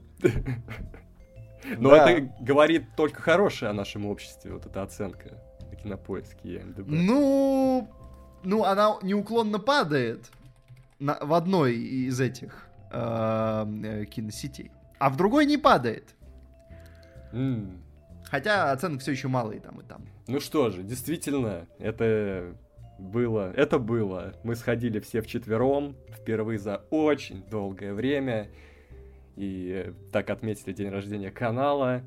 Но 1.78 1.92
да. 1.92 2.10
это 2.10 2.34
говорит 2.40 2.96
только 2.96 3.22
хорошее 3.22 3.72
о 3.72 3.74
нашем 3.74 4.06
обществе, 4.06 4.54
вот 4.54 4.66
эта 4.66 4.82
оценка 4.84 5.42
на 5.70 5.76
Кинопоиске 5.76 6.56
и 6.56 6.60
МДБ. 6.60 6.86
Ну, 6.88 7.90
ну, 8.44 8.64
она 8.64 8.98
неуклонно 9.02 9.60
падает 9.60 10.32
на, 11.00 11.18
в 11.22 11.34
одной 11.34 11.76
из 11.76 12.20
этих 12.20 12.68
э, 12.92 13.66
э, 13.84 14.06
киносетей, 14.06 14.72
а 15.00 15.10
в 15.10 15.18
другой 15.18 15.46
не 15.46 15.58
падает. 15.58 16.16
Mm. 17.32 17.78
Хотя 18.26 18.72
оценок 18.72 19.02
все 19.02 19.12
еще 19.12 19.28
мало 19.28 19.52
и 19.52 19.60
там, 19.60 19.80
и 19.80 19.84
там. 19.84 20.06
Ну 20.28 20.40
что 20.40 20.70
же, 20.70 20.84
действительно, 20.84 21.68
это 21.80 22.56
было, 22.98 23.52
это 23.54 23.80
было. 23.80 24.34
Мы 24.44 24.56
сходили 24.56 25.00
все 25.00 25.22
вчетвером, 25.22 25.96
впервые 26.10 26.60
за 26.60 26.78
очень 26.92 27.44
долгое 27.50 27.94
время, 27.94 28.50
и 29.36 29.94
так 30.12 30.30
отметили 30.30 30.74
день 30.74 30.90
рождения 30.90 31.32
канала. 31.32 32.04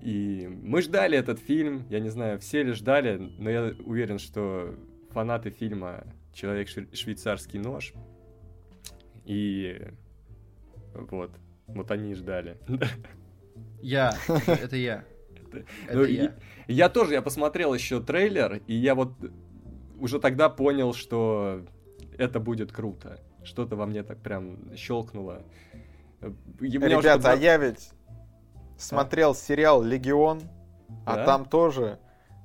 И 0.00 0.48
мы 0.62 0.82
ждали 0.82 1.16
этот 1.16 1.38
фильм, 1.38 1.86
я 1.88 2.00
не 2.00 2.10
знаю, 2.10 2.38
все 2.38 2.62
ли 2.62 2.72
ждали, 2.72 3.16
но 3.38 3.50
я 3.50 3.74
уверен, 3.84 4.18
что 4.18 4.74
фанаты 5.10 5.50
фильма 5.50 6.04
«Человек 6.34 6.68
швейцарский 6.68 7.58
нож». 7.58 7.94
И 9.24 9.80
вот, 10.94 11.30
вот 11.66 11.90
они 11.90 12.14
ждали. 12.14 12.58
Я, 13.80 14.16
это 14.46 14.76
я. 14.76 15.04
Это, 15.46 15.64
это 15.88 15.98
ну, 15.98 16.04
я. 16.04 16.34
я 16.68 16.88
тоже, 16.88 17.14
я 17.14 17.22
посмотрел 17.22 17.72
еще 17.74 18.00
трейлер, 18.00 18.60
и 18.66 18.74
я 18.74 18.94
вот 18.94 19.14
уже 19.98 20.18
тогда 20.18 20.48
понял, 20.48 20.92
что 20.92 21.64
это 22.18 22.40
будет 22.40 22.72
круто. 22.72 23.20
Что-то 23.42 23.76
во 23.76 23.86
мне 23.86 24.02
так 24.02 24.18
прям 24.22 24.74
щелкнуло. 24.76 25.42
Ребята, 26.60 27.32
а 27.32 27.36
я 27.36 27.56
ведь 27.56 27.90
смотрел 28.76 29.32
а? 29.32 29.34
сериал 29.34 29.82
«Легион», 29.82 30.42
а 31.06 31.16
да? 31.16 31.22
а 31.22 31.26
там 31.26 31.44
тоже 31.44 31.98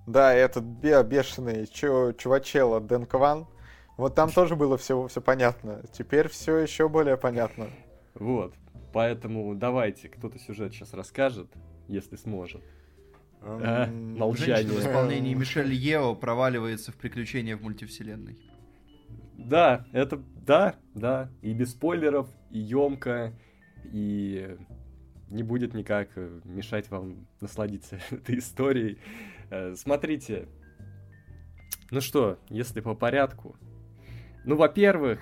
да, 0.09 0.33
этот 0.33 0.63
бешеный 0.63 1.67
чу 1.67 2.13
чувачело 2.13 2.81
Дэн 2.81 3.05
Кван. 3.05 3.47
Вот 3.95 4.15
там 4.15 4.31
тоже 4.31 4.55
было 4.55 4.75
все, 4.75 5.07
все 5.07 5.21
понятно. 5.21 5.83
Теперь 5.91 6.29
все 6.29 6.57
еще 6.57 6.89
более 6.89 7.15
понятно. 7.15 7.67
Вот. 8.15 8.55
Поэтому 8.91 9.53
давайте, 9.53 10.09
кто-то 10.09 10.39
сюжет 10.39 10.73
сейчас 10.73 10.95
расскажет, 10.95 11.51
если 11.87 12.15
сможет. 12.15 12.63
А, 13.41 13.85
молчание. 13.85 14.55
Женщина 14.55 14.73
в 14.73 14.83
исполнении 14.83 15.33
Мишель 15.35 15.73
Ео 15.73 16.15
проваливается 16.15 16.91
в 16.91 16.95
приключения 16.95 17.55
в 17.55 17.61
мультивселенной. 17.61 18.39
Да, 19.37 19.85
это, 19.91 20.17
да, 20.17 20.75
да. 20.95 21.29
И 21.43 21.53
без 21.53 21.71
спойлеров, 21.71 22.27
и 22.49 22.57
емко, 22.57 23.33
и 23.85 24.57
не 25.29 25.43
будет 25.43 25.73
никак 25.73 26.09
мешать 26.43 26.89
вам 26.89 27.27
насладиться 27.41 27.99
этой 28.11 28.39
историей. 28.39 28.97
Э, 29.49 29.75
смотрите, 29.75 30.47
ну 31.91 32.01
что, 32.01 32.39
если 32.49 32.81
по 32.81 32.95
порядку. 32.95 33.55
Ну, 34.45 34.55
во-первых, 34.55 35.19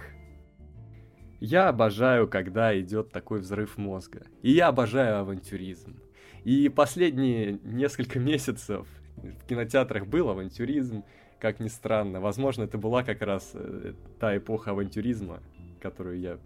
я 1.39 1.69
обожаю, 1.69 2.27
когда 2.27 2.77
идет 2.79 3.11
такой 3.11 3.39
взрыв 3.39 3.77
мозга. 3.77 4.23
И 4.41 4.51
я 4.51 4.67
обожаю 4.67 5.19
авантюризм. 5.19 5.99
И 6.43 6.69
последние 6.69 7.59
несколько 7.63 8.19
месяцев 8.31 8.87
в 9.17 9.45
кинотеатрах 9.47 10.07
был 10.07 10.29
авантюризм, 10.29 11.03
как 11.39 11.59
ни 11.59 11.67
странно. 11.67 12.19
Возможно, 12.19 12.63
это 12.63 12.77
была 12.77 13.03
как 13.03 13.21
раз 13.21 13.51
э, 13.53 13.93
та 14.19 14.37
эпоха 14.37 14.71
авантюризма, 14.71 15.41
которую 15.81 16.19
я 16.19 16.39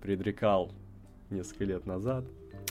предрекал 0.00 0.72
несколько 1.30 1.64
лет 1.64 1.86
назад. 1.86 2.24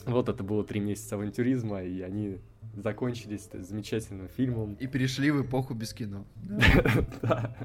Вот 0.06 0.30
это 0.30 0.44
было 0.44 0.64
три 0.64 0.80
месяца 0.80 1.15
авантюризма, 1.15 1.84
и 1.84 2.02
они 2.02 2.40
закончились 2.76 3.49
замечательным 3.53 4.27
фильмом. 4.30 4.76
И 4.76 4.88
перешли 4.88 5.31
в 5.31 5.41
эпоху 5.45 5.73
без 5.73 5.94
кино. 5.94 6.26
Да. 7.22 7.56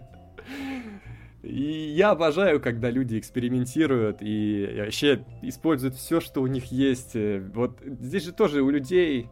И 1.43 1.93
я 1.95 2.11
обожаю, 2.11 2.59
когда 2.59 2.89
люди 2.89 3.19
экспериментируют 3.19 4.19
и 4.21 4.77
вообще 4.79 5.25
используют 5.43 5.95
все, 5.95 6.21
что 6.21 6.41
у 6.41 6.47
них 6.47 6.73
есть. 6.73 7.15
Вот 7.55 7.81
здесь 7.85 8.25
же 8.25 8.33
тоже 8.33 8.62
у 8.62 8.71
людей 8.71 9.29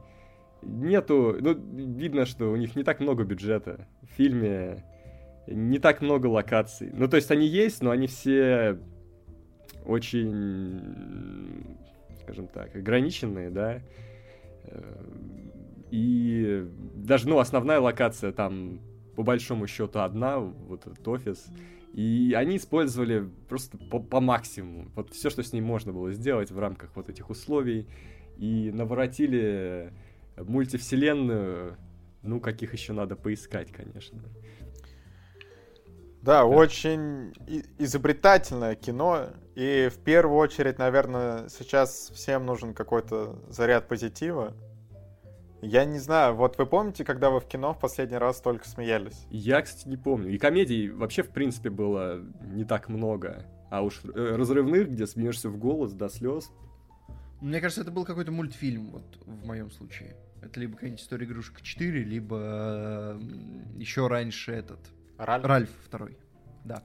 нету... 0.62 1.36
Ну, 1.40 1.54
видно, 1.54 2.26
что 2.26 2.52
у 2.52 2.56
них 2.56 2.76
не 2.76 2.82
так 2.82 3.00
много 3.00 3.24
бюджета. 3.24 3.88
В 4.02 4.14
фильме 4.14 4.84
не 5.46 5.78
так 5.78 6.02
много 6.02 6.26
локаций. 6.26 6.90
Ну, 6.92 7.08
то 7.08 7.16
есть 7.16 7.30
они 7.30 7.46
есть, 7.46 7.82
но 7.82 7.90
они 7.90 8.06
все 8.06 8.78
очень, 9.84 11.76
скажем 12.20 12.48
так, 12.48 12.74
ограниченные, 12.76 13.50
да. 13.50 13.82
И 15.90 16.66
даже, 16.94 17.28
ну, 17.28 17.38
основная 17.38 17.80
локация 17.80 18.32
там, 18.32 18.80
по 19.16 19.22
большому 19.22 19.66
счету, 19.66 20.00
одна, 20.00 20.38
вот 20.38 20.86
этот 20.86 21.06
офис. 21.06 21.46
И 21.92 22.32
они 22.34 22.56
использовали 22.56 23.28
просто 23.48 23.76
по, 23.76 24.00
по 24.00 24.20
максимуму. 24.20 24.90
Вот 24.94 25.12
все, 25.12 25.28
что 25.28 25.42
с 25.42 25.52
ним 25.52 25.64
можно 25.64 25.92
было 25.92 26.10
сделать 26.12 26.50
в 26.50 26.58
рамках 26.58 26.96
вот 26.96 27.10
этих 27.10 27.28
условий. 27.28 27.86
И 28.38 28.70
наворотили 28.72 29.92
мультивселенную 30.38 31.76
Ну, 32.22 32.40
каких 32.40 32.72
еще 32.72 32.92
надо 32.92 33.16
поискать, 33.16 33.72
конечно. 33.72 34.22
Да, 36.22 36.44
очень 36.44 37.34
изобретательное 37.78 38.76
кино. 38.76 39.30
И 39.56 39.90
в 39.92 39.98
первую 39.98 40.38
очередь, 40.38 40.78
наверное, 40.78 41.48
сейчас 41.48 42.12
всем 42.14 42.46
нужен 42.46 42.74
какой-то 42.74 43.42
заряд 43.48 43.88
позитива. 43.88 44.54
Я 45.62 45.84
не 45.84 45.98
знаю, 45.98 46.34
вот 46.34 46.58
вы 46.58 46.66
помните, 46.66 47.04
когда 47.04 47.30
вы 47.30 47.40
в 47.40 47.46
кино 47.46 47.74
в 47.74 47.78
последний 47.80 48.18
раз 48.18 48.40
только 48.40 48.68
смеялись? 48.68 49.26
Я, 49.30 49.62
кстати, 49.62 49.88
не 49.88 49.96
помню. 49.96 50.30
И 50.30 50.38
комедий 50.38 50.90
вообще, 50.90 51.24
в 51.24 51.30
принципе, 51.30 51.70
было 51.70 52.20
не 52.42 52.64
так 52.64 52.88
много. 52.88 53.44
А 53.70 53.82
уж 53.82 54.00
э, 54.04 54.36
разрывных, 54.36 54.90
где 54.90 55.06
смеешься 55.06 55.48
в 55.48 55.56
голос 55.56 55.92
до 55.92 56.08
слез. 56.08 56.50
Мне 57.40 57.60
кажется, 57.60 57.82
это 57.82 57.90
был 57.90 58.04
какой-то 58.04 58.30
мультфильм, 58.30 58.90
вот 58.90 59.18
в 59.24 59.44
моем 59.44 59.70
случае. 59.72 60.16
Это 60.40 60.60
либо 60.60 60.74
какая-нибудь 60.74 61.00
история 61.00 61.26
игрушек 61.26 61.62
4, 61.62 62.04
либо 62.04 63.18
еще 63.76 64.06
раньше 64.06 64.52
этот. 64.52 64.78
Ральф? 65.18 65.44
Ральф 65.44 65.70
второй. 65.84 66.16
Да. 66.64 66.82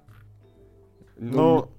Ну, 1.17 1.69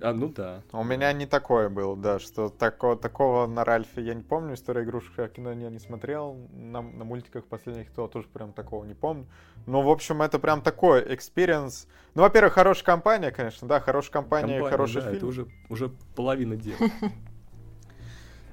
а, 0.00 0.12
ну 0.12 0.28
да. 0.28 0.62
У 0.72 0.84
меня 0.84 1.12
не 1.12 1.26
такое 1.26 1.68
было, 1.68 1.96
да, 1.96 2.18
что 2.18 2.48
такого, 2.48 2.96
такого 2.96 3.46
на 3.46 3.64
Ральфе 3.64 4.02
я 4.02 4.14
не 4.14 4.22
помню. 4.22 4.54
История 4.54 4.84
игрушек 4.84 5.12
я 5.18 5.28
кино 5.28 5.52
не, 5.52 5.68
не 5.68 5.78
смотрел. 5.78 6.36
На, 6.52 6.82
на 6.82 7.04
мультиках 7.04 7.44
последних 7.46 7.90
то 7.90 8.06
тоже 8.08 8.28
прям 8.28 8.52
такого 8.52 8.84
не 8.84 8.94
помню. 8.94 9.26
Но, 9.66 9.82
в 9.82 9.88
общем, 9.88 10.22
это 10.22 10.38
прям 10.38 10.62
такой 10.62 11.14
experience. 11.14 11.88
Ну, 12.14 12.22
во-первых, 12.22 12.54
хорошая 12.54 12.84
компания, 12.84 13.30
конечно, 13.30 13.68
да, 13.68 13.80
хорошая 13.80 14.12
компания, 14.12 14.58
компания 14.58 14.70
хороший 14.70 15.02
да, 15.02 15.10
фильм. 15.10 15.16
это 15.16 15.26
уже, 15.26 15.46
уже 15.68 15.88
половина 16.14 16.56
дела. 16.56 16.78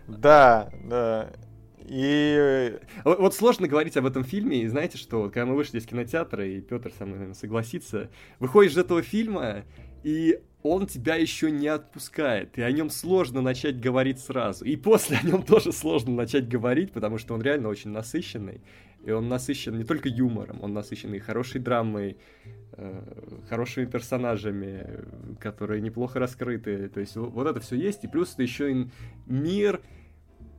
Да, 0.07 0.71
да. 0.85 1.29
И... 1.89 2.77
Вот, 3.03 3.19
вот 3.19 3.33
сложно 3.33 3.67
говорить 3.67 3.97
об 3.97 4.05
этом 4.05 4.23
фильме, 4.23 4.61
и 4.61 4.67
знаете 4.67 4.97
что, 4.97 5.23
когда 5.25 5.47
мы 5.47 5.55
вышли 5.55 5.79
из 5.79 5.85
кинотеатра, 5.87 6.45
и 6.45 6.61
Петр 6.61 6.91
со 6.95 7.05
мной, 7.05 7.17
наверное, 7.17 7.35
согласится, 7.35 8.09
выходишь 8.39 8.73
из 8.73 8.77
этого 8.77 9.01
фильма, 9.01 9.63
и 10.03 10.39
он 10.61 10.85
тебя 10.85 11.15
еще 11.15 11.49
не 11.49 11.67
отпускает, 11.67 12.57
и 12.57 12.61
о 12.61 12.71
нем 12.71 12.91
сложно 12.91 13.41
начать 13.41 13.81
говорить 13.81 14.19
сразу. 14.19 14.65
И 14.65 14.75
после 14.75 15.17
о 15.17 15.25
нем 15.25 15.41
тоже 15.41 15.71
сложно 15.71 16.13
начать 16.13 16.47
говорить, 16.47 16.91
потому 16.91 17.17
что 17.17 17.33
он 17.33 17.41
реально 17.41 17.69
очень 17.69 17.89
насыщенный. 17.89 18.61
И 19.03 19.11
он 19.11 19.29
насыщен 19.29 19.77
не 19.77 19.85
только 19.85 20.09
юмором, 20.09 20.59
он 20.61 20.73
насыщен 20.73 21.13
и 21.13 21.19
хорошей 21.19 21.61
драмой, 21.61 22.17
э, 22.73 23.01
хорошими 23.49 23.85
персонажами, 23.85 25.05
которые 25.39 25.81
неплохо 25.81 26.19
раскрыты. 26.19 26.89
То 26.89 26.99
есть 26.99 27.15
вот 27.15 27.47
это 27.47 27.61
все 27.61 27.77
есть, 27.77 28.03
и 28.03 28.07
плюс 28.07 28.33
это 28.33 28.43
еще 28.43 28.71
и 28.73 28.87
мир 29.25 29.81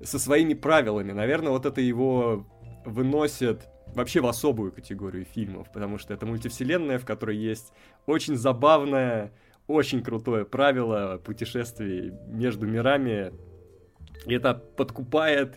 со 0.03 0.19
своими 0.19 0.55
правилами. 0.55 1.13
Наверное, 1.13 1.51
вот 1.51 1.67
это 1.67 1.81
его 1.81 2.47
выносит 2.85 3.69
вообще 3.95 4.21
в 4.21 4.27
особую 4.27 4.73
категорию 4.73 5.25
фильмов, 5.25 5.69
потому 5.73 5.99
что 5.99 6.15
это 6.15 6.27
мультивселенная, 6.27 6.99
в 6.99 7.05
которой 7.05 7.37
есть 7.37 7.73
очень 8.07 8.37
забавная 8.37 9.33
очень 9.71 10.03
крутое 10.03 10.45
правило 10.45 11.21
путешествий 11.25 12.13
между 12.27 12.67
мирами. 12.67 13.33
И 14.27 14.35
это 14.35 14.55
подкупает 14.55 15.57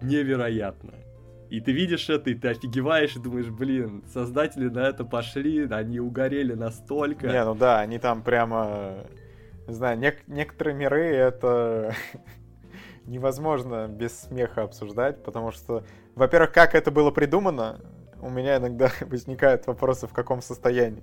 невероятно. 0.00 0.94
И 1.50 1.60
ты 1.60 1.70
видишь 1.70 2.10
это, 2.10 2.30
и 2.30 2.34
ты 2.34 2.48
офигеваешь, 2.48 3.14
и 3.14 3.20
думаешь, 3.20 3.48
блин, 3.48 4.02
создатели 4.12 4.68
на 4.68 4.88
это 4.88 5.04
пошли, 5.04 5.68
они 5.70 6.00
угорели 6.00 6.54
настолько. 6.54 7.28
Не, 7.28 7.44
ну 7.44 7.54
да, 7.54 7.78
они 7.80 7.98
там 7.98 8.22
прямо, 8.22 9.04
не 9.68 9.74
знаю, 9.74 9.96
нек- 9.98 10.24
некоторые 10.26 10.74
миры 10.76 11.06
это 11.06 11.94
невозможно 13.06 13.88
без 13.88 14.20
смеха 14.22 14.62
обсуждать, 14.62 15.22
потому 15.22 15.52
что, 15.52 15.84
во-первых, 16.14 16.52
как 16.52 16.74
это 16.74 16.90
было 16.90 17.10
придумано, 17.10 17.80
у 18.20 18.30
меня 18.30 18.56
иногда 18.56 18.90
возникают 19.00 19.66
вопросы, 19.66 20.06
в 20.06 20.12
каком 20.12 20.42
состоянии. 20.42 21.02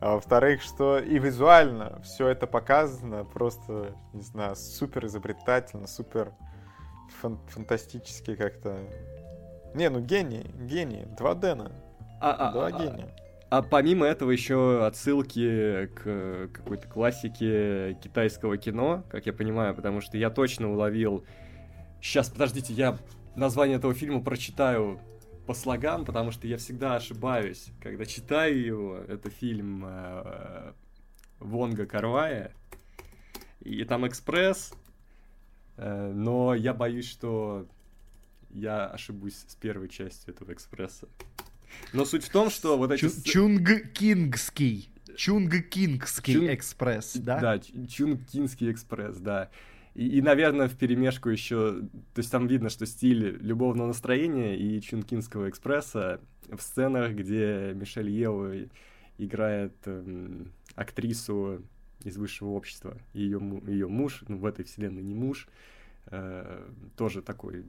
А 0.00 0.14
во-вторых, 0.14 0.62
что 0.62 0.98
и 0.98 1.18
визуально 1.18 2.00
все 2.02 2.28
это 2.28 2.46
показано 2.46 3.24
просто, 3.24 3.94
не 4.12 4.22
знаю, 4.22 4.54
супер 4.56 5.06
изобретательно, 5.06 5.86
супер 5.86 6.32
фан- 7.22 7.38
фантастически 7.48 8.34
как-то. 8.34 8.76
Не, 9.72 9.88
ну 9.88 10.00
гений, 10.00 10.50
гений, 10.60 11.06
2D. 11.18 11.72
А, 12.20 12.30
а, 12.30 12.52
Два 12.52 12.66
а, 12.66 12.70
гения. 12.70 13.08
А, 13.50 13.62
помимо 13.62 14.06
этого 14.06 14.30
еще 14.30 14.84
отсылки 14.86 15.86
к 15.94 16.48
какой-то 16.52 16.88
классике 16.88 17.98
китайского 18.02 18.56
кино, 18.56 19.04
как 19.10 19.26
я 19.26 19.32
понимаю, 19.32 19.74
потому 19.74 20.00
что 20.00 20.16
я 20.16 20.30
точно 20.30 20.72
уловил... 20.72 21.24
Сейчас, 22.00 22.28
подождите, 22.28 22.74
я 22.74 22.98
название 23.36 23.78
этого 23.78 23.94
фильма 23.94 24.22
прочитаю 24.22 25.00
по 25.46 25.54
слогам, 25.54 26.04
потому 26.04 26.30
что 26.30 26.46
я 26.46 26.56
всегда 26.56 26.96
ошибаюсь, 26.96 27.68
когда 27.80 28.04
читаю 28.06 28.60
его. 28.64 28.96
Это 28.96 29.30
фильм 29.30 29.84
э, 29.86 30.72
Вонга 31.38 31.86
Карвая. 31.86 32.52
И 33.60 33.84
там 33.84 34.06
экспресс. 34.06 34.72
Э, 35.76 36.12
но 36.12 36.54
я 36.54 36.72
боюсь, 36.72 37.08
что 37.08 37.66
я 38.50 38.86
ошибусь 38.86 39.44
с 39.46 39.54
первой 39.56 39.88
частью 39.88 40.32
этого 40.32 40.52
экспресса. 40.52 41.08
Но 41.92 42.04
суть 42.04 42.24
в 42.24 42.30
том, 42.30 42.50
что 42.50 42.76
вот 42.76 42.92
эти... 42.92 43.08
Чунг 43.22 43.92
Кингский. 43.92 44.90
Чунг 45.16 45.52
Кингский 45.68 46.34
Чун... 46.34 46.54
экспресс, 46.54 47.12
да? 47.16 47.40
Да, 47.40 47.58
Чунг 47.86 48.26
Кингский 48.26 48.70
экспресс, 48.70 49.16
да. 49.16 49.50
И, 49.94 50.18
и, 50.18 50.22
наверное, 50.22 50.68
в 50.68 50.76
перемешку 50.76 51.28
еще, 51.28 51.82
то 52.14 52.18
есть 52.18 52.30
там 52.30 52.46
видно, 52.46 52.68
что 52.68 52.84
стиль 52.84 53.38
любовного 53.40 53.88
настроения 53.88 54.56
и 54.56 54.80
Чункинского 54.80 55.48
экспресса 55.48 56.20
в 56.48 56.60
сценах, 56.60 57.12
где 57.12 57.72
Мишель 57.74 58.10
Ева 58.10 58.66
играет 59.18 59.74
эм, 59.86 60.52
актрису 60.74 61.62
из 62.02 62.16
высшего 62.16 62.50
общества. 62.50 62.98
Ее, 63.12 63.40
ее 63.66 63.86
муж, 63.86 64.24
ну, 64.26 64.36
в 64.38 64.46
этой 64.46 64.64
вселенной 64.64 65.02
не 65.02 65.14
муж, 65.14 65.48
э, 66.06 66.68
тоже 66.96 67.22
такой 67.22 67.64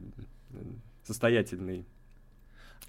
состоятельный 1.04 1.86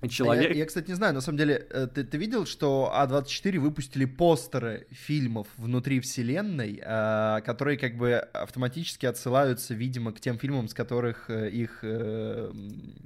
человек. 0.08 0.50
Я, 0.50 0.56
я, 0.56 0.66
кстати, 0.66 0.88
не 0.88 0.94
знаю, 0.94 1.14
на 1.14 1.20
самом 1.20 1.38
деле, 1.38 1.66
э, 1.70 1.86
ты, 1.86 2.04
ты 2.04 2.18
видел, 2.18 2.46
что 2.46 2.92
А24 2.94 3.58
выпустили 3.58 4.04
постеры 4.04 4.86
фильмов 4.90 5.48
внутри 5.56 6.00
вселенной, 6.00 6.80
э, 6.82 7.40
которые 7.44 7.78
как 7.78 7.96
бы 7.96 8.14
автоматически 8.14 9.06
отсылаются, 9.06 9.74
видимо, 9.74 10.12
к 10.12 10.20
тем 10.20 10.38
фильмам, 10.38 10.68
с 10.68 10.74
которых 10.74 11.30
э, 11.30 11.50
их 11.50 11.80
э, 11.82 12.52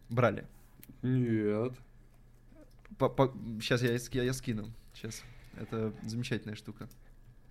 брали? 0.09 0.45
Нет. 1.03 1.73
По, 2.99 3.09
по, 3.09 3.33
сейчас 3.61 3.83
я, 3.83 3.93
я, 3.93 4.23
я 4.25 4.33
скину. 4.33 4.71
Сейчас. 4.95 5.23
Это 5.59 5.93
замечательная 6.03 6.57
штука. 6.57 6.89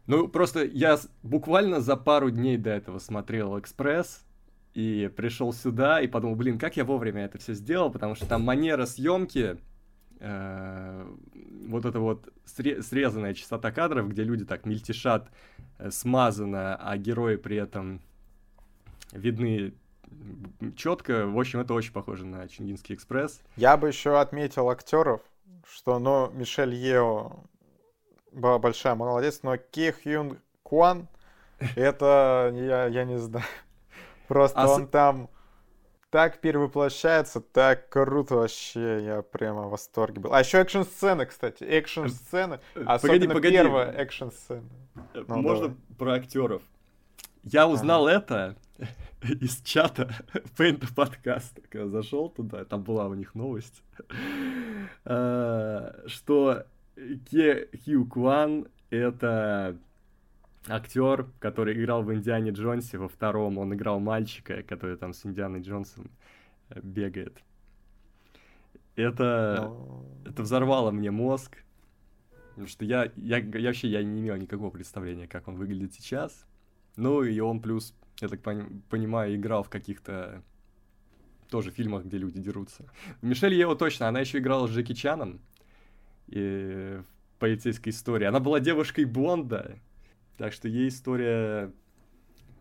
Ну, 0.07 0.27
просто 0.27 0.65
я 0.65 0.99
буквально 1.21 1.81
за 1.81 1.95
пару 1.95 2.31
дней 2.31 2.57
до 2.57 2.71
этого 2.71 2.99
смотрел 2.99 3.59
«Экспресс», 3.59 4.25
и 4.73 5.11
пришел 5.15 5.51
сюда 5.53 6.01
и 6.01 6.07
подумал, 6.07 6.35
блин, 6.35 6.59
как 6.59 6.77
я 6.77 6.85
вовремя 6.85 7.25
это 7.25 7.37
все 7.37 7.53
сделал, 7.53 7.91
потому 7.91 8.15
что 8.15 8.25
там 8.25 8.43
манера 8.43 8.85
съемки, 8.85 9.57
э, 10.19 11.15
вот 11.67 11.85
это 11.85 11.99
вот 11.99 12.29
срезанная 12.45 13.33
частота 13.33 13.71
кадров, 13.71 14.09
где 14.09 14.23
люди 14.23 14.45
так 14.45 14.65
мельтешат, 14.65 15.29
э, 15.77 15.91
смазано, 15.91 16.75
а 16.75 16.97
герои 16.97 17.35
при 17.35 17.57
этом 17.57 18.01
видны 19.11 19.73
четко. 20.75 21.27
В 21.27 21.39
общем, 21.39 21.59
это 21.59 21.73
очень 21.73 21.93
похоже 21.93 22.25
на 22.25 22.47
Чингинский 22.47 22.95
экспресс. 22.95 23.41
Я 23.55 23.77
бы 23.77 23.87
еще 23.87 24.19
отметил 24.19 24.69
актеров, 24.69 25.21
что, 25.67 25.99
ну, 25.99 26.31
Мишель 26.31 26.73
Ео 26.73 27.43
была 28.31 28.59
большая 28.59 28.95
молодец, 28.95 29.41
но 29.43 29.57
Ки 29.57 29.91
Хюн 29.91 30.37
Куан, 30.63 31.07
это 31.75 32.51
я, 32.53 32.85
я 32.85 33.03
не 33.05 33.17
знаю. 33.17 33.45
Просто 34.29 34.61
а 34.61 34.67
он 34.67 34.85
с... 34.85 34.89
там 34.89 35.29
так 36.11 36.39
перевоплощается, 36.39 37.41
так 37.41 37.89
круто 37.89 38.35
вообще, 38.35 39.03
я 39.03 39.21
прямо 39.23 39.63
в 39.63 39.71
восторге 39.71 40.21
был. 40.21 40.33
А 40.33 40.39
еще 40.39 40.59
экшн-сцены, 40.59 41.25
кстати, 41.25 41.63
экшн-сцены, 41.63 42.59
э, 42.75 42.83
особенно 42.85 43.33
погоди, 43.33 43.55
первая 43.55 43.91
экшн-сцена. 43.91 44.69
Э, 45.15 45.23
ну, 45.27 45.41
Можно 45.41 45.69
давай. 45.69 45.77
про 45.97 46.13
актеров? 46.13 46.61
Я 47.41 47.67
узнал 47.67 48.07
ага. 48.07 48.17
это 48.17 48.55
из 49.23 49.61
чата 49.63 50.13
Пейнта 50.55 50.87
подкаста, 50.93 51.61
когда 51.67 51.87
зашел 51.87 52.29
туда, 52.29 52.65
там 52.65 52.83
была 52.83 53.07
у 53.07 53.15
них 53.15 53.33
новость, 53.33 53.81
э, 55.05 55.91
что 56.05 56.65
Ке 57.31 57.67
Хью 57.83 58.05
Кван 58.05 58.67
это 58.91 59.75
актер, 60.69 61.27
который 61.39 61.81
играл 61.81 62.03
в 62.03 62.13
Индиане 62.13 62.51
Джонсе 62.51 62.97
во 62.97 63.07
втором, 63.07 63.57
он 63.57 63.73
играл 63.73 63.99
мальчика, 63.99 64.63
который 64.63 64.97
там 64.97 65.13
с 65.13 65.25
Индианой 65.25 65.61
Джонсом 65.61 66.11
э, 66.69 66.79
бегает. 66.81 67.41
Это, 68.95 69.55
Но... 69.61 70.05
это 70.25 70.43
взорвало 70.43 70.91
мне 70.91 71.11
мозг, 71.11 71.57
потому 72.49 72.67
что 72.67 72.85
я, 72.85 73.11
я, 73.15 73.37
я 73.37 73.67
вообще 73.67 73.87
я 73.87 74.03
не 74.03 74.19
имел 74.19 74.35
никакого 74.35 74.69
представления, 74.69 75.27
как 75.27 75.47
он 75.47 75.55
выглядит 75.55 75.93
сейчас. 75.93 76.45
Ну 76.97 77.23
и 77.23 77.39
он 77.39 77.61
плюс, 77.61 77.95
я 78.19 78.27
так 78.27 78.41
пони- 78.41 78.81
понимаю, 78.89 79.35
играл 79.35 79.63
в 79.63 79.69
каких-то 79.69 80.43
тоже 81.49 81.71
фильмах, 81.71 82.05
где 82.05 82.17
люди 82.17 82.39
дерутся. 82.39 82.85
Мишель 83.21 83.53
Ео 83.53 83.75
точно, 83.75 84.07
она 84.07 84.19
еще 84.19 84.39
играла 84.39 84.67
с 84.67 84.71
Джеки 84.71 84.93
Чаном 84.93 85.39
и 86.27 86.99
в 87.33 87.39
полицейской 87.39 87.91
истории. 87.91 88.25
Она 88.25 88.39
была 88.39 88.59
девушкой 88.59 89.05
Бонда, 89.05 89.79
так 90.39 90.53
что 90.53 90.69
ей 90.69 90.87
история, 90.87 91.71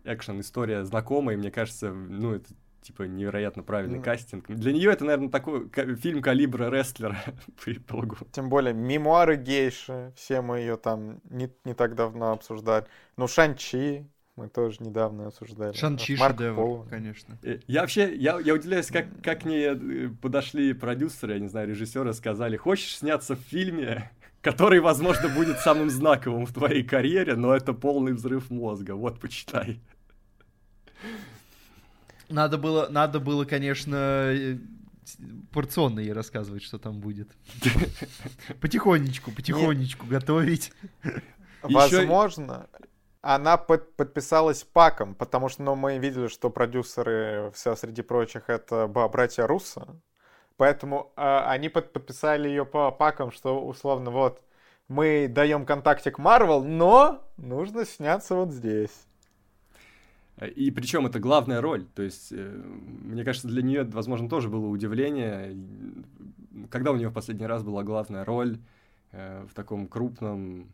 экшен, 0.03 0.41
история 0.41 0.83
знакомая, 0.83 1.35
и 1.35 1.39
мне 1.39 1.49
кажется, 1.49 1.93
ну, 1.93 2.33
это 2.33 2.49
типа 2.81 3.03
невероятно 3.03 3.63
правильный 3.63 3.99
mm. 3.99 4.03
кастинг. 4.03 4.47
Для 4.47 4.73
нее 4.73 4.91
это, 4.91 5.05
наверное, 5.05 5.29
такой 5.29 5.69
фильм 5.95 6.21
калибра 6.21 6.69
рестлера 6.69 7.17
по 7.63 7.71
итогу. 7.71 8.17
Тем 8.33 8.49
более, 8.49 8.73
мемуары 8.73 9.37
гейши, 9.37 10.11
все 10.15 10.41
мы 10.41 10.59
ее 10.59 10.75
там 10.75 11.21
не, 11.29 11.49
не 11.63 11.73
так 11.73 11.95
давно 11.95 12.33
обсуждали. 12.33 12.85
Ну, 13.15 13.29
Шанчи, 13.29 14.05
мы 14.35 14.49
тоже 14.49 14.77
недавно 14.81 15.27
обсуждали. 15.27 15.73
Шанчи 15.73 16.17
шедевр, 16.17 16.85
конечно. 16.89 17.37
Э, 17.43 17.59
я 17.67 17.81
вообще, 17.81 18.13
я, 18.13 18.39
я 18.41 18.53
удивляюсь, 18.53 18.87
как, 18.87 19.05
как 19.23 19.43
к 19.43 19.45
ней 19.45 19.67
э, 19.69 20.09
подошли 20.21 20.73
продюсеры, 20.73 21.33
я 21.33 21.39
не 21.39 21.47
знаю, 21.47 21.69
режиссеры, 21.69 22.11
сказали, 22.13 22.57
хочешь 22.57 22.97
сняться 22.97 23.37
в 23.37 23.39
фильме, 23.39 24.11
который, 24.41 24.79
возможно, 24.79 25.29
будет 25.29 25.59
самым 25.59 25.89
знаковым 25.89 26.45
в 26.45 26.53
твоей 26.53 26.83
карьере, 26.83 27.35
но 27.35 27.55
это 27.55 27.73
полный 27.73 28.13
взрыв 28.13 28.49
мозга, 28.49 28.93
вот, 28.93 29.19
почитай. 29.19 29.79
Надо 32.29 32.57
было, 32.57 32.87
надо 32.89 33.19
было, 33.19 33.43
конечно, 33.45 33.95
э, 33.95 34.57
порционно 35.51 35.99
ей 35.99 36.13
рассказывать, 36.13 36.63
что 36.63 36.77
там 36.77 36.99
будет. 36.99 37.29
Потихонечку, 38.61 39.31
потихонечку 39.31 40.05
готовить. 40.05 40.71
Возможно, 41.63 42.67
она 43.21 43.57
под, 43.57 43.95
подписалась 43.95 44.63
паком, 44.63 45.15
потому 45.15 45.49
что 45.49 45.63
ну, 45.63 45.75
мы 45.75 45.97
видели, 45.97 46.27
что 46.27 46.49
продюсеры, 46.49 47.51
все 47.53 47.75
среди 47.75 48.01
прочих, 48.01 48.43
это 48.47 48.87
братья 48.87 49.45
Руссо. 49.45 49.99
Поэтому 50.59 51.13
э, 51.15 51.21
они 51.45 51.69
под, 51.69 51.93
подписали 51.93 52.49
ее 52.49 52.65
по 52.65 52.91
пакам, 52.91 53.31
что 53.31 53.65
условно 53.65 54.11
вот 54.11 54.43
мы 54.89 55.29
даем 55.29 55.65
контактик 55.65 56.19
Marvel, 56.19 56.63
но 56.63 57.25
нужно 57.37 57.85
сняться 57.85 58.35
вот 58.35 58.51
здесь. 58.51 59.07
И 60.57 60.69
причем 60.71 61.05
это 61.05 61.21
главная 61.21 61.61
роль. 61.61 61.85
То 61.95 62.01
есть, 62.01 62.33
э, 62.33 62.61
мне 63.05 63.23
кажется, 63.23 63.47
для 63.47 63.61
нее, 63.61 63.85
возможно, 63.85 64.27
тоже 64.27 64.49
было 64.49 64.67
удивление. 64.67 65.55
Когда 66.69 66.91
у 66.91 66.97
нее 66.97 67.07
в 67.07 67.13
последний 67.13 67.47
раз 67.47 67.63
была 67.63 67.83
главная 67.83 68.25
роль 68.25 68.59
э, 69.13 69.45
в 69.49 69.53
таком 69.53 69.87
крупном, 69.87 70.73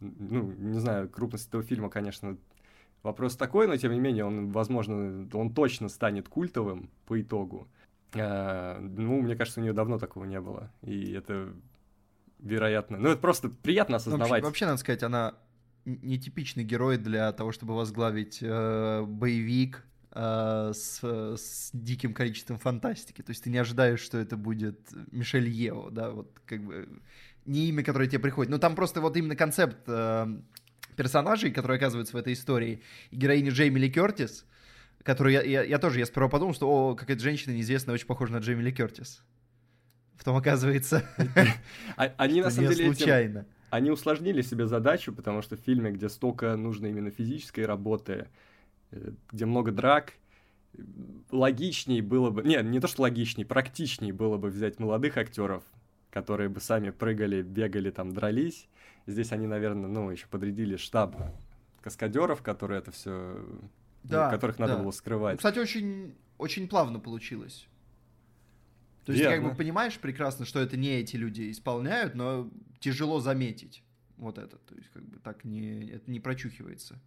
ну, 0.00 0.50
не 0.52 0.78
знаю, 0.78 1.10
крупность 1.10 1.48
этого 1.48 1.62
фильма, 1.62 1.90
конечно, 1.90 2.38
вопрос 3.02 3.36
такой, 3.36 3.66
но 3.66 3.76
тем 3.76 3.92
не 3.92 4.00
менее, 4.00 4.24
он, 4.24 4.50
возможно, 4.50 5.28
он 5.34 5.52
точно 5.52 5.90
станет 5.90 6.26
культовым 6.26 6.88
по 7.04 7.20
итогу. 7.20 7.68
Э, 8.14 8.78
ну, 8.78 9.20
мне 9.20 9.36
кажется, 9.36 9.60
у 9.60 9.62
нее 9.62 9.72
давно 9.72 9.98
такого 9.98 10.24
не 10.24 10.40
было. 10.40 10.70
И 10.82 11.12
это 11.12 11.52
вероятно. 12.38 12.98
Ну, 12.98 13.10
это 13.10 13.20
просто 13.20 13.48
приятно 13.48 13.96
осознавать. 13.96 14.30
Вообще, 14.30 14.44
вообще 14.44 14.66
надо 14.66 14.78
сказать, 14.78 15.02
она 15.02 15.34
нетипичный 15.84 16.64
герой 16.64 16.98
для 16.98 17.32
того, 17.32 17.52
чтобы 17.52 17.74
возглавить 17.74 18.38
э, 18.42 19.02
боевик 19.06 19.84
э, 20.12 20.72
с, 20.74 21.02
с 21.02 21.70
диким 21.72 22.12
количеством 22.12 22.58
фантастики. 22.58 23.22
То 23.22 23.30
есть 23.30 23.44
ты 23.44 23.50
не 23.50 23.58
ожидаешь, 23.58 24.00
что 24.00 24.18
это 24.18 24.36
будет 24.36 24.80
Мишель 25.12 25.48
Ео, 25.48 25.90
да, 25.90 26.10
вот 26.10 26.40
как 26.44 26.64
бы 26.64 26.88
не 27.44 27.68
имя, 27.68 27.84
которое 27.84 28.08
тебе 28.08 28.18
приходит. 28.18 28.50
Но 28.50 28.58
там 28.58 28.74
просто 28.74 29.00
вот 29.00 29.16
именно 29.16 29.36
концепт 29.36 29.78
э, 29.86 30.26
персонажей, 30.96 31.52
которые 31.52 31.76
оказываются 31.76 32.16
в 32.16 32.20
этой 32.20 32.32
истории. 32.32 32.82
И 33.10 33.16
героиня 33.16 33.50
Джейми 33.52 33.78
Ли 33.78 33.90
Кертис, 33.90 34.44
которую 35.06 35.32
я, 35.32 35.42
я, 35.42 35.62
я 35.62 35.78
тоже, 35.78 36.00
я 36.00 36.06
сперва 36.06 36.28
подумал, 36.28 36.54
что, 36.54 36.68
о, 36.68 36.94
какая-то 36.94 37.22
женщина 37.22 37.54
неизвестная, 37.54 37.94
очень 37.94 38.06
похожа 38.06 38.32
на 38.32 38.38
Джейми 38.38 38.62
Ли 38.62 38.72
Кертис. 38.72 39.22
Потом 40.18 40.36
оказывается, 40.36 41.04
а, 41.96 42.12
они 42.16 42.42
на 42.42 42.50
самом 42.50 42.70
деле 42.70 42.92
случайно 42.92 43.46
они 43.70 43.90
усложнили 43.90 44.42
себе 44.42 44.66
задачу, 44.66 45.12
потому 45.12 45.42
что 45.42 45.56
в 45.56 45.60
фильме, 45.60 45.90
где 45.90 46.08
столько 46.08 46.56
нужно 46.56 46.86
именно 46.86 47.10
физической 47.10 47.66
работы, 47.66 48.28
э, 48.90 49.10
где 49.30 49.44
много 49.44 49.72
драк, 49.72 50.14
логичней 51.30 52.00
было 52.00 52.30
бы... 52.30 52.42
Не, 52.42 52.62
не 52.62 52.80
то, 52.80 52.86
что 52.86 53.02
логичней, 53.02 53.44
практичней 53.44 54.12
было 54.12 54.36
бы 54.36 54.48
взять 54.48 54.78
молодых 54.78 55.16
актеров, 55.16 55.64
которые 56.10 56.48
бы 56.48 56.60
сами 56.60 56.90
прыгали, 56.90 57.42
бегали, 57.42 57.90
там, 57.90 58.12
дрались. 58.12 58.68
Здесь 59.06 59.32
они, 59.32 59.46
наверное, 59.46 59.88
ну, 59.88 60.10
еще 60.10 60.26
подрядили 60.26 60.76
штаб 60.76 61.16
каскадеров, 61.80 62.42
которые 62.42 62.80
это 62.80 62.90
все... 62.92 63.44
Да, 64.10 64.30
которых 64.30 64.58
надо 64.58 64.76
да. 64.76 64.82
было 64.82 64.90
скрывать. 64.90 65.34
Ну, 65.34 65.38
кстати, 65.38 65.58
очень, 65.58 66.14
очень 66.38 66.68
плавно 66.68 66.98
получилось. 66.98 67.66
То 69.04 69.12
есть 69.12 69.22
Верно. 69.22 69.36
ты 69.36 69.42
как 69.42 69.52
бы 69.52 69.56
понимаешь 69.56 69.98
прекрасно, 69.98 70.44
что 70.44 70.60
это 70.60 70.76
не 70.76 70.88
эти 70.88 71.16
люди 71.16 71.50
исполняют, 71.50 72.14
но 72.14 72.50
тяжело 72.80 73.20
заметить 73.20 73.82
вот 74.16 74.38
это. 74.38 74.56
То 74.56 74.74
есть 74.74 74.88
как 74.90 75.04
бы 75.04 75.18
так 75.18 75.44
не, 75.44 75.90
это 75.90 76.10
не 76.10 76.18
прочухивается. 76.18 76.98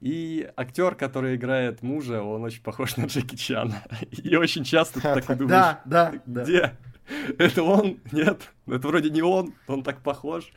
И 0.00 0.48
актер, 0.56 0.94
который 0.94 1.36
играет 1.36 1.82
мужа, 1.82 2.22
он 2.22 2.44
очень 2.44 2.62
похож 2.62 2.96
на 2.96 3.06
Джеки 3.06 3.34
Чана. 3.34 3.82
И 4.10 4.36
очень 4.36 4.62
часто 4.62 5.00
ты 5.00 5.20
такой 5.20 5.36
думаешь, 5.36 5.50
да, 5.50 5.82
да, 5.84 6.42
где? 6.42 6.76
Это 7.38 7.62
он? 7.62 8.00
Нет, 8.12 8.52
это 8.66 8.88
вроде 8.88 9.10
не 9.10 9.22
он, 9.22 9.54
он 9.68 9.84
так 9.84 10.02
похож. 10.02 10.50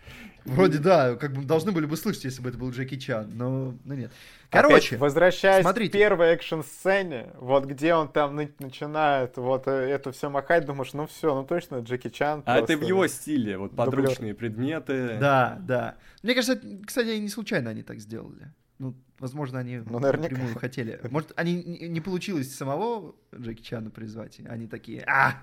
Вроде 0.55 0.79
да, 0.79 1.15
как 1.15 1.33
бы 1.33 1.43
должны 1.43 1.71
были 1.71 1.85
бы 1.85 1.97
слышать, 1.97 2.25
если 2.25 2.41
бы 2.41 2.49
это 2.49 2.57
был 2.57 2.71
Джеки 2.71 2.97
Чан, 2.97 3.29
но, 3.35 3.75
но 3.83 3.93
нет. 3.93 4.11
Короче, 4.49 4.87
Опять, 4.95 4.99
возвращаясь 4.99 5.63
смотрите. 5.63 5.89
к 5.89 5.93
первой 5.93 6.29
экшн-сцене, 6.29 7.33
вот 7.39 7.65
где 7.65 7.93
он 7.93 8.11
там 8.11 8.35
начинает 8.35 9.37
вот 9.37 9.67
э, 9.67 9.71
это 9.71 10.11
все 10.11 10.29
махать, 10.29 10.65
думаешь, 10.65 10.93
ну 10.93 11.05
все, 11.05 11.35
ну 11.35 11.45
точно 11.45 11.79
Джеки 11.79 12.09
Чан. 12.09 12.41
А 12.45 12.57
это 12.57 12.75
в 12.75 12.81
его 12.81 13.05
стиле, 13.07 13.57
вот 13.57 13.75
подручные 13.75 14.33
предметы. 14.33 15.17
Да, 15.19 15.57
да. 15.61 15.95
Мне 16.23 16.33
кажется, 16.33 16.59
кстати, 16.85 17.17
не 17.17 17.29
случайно 17.29 17.69
они 17.69 17.83
так 17.83 17.99
сделали. 17.99 18.51
Ну, 18.79 18.95
возможно, 19.19 19.59
они 19.59 19.77
ну, 19.77 19.99
наверняка. 19.99 20.29
напрямую 20.29 20.55
хотели. 20.55 20.99
Может, 21.11 21.33
они 21.35 21.61
не 21.63 22.01
получилось 22.01 22.55
самого 22.55 23.13
Джеки 23.35 23.61
Чана 23.61 23.91
призвать, 23.91 24.39
они 24.47 24.67
такие, 24.67 25.03
а, 25.05 25.41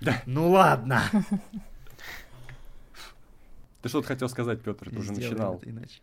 да. 0.00 0.22
ну 0.26 0.50
ладно. 0.50 1.02
Ты 3.82 3.88
что-то 3.88 4.08
хотел 4.08 4.28
сказать, 4.28 4.62
Петр, 4.62 4.90
ты 4.90 4.98
уже 4.98 5.12
начинал. 5.12 5.60
Иначе. 5.64 6.00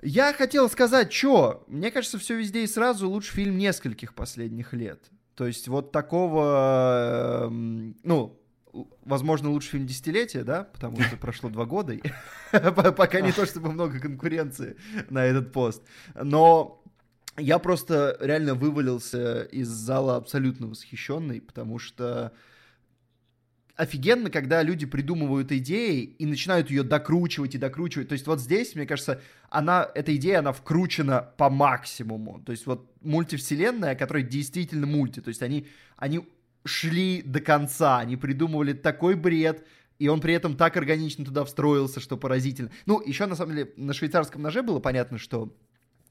Я 0.00 0.32
хотел 0.32 0.70
сказать, 0.70 1.12
что, 1.12 1.64
мне 1.66 1.90
кажется, 1.90 2.18
все 2.18 2.36
везде 2.36 2.62
и 2.62 2.66
сразу 2.66 3.08
лучший 3.08 3.34
фильм 3.34 3.58
нескольких 3.58 4.14
последних 4.14 4.72
лет. 4.72 5.02
То 5.34 5.46
есть 5.46 5.68
вот 5.68 5.92
такого, 5.92 7.46
эм, 7.46 7.96
ну, 8.04 8.40
возможно, 9.04 9.50
лучший 9.50 9.70
фильм 9.70 9.86
десятилетия, 9.86 10.44
да, 10.44 10.64
потому 10.64 11.00
что 11.00 11.16
прошло 11.16 11.50
два 11.50 11.64
года, 11.64 11.94
пока 12.96 13.20
не 13.20 13.32
то 13.32 13.46
чтобы 13.46 13.72
много 13.72 13.98
конкуренции 14.00 14.76
на 15.10 15.24
этот 15.24 15.52
пост. 15.52 15.82
Но 16.14 16.82
я 17.36 17.58
просто 17.58 18.16
реально 18.20 18.54
вывалился 18.54 19.42
из 19.42 19.68
зала 19.68 20.16
абсолютно 20.16 20.68
восхищенный, 20.68 21.40
потому 21.40 21.78
что 21.78 22.32
офигенно, 23.78 24.28
когда 24.28 24.60
люди 24.64 24.86
придумывают 24.86 25.52
идеи 25.52 26.02
и 26.02 26.26
начинают 26.26 26.68
ее 26.68 26.82
докручивать 26.82 27.54
и 27.54 27.58
докручивать. 27.58 28.08
То 28.08 28.14
есть 28.14 28.26
вот 28.26 28.40
здесь, 28.40 28.74
мне 28.74 28.86
кажется, 28.86 29.22
она, 29.50 29.88
эта 29.94 30.14
идея, 30.16 30.40
она 30.40 30.52
вкручена 30.52 31.32
по 31.36 31.48
максимуму. 31.48 32.42
То 32.44 32.50
есть 32.50 32.66
вот 32.66 32.90
мультивселенная, 33.02 33.94
которая 33.94 34.24
действительно 34.24 34.88
мульти. 34.88 35.20
То 35.20 35.28
есть 35.28 35.42
они, 35.42 35.68
они 35.96 36.28
шли 36.64 37.22
до 37.22 37.40
конца, 37.40 38.00
они 38.00 38.16
придумывали 38.16 38.72
такой 38.72 39.14
бред, 39.14 39.64
и 40.00 40.08
он 40.08 40.20
при 40.20 40.34
этом 40.34 40.56
так 40.56 40.76
органично 40.76 41.24
туда 41.24 41.44
встроился, 41.44 42.00
что 42.00 42.16
поразительно. 42.16 42.72
Ну, 42.84 43.00
еще, 43.00 43.26
на 43.26 43.36
самом 43.36 43.54
деле, 43.54 43.72
на 43.76 43.92
швейцарском 43.92 44.42
ноже 44.42 44.64
было 44.64 44.80
понятно, 44.80 45.18
что 45.18 45.56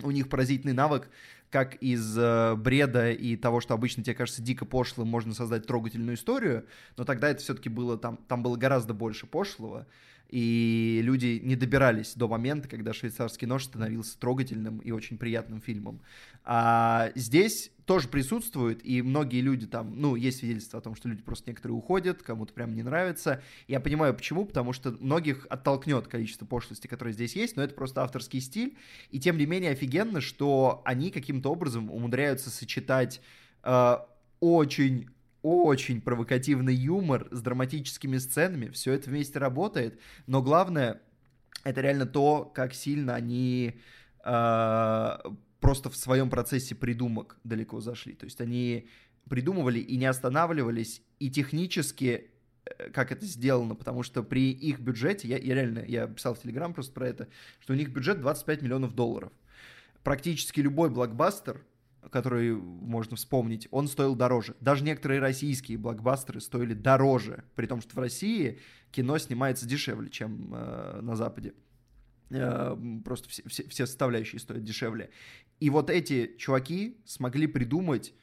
у 0.03 0.11
них 0.11 0.29
поразительный 0.29 0.73
навык 0.73 1.09
как 1.49 1.75
из 1.75 2.17
э, 2.17 2.55
бреда 2.55 3.11
и 3.11 3.35
того, 3.37 3.61
что 3.61 3.73
обычно 3.73 4.03
тебе 4.03 4.15
кажется 4.15 4.41
дико 4.41 4.65
пошлым, 4.65 5.07
можно 5.07 5.33
создать 5.33 5.65
трогательную 5.65 6.15
историю, 6.15 6.65
но 6.97 7.05
тогда 7.05 7.29
это 7.29 7.41
все-таки 7.41 7.69
было 7.69 7.97
там, 7.97 8.17
там 8.27 8.43
было 8.43 8.57
гораздо 8.57 8.93
больше 8.93 9.27
пошлого, 9.27 9.87
и 10.29 10.99
люди 11.03 11.39
не 11.41 11.55
добирались 11.55 12.13
до 12.15 12.27
момента, 12.27 12.67
когда 12.67 12.93
«Швейцарский 12.93 13.47
нож» 13.47 13.63
становился 13.63 14.19
трогательным 14.19 14.79
и 14.79 14.91
очень 14.91 15.17
приятным 15.17 15.61
фильмом. 15.61 16.01
А 16.43 17.11
здесь 17.15 17.71
тоже 17.87 18.09
присутствует, 18.09 18.85
и 18.85 19.01
многие 19.01 19.39
люди 19.39 19.65
там, 19.65 19.99
ну, 19.99 20.15
есть 20.15 20.39
свидетельства 20.39 20.79
о 20.79 20.81
том, 20.81 20.93
что 20.93 21.07
люди 21.07 21.23
просто 21.23 21.49
некоторые 21.49 21.77
уходят, 21.77 22.21
кому-то 22.21 22.51
прям 22.51 22.75
не 22.75 22.83
нравится. 22.83 23.41
Я 23.65 23.79
понимаю, 23.79 24.13
почему, 24.13 24.45
потому 24.45 24.73
что 24.73 24.91
многих 24.99 25.47
оттолкнет 25.49 26.07
количество 26.07 26.45
пошлости, 26.45 26.85
которое 26.87 27.13
здесь 27.13 27.33
есть, 27.37 27.55
но 27.55 27.63
это 27.63 27.73
просто 27.73 28.03
авторский 28.03 28.41
стиль, 28.41 28.77
и 29.09 29.21
тем 29.21 29.37
не 29.37 29.45
менее 29.45 29.71
офигенно, 29.71 30.19
что 30.19 30.81
они 30.83 31.11
каким-то 31.11 31.49
образом 31.49 31.89
умудряются 31.89 32.49
сочетать 32.49 33.21
э, 33.63 33.97
очень 34.41 35.09
очень 35.41 36.01
провокативный 36.01 36.75
юмор 36.75 37.29
с 37.31 37.41
драматическими 37.41 38.17
сценами, 38.17 38.67
все 38.67 38.91
это 38.91 39.09
вместе 39.09 39.39
работает, 39.39 39.97
но 40.25 40.41
главное, 40.41 40.99
это 41.63 41.79
реально 41.79 42.05
то, 42.05 42.51
как 42.53 42.73
сильно 42.73 43.15
они 43.15 43.79
э, 44.25 45.17
просто 45.67 45.89
в 45.89 45.97
своем 45.97 46.29
процессе 46.29 46.75
придумок 46.75 47.37
далеко 47.43 47.81
зашли. 47.81 48.13
То 48.13 48.23
есть 48.23 48.39
они 48.39 48.87
придумывали 49.29 49.79
и 49.79 49.97
не 49.97 50.05
останавливались, 50.05 51.01
и 51.19 51.29
технически 51.29 52.31
э, 52.63 52.89
как 52.91 53.11
это 53.11 53.25
сделано, 53.25 53.75
потому 53.75 54.01
что 54.01 54.23
при 54.23 54.49
их 54.51 54.79
бюджете, 54.79 55.27
я, 55.27 55.37
я 55.37 55.55
реально, 55.55 55.83
я 55.85 56.07
писал 56.07 56.35
в 56.35 56.41
Телеграм 56.41 56.73
просто 56.73 56.93
про 56.93 57.09
это, 57.09 57.27
что 57.59 57.73
у 57.73 57.75
них 57.75 57.89
бюджет 57.89 58.21
25 58.21 58.61
миллионов 58.61 58.95
долларов. 58.95 59.33
Практически 60.03 60.61
любой 60.61 60.89
блокбастер, 60.89 61.65
который 62.11 62.55
можно 62.55 63.17
вспомнить, 63.17 63.67
он 63.69 63.89
стоил 63.89 64.15
дороже. 64.15 64.55
Даже 64.61 64.85
некоторые 64.85 65.19
российские 65.19 65.77
блокбастеры 65.77 66.39
стоили 66.39 66.75
дороже, 66.75 67.43
при 67.55 67.65
том, 67.65 67.81
что 67.81 67.93
в 67.93 67.99
России 67.99 68.59
кино 68.91 69.17
снимается 69.17 69.67
дешевле, 69.67 70.09
чем 70.09 70.53
э, 70.53 71.01
на 71.01 71.17
Западе. 71.17 71.55
Э, 72.29 72.75
просто 73.05 73.29
все, 73.29 73.43
все, 73.47 73.67
все 73.67 73.85
составляющие 73.85 74.39
стоят 74.39 74.63
дешевле. 74.63 75.09
И 75.59 75.69
вот 75.69 75.89
эти 75.89 76.35
чуваки 76.37 76.97
смогли 77.05 77.47
придумать 77.47 78.13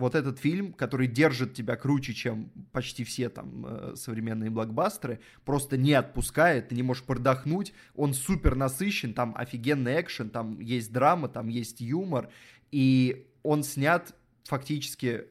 вот 0.00 0.14
этот 0.14 0.38
фильм, 0.38 0.72
который 0.72 1.06
держит 1.06 1.52
тебя 1.52 1.76
круче, 1.76 2.14
чем 2.14 2.50
почти 2.72 3.04
все 3.04 3.28
там 3.28 3.66
э, 3.66 3.92
современные 3.96 4.48
блокбастеры, 4.50 5.20
просто 5.44 5.76
не 5.76 5.92
отпускает, 5.92 6.68
ты 6.68 6.74
не 6.74 6.82
можешь 6.82 7.04
продохнуть, 7.04 7.74
он 7.94 8.14
супер 8.14 8.56
насыщен, 8.56 9.12
там 9.12 9.34
офигенный 9.36 10.00
экшен, 10.00 10.30
там 10.30 10.58
есть 10.60 10.90
драма, 10.90 11.28
там 11.28 11.48
есть 11.48 11.80
юмор, 11.82 12.30
и 12.70 13.26
он 13.42 13.62
снят 13.62 14.14
фактически 14.44 15.26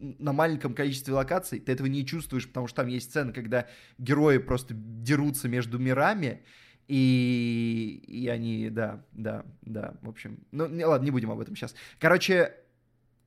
на 0.00 0.32
маленьком 0.32 0.74
количестве 0.74 1.12
локаций, 1.12 1.58
ты 1.58 1.72
этого 1.72 1.88
не 1.88 2.06
чувствуешь, 2.06 2.46
потому 2.46 2.68
что 2.68 2.76
там 2.76 2.86
есть 2.86 3.10
сцены, 3.10 3.32
когда 3.32 3.66
герои 3.98 4.38
просто 4.38 4.74
дерутся 4.74 5.48
между 5.48 5.80
мирами, 5.80 6.42
и, 6.88 8.02
и 8.06 8.28
они, 8.28 8.68
да, 8.70 9.04
да, 9.12 9.44
да, 9.62 9.94
в 10.02 10.08
общем, 10.08 10.38
ну, 10.50 10.66
не, 10.66 10.84
ладно, 10.84 11.04
не 11.04 11.10
будем 11.10 11.30
об 11.30 11.40
этом 11.40 11.56
сейчас. 11.56 11.74
Короче, 11.98 12.54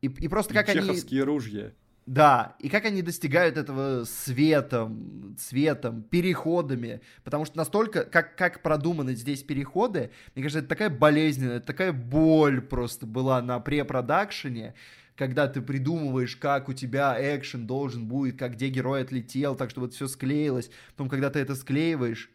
и, 0.02 0.08
и 0.08 0.28
просто 0.28 0.54
и 0.54 0.56
как 0.56 0.72
чеховские 0.72 1.22
они... 1.22 1.28
ружья. 1.28 1.72
Да, 2.06 2.56
и 2.60 2.70
как 2.70 2.86
они 2.86 3.02
достигают 3.02 3.58
этого 3.58 4.04
светом, 4.04 5.36
цветом, 5.40 6.04
переходами, 6.04 7.02
потому 7.24 7.46
что 7.46 7.58
настолько, 7.58 8.04
как, 8.04 8.36
как 8.36 8.62
продуманы 8.62 9.16
здесь 9.16 9.42
переходы, 9.42 10.12
мне 10.36 10.44
кажется, 10.44 10.60
это 10.60 10.68
такая 10.68 10.92
болезненная, 10.92 11.62
такая 11.62 11.92
боль 11.92 12.62
просто 12.62 13.08
была 13.08 13.42
на 13.42 13.60
препродакшене, 13.60 14.76
когда 15.16 15.48
ты 15.48 15.62
придумываешь, 15.62 16.36
как 16.36 16.70
у 16.70 16.74
тебя 16.74 17.18
экшен 17.20 17.66
должен 17.66 18.06
будет, 18.06 18.38
как 18.38 18.54
где 18.54 18.70
герой 18.70 19.02
отлетел, 19.02 19.56
так 19.56 19.72
чтобы 19.72 19.88
это 19.88 19.96
все 19.96 20.08
склеилось, 20.08 20.70
потом, 20.92 21.10
когда 21.10 21.32
ты 21.32 21.40
это 21.40 21.56
склеиваешь, 21.56 22.30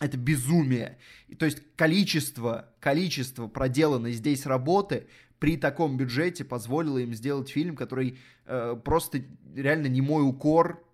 это 0.00 0.16
безумие. 0.16 0.98
И, 1.28 1.34
то 1.34 1.44
есть 1.44 1.58
количество, 1.76 2.68
количество 2.80 3.48
проделанной 3.48 4.12
здесь 4.12 4.46
работы 4.46 5.06
при 5.38 5.56
таком 5.56 5.96
бюджете 5.96 6.44
позволило 6.44 6.98
им 6.98 7.14
сделать 7.14 7.48
фильм, 7.48 7.76
который 7.76 8.18
э, 8.46 8.76
просто 8.84 9.22
реально 9.54 9.86
не 9.88 10.00
мой 10.00 10.26
укор 10.26 10.84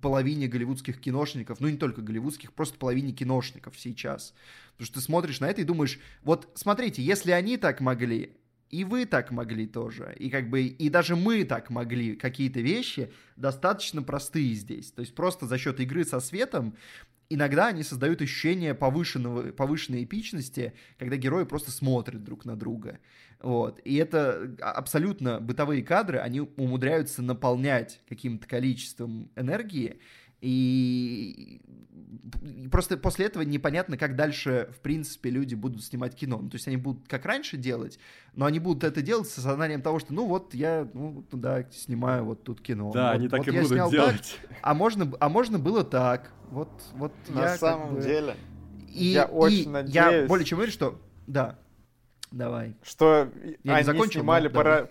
половине 0.00 0.48
голливудских 0.48 1.00
киношников, 1.00 1.60
ну 1.60 1.68
не 1.68 1.78
только 1.78 2.02
голливудских, 2.02 2.52
просто 2.52 2.78
половине 2.78 3.12
киношников 3.12 3.78
сейчас. 3.78 4.34
Потому 4.72 4.86
что 4.86 4.94
ты 4.94 5.00
смотришь 5.00 5.40
на 5.40 5.48
это 5.48 5.62
и 5.62 5.64
думаешь, 5.64 5.98
вот 6.22 6.48
смотрите, 6.54 7.02
если 7.02 7.30
они 7.32 7.56
так 7.56 7.80
могли, 7.80 8.36
и 8.70 8.84
вы 8.84 9.06
так 9.06 9.30
могли 9.30 9.66
тоже, 9.66 10.14
и 10.18 10.30
как 10.30 10.50
бы, 10.50 10.62
и 10.62 10.88
даже 10.88 11.16
мы 11.16 11.44
так 11.44 11.70
могли 11.70 12.16
какие-то 12.16 12.60
вещи 12.60 13.12
достаточно 13.36 14.02
простые 14.02 14.54
здесь. 14.54 14.90
То 14.92 15.00
есть 15.00 15.14
просто 15.14 15.46
за 15.46 15.58
счет 15.58 15.80
игры 15.80 16.04
со 16.04 16.20
светом 16.20 16.74
иногда 17.30 17.68
они 17.68 17.82
создают 17.82 18.22
ощущение 18.22 18.74
повышенного, 18.74 19.52
повышенной 19.52 20.04
эпичности, 20.04 20.74
когда 20.98 21.16
герои 21.16 21.44
просто 21.44 21.70
смотрят 21.70 22.24
друг 22.24 22.44
на 22.44 22.56
друга. 22.56 22.98
Вот. 23.40 23.80
И 23.84 23.94
это 23.96 24.54
абсолютно 24.60 25.40
бытовые 25.40 25.82
кадры, 25.82 26.18
они 26.18 26.40
умудряются 26.40 27.22
наполнять 27.22 28.00
каким-то 28.08 28.46
количеством 28.46 29.30
энергии, 29.36 30.00
и 30.40 31.60
просто 32.70 32.96
после 32.96 33.26
этого 33.26 33.42
непонятно, 33.42 33.96
как 33.96 34.16
дальше, 34.16 34.70
в 34.76 34.80
принципе, 34.80 35.30
люди 35.30 35.54
будут 35.54 35.84
снимать 35.84 36.14
кино. 36.14 36.38
Ну, 36.40 36.48
то 36.48 36.56
есть 36.56 36.68
они 36.68 36.76
будут 36.76 37.08
как 37.08 37.24
раньше 37.24 37.56
делать, 37.56 37.98
но 38.34 38.46
они 38.46 38.58
будут 38.58 38.84
это 38.84 39.02
делать 39.02 39.28
с 39.28 39.38
осознанием 39.38 39.82
того, 39.82 39.98
что, 39.98 40.12
ну, 40.12 40.26
вот 40.26 40.54
я, 40.54 40.88
ну, 40.94 41.24
туда 41.30 41.64
снимаю 41.70 42.24
вот 42.24 42.44
тут 42.44 42.60
кино. 42.60 42.92
Да, 42.92 43.08
вот, 43.08 43.18
они 43.18 43.28
так 43.28 43.40
вот 43.40 43.48
и 43.48 43.60
будут 43.60 43.90
делать. 43.90 44.38
Так, 44.42 44.58
а 44.62 44.74
можно, 44.74 45.12
а 45.20 45.28
можно 45.28 45.58
было 45.58 45.84
так. 45.84 46.32
Вот, 46.50 46.70
вот 46.94 47.12
На 47.28 47.42
я 47.42 47.56
самом 47.58 47.88
как 47.88 47.96
бы... 47.96 48.02
деле, 48.02 48.36
и, 48.88 49.06
я 49.06 49.24
и 49.24 49.30
очень 49.30 49.70
надеюсь... 49.70 49.94
Я 49.94 50.26
более 50.26 50.44
чем 50.44 50.58
уверен, 50.58 50.72
что... 50.72 51.00
Да, 51.26 51.58
Давай. 52.30 52.74
Что 52.82 53.30
я 53.64 53.76
они 53.76 53.84
закончил, 53.84 54.20
снимали 54.20 54.48
пора... 54.48 54.86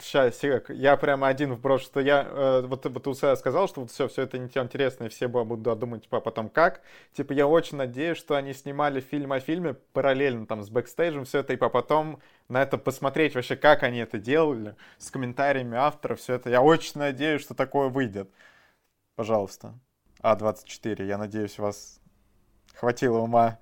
Сейчас, 0.00 0.42
я 0.68 0.96
прямо 0.96 1.28
один 1.28 1.54
вброшу, 1.54 1.84
что 1.84 2.00
я... 2.00 2.26
Э, 2.28 2.62
вот, 2.66 2.84
вот 2.84 3.06
Уса 3.06 3.36
сказал, 3.36 3.68
что 3.68 3.82
вот 3.82 3.90
все, 3.92 4.08
все 4.08 4.22
это 4.22 4.38
интересно, 4.38 5.04
и 5.04 5.08
все 5.08 5.28
будут 5.28 5.78
думать, 5.78 6.02
типа, 6.02 6.20
потом 6.20 6.48
как. 6.48 6.80
Типа, 7.12 7.32
я 7.32 7.46
очень 7.46 7.76
надеюсь, 7.76 8.18
что 8.18 8.34
они 8.34 8.52
снимали 8.54 9.00
фильм 9.00 9.32
о 9.32 9.40
фильме 9.40 9.74
параллельно 9.92 10.46
там 10.46 10.62
с 10.62 10.68
бэкстейджем, 10.68 11.24
все 11.24 11.40
это, 11.40 11.52
и 11.52 11.56
потом 11.56 12.20
на 12.48 12.60
это 12.60 12.76
посмотреть 12.76 13.36
вообще, 13.36 13.54
как 13.54 13.84
они 13.84 13.98
это 13.98 14.18
делали, 14.18 14.74
с 14.98 15.10
комментариями 15.12 15.76
авторов, 15.76 16.18
все 16.18 16.34
это. 16.34 16.50
Я 16.50 16.60
очень 16.60 16.98
надеюсь, 16.98 17.42
что 17.42 17.54
такое 17.54 17.88
выйдет. 17.88 18.30
Пожалуйста. 19.14 19.78
А24, 20.22 21.06
я 21.06 21.18
надеюсь, 21.18 21.58
у 21.58 21.62
вас 21.62 22.00
хватило 22.74 23.18
ума 23.18 23.58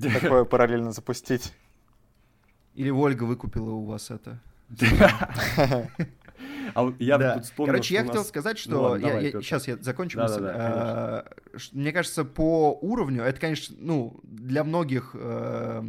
такое 0.00 0.44
параллельно 0.44 0.92
запустить. 0.92 1.52
Или 2.74 2.90
Ольга 2.90 3.24
выкупила 3.24 3.70
у 3.70 3.84
вас 3.84 4.10
это. 4.10 4.40
А 6.74 6.92
я 6.98 7.18
да. 7.18 7.34
тут 7.34 7.44
вспомнил, 7.44 7.72
Короче, 7.72 7.94
я 7.94 8.00
нас... 8.00 8.08
хотел 8.08 8.24
сказать, 8.24 8.58
что... 8.58 8.70
Ну, 8.70 8.82
ладно, 8.82 9.04
я, 9.04 9.12
давай, 9.12 9.24
я, 9.26 9.40
сейчас 9.42 9.68
я 9.68 9.76
закончу 9.76 10.16
да, 10.16 10.24
мысль. 10.24 10.40
Да, 10.40 10.52
да, 10.52 10.58
а, 10.58 11.24
мне 11.72 11.92
кажется, 11.92 12.24
по 12.24 12.72
уровню, 12.80 13.22
это, 13.22 13.40
конечно, 13.40 13.76
ну, 13.78 14.20
для 14.22 14.64
многих... 14.64 15.10
Э, 15.14 15.82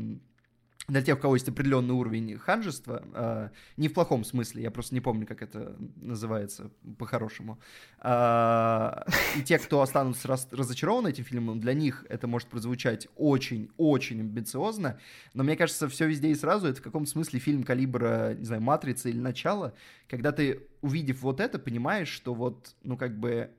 для 0.88 1.02
тех, 1.02 1.18
у 1.18 1.22
кого 1.22 1.36
есть 1.36 1.48
определенный 1.48 1.94
уровень 1.94 2.38
ханжества, 2.38 3.04
э, 3.14 3.50
не 3.78 3.88
в 3.88 3.94
плохом 3.94 4.26
смысле, 4.26 4.64
я 4.64 4.72
просто 4.72 4.94
не 4.94 5.02
помню, 5.02 5.26
как 5.26 5.42
это 5.42 5.76
называется 5.96 6.72
по-хорошему, 6.98 7.60
э, 8.02 8.92
и 9.38 9.44
те, 9.44 9.60
кто 9.60 9.82
останутся 9.82 10.28
раз, 10.28 10.48
разочарованы 10.52 11.10
этим 11.10 11.24
фильмом, 11.24 11.62
для 11.62 11.74
них 11.74 12.06
это 12.10 12.28
может 12.28 12.50
прозвучать 12.50 13.08
очень-очень 13.16 14.20
амбициозно, 14.20 15.00
но 15.34 15.44
мне 15.44 15.56
кажется, 15.56 15.88
все 15.88 16.06
везде 16.06 16.30
и 16.30 16.36
сразу, 16.36 16.68
это 16.68 16.82
в 16.82 16.84
каком-то 16.84 17.10
смысле 17.10 17.40
фильм 17.40 17.64
калибра, 17.64 18.34
не 18.34 18.46
знаю, 18.46 18.62
«Матрица» 18.62 19.08
или 19.08 19.20
«Начало», 19.20 19.74
когда 20.10 20.34
ты, 20.34 20.68
увидев 20.82 21.22
вот 21.22 21.40
это, 21.40 21.60
понимаешь, 21.60 22.10
что 22.10 22.34
вот, 22.34 22.76
ну, 22.84 22.98
как 22.98 23.18
бы 23.18 23.52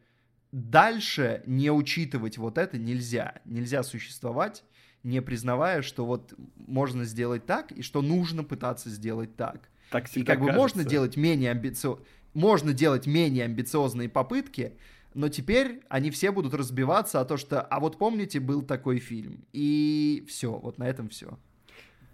дальше 0.53 1.43
не 1.47 1.71
учитывать 1.73 2.39
вот 2.39 2.59
это 2.59 2.79
нельзя, 2.79 3.41
нельзя 3.45 3.83
существовать, 3.83 4.63
не 5.05 5.23
признавая, 5.23 5.83
что 5.83 6.05
вот 6.05 6.35
можно 6.57 7.05
сделать 7.05 7.47
так, 7.47 7.71
и 7.71 7.83
что 7.83 8.03
нужно 8.03 8.43
пытаться 8.43 8.91
сделать 8.91 9.37
так. 9.37 9.69
Так 9.91 10.09
и 10.17 10.25
как 10.25 10.41
бы 10.41 10.51
можно 10.51 10.83
делать 10.83 11.17
менее 11.17 11.53
амбициозно, 11.53 12.03
можно 12.33 12.73
делать 12.73 13.07
менее 13.07 13.45
амбициозные 13.45 14.09
попытки, 14.09 14.73
но 15.13 15.29
теперь 15.29 15.83
они 15.89 16.11
все 16.11 16.33
будут 16.33 16.55
разбиваться 16.55 17.21
о 17.21 17.25
то, 17.25 17.37
что, 17.37 17.61
а 17.61 17.79
вот 17.79 17.99
помните, 17.99 18.41
был 18.41 18.63
такой 18.63 18.99
фильм. 18.99 19.45
И 19.53 20.25
все, 20.29 20.51
вот 20.51 20.79
на 20.79 20.89
этом 20.89 21.09
все. 21.09 21.39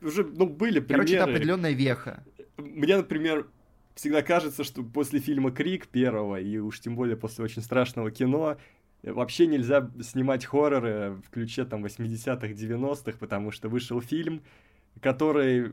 Уже, 0.03 0.25
ну, 0.25 0.47
были 0.47 0.81
примеры. 0.81 1.07
Короче, 1.07 1.15
это 1.17 1.25
определенная 1.25 1.73
веха. 1.73 2.25
Мне, 2.59 2.97
например, 2.97 3.47
всегда 3.95 4.23
кажется, 4.23 4.65
что 4.65 4.83
после 4.83 5.21
фильма 5.21 5.51
«Крик» 5.51 5.87
первого, 5.87 6.41
и 6.41 6.59
уж 6.59 6.81
тем 6.81 6.97
более 6.97 7.17
после 7.17 7.45
очень 7.45 7.63
страшного 7.63 8.11
кино, 8.11 8.59
Вообще 9.03 9.47
нельзя 9.47 9.91
снимать 10.03 10.45
хорроры 10.45 11.21
в 11.27 11.31
ключе 11.31 11.65
там 11.65 11.85
80-х, 11.85 12.49
90-х, 12.49 13.19
потому 13.19 13.51
что 13.51 13.69
вышел 13.69 14.01
фильм, 14.01 14.43
который 15.01 15.73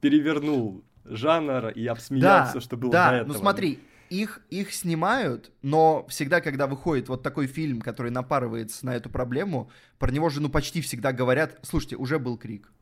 перевернул 0.00 0.84
жанр 1.04 1.68
и 1.68 1.86
обсмеялся, 1.86 2.54
да, 2.54 2.60
что 2.60 2.76
было 2.76 2.92
да, 2.92 3.10
до 3.10 3.16
этого. 3.16 3.32
ну 3.32 3.38
смотри, 3.38 3.78
их, 4.10 4.40
их 4.50 4.72
снимают, 4.72 5.52
но 5.62 6.04
всегда, 6.08 6.40
когда 6.40 6.66
выходит 6.66 7.08
вот 7.08 7.22
такой 7.22 7.46
фильм, 7.46 7.80
который 7.80 8.10
напарывается 8.10 8.84
на 8.84 8.96
эту 8.96 9.10
проблему, 9.10 9.70
про 9.98 10.10
него 10.10 10.28
же 10.28 10.40
ну 10.40 10.48
почти 10.48 10.80
всегда 10.80 11.12
говорят, 11.12 11.58
слушайте, 11.62 11.96
уже 11.96 12.18
был 12.18 12.36
крик. 12.36 12.72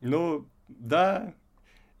Ну, 0.00 0.48
да, 0.68 1.34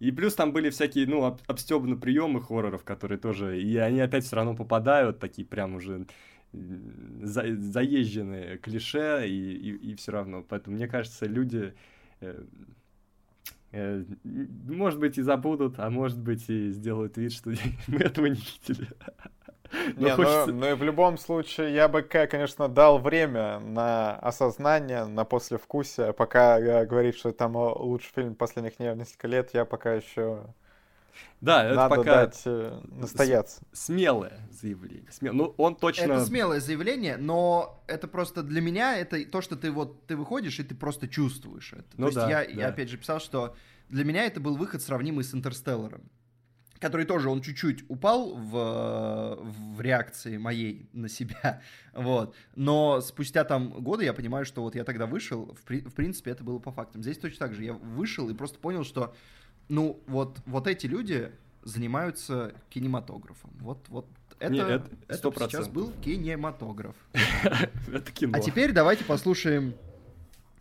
и 0.00 0.10
плюс 0.12 0.34
там 0.34 0.52
были 0.52 0.70
всякие, 0.70 1.06
ну, 1.06 1.24
об, 1.24 1.40
обстебаны 1.46 1.96
приемы 1.96 2.42
хорроров, 2.42 2.84
которые 2.84 3.18
тоже, 3.18 3.60
и 3.60 3.76
они 3.76 4.00
опять 4.00 4.24
все 4.24 4.36
равно 4.36 4.56
попадают, 4.56 5.18
такие 5.18 5.46
прям 5.46 5.74
уже 5.74 6.06
за, 6.52 7.56
заезженные 7.56 8.58
клише, 8.58 9.26
и, 9.26 9.54
и, 9.54 9.92
и 9.92 9.94
все 9.94 10.12
равно. 10.12 10.44
Поэтому, 10.48 10.76
мне 10.76 10.88
кажется, 10.88 11.26
люди, 11.26 11.74
э, 12.20 12.44
э, 13.72 14.04
может 14.24 14.98
быть, 14.98 15.18
и 15.18 15.22
забудут, 15.22 15.78
а 15.78 15.90
может 15.90 16.18
быть, 16.18 16.48
и 16.48 16.70
сделают 16.70 17.16
вид, 17.16 17.32
что 17.32 17.50
мы 17.88 17.98
этого 17.98 18.26
не 18.26 18.40
видели. 18.40 18.88
Но 19.96 20.08
не, 20.08 20.14
хочется... 20.16 20.46
ну, 20.48 20.54
ну 20.54 20.70
и 20.70 20.74
в 20.74 20.82
любом 20.82 21.16
случае 21.16 21.72
я 21.74 21.86
бы, 21.86 22.02
конечно, 22.02 22.68
дал 22.68 22.98
время 22.98 23.60
на 23.60 24.16
осознание, 24.16 25.04
на 25.04 25.24
послевкусие, 25.24 26.12
пока 26.12 26.84
говорит, 26.84 27.16
что 27.16 27.30
там 27.30 27.54
лучший 27.54 28.12
фильм 28.12 28.34
последних 28.34 28.80
несколько 28.80 29.28
лет, 29.28 29.50
я 29.54 29.64
пока 29.64 29.94
еще 29.94 30.42
Да, 31.40 31.64
это 31.64 31.74
Надо 31.74 31.96
пока 31.96 32.14
дать 32.26 32.42
э, 32.44 32.80
настояться. 32.84 33.62
смелое 33.72 34.46
заявление. 34.50 35.10
Смел... 35.10 35.32
Ну, 35.32 35.54
он 35.56 35.76
точно... 35.76 36.04
Это 36.04 36.24
смелое 36.24 36.60
заявление, 36.60 37.16
но 37.16 37.82
это 37.86 38.08
просто 38.08 38.42
для 38.42 38.60
меня 38.60 38.98
это 38.98 39.24
то, 39.24 39.40
что 39.40 39.56
ты 39.56 39.70
вот 39.70 40.06
ты 40.06 40.16
выходишь 40.16 40.58
и 40.60 40.64
ты 40.64 40.74
просто 40.74 41.08
чувствуешь 41.08 41.72
это. 41.72 41.86
Ну 41.96 42.08
то 42.08 42.14
да, 42.14 42.40
есть 42.40 42.50
я, 42.50 42.54
да. 42.54 42.62
я 42.62 42.68
опять 42.68 42.90
же 42.90 42.98
писал, 42.98 43.20
что 43.20 43.56
для 43.88 44.04
меня 44.04 44.24
это 44.24 44.40
был 44.40 44.56
выход 44.56 44.82
сравнимый 44.82 45.24
с 45.24 45.34
Интерстелларом, 45.34 46.02
который 46.78 47.06
тоже 47.06 47.28
он 47.28 47.42
чуть-чуть 47.42 47.84
упал 47.88 48.34
в, 48.34 49.38
в 49.42 49.80
реакции 49.80 50.36
моей 50.36 50.88
на 50.92 51.08
себя, 51.08 51.62
вот. 51.92 52.34
Но 52.54 53.00
спустя 53.00 53.44
там 53.44 53.70
годы 53.82 54.04
я 54.04 54.12
понимаю, 54.12 54.44
что 54.44 54.62
вот 54.62 54.74
я 54.74 54.84
тогда 54.84 55.06
вышел, 55.06 55.54
в, 55.54 55.62
при- 55.64 55.80
в 55.80 55.94
принципе 55.94 56.30
это 56.30 56.44
было 56.44 56.58
по 56.58 56.70
фактам. 56.70 57.02
Здесь 57.02 57.18
точно 57.18 57.46
так 57.46 57.54
же 57.54 57.64
я 57.64 57.72
вышел 57.72 58.28
и 58.28 58.34
просто 58.34 58.58
понял, 58.58 58.84
что 58.84 59.14
ну 59.68 60.02
вот 60.06 60.38
вот 60.46 60.66
эти 60.66 60.86
люди 60.86 61.30
занимаются 61.62 62.54
кинематографом. 62.70 63.50
Вот 63.60 63.84
вот 63.88 64.06
это, 64.38 64.52
Не, 64.52 64.60
это 64.60 64.88
это 65.08 65.28
100%. 65.28 65.48
сейчас 65.50 65.68
был 65.68 65.92
кинематограф. 66.02 66.96
Это 67.92 68.10
кино. 68.12 68.32
А 68.38 68.40
теперь 68.40 68.72
давайте 68.72 69.04
послушаем 69.04 69.74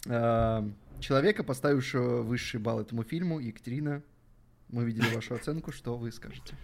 э, 0.05 0.69
человека, 0.99 1.43
поставившего 1.45 2.21
высший 2.21 2.59
балл 2.59 2.81
этому 2.81 3.03
фильму. 3.03 3.39
Екатерина, 3.39 4.03
мы 4.67 4.83
видели 4.83 5.13
вашу 5.15 5.35
оценку, 5.35 5.71
что 5.71 5.95
вы 5.95 6.11
скажете? 6.11 6.55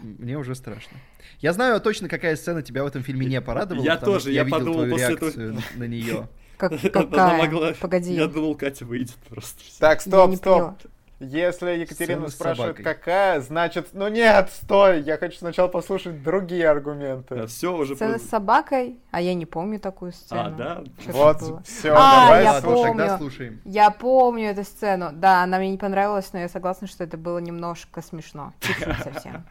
Мне 0.00 0.38
уже 0.38 0.54
страшно. 0.54 0.96
Я 1.40 1.52
знаю 1.52 1.80
точно, 1.80 2.08
какая 2.08 2.36
сцена 2.36 2.62
тебя 2.62 2.84
в 2.84 2.86
этом 2.86 3.02
фильме 3.02 3.26
не 3.26 3.40
порадовала. 3.40 3.84
Я 3.84 3.96
тоже, 3.96 4.32
я 4.32 4.44
видел 4.44 4.58
подумал 4.58 4.86
твою 4.86 5.18
после 5.18 5.46
этого- 5.48 5.62
на 5.76 5.84
нее. 5.88 6.28
Как, 6.56 6.72
Она 6.72 6.80
какая? 6.90 7.46
могла- 7.46 7.74
Погоди. 7.80 8.14
Я 8.14 8.26
думал, 8.26 8.54
Катя 8.54 8.84
выйдет 8.84 9.14
просто. 9.28 9.60
Так, 9.78 10.00
стоп, 10.00 10.34
стоп. 10.36 10.52
поняла. 10.54 10.76
Если 11.20 11.70
Екатерина 11.78 12.28
Сцена 12.28 12.28
спрашивает, 12.28 12.76
какая, 12.78 13.40
значит, 13.40 13.90
ну 13.92 14.08
нет, 14.08 14.50
стой, 14.52 15.00
я 15.02 15.16
хочу 15.16 15.38
сначала 15.38 15.68
послушать 15.68 16.22
другие 16.22 16.68
аргументы. 16.68 17.46
Все 17.46 17.74
уже... 17.74 17.94
Сцена 17.94 18.18
с 18.18 18.28
собакой, 18.28 18.98
а 19.10 19.20
я 19.20 19.32
не 19.34 19.46
помню 19.46 19.78
такую 19.78 20.12
сцену. 20.12 20.40
А, 20.42 20.50
да? 20.50 20.84
Ж 20.98 21.12
Вот, 21.12 21.66
все, 21.66 21.92
А, 21.96 22.24
давай 22.26 22.42
я 22.44 22.52
Ладно, 22.54 22.68
слушай. 22.70 22.88
тогда 22.88 23.04
помню. 23.06 23.18
слушаем. 23.18 23.60
Я 23.64 23.90
помню 23.90 24.50
эту 24.50 24.64
сцену. 24.64 25.10
Да, 25.12 25.44
она 25.44 25.58
мне 25.58 25.70
не 25.70 25.78
понравилась, 25.78 26.30
но 26.32 26.40
я 26.40 26.48
согласна, 26.48 26.88
что 26.88 27.04
это 27.04 27.16
было 27.16 27.38
немножко 27.38 28.02
смешно. 28.02 28.52
Чуть-чуть 28.60 28.96
совсем. 29.02 29.44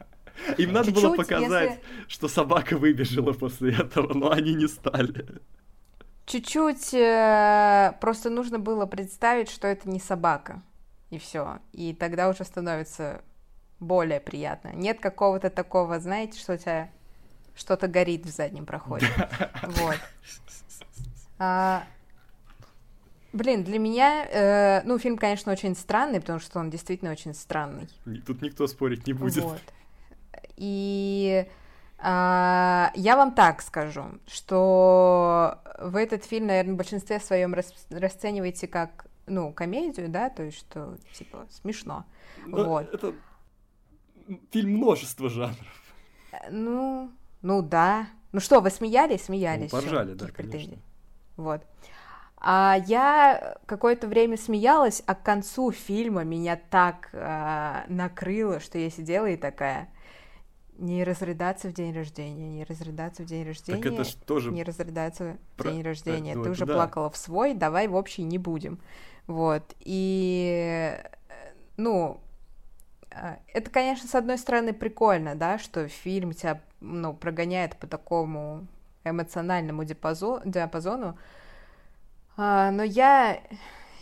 Им 0.57 0.73
надо 0.73 0.91
было 0.91 1.15
показать, 1.15 1.79
что 2.07 2.27
собака 2.27 2.77
выбежала 2.77 3.31
после 3.33 3.73
этого, 3.73 4.13
но 4.13 4.31
они 4.31 4.53
не 4.53 4.67
стали. 4.67 5.25
Чуть-чуть 6.25 6.93
э, 6.93 7.93
просто 7.99 8.29
нужно 8.29 8.59
было 8.59 8.85
представить, 8.85 9.49
что 9.49 9.67
это 9.67 9.89
не 9.89 9.99
собака. 9.99 10.61
И 11.09 11.19
все. 11.19 11.59
И 11.73 11.93
тогда 11.93 12.29
уже 12.29 12.43
становится 12.43 13.21
более 13.79 14.19
приятно. 14.19 14.69
Нет 14.73 14.99
какого-то 14.99 15.49
такого, 15.49 15.99
знаете, 15.99 16.39
что 16.39 16.53
у 16.53 16.57
тебя 16.57 16.89
что-то 17.55 17.87
горит 17.87 18.25
в 18.25 18.29
заднем 18.29 18.65
проходе. 18.65 19.07
Вот. 19.63 19.97
А, 21.39 21.83
Блин, 23.33 23.63
для 23.63 23.79
меня, 23.79 24.27
э, 24.29 24.81
ну, 24.85 24.99
фильм, 24.99 25.17
конечно, 25.17 25.51
очень 25.51 25.75
странный, 25.75 26.21
потому 26.21 26.39
что 26.39 26.59
он 26.59 26.69
действительно 26.69 27.11
очень 27.11 27.33
странный. 27.33 27.89
Тут 28.27 28.43
никто 28.43 28.67
спорить 28.67 29.07
не 29.07 29.13
будет. 29.13 29.43
Вот. 29.43 29.61
И 30.55 31.47
я 32.03 33.15
вам 33.15 33.33
так 33.33 33.61
скажу, 33.61 34.05
что 34.27 35.59
вы 35.79 36.01
этот 36.01 36.25
фильм, 36.25 36.47
наверное, 36.47 36.73
в 36.73 36.77
большинстве 36.77 37.19
своем 37.19 37.53
рас- 37.53 37.87
расцениваете 37.89 38.67
как, 38.67 39.05
ну, 39.25 39.53
комедию, 39.53 40.09
да, 40.09 40.29
то 40.29 40.43
есть 40.43 40.57
что, 40.57 40.97
типа, 41.13 41.47
смешно. 41.49 42.05
Но 42.45 42.65
Вот. 42.65 42.93
Это 42.93 43.13
фильм 44.51 44.77
множества 44.77 45.29
жанров. 45.29 45.83
Ну, 46.49 47.11
ну 47.41 47.61
да. 47.61 48.07
Ну 48.31 48.39
что, 48.39 48.59
вы 48.59 48.69
смеялись? 48.69 49.25
Смеялись. 49.25 49.71
Ну, 49.71 49.79
всё, 49.79 49.87
поржали, 49.87 50.13
да, 50.13 50.25
никаких 50.25 50.35
конечно. 50.35 50.57
претензий. 50.59 50.83
Вот. 51.37 51.61
А 52.37 52.77
я 52.87 53.57
какое-то 53.65 54.07
время 54.07 54.35
смеялась, 54.35 55.01
а 55.05 55.15
к 55.15 55.23
концу 55.23 55.71
фильма 55.71 56.23
меня 56.25 56.59
так 56.69 57.09
а, 57.13 57.85
накрыло, 57.87 58.59
что 58.59 58.77
я 58.77 58.89
сидела 58.89 59.27
и 59.27 59.37
такая, 59.37 59.87
не 60.77 61.03
разрыдаться 61.03 61.69
в 61.69 61.73
день 61.73 61.93
рождения, 61.95 62.49
не 62.49 62.63
разрыдаться 62.63 63.23
в 63.23 63.25
день 63.25 63.45
рождения, 63.45 63.81
Так 63.81 63.93
это 63.93 64.03
ж 64.03 64.13
тоже... 64.25 64.51
не 64.51 64.63
разрыдаться 64.63 65.37
в 65.53 65.57
про- 65.57 65.71
день 65.71 65.81
рождения. 65.83 66.35
ну, 66.35 66.43
Ты 66.43 66.49
уже 66.51 66.65
да. 66.65 66.73
плакала 66.73 67.09
в 67.09 67.17
свой, 67.17 67.53
давай 67.53 67.87
в 67.87 67.95
общий 67.95 68.23
не 68.23 68.37
будем. 68.37 68.79
Вот. 69.27 69.63
И, 69.79 70.99
э, 70.99 71.09
ну, 71.77 72.19
э, 73.11 73.35
это, 73.53 73.69
конечно, 73.69 74.07
с 74.09 74.15
одной 74.15 74.37
стороны 74.37 74.73
прикольно, 74.73 75.35
да, 75.35 75.57
что 75.59 75.87
фильм 75.87 76.33
тебя, 76.33 76.59
ну, 76.81 77.13
прогоняет 77.13 77.77
по 77.77 77.87
такому 77.87 78.67
эмоциональному 79.03 79.83
диапазо- 79.83 80.41
диапазону, 80.45 81.17
А, 82.35 82.71
но 82.71 82.81
я 82.83 83.41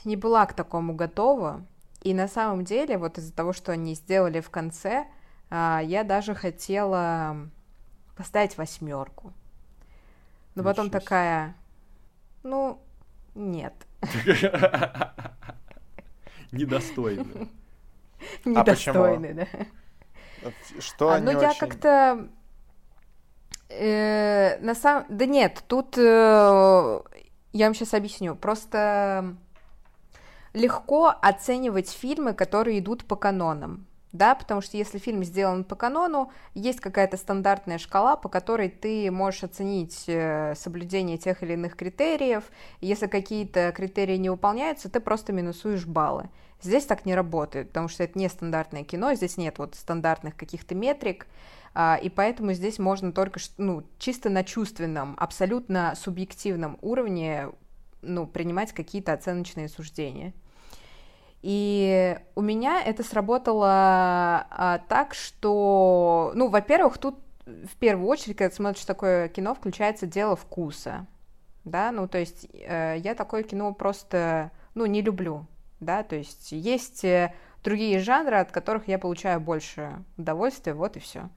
не 0.06 0.16
была 0.16 0.46
к 0.46 0.54
такому 0.54 0.94
готова, 0.96 1.66
и 2.02 2.14
на 2.14 2.28
самом 2.30 2.64
деле, 2.64 2.98
вот 2.98 3.18
из-за 3.18 3.34
того, 3.34 3.52
что 3.52 3.74
они 3.74 3.94
сделали 3.94 4.40
в 4.40 4.50
конце, 4.50 5.06
я 5.52 6.04
даже 6.04 6.34
хотела 6.34 7.50
поставить 8.16 8.58
восьмерку. 8.58 9.34
Но 10.56 10.64
потом 10.64 10.86
Ничего 10.88 11.00
себе. 11.00 11.06
такая, 11.06 11.56
ну, 12.44 12.82
нет, 13.36 13.74
Недостойно. 16.52 17.26
А 18.56 18.64
почему? 18.64 19.08
недостойный, 19.08 19.34
да. 19.34 19.48
Что 20.80 21.10
А, 21.10 21.16
они 21.16 21.34
ну, 21.34 21.42
я 21.42 21.56
как-то... 21.56 22.28
э, 23.70 24.60
на 24.60 24.76
самом... 24.76 25.06
Да 25.10 25.26
нет, 25.26 25.64
тут... 25.68 25.98
э, 25.98 27.02
я 27.54 27.66
вам 27.66 27.74
сейчас 27.74 27.96
объясню. 27.96 28.36
Просто 28.36 29.36
легко 30.54 31.08
оценивать 31.20 31.90
фильмы, 31.90 32.34
которые 32.34 32.78
идут 32.78 33.06
по 33.06 33.16
канонам. 33.16 33.88
Да, 34.12 34.36
потому 34.36 34.60
что 34.60 34.76
если 34.76 34.98
фильм 34.98 35.24
сделан 35.24 35.64
по 35.64 35.76
канону, 35.76 36.32
есть 36.54 36.82
какая-то 36.82 37.16
стандартная 37.16 37.78
шкала, 37.78 38.18
по 38.18 38.28
которой 38.28 38.70
ты 38.70 39.10
можешь 39.10 39.44
оценить 39.44 40.04
э, 40.08 40.54
соблюдение 40.56 41.18
тех 41.18 41.42
или 41.44 41.54
иных 41.54 41.78
критериев. 41.78 42.44
Если 42.82 43.08
какие-то 43.08 43.72
критерии 43.72 44.18
не 44.18 44.30
выполняются, 44.30 44.90
ты 44.90 45.00
просто 45.00 45.32
минусуешь 45.32 45.86
баллы. 45.86 46.30
Здесь 46.62 46.86
так 46.86 47.06
не 47.06 47.16
работает, 47.16 47.70
потому 47.70 47.88
что 47.88 48.04
это 48.04 48.20
не 48.20 48.28
стандартное 48.28 48.84
кино, 48.84 49.14
здесь 49.14 49.38
нет 49.38 49.58
вот 49.58 49.76
стандартных 49.76 50.36
каких-то 50.36 50.76
метрик, 50.76 51.26
а, 51.74 51.98
и 52.02 52.10
поэтому 52.10 52.54
здесь 52.54 52.80
можно 52.80 53.12
только 53.12 53.40
ну, 53.58 53.84
чисто 53.98 54.30
на 54.30 54.44
чувственном, 54.44 55.16
абсолютно 55.18 55.94
субъективном 55.96 56.78
уровне 56.82 57.50
ну, 58.02 58.28
принимать 58.28 58.74
какие-то 58.74 59.14
оценочные 59.14 59.70
суждения. 59.70 60.34
И 61.42 62.18
у 62.36 62.42
меня 62.42 62.84
это 62.84 63.04
сработало 63.04 63.68
а, 64.50 64.82
так, 64.88 65.14
что, 65.16 66.32
ну, 66.36 66.50
во-первых, 66.50 66.98
тут 67.00 67.16
в 67.46 67.76
первую 67.78 68.08
очередь, 68.08 68.38
когда 68.38 68.54
смотришь 68.54 68.86
такое 68.86 69.28
кино, 69.28 69.56
включается 69.56 70.06
дело 70.06 70.36
вкуса, 70.36 71.08
да, 71.64 71.92
ну, 71.92 72.08
то 72.08 72.18
есть 72.18 72.48
э, 72.54 72.98
я 73.00 73.16
такое 73.16 73.44
кино 73.44 73.74
просто, 73.74 74.52
ну, 74.76 74.86
не 74.86 75.02
люблю, 75.02 75.48
да, 75.80 76.04
то 76.04 76.16
есть 76.16 76.52
есть 76.52 77.04
э, 77.04 77.34
другие 77.64 78.00
жанры, 78.00 78.38
от 78.38 78.52
которых 78.52 78.88
я 78.88 79.00
получаю 79.00 79.40
больше 79.40 80.04
удовольствия, 80.18 80.74
вот 80.74 80.98
и 80.98 81.00
все. 81.00 81.30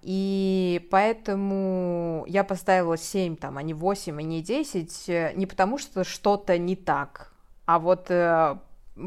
И 0.00 0.88
поэтому 0.90 2.24
я 2.26 2.44
поставила 2.44 2.96
7, 2.96 3.36
там, 3.36 3.58
а 3.58 3.62
не 3.62 3.74
8, 3.74 4.18
и 4.18 4.24
не 4.24 4.42
10, 4.42 5.08
э, 5.08 5.32
не 5.34 5.44
потому 5.44 5.76
что 5.76 6.02
что-то 6.02 6.56
не 6.56 6.76
так, 6.76 7.34
а 7.70 7.78
вот 7.78 8.10
э, 8.10 8.56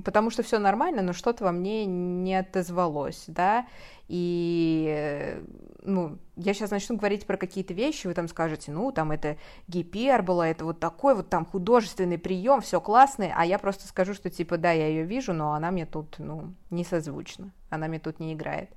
потому 0.05 0.29
что 0.29 0.41
все 0.41 0.57
нормально, 0.57 1.01
но 1.01 1.11
что-то 1.11 1.43
во 1.43 1.51
мне 1.51 1.85
не 1.85 2.33
отозвалось, 2.33 3.25
да, 3.27 3.67
и, 4.07 4.87
э, 4.89 5.43
ну, 5.81 6.17
я 6.37 6.53
сейчас 6.53 6.71
начну 6.71 6.95
говорить 6.95 7.27
про 7.27 7.35
какие-то 7.35 7.73
вещи, 7.73 8.07
вы 8.07 8.13
там 8.13 8.29
скажете, 8.29 8.71
ну, 8.71 8.93
там 8.93 9.11
это 9.11 9.35
гипербола, 9.67 10.43
это 10.43 10.63
вот 10.63 10.79
такой 10.79 11.13
вот 11.13 11.27
там 11.27 11.45
художественный 11.45 12.17
прием, 12.17 12.61
все 12.61 12.79
классный, 12.79 13.33
а 13.35 13.43
я 13.45 13.59
просто 13.59 13.85
скажу, 13.85 14.13
что 14.13 14.29
типа, 14.29 14.55
да, 14.57 14.71
я 14.71 14.87
ее 14.87 15.03
вижу, 15.03 15.33
но 15.33 15.51
она 15.51 15.69
мне 15.69 15.85
тут, 15.85 16.15
ну, 16.19 16.53
не 16.69 16.85
созвучна, 16.85 17.51
она 17.69 17.89
мне 17.89 17.99
тут 17.99 18.21
не 18.21 18.33
играет. 18.33 18.69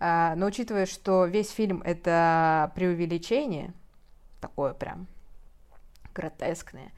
А, 0.00 0.34
но 0.34 0.46
учитывая, 0.46 0.86
что 0.86 1.26
весь 1.26 1.50
фильм 1.50 1.82
это 1.84 2.72
преувеличение, 2.74 3.74
такое 4.40 4.74
прям 4.74 5.06
гротескное, 6.16 6.90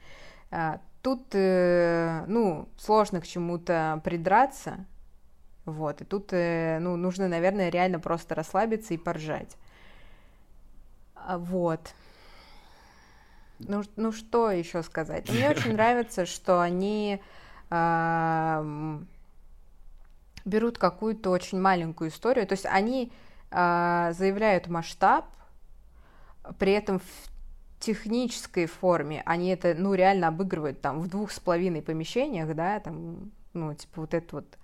а, 0.49 0.79
тут, 1.03 1.27
э, 1.33 2.23
ну, 2.27 2.69
сложно 2.77 3.21
к 3.21 3.27
чему-то 3.27 4.01
придраться, 4.03 4.85
вот, 5.65 6.01
и 6.01 6.05
тут, 6.05 6.29
э, 6.31 6.79
ну, 6.79 6.95
нужно, 6.95 7.27
наверное, 7.27 7.69
реально 7.69 7.99
просто 7.99 8.33
расслабиться 8.33 8.93
и 8.93 8.97
поржать. 8.97 9.57
А, 11.15 11.37
Вот. 11.37 11.93
Ну, 13.59 13.83
ну 13.95 14.11
что 14.11 14.49
еще 14.49 14.81
сказать? 14.81 15.29
Мне 15.29 15.49
очень 15.49 15.73
нравится, 15.77 16.25
что 16.25 16.59
они 16.61 17.21
ам, 17.69 19.07
берут 20.45 20.77
какую-то 20.77 21.29
очень 21.29 21.59
маленькую 21.59 22.09
историю, 22.09 22.47
то 22.47 22.53
есть 22.53 22.65
они 22.65 23.11
э, 23.51 24.13
заявляют 24.17 24.67
масштаб, 24.67 25.25
при 26.57 26.71
этом 26.71 26.99
в 26.99 27.32
технической 27.83 28.65
форме 28.65 29.21
они 29.25 29.49
это, 29.49 29.75
ну, 29.77 29.93
реально 29.93 30.29
обыгрывают 30.29 30.81
там 30.81 30.99
в 30.99 31.07
двух 31.07 31.31
с 31.31 31.39
половиной 31.39 31.81
помещениях, 31.81 32.55
да, 32.55 32.79
там, 32.79 33.31
ну, 33.53 33.73
типа 33.73 34.01
вот 34.01 34.13
это 34.13 34.35
вот 34.37 34.57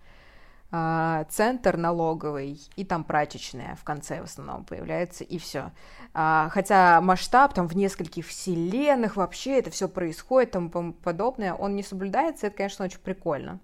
а, 0.71 1.25
центр 1.29 1.77
налоговый 1.77 2.61
и 2.75 2.85
там 2.85 3.03
прачечная 3.03 3.75
в 3.75 3.83
конце 3.83 4.21
в 4.21 4.25
основном 4.25 4.63
появляется 4.63 5.23
и 5.23 5.37
все. 5.37 5.71
А, 6.13 6.49
хотя 6.51 7.01
масштаб 7.01 7.53
там 7.53 7.67
в 7.67 7.75
нескольких 7.75 8.27
вселенных 8.27 9.15
вообще 9.15 9.59
это 9.59 9.71
все 9.71 9.89
происходит 9.89 10.51
тому 10.51 10.93
подобное, 10.93 11.53
он 11.53 11.75
не 11.75 11.83
соблюдается, 11.83 12.47
это, 12.47 12.57
конечно, 12.57 12.85
очень 12.85 12.99
прикольно. 12.99 13.59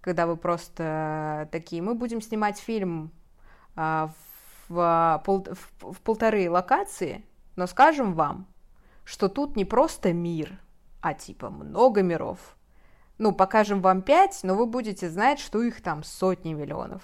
Когда 0.00 0.26
вы 0.26 0.36
просто 0.36 1.48
такие, 1.50 1.82
мы 1.82 1.94
будем 1.94 2.22
снимать 2.22 2.58
фильм 2.58 3.10
а, 3.74 4.12
в, 4.68 5.22
в, 5.26 5.92
в 5.92 6.00
полторы 6.00 6.48
локации, 6.48 7.24
но 7.56 7.66
скажем 7.66 8.14
вам, 8.14 8.46
что 9.08 9.28
тут 9.28 9.56
не 9.56 9.64
просто 9.64 10.12
мир, 10.12 10.60
а 11.00 11.14
типа 11.14 11.50
много 11.50 12.02
миров– 12.02 12.38
ну, 13.18 13.32
покажем 13.32 13.82
вам 13.82 14.02
пять, 14.02 14.40
но 14.44 14.54
вы 14.54 14.66
будете 14.66 15.10
знать, 15.10 15.40
что 15.40 15.60
их 15.62 15.82
там 15.82 16.02
сотни 16.04 16.54
миллионов. 16.54 17.02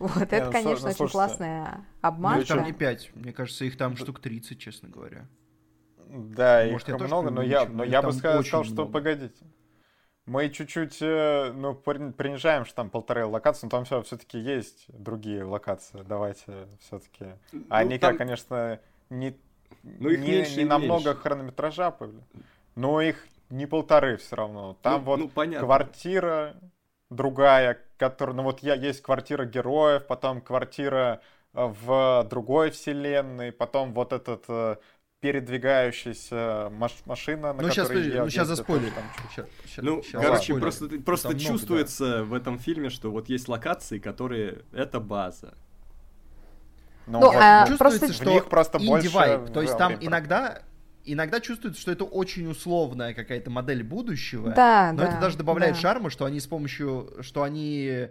Вот, 0.00 0.32
это, 0.32 0.46
ну, 0.46 0.52
конечно, 0.52 0.88
ну, 0.88 0.90
очень 0.90 1.08
классная 1.08 1.86
обманка. 2.00 2.48
Там 2.48 2.64
не 2.64 2.72
пять, 2.72 3.12
мне 3.14 3.32
кажется, 3.32 3.64
их 3.64 3.76
там 3.78 3.96
штук 3.96 4.18
30, 4.18 4.58
честно 4.58 4.88
говоря. 4.88 5.28
Да, 6.08 6.66
Может, 6.70 6.88
их 6.88 6.98
много, 7.00 7.30
но 7.30 7.42
я, 7.42 7.64
но 7.66 7.84
я 7.84 8.02
бы 8.02 8.12
сказал, 8.12 8.42
сказал 8.42 8.64
что 8.64 8.86
погодите. 8.86 9.44
Мы 10.26 10.48
чуть-чуть, 10.48 10.98
э, 11.00 11.52
ну, 11.52 11.74
принижаем, 11.74 12.64
что 12.64 12.74
там 12.76 12.90
полторы 12.90 13.26
локации, 13.26 13.66
но 13.66 13.70
там 13.70 13.84
все 13.84 14.02
все-таки 14.02 14.38
есть 14.38 14.86
другие 14.88 15.44
локации. 15.44 16.02
Давайте 16.02 16.66
все-таки. 16.80 17.26
Ну, 17.52 17.64
Они, 17.68 17.98
там... 17.98 18.16
конечно, 18.16 18.80
не, 19.10 19.38
ну, 19.82 20.08
их 20.08 20.20
не, 20.20 20.30
меньше 20.30 20.56
не 20.56 20.64
намного 20.64 21.10
меньше. 21.10 21.20
хронометража, 21.20 21.96
но 22.74 23.00
их 23.00 23.26
не 23.50 23.66
полторы 23.66 24.16
все 24.16 24.36
равно. 24.36 24.76
Там 24.82 25.00
ну, 25.00 25.06
вот 25.06 25.18
ну, 25.18 25.28
понятно. 25.28 25.66
квартира 25.66 26.56
другая, 27.10 27.80
которая, 27.96 28.36
ну 28.36 28.42
вот 28.42 28.60
я 28.60 28.74
есть 28.74 29.02
квартира 29.02 29.44
героев, 29.44 30.06
потом 30.06 30.40
квартира 30.40 31.20
э, 31.52 31.66
в 31.66 32.26
другой 32.28 32.70
вселенной, 32.70 33.52
потом 33.52 33.92
вот 33.92 34.12
этот 34.12 34.44
э, 34.48 34.76
передвигающаяся 35.20 36.70
маш 36.72 36.92
машина, 37.06 37.54
на 37.54 37.62
ну, 37.62 37.70
сейчас, 37.70 37.90
я 37.90 38.24
Ну, 38.24 38.30
сейчас 38.30 38.48
заспойлер. 38.48 38.90
Там, 38.90 39.04
сейчас, 39.30 39.46
сейчас, 39.64 39.84
ну, 39.84 40.02
сейчас 40.02 40.22
короче, 40.22 40.38
заспойлер. 40.38 40.60
просто, 40.60 40.88
просто 41.00 41.28
там 41.30 41.38
чувствуется 41.38 42.04
много, 42.04 42.18
да. 42.18 42.24
в 42.24 42.34
этом 42.34 42.58
фильме, 42.58 42.90
что 42.90 43.10
вот 43.10 43.28
есть 43.30 43.48
локации, 43.48 43.98
которые... 43.98 44.62
Это 44.72 45.00
база. 45.00 45.54
Ну, 47.06 47.20
ну 47.20 47.26
вот, 47.26 47.36
а, 47.36 47.66
чувствуется, 47.66 47.98
просто... 47.98 48.12
что 48.14 48.30
в 48.30 48.34
них 48.34 48.48
просто 48.48 48.78
больше... 48.78 49.08
Vibe. 49.08 49.52
То 49.52 49.62
есть 49.62 49.76
там 49.76 49.96
иногда 50.00 50.62
иногда 51.04 51.40
чувствуется, 51.40 51.80
что 51.80 51.92
это 51.92 52.04
очень 52.04 52.50
условная 52.50 53.14
какая-то 53.14 53.50
модель 53.50 53.82
будущего. 53.82 54.52
Да, 54.52 54.90
но 54.92 55.02
да, 55.02 55.08
это 55.08 55.20
даже 55.20 55.36
добавляет 55.36 55.74
да. 55.74 55.80
шарма, 55.80 56.10
что 56.10 56.24
они 56.24 56.40
с 56.40 56.46
помощью, 56.46 57.12
что 57.20 57.42
они 57.42 58.08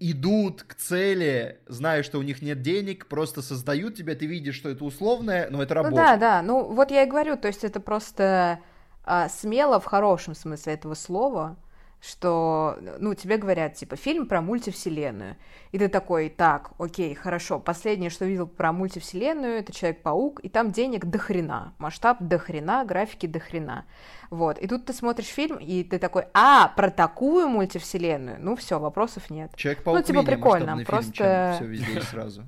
идут 0.00 0.64
к 0.64 0.74
цели, 0.74 1.60
зная, 1.68 2.02
что 2.02 2.18
у 2.18 2.22
них 2.22 2.42
нет 2.42 2.60
денег, 2.60 3.06
просто 3.06 3.40
создают 3.40 3.94
тебя, 3.94 4.16
ты 4.16 4.26
видишь, 4.26 4.56
что 4.56 4.68
это 4.68 4.84
условное, 4.84 5.48
но 5.48 5.62
это 5.62 5.74
работает. 5.74 6.00
Ну 6.00 6.06
да, 6.08 6.16
да, 6.16 6.42
ну 6.42 6.64
вот 6.64 6.90
я 6.90 7.04
и 7.04 7.06
говорю, 7.06 7.36
то 7.36 7.46
есть 7.46 7.62
это 7.62 7.78
просто 7.78 8.58
а, 9.04 9.28
смело 9.28 9.78
в 9.78 9.84
хорошем 9.84 10.34
смысле 10.34 10.74
этого 10.74 10.94
слова, 10.94 11.56
что, 12.02 12.78
ну, 12.98 13.14
тебе 13.14 13.36
говорят, 13.36 13.74
типа, 13.74 13.94
фильм 13.94 14.26
про 14.26 14.40
мультивселенную. 14.40 15.36
И 15.70 15.78
ты 15.78 15.86
такой, 15.86 16.30
так, 16.30 16.72
окей, 16.78 17.14
хорошо, 17.14 17.60
последнее, 17.60 18.10
что 18.10 18.24
видел 18.24 18.48
про 18.48 18.72
мультивселенную, 18.72 19.60
это 19.60 19.72
Человек-паук, 19.72 20.40
и 20.40 20.48
там 20.48 20.72
денег 20.72 21.04
до 21.04 21.18
хрена, 21.18 21.74
масштаб 21.78 22.16
до 22.20 22.38
хрена, 22.38 22.84
графики 22.84 23.26
до 23.26 23.38
хрена. 23.38 23.86
Вот, 24.30 24.58
и 24.58 24.66
тут 24.66 24.84
ты 24.84 24.92
смотришь 24.92 25.28
фильм, 25.28 25.58
и 25.58 25.84
ты 25.84 26.00
такой, 26.00 26.24
а, 26.34 26.72
про 26.74 26.90
такую 26.90 27.46
мультивселенную? 27.46 28.38
Ну, 28.40 28.56
все, 28.56 28.80
вопросов 28.80 29.30
нет. 29.30 29.52
Человек-паук 29.54 29.98
ну, 30.00 30.04
типа, 30.04 30.24
прикольно, 30.24 30.84
просто... 30.84 31.54
все 31.54 31.66
везде 31.66 32.00
сразу. 32.00 32.42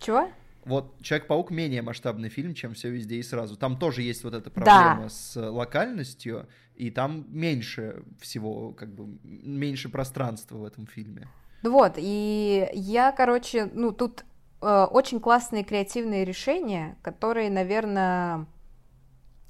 Чего? 0.00 0.28
Вот 0.68 1.02
Человек-паук 1.02 1.50
менее 1.50 1.82
масштабный 1.82 2.28
фильм, 2.28 2.54
чем 2.54 2.74
все 2.74 2.90
везде 2.90 3.16
и 3.16 3.22
сразу. 3.22 3.56
Там 3.56 3.78
тоже 3.78 4.02
есть 4.02 4.22
вот 4.22 4.34
эта 4.34 4.50
проблема 4.50 5.04
да. 5.04 5.08
с 5.08 5.36
локальностью, 5.36 6.46
и 6.74 6.90
там 6.90 7.24
меньше 7.28 8.02
всего, 8.20 8.72
как 8.72 8.94
бы, 8.94 9.18
меньше 9.24 9.88
пространства 9.88 10.58
в 10.58 10.64
этом 10.64 10.86
фильме. 10.86 11.26
Вот, 11.62 11.94
и 11.96 12.68
я, 12.72 13.10
короче, 13.12 13.68
ну 13.72 13.92
тут 13.92 14.24
э, 14.60 14.86
очень 14.90 15.20
классные 15.20 15.64
креативные 15.64 16.24
решения, 16.24 16.96
которые, 17.02 17.50
наверное, 17.50 18.46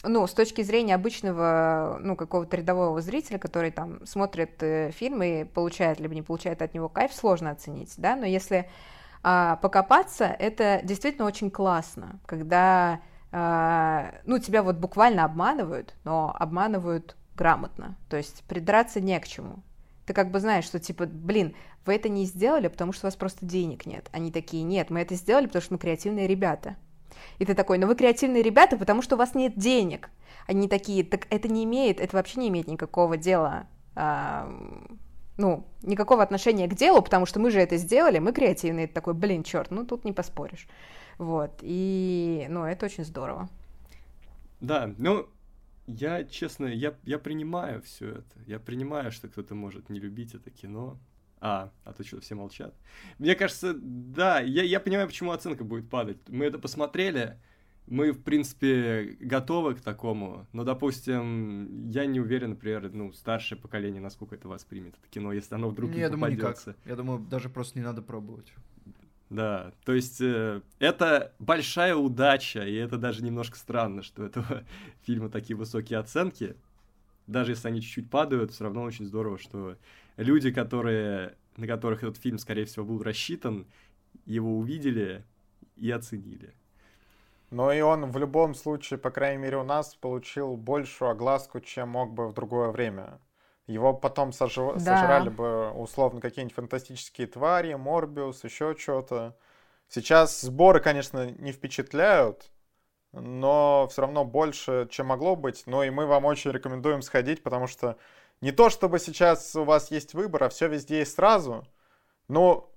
ну, 0.04 0.26
с 0.26 0.32
точки 0.32 0.62
зрения 0.62 0.94
обычного, 0.94 1.98
ну, 2.00 2.16
какого-то 2.16 2.56
рядового 2.56 3.00
зрителя, 3.00 3.38
который 3.38 3.70
там 3.70 4.06
смотрит 4.06 4.62
э, 4.62 4.90
фильм 4.92 5.22
и 5.22 5.44
получает 5.44 6.00
либо 6.00 6.14
не 6.14 6.22
получает 6.22 6.62
от 6.62 6.72
него 6.72 6.88
кайф, 6.88 7.12
сложно 7.12 7.50
оценить, 7.50 7.94
да, 7.98 8.16
но 8.16 8.24
если 8.24 8.70
э, 9.28 9.56
покопаться, 9.60 10.24
это 10.24 10.80
действительно 10.82 11.26
очень 11.26 11.50
классно, 11.50 12.20
когда, 12.26 13.00
э, 13.32 14.20
ну, 14.24 14.38
тебя 14.38 14.62
вот 14.62 14.76
буквально 14.76 15.24
обманывают, 15.24 15.94
но 16.04 16.34
обманывают 16.38 17.16
грамотно. 17.36 17.96
То 18.08 18.16
есть 18.16 18.42
придраться 18.44 19.00
не 19.00 19.18
к 19.20 19.26
чему. 19.26 19.62
Ты 20.06 20.14
как 20.14 20.30
бы 20.30 20.40
знаешь, 20.40 20.64
что 20.64 20.78
типа, 20.80 21.06
блин, 21.06 21.54
вы 21.84 21.94
это 21.94 22.08
не 22.08 22.24
сделали, 22.24 22.68
потому 22.68 22.92
что 22.92 23.06
у 23.06 23.08
вас 23.08 23.16
просто 23.16 23.44
денег 23.44 23.86
нет. 23.86 24.08
Они 24.12 24.32
такие, 24.32 24.62
нет, 24.62 24.90
мы 24.90 25.00
это 25.00 25.14
сделали, 25.14 25.46
потому 25.46 25.62
что 25.62 25.74
мы 25.74 25.78
креативные 25.78 26.26
ребята. 26.26 26.76
И 27.38 27.44
ты 27.44 27.54
такой, 27.54 27.78
ну 27.78 27.86
вы 27.86 27.94
креативные 27.94 28.42
ребята, 28.42 28.76
потому 28.76 29.02
что 29.02 29.16
у 29.16 29.18
вас 29.18 29.34
нет 29.34 29.58
денег. 29.58 30.10
Они 30.46 30.68
такие, 30.68 31.04
так 31.04 31.26
это 31.30 31.48
не 31.48 31.64
имеет, 31.64 32.00
это 32.00 32.16
вообще 32.16 32.40
не 32.40 32.48
имеет 32.48 32.68
никакого 32.68 33.16
дела, 33.16 33.66
а, 33.94 34.48
ну, 35.38 35.64
никакого 35.82 36.22
отношения 36.22 36.68
к 36.68 36.74
делу, 36.74 37.00
потому 37.00 37.24
что 37.24 37.40
мы 37.40 37.50
же 37.50 37.60
это 37.60 37.76
сделали, 37.76 38.18
мы 38.18 38.32
креативные. 38.32 38.88
Такой, 38.88 39.14
блин, 39.14 39.44
черт, 39.44 39.70
ну 39.70 39.86
тут 39.86 40.04
не 40.04 40.12
поспоришь. 40.12 40.68
Вот, 41.16 41.52
и, 41.62 42.46
ну, 42.50 42.64
это 42.64 42.86
очень 42.86 43.04
здорово. 43.04 43.48
Да, 44.60 44.92
ну, 44.98 45.28
я, 45.86 46.24
честно, 46.24 46.66
я, 46.66 46.94
я 47.04 47.18
принимаю 47.18 47.80
все 47.82 48.10
это. 48.10 48.40
Я 48.46 48.58
принимаю, 48.58 49.10
что 49.10 49.28
кто-то 49.28 49.54
может 49.54 49.88
не 49.88 50.00
любить 50.00 50.34
это 50.34 50.50
кино. 50.50 50.98
А, 51.40 51.70
а 51.84 51.92
то 51.92 52.04
что, 52.04 52.20
все 52.20 52.34
молчат. 52.34 52.74
Мне 53.18 53.36
кажется, 53.36 53.72
да, 53.74 54.40
я, 54.40 54.64
я 54.64 54.80
понимаю, 54.80 55.06
почему 55.06 55.30
оценка 55.30 55.62
будет 55.62 55.88
падать. 55.88 56.18
Мы 56.28 56.46
это 56.46 56.58
посмотрели, 56.58 57.38
мы, 57.90 58.12
в 58.12 58.22
принципе, 58.22 59.16
готовы 59.20 59.74
к 59.74 59.80
такому, 59.80 60.46
но, 60.52 60.64
допустим, 60.64 61.88
я 61.88 62.06
не 62.06 62.20
уверен, 62.20 62.50
например, 62.50 62.90
ну, 62.92 63.12
старшее 63.12 63.58
поколение, 63.58 64.00
насколько 64.00 64.34
это 64.34 64.48
воспримет, 64.48 64.94
это 64.98 65.08
кино, 65.10 65.32
если 65.32 65.54
оно 65.54 65.70
вдруг 65.70 65.90
не, 65.90 65.96
не 65.96 66.00
я 66.02 66.10
попадется. 66.10 66.36
Думаю, 66.36 66.56
никак. 66.56 66.76
Я 66.86 66.96
думаю, 66.96 67.20
даже 67.20 67.48
просто 67.48 67.78
не 67.78 67.84
надо 67.84 68.02
пробовать. 68.02 68.52
Да, 69.30 69.72
то 69.84 69.92
есть 69.92 70.20
э, 70.22 70.62
это 70.78 71.34
большая 71.38 71.94
удача, 71.94 72.62
и 72.64 72.74
это 72.74 72.96
даже 72.96 73.22
немножко 73.22 73.58
странно, 73.58 74.02
что 74.02 74.24
этого 74.24 74.64
фильма 75.02 75.28
такие 75.28 75.56
высокие 75.56 75.98
оценки. 75.98 76.56
Даже 77.26 77.52
если 77.52 77.68
они 77.68 77.82
чуть-чуть 77.82 78.10
падают, 78.10 78.52
все 78.52 78.64
равно 78.64 78.82
очень 78.82 79.04
здорово, 79.04 79.38
что 79.38 79.76
люди, 80.16 80.50
которые, 80.50 81.36
на 81.58 81.66
которых 81.66 82.02
этот 82.02 82.16
фильм, 82.16 82.38
скорее 82.38 82.64
всего, 82.64 82.86
был 82.86 83.02
рассчитан, 83.02 83.66
его 84.24 84.56
увидели 84.58 85.24
и 85.76 85.90
оценили. 85.90 86.54
Но 87.50 87.72
и 87.72 87.80
он 87.80 88.10
в 88.10 88.18
любом 88.18 88.54
случае, 88.54 88.98
по 88.98 89.10
крайней 89.10 89.42
мере 89.42 89.56
у 89.56 89.62
нас, 89.62 89.94
получил 89.94 90.56
большую 90.56 91.10
огласку, 91.10 91.60
чем 91.60 91.90
мог 91.90 92.12
бы 92.12 92.28
в 92.28 92.34
другое 92.34 92.70
время. 92.70 93.20
Его 93.66 93.92
потом 93.94 94.32
сожив... 94.32 94.74
да. 94.82 94.98
сожрали 94.98 95.28
бы 95.28 95.70
условно 95.72 96.20
какие-нибудь 96.20 96.54
фантастические 96.54 97.26
твари, 97.26 97.74
Морбиус, 97.74 98.44
еще 98.44 98.74
что-то. 98.76 99.36
Сейчас 99.88 100.40
сборы, 100.40 100.80
конечно, 100.80 101.30
не 101.30 101.52
впечатляют, 101.52 102.50
но 103.12 103.88
все 103.90 104.02
равно 104.02 104.24
больше, 104.24 104.86
чем 104.90 105.06
могло 105.06 105.34
быть. 105.34 105.62
Но 105.66 105.82
и 105.84 105.90
мы 105.90 106.06
вам 106.06 106.26
очень 106.26 106.50
рекомендуем 106.50 107.00
сходить, 107.02 107.42
потому 107.42 107.66
что 107.66 107.96
не 108.40 108.52
то, 108.52 108.68
чтобы 108.70 108.98
сейчас 108.98 109.56
у 109.56 109.64
вас 109.64 109.90
есть 109.90 110.14
выбор, 110.14 110.44
а 110.44 110.48
все 110.48 110.68
везде 110.68 111.02
и 111.02 111.06
сразу. 111.06 111.66
Но 112.28 112.70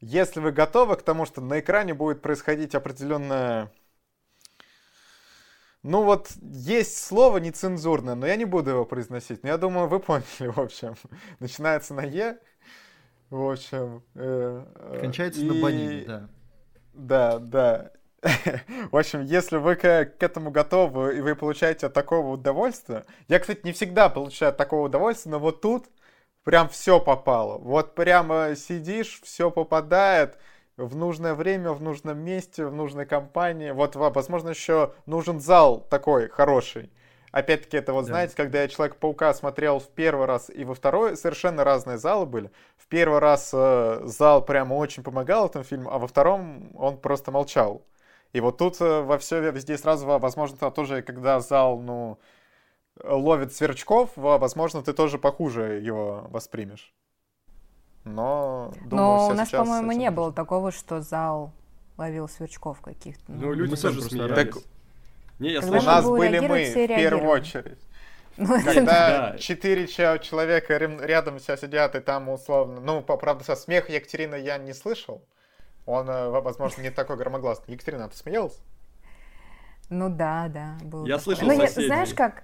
если 0.00 0.40
вы 0.40 0.52
готовы 0.52 0.96
к 0.96 1.02
тому, 1.02 1.26
что 1.26 1.40
на 1.40 1.60
экране 1.60 1.94
будет 1.94 2.22
происходить 2.22 2.74
определенная 2.74 3.70
ну 5.86 6.02
вот 6.02 6.30
есть 6.42 6.98
слово 6.98 7.38
нецензурное, 7.38 8.14
но 8.14 8.26
я 8.26 8.36
не 8.36 8.44
буду 8.44 8.70
его 8.70 8.84
произносить. 8.84 9.42
Но 9.42 9.50
я 9.50 9.56
думаю, 9.56 9.88
вы 9.88 10.00
поняли, 10.00 10.48
в 10.48 10.58
общем. 10.58 10.94
Начинается 11.40 11.94
на 11.94 12.02
Е. 12.02 12.38
В 13.30 13.50
общем. 13.50 14.02
Э, 14.14 14.64
э 14.74 14.98
Кончается 15.00 15.40
и... 15.40 15.44
на 15.44 15.62
банине, 15.62 16.04
да. 16.06 16.28
Да, 16.92 17.38
да. 17.38 17.90
В 18.90 18.96
общем, 18.96 19.22
если 19.22 19.58
вы 19.58 19.76
к, 19.76 20.06
к 20.18 20.22
этому 20.22 20.50
готовы 20.50 21.18
и 21.18 21.20
вы 21.20 21.34
получаете 21.34 21.86
от 21.86 21.92
такого 21.92 22.32
удовольствия, 22.32 23.04
я, 23.28 23.38
кстати, 23.38 23.60
не 23.62 23.72
всегда 23.72 24.08
получаю 24.08 24.50
от 24.50 24.56
такого 24.56 24.86
удовольствия, 24.86 25.32
но 25.32 25.38
вот 25.38 25.60
тут 25.60 25.86
прям 26.42 26.68
все 26.68 26.98
попало. 26.98 27.58
Вот 27.58 27.94
прямо 27.94 28.56
сидишь, 28.56 29.20
все 29.22 29.50
попадает 29.50 30.38
в 30.76 30.94
нужное 30.96 31.34
время, 31.34 31.72
в 31.72 31.82
нужном 31.82 32.18
месте, 32.18 32.66
в 32.66 32.74
нужной 32.74 33.06
компании. 33.06 33.70
Вот, 33.70 33.96
возможно, 33.96 34.50
еще 34.50 34.92
нужен 35.06 35.40
зал 35.40 35.80
такой 35.80 36.28
хороший. 36.28 36.90
Опять-таки, 37.32 37.76
это 37.76 37.92
вот, 37.92 38.02
да. 38.02 38.12
знаете, 38.12 38.34
когда 38.34 38.62
я 38.62 38.68
Человек-паука 38.68 39.34
смотрел 39.34 39.78
в 39.78 39.88
первый 39.88 40.26
раз 40.26 40.48
и 40.48 40.64
во 40.64 40.74
второй, 40.74 41.16
совершенно 41.16 41.64
разные 41.64 41.98
залы 41.98 42.24
были. 42.24 42.50
В 42.76 42.86
первый 42.86 43.18
раз 43.18 43.50
э, 43.52 44.00
зал 44.04 44.42
прямо 44.44 44.74
очень 44.74 45.02
помогал 45.02 45.46
этому 45.46 45.64
фильму, 45.64 45.92
а 45.92 45.98
во 45.98 46.06
втором 46.06 46.70
он 46.74 46.98
просто 46.98 47.30
молчал. 47.30 47.82
И 48.32 48.40
вот 48.40 48.58
тут 48.58 48.80
э, 48.80 49.02
во 49.02 49.18
все 49.18 49.50
везде 49.50 49.76
сразу, 49.76 50.06
возможно, 50.06 50.70
тоже, 50.70 51.02
когда 51.02 51.40
зал, 51.40 51.78
ну, 51.80 52.18
ловит 53.04 53.54
сверчков, 53.54 54.10
возможно, 54.14 54.82
ты 54.82 54.92
тоже 54.92 55.18
похуже 55.18 55.80
его 55.80 56.26
воспримешь. 56.30 56.94
Но, 58.06 58.72
думаю, 58.84 58.96
Но 58.96 59.28
у 59.28 59.34
нас, 59.34 59.50
по-моему, 59.50 59.90
не 59.90 60.10
было 60.12 60.32
такого, 60.32 60.70
что 60.70 61.00
зал 61.00 61.52
ловил 61.98 62.28
сверчков 62.28 62.80
каких-то. 62.80 63.24
Ну, 63.32 63.52
люди 63.52 63.70
мы 63.70 63.76
тоже 63.76 64.00
смеялись. 64.00 64.34
Так... 64.54 64.62
Не, 65.40 65.50
я 65.50 65.60
слышал. 65.60 65.82
У 65.82 65.86
нас 65.86 66.04
были 66.04 66.38
мы 66.38 66.64
в 66.64 66.86
первую 66.86 67.28
очередь. 67.28 67.78
Ну, 68.38 68.62
Когда 68.62 69.34
четыре 69.38 69.86
человека 69.86 70.76
рядом 70.76 71.40
себя 71.40 71.56
сидят, 71.56 71.94
и 71.94 72.00
там 72.00 72.28
условно... 72.28 72.82
Ну, 72.82 73.00
правда, 73.00 73.44
со 73.44 73.56
смеха 73.56 73.90
Екатерины 73.90 74.34
я 74.34 74.58
не 74.58 74.74
слышал. 74.74 75.22
Он, 75.86 76.06
э, 76.06 76.28
возможно, 76.28 76.82
не 76.82 76.90
такой 76.90 77.16
громогласный. 77.16 77.72
Екатерина, 77.72 78.10
ты 78.10 78.16
смеялась? 78.18 78.60
Ну 79.88 80.10
да, 80.10 80.48
да. 80.48 80.76
Было 80.82 81.06
я 81.06 81.18
слышал 81.18 81.48
ну, 81.48 81.66
Знаешь 81.66 82.12
как, 82.12 82.42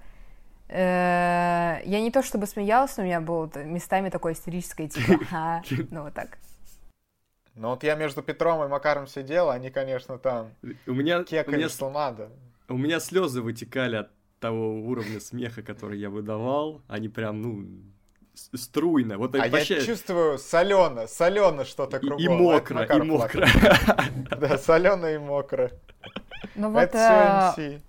я 0.69 1.81
не 1.85 2.11
то 2.11 2.23
чтобы 2.23 2.47
смеялась, 2.47 2.97
но 2.97 3.03
у 3.03 3.07
меня 3.07 3.21
было 3.21 3.51
местами 3.65 4.09
такое 4.09 4.33
истерическое, 4.33 4.89
типа, 4.89 5.63
ну 5.91 6.05
вот 6.05 6.15
так. 6.15 6.39
Ну 7.55 7.69
вот 7.69 7.85
я 7.85 7.95
между 7.97 8.23
Петром 8.23 8.65
и 8.65 8.69
Макаром 8.69 9.07
сидел, 9.07 9.51
они, 9.51 9.71
конечно, 9.71 10.19
там 10.19 10.53
у 10.87 10.93
меня, 10.93 11.23
кекали, 11.23 11.57
у 11.57 11.59
меня, 11.59 11.69
что 11.69 11.91
надо. 11.91 12.31
У 12.69 12.79
меня 12.79 12.99
слезы 13.01 13.43
вытекали 13.43 13.97
от 13.97 14.11
того 14.41 14.81
уровня 14.81 15.21
смеха, 15.21 15.63
который 15.63 15.99
я 15.99 16.11
выдавал. 16.11 16.83
Они 16.89 17.09
прям, 17.09 17.43
ну, 17.43 17.67
струйно. 18.35 19.19
Вот 19.19 19.35
а 19.35 19.49
вообще... 19.49 19.77
я 19.77 19.85
чувствую 19.85 20.39
солено, 20.39 21.07
солено 21.07 21.65
что-то 21.65 22.01
кругом. 22.01 22.19
И 22.19 22.29
мокро, 22.29 22.85
и 22.85 23.03
мокро. 23.03 23.47
Да, 24.39 24.59
солено 24.59 25.07
и 25.07 25.19
мокро. 25.19 25.71
Ну 26.55 26.71
вот 26.71 26.95
э, 26.95 27.81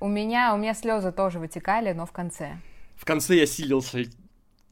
у 0.00 0.08
меня, 0.08 0.54
у 0.54 0.58
меня 0.58 0.74
слезы 0.74 1.12
тоже 1.12 1.38
вытекали, 1.38 1.92
но 1.92 2.06
в 2.06 2.12
конце. 2.12 2.58
В 2.96 3.04
конце 3.04 3.36
я 3.36 3.46
силился 3.46 4.04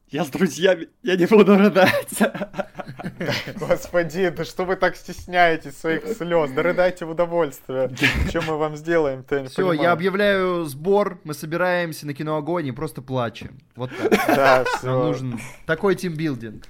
я 0.09 0.23
с 0.23 0.29
друзьями, 0.29 0.87
я 1.03 1.17
не 1.17 1.25
буду 1.25 1.57
рыдать. 1.57 2.07
Господи, 3.59 4.29
да 4.29 4.45
что 4.45 4.63
вы 4.63 4.77
так 4.77 4.95
стесняетесь 4.95 5.77
своих 5.77 6.07
слез? 6.07 6.49
Да 6.51 6.63
рыдайте 6.63 7.03
в 7.03 7.09
удовольствие. 7.09 7.91
Что 8.29 8.41
мы 8.43 8.57
вам 8.57 8.77
сделаем-то, 8.77 9.35
я 9.35 9.49
Все, 9.49 9.73
я 9.73 9.91
объявляю 9.91 10.63
сбор, 10.63 11.19
мы 11.25 11.33
собираемся 11.33 12.05
на 12.05 12.13
кино 12.13 12.37
Огонь 12.37 12.67
и 12.67 12.71
просто 12.71 13.01
плачем. 13.01 13.59
Вот 13.75 13.91
так. 13.97 14.27
Да, 14.37 14.63
все. 14.63 14.87
Нам 14.87 14.99
нужен 14.99 15.39
такой 15.65 15.95
тимбилдинг. 15.95 16.63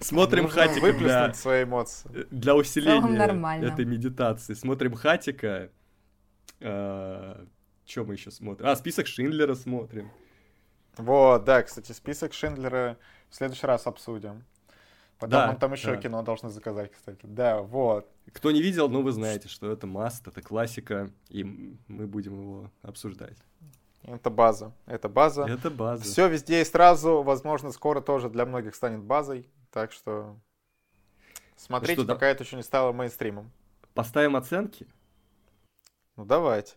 Смотрим 0.00 0.44
Нужно 0.44 0.62
хатика 0.62 0.92
для... 0.92 1.34
свои 1.34 1.64
эмоции. 1.64 2.26
Для 2.30 2.54
усиления 2.54 3.66
этой 3.66 3.84
медитации. 3.84 4.54
Смотрим 4.54 4.94
хатика. 4.94 5.70
А, 6.60 7.44
Что 7.90 8.04
мы 8.04 8.14
еще 8.14 8.30
смотрим? 8.30 8.68
А, 8.68 8.76
список 8.76 9.08
Шиндлера 9.08 9.56
смотрим. 9.56 10.12
Вот, 10.96 11.42
да, 11.42 11.60
кстати, 11.64 11.90
список 11.90 12.32
Шиндлера 12.32 12.96
в 13.30 13.34
следующий 13.34 13.66
раз 13.66 13.84
обсудим. 13.88 14.44
Потом 15.18 15.30
да, 15.30 15.54
там 15.56 15.72
еще 15.72 15.96
да. 15.96 15.96
кино 15.96 16.22
должны 16.22 16.50
заказать, 16.50 16.92
кстати. 16.92 17.18
Да, 17.24 17.62
вот. 17.62 18.08
Кто 18.32 18.52
не 18.52 18.62
видел, 18.62 18.88
ну 18.88 19.02
вы 19.02 19.10
знаете, 19.10 19.48
что 19.48 19.72
это 19.72 19.88
маст, 19.88 20.28
это 20.28 20.40
классика, 20.40 21.10
и 21.30 21.42
мы 21.88 22.06
будем 22.06 22.40
его 22.40 22.70
обсуждать. 22.82 23.36
Это 24.04 24.30
база. 24.30 24.72
Это 24.86 25.08
база. 25.08 25.42
Это 25.42 25.68
база. 25.68 26.04
Все 26.04 26.28
везде 26.28 26.62
и 26.62 26.64
сразу, 26.64 27.22
возможно, 27.22 27.72
скоро 27.72 28.00
тоже 28.00 28.30
для 28.30 28.46
многих 28.46 28.76
станет 28.76 29.02
базой. 29.02 29.50
Так 29.72 29.90
что 29.90 30.38
смотрите, 31.56 32.02
что, 32.02 32.06
пока 32.06 32.26
да... 32.26 32.28
это 32.28 32.44
еще 32.44 32.54
не 32.54 32.62
стало 32.62 32.92
мейнстримом. 32.92 33.50
Поставим 33.94 34.36
оценки? 34.36 34.86
Ну 36.14 36.24
давайте. 36.24 36.76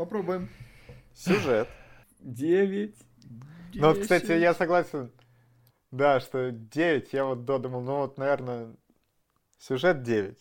Попробуем. 0.00 0.48
Сюжет. 1.12 1.68
Девять. 2.20 2.96
Ну, 3.74 3.94
кстати, 4.00 4.32
я 4.32 4.54
согласен. 4.54 5.12
Да, 5.90 6.20
что 6.20 6.52
9, 6.52 7.12
я 7.12 7.26
вот 7.26 7.44
додумал, 7.44 7.82
ну 7.82 7.96
вот, 7.96 8.16
наверное, 8.16 8.74
сюжет 9.58 10.02
9. 10.02 10.38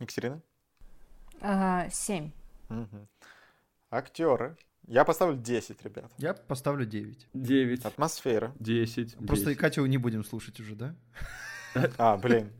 Екатерина? 0.00 0.42
Ага, 1.40 1.90
7. 1.90 2.32
Угу. 2.70 3.08
Актеры. 3.92 4.56
Я 4.88 5.04
поставлю 5.04 5.36
10, 5.36 5.84
ребят. 5.84 6.10
Я 6.18 6.34
поставлю 6.34 6.84
9. 6.84 7.28
9. 7.32 7.84
Атмосфера. 7.84 8.52
10. 8.58 9.16
Просто 9.28 9.50
10. 9.50 9.58
Катю 9.60 9.86
не 9.86 9.98
будем 9.98 10.24
слушать 10.24 10.58
уже, 10.58 10.74
да? 10.74 10.96
А, 11.98 12.16
блин. 12.16 12.50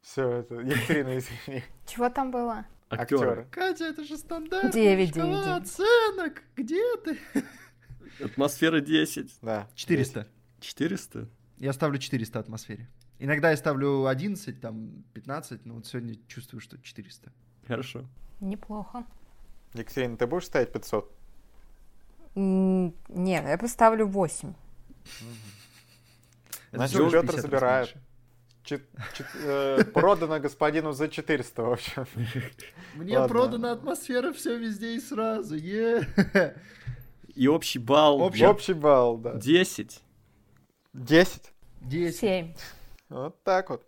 Все, 0.00 0.28
это... 0.28 0.56
Екатерина, 0.56 1.16
извини. 1.16 1.62
Чего 1.86 2.08
там 2.08 2.32
было? 2.32 2.66
Актеры. 2.88 3.46
Катя, 3.50 3.84
это 3.86 4.04
же 4.04 4.16
стандарт. 4.16 4.72
9, 4.72 5.12
9, 5.12 5.14
9. 5.14 5.62
оценок. 5.62 6.42
Где 6.54 6.82
ты? 6.98 7.18
Атмосфера 8.24 8.80
10. 8.80 9.38
Да. 9.42 9.68
400. 9.74 10.28
400? 10.60 11.28
Я 11.58 11.72
ставлю 11.72 11.98
400 11.98 12.38
атмосфере. 12.38 12.88
Иногда 13.18 13.50
я 13.50 13.56
ставлю 13.56 14.06
11, 14.06 14.60
там 14.60 15.04
15, 15.14 15.64
но 15.64 15.74
вот 15.74 15.86
сегодня 15.86 16.16
чувствую, 16.28 16.60
что 16.60 16.78
400. 16.78 17.32
Хорошо. 17.66 18.04
Неплохо. 18.40 19.04
Екатерина, 19.72 20.16
ты 20.16 20.26
будешь 20.26 20.44
ставить 20.46 20.72
500? 20.72 21.10
Нет, 22.34 22.94
я 23.48 23.58
поставлю 23.58 24.06
8. 24.06 24.54
Значит, 26.72 27.10
Петр 27.10 27.40
забирает. 27.40 27.96
Чет, 28.66 28.82
чет, 29.14 29.26
э, 29.44 29.84
продано 29.94 30.40
господину 30.40 30.90
за 30.90 31.08
400, 31.08 31.62
в 31.62 31.72
общем. 31.72 32.06
Мне 32.96 33.16
Ладно. 33.16 33.34
продана 33.34 33.72
атмосфера 33.72 34.32
все 34.32 34.58
везде 34.58 34.96
и 34.96 35.00
сразу. 35.00 35.54
Е 35.54 36.04
и 37.36 37.46
общий 37.46 37.78
балл... 37.78 38.20
Общий, 38.20 38.44
общий 38.44 38.72
балл, 38.72 39.18
да. 39.18 39.34
10. 39.34 40.02
10? 40.94 41.52
10. 41.82 42.18
7. 42.18 42.54
Вот 43.08 43.40
так 43.44 43.70
вот. 43.70 43.86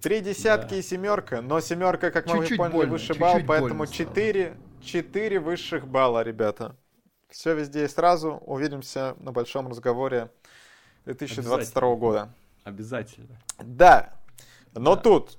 Три 0.00 0.20
десятки 0.20 0.70
да. 0.70 0.76
и 0.76 0.82
семерка, 0.82 1.42
но 1.42 1.60
семерка, 1.60 2.10
как 2.10 2.26
мы 2.28 2.36
поняли, 2.36 2.56
больно, 2.56 2.92
высший 2.92 3.18
балл, 3.18 3.40
поэтому 3.46 3.86
4, 3.86 4.56
4 4.82 5.40
высших 5.40 5.86
балла, 5.86 6.22
ребята. 6.22 6.76
Все 7.28 7.54
везде 7.54 7.84
и 7.84 7.88
сразу. 7.88 8.40
Увидимся 8.46 9.16
на 9.20 9.32
большом 9.32 9.68
разговоре 9.68 10.30
2022 11.04 11.94
года. 11.96 12.34
Обязательно. 12.64 13.38
Да. 13.58 14.14
Но 14.72 14.96
да. 14.96 15.02
тут 15.02 15.38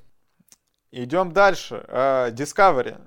идем 0.92 1.32
дальше. 1.32 1.86
Uh, 1.88 2.32
Discovery 2.32 3.00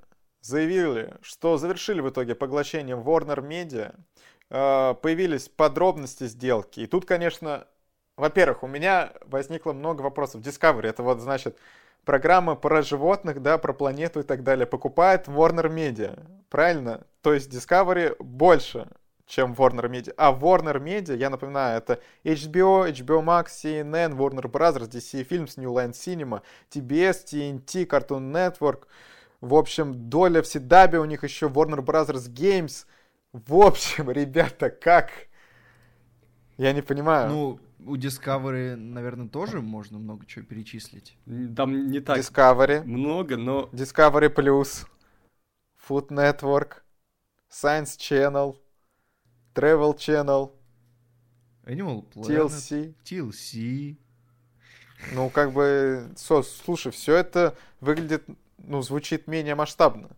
заявили, 0.45 1.15
что 1.21 1.57
завершили 1.57 2.01
в 2.01 2.09
итоге 2.09 2.35
поглощение 2.35 2.95
Warner 2.95 3.39
Media, 3.39 3.95
э, 4.51 4.93
появились 5.01 5.49
подробности 5.49 6.27
сделки. 6.27 6.81
И 6.81 6.85
тут, 6.85 7.05
конечно, 7.05 7.65
во-первых, 8.15 8.61
у 8.61 8.67
меня 8.67 9.13
возникло 9.25 9.73
много 9.73 10.03
вопросов. 10.03 10.41
Discovery, 10.41 10.87
это 10.87 11.01
вот, 11.01 11.19
значит, 11.19 11.57
программа 12.05 12.55
про 12.55 12.83
животных, 12.83 13.41
да, 13.41 13.57
про 13.57 13.73
планету 13.73 14.19
и 14.19 14.23
так 14.23 14.43
далее, 14.43 14.67
покупает 14.67 15.27
Warner 15.27 15.67
Media, 15.67 16.23
правильно? 16.49 17.05
То 17.21 17.33
есть 17.33 17.51
Discovery 17.51 18.15
больше, 18.19 18.87
чем 19.25 19.53
Warner 19.53 19.89
Media. 19.89 20.13
А 20.17 20.31
Warner 20.31 20.79
Media, 20.81 21.15
я 21.15 21.29
напоминаю, 21.29 21.77
это 21.77 21.99
HBO, 22.23 22.89
HBO 22.89 23.23
Max, 23.23 23.47
CNN, 23.47 24.15
Warner 24.15 24.51
Bros., 24.51 24.89
DC 24.89 25.27
Films, 25.27 25.59
New 25.59 25.71
Line 25.71 25.91
Cinema, 25.91 26.41
TBS, 26.69 27.25
TNT, 27.25 27.87
Cartoon 27.87 28.31
Network, 28.31 28.87
в 29.41 29.53
общем, 29.53 30.09
доля 30.09 30.41
в 30.41 30.47
Сидабе, 30.47 30.99
у 30.99 31.05
них 31.05 31.23
еще 31.23 31.47
Warner 31.47 31.83
Bros. 31.83 32.09
Games. 32.29 32.85
В 33.31 33.61
общем, 33.61 34.09
ребята, 34.09 34.69
как? 34.69 35.11
Я 36.57 36.73
не 36.73 36.81
понимаю. 36.81 37.29
Ну, 37.29 37.59
у 37.85 37.95
Discovery, 37.95 38.75
наверное, 38.75 39.27
тоже 39.27 39.61
можно 39.61 39.99
много 39.99 40.25
чего 40.25 40.45
перечислить. 40.45 41.17
Там 41.55 41.91
не 41.91 41.99
так 41.99 42.17
Discovery. 42.17 42.83
много, 42.85 43.37
но... 43.37 43.69
Discovery 43.73 44.33
Plus, 44.33 44.87
Food 45.87 46.07
Network, 46.07 46.81
Science 47.51 47.97
Channel, 47.97 48.55
Travel 49.55 49.95
Channel, 49.95 50.51
Animal 51.65 52.05
Planet, 52.13 52.49
TLC. 52.49 52.93
TLC. 53.03 53.97
Ну, 55.13 55.29
как 55.29 55.51
бы, 55.51 56.11
слушай, 56.15 56.91
все 56.91 57.15
это 57.15 57.55
выглядит 57.79 58.25
ну, 58.57 58.81
звучит 58.81 59.27
менее 59.27 59.55
масштабно. 59.55 60.09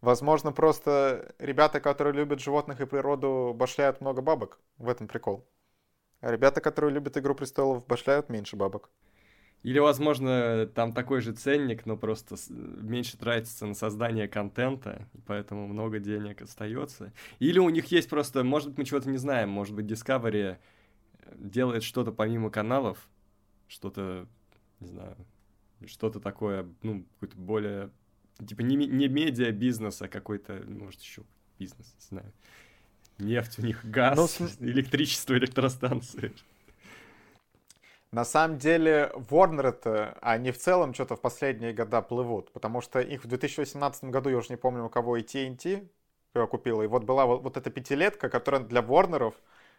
Возможно, 0.00 0.52
просто 0.52 1.34
ребята, 1.38 1.80
которые 1.80 2.14
любят 2.14 2.40
животных 2.40 2.80
и 2.80 2.86
природу, 2.86 3.54
башляют 3.56 4.00
много 4.00 4.22
бабок. 4.22 4.60
В 4.78 4.88
этом 4.88 5.08
прикол. 5.08 5.46
А 6.20 6.30
ребята, 6.30 6.60
которые 6.60 6.92
любят 6.92 7.16
«Игру 7.16 7.34
престолов», 7.34 7.86
башляют 7.86 8.28
меньше 8.28 8.56
бабок. 8.56 8.90
Или, 9.62 9.80
возможно, 9.80 10.66
там 10.74 10.92
такой 10.92 11.20
же 11.20 11.32
ценник, 11.32 11.86
но 11.86 11.96
просто 11.96 12.36
меньше 12.48 13.16
тратится 13.16 13.66
на 13.66 13.74
создание 13.74 14.28
контента, 14.28 15.08
поэтому 15.26 15.66
много 15.66 15.98
денег 15.98 16.42
остается. 16.42 17.12
Или 17.40 17.58
у 17.58 17.68
них 17.68 17.86
есть 17.86 18.08
просто, 18.08 18.44
может 18.44 18.68
быть, 18.68 18.78
мы 18.78 18.84
чего-то 18.84 19.10
не 19.10 19.18
знаем, 19.18 19.48
может 19.48 19.74
быть, 19.74 19.86
Discovery 19.86 20.58
делает 21.34 21.82
что-то 21.82 22.12
помимо 22.12 22.50
каналов, 22.50 23.08
что-то, 23.66 24.28
не 24.78 24.86
знаю, 24.86 25.16
что-то 25.86 26.20
такое, 26.20 26.68
ну, 26.82 27.04
какое-то 27.14 27.36
более, 27.36 27.90
типа, 28.46 28.62
не, 28.62 28.76
не 28.76 29.08
медиа-бизнес, 29.08 30.00
а 30.02 30.08
какой-то, 30.08 30.62
может, 30.66 31.00
еще 31.00 31.22
бизнес, 31.58 31.94
не 31.98 32.06
знаю. 32.08 32.32
Нефть 33.18 33.58
у 33.58 33.62
них, 33.62 33.84
газ, 33.84 34.16
ну, 34.16 34.48
с... 34.48 34.56
электричество, 34.60 35.36
электростанции. 35.36 36.32
На 38.12 38.24
самом 38.24 38.58
деле, 38.58 39.10
Warner 39.14 39.68
это, 39.68 40.16
они 40.22 40.50
в 40.50 40.58
целом 40.58 40.94
что-то 40.94 41.16
в 41.16 41.20
последние 41.20 41.72
года 41.72 42.00
плывут, 42.02 42.52
потому 42.52 42.80
что 42.80 43.00
их 43.00 43.24
в 43.24 43.26
2018 43.28 44.04
году, 44.04 44.30
я 44.30 44.36
уже 44.38 44.48
не 44.50 44.56
помню, 44.56 44.84
у 44.84 44.88
кого 44.88 45.16
и 45.16 45.22
TNT 45.22 45.88
купила, 46.50 46.82
и 46.82 46.86
вот 46.86 47.04
была 47.04 47.26
вот, 47.26 47.42
вот 47.42 47.56
эта 47.56 47.70
пятилетка, 47.70 48.28
которая 48.28 48.60
для 48.62 48.80
Warner'ов, 48.80 49.34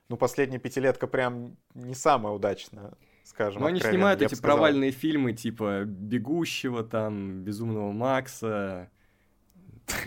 ну, 0.10 0.18
последняя 0.18 0.60
пятилетка 0.60 1.06
прям 1.06 1.56
не 1.74 1.94
самая 1.94 2.34
удачная, 2.34 2.94
скажем. 3.24 3.62
Но 3.62 3.68
они 3.68 3.80
снимают 3.80 4.22
эти 4.22 4.40
провальные 4.40 4.92
фильмы, 4.92 5.34
типа 5.34 5.84
«Бегущего», 5.86 6.84
там, 6.84 7.44
«Безумного 7.44 7.92
Макса», 7.92 8.90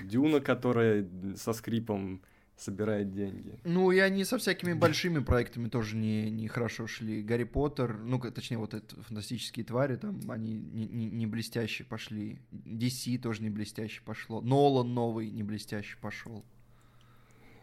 «Дюна», 0.02 0.40
которая 0.40 1.06
со 1.36 1.52
скрипом 1.52 2.22
собирает 2.60 3.10
деньги. 3.12 3.58
Ну, 3.64 3.90
и 3.90 3.98
они 3.98 4.24
со 4.24 4.36
всякими 4.38 4.74
большими 4.74 5.20
проектами 5.20 5.68
тоже 5.68 5.96
не, 5.96 6.30
не 6.30 6.46
хорошо 6.46 6.86
шли. 6.86 7.22
Гарри 7.22 7.44
Поттер, 7.44 7.98
ну, 7.98 8.18
точнее, 8.18 8.58
вот 8.58 8.74
это 8.74 9.02
фантастические 9.02 9.64
твари, 9.64 9.96
там, 9.96 10.20
они 10.30 10.52
не, 10.52 10.86
не, 10.86 11.10
не 11.10 11.26
блестяще 11.26 11.84
пошли. 11.84 12.38
DC 12.52 13.18
тоже 13.18 13.42
не 13.42 13.50
блестяще 13.50 14.02
пошло. 14.04 14.40
Нолан 14.42 14.92
новый 14.92 15.30
не 15.30 15.42
блестяще 15.42 15.96
пошел. 16.00 16.44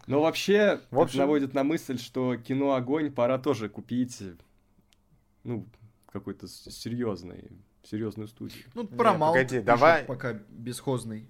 Но 0.07 0.21
вообще, 0.21 0.81
в 0.89 0.99
общем... 0.99 1.19
наводит 1.19 1.53
на 1.53 1.63
мысль, 1.63 1.99
что 1.99 2.35
кино 2.37 2.73
«Огонь» 2.73 3.11
пора 3.11 3.37
тоже 3.37 3.69
купить, 3.69 4.23
ну, 5.43 5.67
какой-то 6.11 6.47
серьезный, 6.47 7.51
серьезную 7.83 8.27
студию. 8.29 8.63
Ну, 8.73 8.83
Paramount 8.83 9.33
погоди, 9.33 9.59
давай... 9.59 10.05
пока 10.05 10.33
бесхозный. 10.49 11.27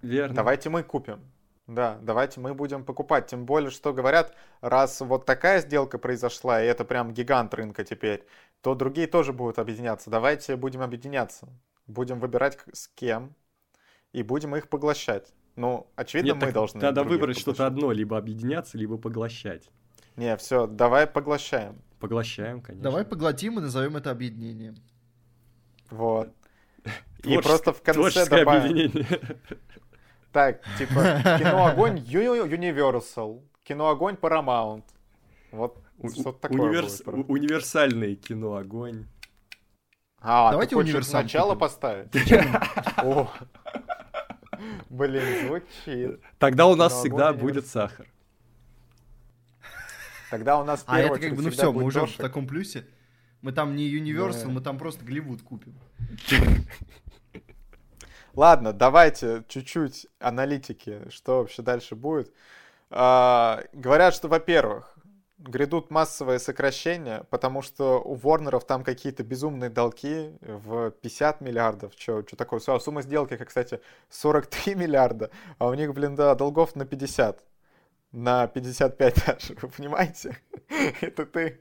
Верно. 0.00 0.34
Давайте 0.34 0.70
мы 0.70 0.82
купим. 0.82 1.20
Да, 1.68 1.98
давайте 2.00 2.40
мы 2.40 2.54
будем 2.54 2.82
покупать. 2.82 3.26
Тем 3.26 3.44
более, 3.44 3.70
что 3.70 3.92
говорят, 3.92 4.34
раз 4.62 5.02
вот 5.02 5.26
такая 5.26 5.60
сделка 5.60 5.98
произошла, 5.98 6.62
и 6.62 6.66
это 6.66 6.84
прям 6.84 7.12
гигант 7.12 7.52
рынка 7.52 7.84
теперь, 7.84 8.26
то 8.62 8.74
другие 8.74 9.06
тоже 9.06 9.34
будут 9.34 9.58
объединяться. 9.58 10.08
Давайте 10.08 10.56
будем 10.56 10.80
объединяться. 10.80 11.46
Будем 11.86 12.20
выбирать 12.20 12.58
с 12.72 12.88
кем, 12.88 13.34
и 14.12 14.22
будем 14.22 14.56
их 14.56 14.68
поглощать. 14.68 15.34
Ну, 15.56 15.90
очевидно, 15.94 16.32
Нет, 16.32 16.42
мы 16.42 16.52
должны... 16.52 16.80
Надо 16.80 17.04
выбрать 17.04 17.38
что-то 17.38 17.66
одно, 17.66 17.92
либо 17.92 18.16
объединяться, 18.16 18.78
либо 18.78 18.96
поглощать. 18.96 19.68
Не, 20.16 20.36
все, 20.38 20.66
давай 20.66 21.06
поглощаем. 21.06 21.82
Поглощаем, 22.00 22.62
конечно. 22.62 22.82
Давай 22.82 23.04
поглотим 23.04 23.58
и 23.58 23.62
назовем 23.62 23.96
это 23.96 24.10
объединением. 24.10 24.76
Вот. 25.90 26.30
И 27.24 27.36
просто 27.38 27.72
в 27.72 27.82
конце 27.82 28.26
добавим... 28.26 28.92
Так, 30.32 30.62
типа, 30.76 31.22
кино 31.38 31.66
огонь 31.66 31.98
Universal, 31.98 33.42
кино 33.64 33.88
огонь 33.88 34.14
Paramount. 34.14 34.84
Вот 35.52 35.78
что 36.12 36.32
такое 36.32 36.60
Универс... 36.60 37.02
будет. 37.02 37.28
Универсальное 37.28 38.14
кино 38.14 38.56
огонь. 38.56 39.06
А, 40.20 40.50
Давайте 40.50 40.70
ты 40.70 40.76
хочешь 40.76 41.06
сначала 41.06 41.54
поставить? 41.54 42.10
О, 42.98 43.30
Блин, 44.90 45.46
звучит. 45.46 46.20
Тогда 46.38 46.66
у 46.66 46.74
нас 46.74 46.92
всегда 46.92 47.32
будет 47.32 47.66
сахар. 47.66 48.06
Тогда 50.30 50.60
у 50.60 50.64
нас 50.64 50.84
А 50.86 51.00
это 51.00 51.18
как 51.18 51.34
бы, 51.34 51.42
ну 51.42 51.50
все, 51.50 51.72
мы 51.72 51.84
уже 51.84 52.06
в 52.06 52.16
таком 52.16 52.46
плюсе. 52.46 52.86
Мы 53.40 53.52
там 53.52 53.76
не 53.76 53.88
Universal, 53.88 54.48
мы 54.48 54.60
там 54.60 54.78
просто 54.78 55.04
Голливуд 55.04 55.42
купим. 55.42 55.74
Ладно, 58.38 58.72
давайте 58.72 59.42
чуть-чуть 59.48 60.06
аналитики, 60.20 61.10
что 61.10 61.38
вообще 61.38 61.60
дальше 61.60 61.96
будет. 61.96 62.32
А, 62.88 63.64
говорят, 63.72 64.14
что, 64.14 64.28
во-первых, 64.28 64.96
грядут 65.38 65.90
массовые 65.90 66.38
сокращения, 66.38 67.24
потому 67.30 67.62
что 67.62 68.00
у 68.00 68.14
Ворнеров 68.14 68.64
там 68.64 68.84
какие-то 68.84 69.24
безумные 69.24 69.70
долги 69.70 70.38
в 70.40 70.92
50 70.92 71.40
миллиардов. 71.40 71.94
Что 71.96 72.22
такое? 72.22 72.60
А 72.64 72.78
сумма 72.78 73.02
сделки, 73.02 73.36
кстати, 73.36 73.80
43 74.08 74.74
миллиарда, 74.76 75.32
а 75.58 75.66
у 75.66 75.74
них, 75.74 75.92
блин, 75.92 76.14
да, 76.14 76.36
долгов 76.36 76.76
на 76.76 76.86
50. 76.86 77.42
На 78.12 78.46
55 78.46 79.26
даже, 79.26 79.54
вы 79.60 79.68
понимаете? 79.68 80.38
Это 81.00 81.26
ты 81.26 81.60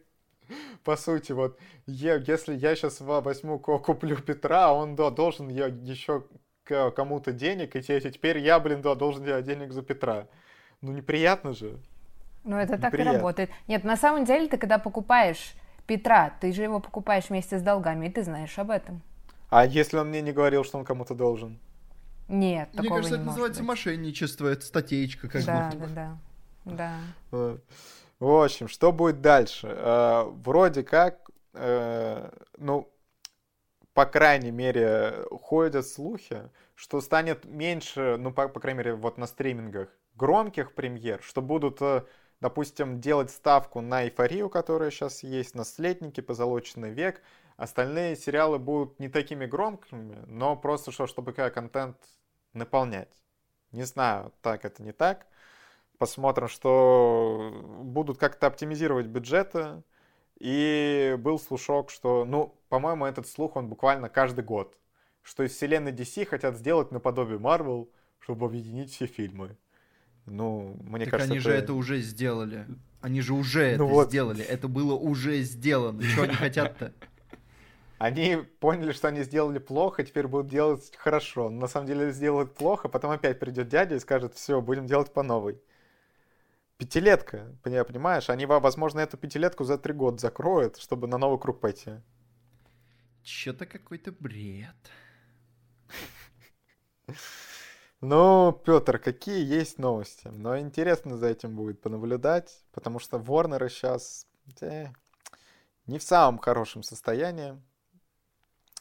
по 0.83 0.95
сути, 0.95 1.31
вот, 1.31 1.57
если 1.85 2.55
я 2.55 2.75
сейчас 2.75 3.01
возьму, 3.01 3.59
куплю 3.59 4.15
Петра, 4.17 4.71
он 4.71 4.95
да, 4.95 5.09
должен 5.09 5.49
еще 5.49 6.23
кому-то 6.67 7.31
денег, 7.31 7.75
и 7.75 7.81
теперь 7.81 8.37
я, 8.39 8.59
блин, 8.59 8.81
да, 8.81 8.95
должен 8.95 9.23
делать 9.23 9.45
денег 9.45 9.71
за 9.71 9.81
Петра. 9.81 10.27
Ну, 10.81 10.91
неприятно 10.91 11.53
же. 11.53 11.77
Ну, 12.43 12.57
это 12.57 12.77
так 12.77 12.93
и 12.93 13.03
работает. 13.03 13.49
Нет, 13.67 13.83
на 13.83 13.97
самом 13.97 14.25
деле, 14.25 14.47
ты 14.47 14.57
когда 14.57 14.77
покупаешь 14.77 15.53
Петра, 15.85 16.33
ты 16.39 16.51
же 16.51 16.63
его 16.63 16.79
покупаешь 16.79 17.29
вместе 17.29 17.59
с 17.59 17.61
долгами, 17.61 18.07
и 18.07 18.09
ты 18.09 18.23
знаешь 18.23 18.57
об 18.59 18.69
этом. 18.69 19.01
А 19.49 19.65
если 19.65 19.97
он 19.97 20.09
мне 20.09 20.21
не 20.21 20.33
говорил, 20.33 20.63
что 20.63 20.77
он 20.77 20.85
кому-то 20.85 21.15
должен? 21.15 21.59
Нет, 22.27 22.69
Мне 22.73 22.89
кажется, 22.89 23.15
это 23.15 23.23
называется 23.23 23.61
быть. 23.61 23.69
мошенничество, 23.69 24.47
это 24.47 24.65
статейка 24.65 25.29
как 25.29 25.45
да, 25.45 25.71
будто. 25.73 25.87
Да, 25.87 26.17
да, 26.65 26.93
да. 27.31 27.57
В 28.19 28.43
общем, 28.43 28.67
что 28.67 28.91
будет 28.91 29.21
дальше? 29.21 29.67
Э, 29.69 30.23
вроде 30.43 30.83
как, 30.83 31.29
э, 31.53 32.29
ну, 32.57 32.89
по 33.97 34.05
крайней 34.05 34.51
мере, 34.51 35.25
ходят 35.41 35.87
слухи, 35.87 36.51
что 36.75 37.01
станет 37.01 37.45
меньше, 37.45 38.17
ну, 38.19 38.31
по, 38.31 38.47
по 38.47 38.59
крайней 38.59 38.77
мере, 38.77 38.93
вот 38.93 39.17
на 39.17 39.25
стримингах, 39.25 39.89
громких 40.13 40.75
премьер, 40.75 41.19
что 41.23 41.41
будут, 41.41 41.81
э, 41.81 42.03
допустим, 42.39 43.01
делать 43.01 43.31
ставку 43.31 43.81
на 43.81 44.03
эйфорию, 44.03 44.51
которая 44.51 44.91
сейчас 44.91 45.23
есть, 45.23 45.55
наследники, 45.55 46.21
позолоченный 46.21 46.91
век. 46.91 47.23
Остальные 47.55 48.17
сериалы 48.17 48.59
будут 48.59 48.99
не 48.99 49.09
такими 49.09 49.47
громкими, 49.47 50.23
но 50.27 50.55
просто 50.55 50.91
что, 50.91 51.07
чтобы 51.07 51.33
контент 51.33 51.97
наполнять. 52.53 53.09
Не 53.71 53.85
знаю, 53.85 54.31
так 54.43 54.63
это 54.63 54.83
не 54.83 54.91
так. 54.91 55.25
Посмотрим, 55.97 56.49
что 56.49 57.51
будут 57.81 58.19
как-то 58.19 58.45
оптимизировать 58.45 59.07
бюджеты. 59.07 59.81
И 60.39 61.15
был 61.19 61.39
слушок, 61.39 61.89
что, 61.89 62.25
ну, 62.25 62.55
по-моему, 62.69 63.05
этот 63.05 63.27
слух, 63.27 63.55
он 63.55 63.67
буквально 63.67 64.09
каждый 64.09 64.43
год, 64.43 64.77
что 65.23 65.43
из 65.43 65.51
вселенной 65.51 65.91
DC 65.91 66.25
хотят 66.25 66.55
сделать 66.55 66.91
наподобие 66.91 67.39
Marvel, 67.39 67.89
чтобы 68.19 68.45
объединить 68.45 68.91
все 68.91 69.07
фильмы. 69.07 69.57
Ну, 70.25 70.77
мне 70.83 71.05
так 71.05 71.11
кажется, 71.11 71.33
они 71.33 71.39
это... 71.39 71.49
же 71.49 71.55
это 71.55 71.73
уже 71.73 71.99
сделали. 72.01 72.67
Они 73.01 73.21
же 73.21 73.33
уже 73.33 73.77
ну 73.77 73.85
это 73.85 73.93
вот. 73.93 74.07
сделали. 74.09 74.43
Это 74.43 74.67
было 74.67 74.93
уже 74.93 75.41
сделано. 75.41 76.03
Что 76.03 76.23
они 76.23 76.33
хотят-то? 76.33 76.93
Они 77.97 78.37
поняли, 78.59 78.91
что 78.91 79.07
они 79.07 79.23
сделали 79.23 79.57
плохо, 79.57 80.03
теперь 80.03 80.27
будут 80.27 80.47
делать 80.47 80.91
хорошо. 80.97 81.49
Но 81.49 81.61
на 81.61 81.67
самом 81.67 81.87
деле 81.87 82.11
сделают 82.11 82.53
плохо, 82.53 82.89
потом 82.89 83.11
опять 83.11 83.39
придет 83.39 83.69
дядя 83.69 83.95
и 83.95 83.99
скажет, 83.99 84.35
все, 84.35 84.61
будем 84.61 84.85
делать 84.85 85.11
по 85.11 85.23
новой. 85.23 85.59
Пятилетка, 86.77 87.55
понимаешь? 87.63 88.29
Они, 88.29 88.45
возможно, 88.45 88.99
эту 88.99 89.17
пятилетку 89.17 89.63
за 89.63 89.77
три 89.77 89.93
года 89.93 90.17
закроют, 90.19 90.77
чтобы 90.77 91.07
на 91.07 91.17
новый 91.17 91.39
круг 91.39 91.59
пойти. 91.59 91.93
Чё-то 93.23 93.65
какой-то 93.65 94.11
бред. 94.11 94.75
Ну, 97.99 98.51
Петр, 98.51 98.99
какие 98.99 99.43
есть 99.43 99.79
новости? 99.79 100.27
Но 100.27 100.59
интересно 100.59 101.17
за 101.17 101.29
этим 101.29 101.55
будет 101.55 101.81
понаблюдать, 101.81 102.63
потому 102.71 102.99
что 102.99 103.17
Ворнеры 103.17 103.69
сейчас 103.69 104.27
э, 104.61 104.89
не 105.87 105.97
в 105.97 106.03
самом 106.03 106.37
хорошем 106.37 106.83
состоянии. 106.83 107.59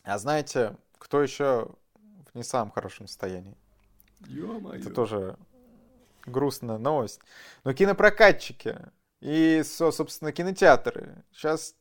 А 0.03 0.19
знаете, 0.19 0.77
кто 0.99 1.23
еще 1.23 1.75
в 1.95 2.35
не 2.35 2.43
самом 2.43 2.71
хорошем 2.71 3.07
состоянии? 3.07 3.57
Ё-моё. 4.27 4.81
Это 4.81 4.91
тоже 4.91 5.39
грустная 6.27 6.79
новость. 6.79 7.21
Но 7.65 7.73
кинопрокатчики 7.73 8.77
и, 9.21 9.63
собственно, 9.65 10.33
кинотеатры 10.33 11.25
сейчас 11.33 11.75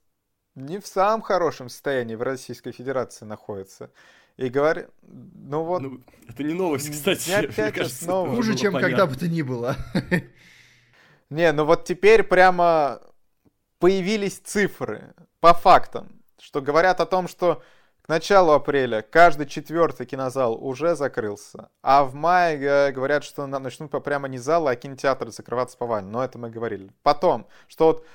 не 0.56 0.80
в 0.80 0.88
самом 0.88 1.22
хорошем 1.22 1.70
состоянии 1.70 2.16
в 2.16 2.22
Российской 2.22 2.72
Федерации 2.72 3.26
находятся. 3.26 3.92
И 4.38 4.50
говорят, 4.50 4.90
ну 5.02 5.64
вот... 5.64 5.82
Ну, 5.82 6.02
это 6.28 6.44
не 6.44 6.54
новость, 6.54 6.92
кстати. 6.92 7.30
Опять 7.32 7.74
кажется, 7.74 8.08
новость. 8.08 8.36
Хуже, 8.36 8.56
чем 8.56 8.74
понятно. 8.74 8.90
когда 8.90 9.08
бы 9.08 9.16
то 9.16 9.28
ни 9.28 9.42
было. 9.42 9.78
Не, 11.30 11.52
ну 11.52 11.66
вот 11.66 11.86
теперь 11.86 12.24
прямо 12.24 13.02
появились 13.80 14.38
цифры 14.38 15.14
по 15.40 15.54
фактам, 15.54 16.22
что 16.40 16.62
говорят 16.62 17.00
о 17.00 17.06
том, 17.06 17.28
что 17.28 17.64
к 18.06 18.08
началу 18.08 18.52
апреля 18.52 19.02
каждый 19.02 19.48
четвертый 19.48 20.06
кинозал 20.06 20.64
уже 20.64 20.96
закрылся, 20.96 21.70
а 21.82 22.04
в 22.04 22.14
мае 22.14 22.62
э, 22.62 22.92
говорят, 22.92 23.24
что 23.24 23.48
начнут 23.48 23.90
прямо 24.04 24.28
не 24.28 24.38
залы, 24.38 24.70
а 24.70 24.76
кинотеатры 24.76 25.32
закрываться 25.32 25.76
повально. 25.76 26.12
Но 26.12 26.24
это 26.24 26.38
мы 26.38 26.52
говорили. 26.52 26.92
Потом, 27.02 27.48
что 27.68 27.86
вот 27.88 28.06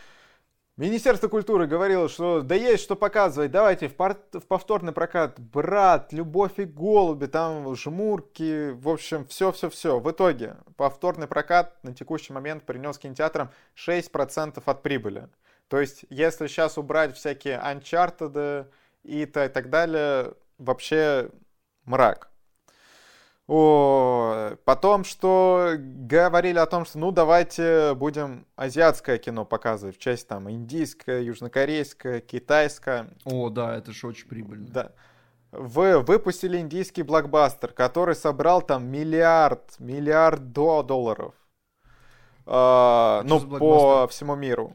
Министерство 0.76 1.26
культуры 1.26 1.66
говорило, 1.66 2.08
что 2.08 2.40
да 2.40 2.54
есть 2.54 2.84
что 2.84 2.94
показывать, 2.94 3.50
давайте 3.50 3.88
в, 3.88 3.96
пар... 3.96 4.16
в 4.32 4.46
повторный 4.46 4.92
прокат 4.92 5.40
«Брат», 5.40 6.12
«Любовь 6.12 6.60
и 6.60 6.66
голуби», 6.66 7.26
там 7.26 7.74
«Жмурки», 7.74 8.70
в 8.70 8.88
общем, 8.88 9.26
все-все-все. 9.26 9.98
В 9.98 10.08
итоге 10.08 10.58
повторный 10.76 11.26
прокат 11.26 11.82
на 11.82 11.92
текущий 11.92 12.32
момент 12.32 12.62
принес 12.62 12.96
кинотеатрам 12.96 13.50
6% 13.74 14.62
от 14.64 14.82
прибыли. 14.82 15.28
То 15.66 15.80
есть, 15.80 16.04
если 16.10 16.46
сейчас 16.46 16.78
убрать 16.78 17.16
всякие 17.16 17.58
Uncharted 17.58 18.68
и, 19.02 19.22
и 19.22 19.26
так 19.26 19.70
далее, 19.70 20.34
вообще 20.58 21.30
мрак. 21.84 22.30
О, 23.52 24.52
потом, 24.64 25.02
что 25.02 25.74
говорили 25.76 26.58
о 26.58 26.66
том, 26.66 26.84
что 26.84 26.98
ну 26.98 27.10
давайте 27.10 27.94
будем 27.96 28.46
азиатское 28.54 29.18
кино 29.18 29.44
показывать, 29.44 29.96
в 29.96 29.98
части 29.98 30.24
там 30.24 30.48
индийское, 30.48 31.22
южнокорейское, 31.22 32.20
китайское. 32.20 33.08
О, 33.24 33.48
да, 33.48 33.76
это 33.76 33.90
же 33.90 34.06
очень 34.06 34.28
прибыльно. 34.28 34.68
Да. 34.68 34.92
Вы 35.50 35.98
выпустили 35.98 36.58
индийский 36.58 37.02
блокбастер, 37.02 37.72
который 37.72 38.14
собрал 38.14 38.62
там 38.62 38.86
миллиард, 38.86 39.80
миллиард 39.80 40.52
до 40.52 40.84
долларов. 40.84 41.34
А, 42.46 43.22
ну, 43.24 43.40
по 43.40 44.06
всему 44.06 44.36
миру. 44.36 44.74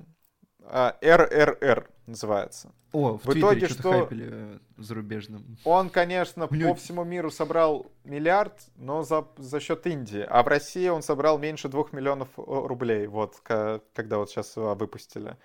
А, 0.64 0.98
РРР 1.02 1.90
называется. 2.08 2.72
О, 2.92 3.18
в, 3.18 3.26
в 3.26 3.38
итоге 3.38 3.68
что 3.68 3.92
хайпели 3.92 4.28
э, 4.32 4.58
зарубежным. 4.78 5.58
Он, 5.64 5.90
конечно, 5.90 6.48
по 6.48 6.76
всему 6.76 7.04
миру 7.04 7.32
собрал 7.32 7.88
миллиард, 8.04 8.54
но 8.76 9.04
за, 9.04 9.28
за 9.38 9.60
счет 9.60 9.86
Индии. 9.88 10.26
А 10.28 10.44
в 10.44 10.48
России 10.48 10.88
он 10.88 11.02
собрал 11.02 11.38
меньше 11.38 11.68
двух 11.70 11.94
миллионов 11.94 12.30
э, 12.38 12.42
рублей, 12.46 13.08
вот, 13.08 13.36
когда 13.44 14.18
вот 14.18 14.30
сейчас 14.30 14.56
его 14.56 14.76
выпустили. 14.76 15.38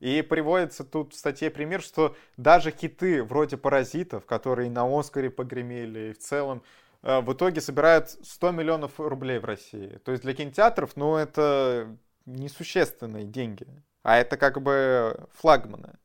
И 0.00 0.22
приводится 0.22 0.84
тут 0.84 1.14
в 1.14 1.16
статье 1.16 1.50
пример, 1.50 1.80
что 1.80 2.16
даже 2.36 2.70
хиты 2.70 3.22
вроде 3.22 3.56
«Паразитов», 3.56 4.26
которые 4.26 4.70
на 4.70 4.86
Оскаре 4.86 5.30
погремели, 5.30 6.10
и 6.10 6.12
в 6.12 6.18
целом 6.18 6.62
э, 7.02 7.20
в 7.20 7.32
итоге 7.32 7.60
собирают 7.60 8.10
100 8.10 8.50
миллионов 8.52 8.98
рублей 8.98 9.38
в 9.38 9.44
России. 9.44 9.98
То 10.04 10.12
есть 10.12 10.22
для 10.22 10.34
кинотеатров, 10.34 10.96
ну, 10.96 11.16
это 11.16 11.96
несущественные 12.26 13.24
деньги. 13.24 13.66
А 14.02 14.18
это 14.18 14.36
как 14.36 14.60
бы 14.62 15.26
флагманы. 15.32 15.98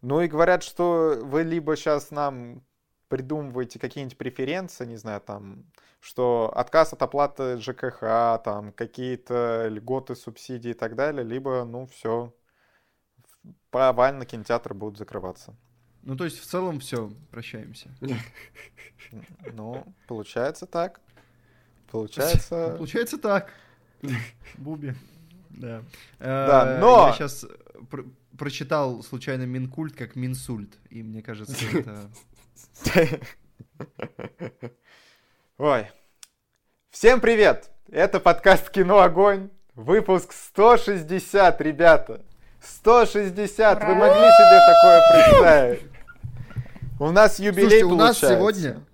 Ну 0.00 0.20
и 0.20 0.28
говорят, 0.28 0.62
что 0.62 1.18
вы 1.22 1.42
либо 1.42 1.76
сейчас 1.76 2.10
нам 2.10 2.62
придумываете 3.08 3.78
какие-нибудь 3.78 4.18
преференции, 4.18 4.86
не 4.86 4.96
знаю, 4.96 5.20
там, 5.20 5.64
что 6.00 6.52
отказ 6.54 6.92
от 6.92 7.02
оплаты 7.02 7.58
ЖКХ, 7.58 8.00
там, 8.44 8.72
какие-то 8.72 9.68
льготы, 9.68 10.14
субсидии 10.14 10.70
и 10.70 10.74
так 10.74 10.94
далее, 10.94 11.24
либо, 11.24 11.64
ну, 11.64 11.86
все, 11.86 12.34
повально 13.70 14.26
кинотеатры 14.26 14.74
будут 14.74 14.98
закрываться. 14.98 15.56
Ну, 16.02 16.16
то 16.16 16.24
есть, 16.24 16.38
в 16.38 16.46
целом, 16.46 16.80
все, 16.80 17.10
прощаемся. 17.30 17.90
Ну, 19.52 19.84
получается 20.06 20.66
так. 20.66 21.00
Получается... 21.90 22.74
Получается 22.76 23.18
так. 23.18 23.50
Буби. 24.56 24.94
Да. 25.50 25.82
Да, 26.18 26.76
э, 26.76 26.80
но... 26.80 27.08
Я 27.08 27.12
сейчас 27.14 27.46
прочитал 28.38 29.02
случайно 29.02 29.42
Минкульт 29.42 29.94
как 29.94 30.16
Минсульт, 30.16 30.78
и 30.88 31.02
мне 31.02 31.22
кажется, 31.22 31.54
это... 31.74 32.10
Ой. 35.58 35.88
Всем 36.90 37.20
привет! 37.20 37.70
Это 37.90 38.20
подкаст 38.20 38.70
«Кино 38.70 39.00
Огонь», 39.00 39.50
выпуск 39.74 40.32
160, 40.32 41.60
ребята. 41.60 42.24
160, 42.62 43.84
вы 43.84 43.94
могли 43.94 44.30
себе 44.30 44.60
такое 44.66 45.02
представить? 45.12 45.82
У 47.00 47.10
нас 47.10 47.38
юбилей 47.38 47.80
Слушайте, 47.80 47.84
у 47.84 47.96
нас 47.96 48.18
сегодня 48.18 48.87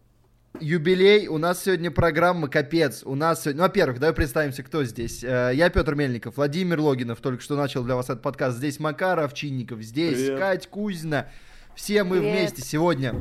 юбилей, 0.60 1.26
у 1.26 1.38
нас 1.38 1.64
сегодня 1.64 1.90
программа 1.90 2.48
«Капец». 2.48 3.02
У 3.04 3.14
нас 3.14 3.42
сегодня... 3.42 3.62
Ну, 3.62 3.62
во-первых, 3.64 3.98
давай 3.98 4.14
представимся, 4.14 4.62
кто 4.62 4.84
здесь. 4.84 5.24
Э, 5.24 5.50
я 5.52 5.68
Петр 5.68 5.94
Мельников, 5.94 6.36
Владимир 6.36 6.80
Логинов, 6.80 7.20
только 7.20 7.42
что 7.42 7.56
начал 7.56 7.82
для 7.82 7.96
вас 7.96 8.06
этот 8.06 8.22
подкаст. 8.22 8.58
Здесь 8.58 8.78
Макар 8.78 9.18
Овчинников, 9.20 9.82
здесь 9.82 10.16
Привет. 10.16 10.38
Кать 10.38 10.66
Кузина. 10.68 11.28
Все 11.74 12.04
мы 12.04 12.18
Привет. 12.18 12.36
вместе 12.36 12.62
сегодня 12.62 13.20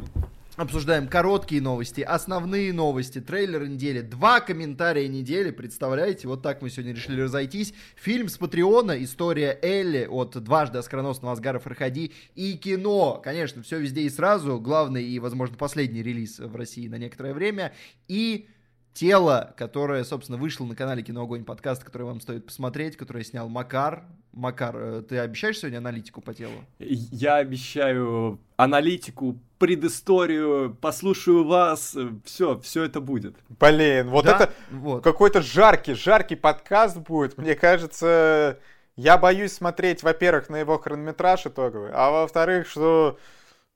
Обсуждаем 0.55 1.07
короткие 1.07 1.63
новости, 1.63 2.01
основные 2.01 2.73
новости, 2.73 3.19
трейлеры 3.19 3.67
недели, 3.67 4.01
два 4.01 4.39
комментария 4.39 5.07
недели, 5.07 5.49
представляете? 5.49 6.27
Вот 6.27 6.43
так 6.43 6.61
мы 6.61 6.69
сегодня 6.69 6.93
решили 6.93 7.21
разойтись. 7.21 7.73
Фильм 7.95 8.29
с 8.29 8.37
Патреона, 8.37 9.03
история 9.03 9.57
Элли 9.63 10.05
от 10.05 10.37
дважды 10.43 10.77
оскароносного 10.77 11.33
Асгара 11.33 11.57
Фархади 11.57 12.11
и 12.35 12.53
кино. 12.53 13.19
Конечно, 13.23 13.63
все 13.63 13.79
везде 13.79 14.01
и 14.01 14.11
сразу, 14.11 14.59
главный 14.59 15.03
и, 15.03 15.17
возможно, 15.17 15.57
последний 15.57 16.03
релиз 16.03 16.37
в 16.37 16.55
России 16.55 16.87
на 16.87 16.99
некоторое 16.99 17.33
время. 17.33 17.73
И 18.07 18.47
тело, 18.93 19.53
которое, 19.57 20.03
собственно, 20.03 20.37
вышло 20.37 20.65
на 20.65 20.75
канале 20.75 21.03
Кино 21.03 21.23
Огонь 21.23 21.43
подкаст, 21.43 21.83
который 21.83 22.03
вам 22.03 22.21
стоит 22.21 22.45
посмотреть, 22.45 22.95
который 22.95 23.23
снял 23.23 23.49
Макар. 23.49 24.05
Макар, 24.31 24.75
э, 24.77 25.03
ты 25.07 25.19
обещаешь 25.19 25.59
сегодня 25.59 25.77
аналитику 25.77 26.21
по 26.21 26.33
телу? 26.33 26.53
Я 26.79 27.35
обещаю 27.35 28.39
аналитику, 28.55 29.39
предысторию, 29.57 30.77
послушаю 30.79 31.45
вас, 31.45 31.95
все, 32.25 32.59
все 32.59 32.83
это 32.83 32.99
будет. 32.99 33.35
Блин, 33.59 34.09
вот 34.09 34.25
да? 34.25 34.35
это 34.35 34.53
вот. 34.71 35.03
какой-то 35.03 35.41
жаркий, 35.41 35.93
жаркий 35.93 36.35
подкаст 36.35 36.97
будет. 36.97 37.37
Мне 37.37 37.55
кажется, 37.55 38.59
я 38.95 39.17
боюсь 39.17 39.53
смотреть, 39.53 40.03
во-первых, 40.03 40.49
на 40.49 40.57
его 40.57 40.77
хронометраж 40.77 41.45
итоговый, 41.45 41.91
а 41.93 42.11
во-вторых, 42.11 42.67
что 42.67 43.17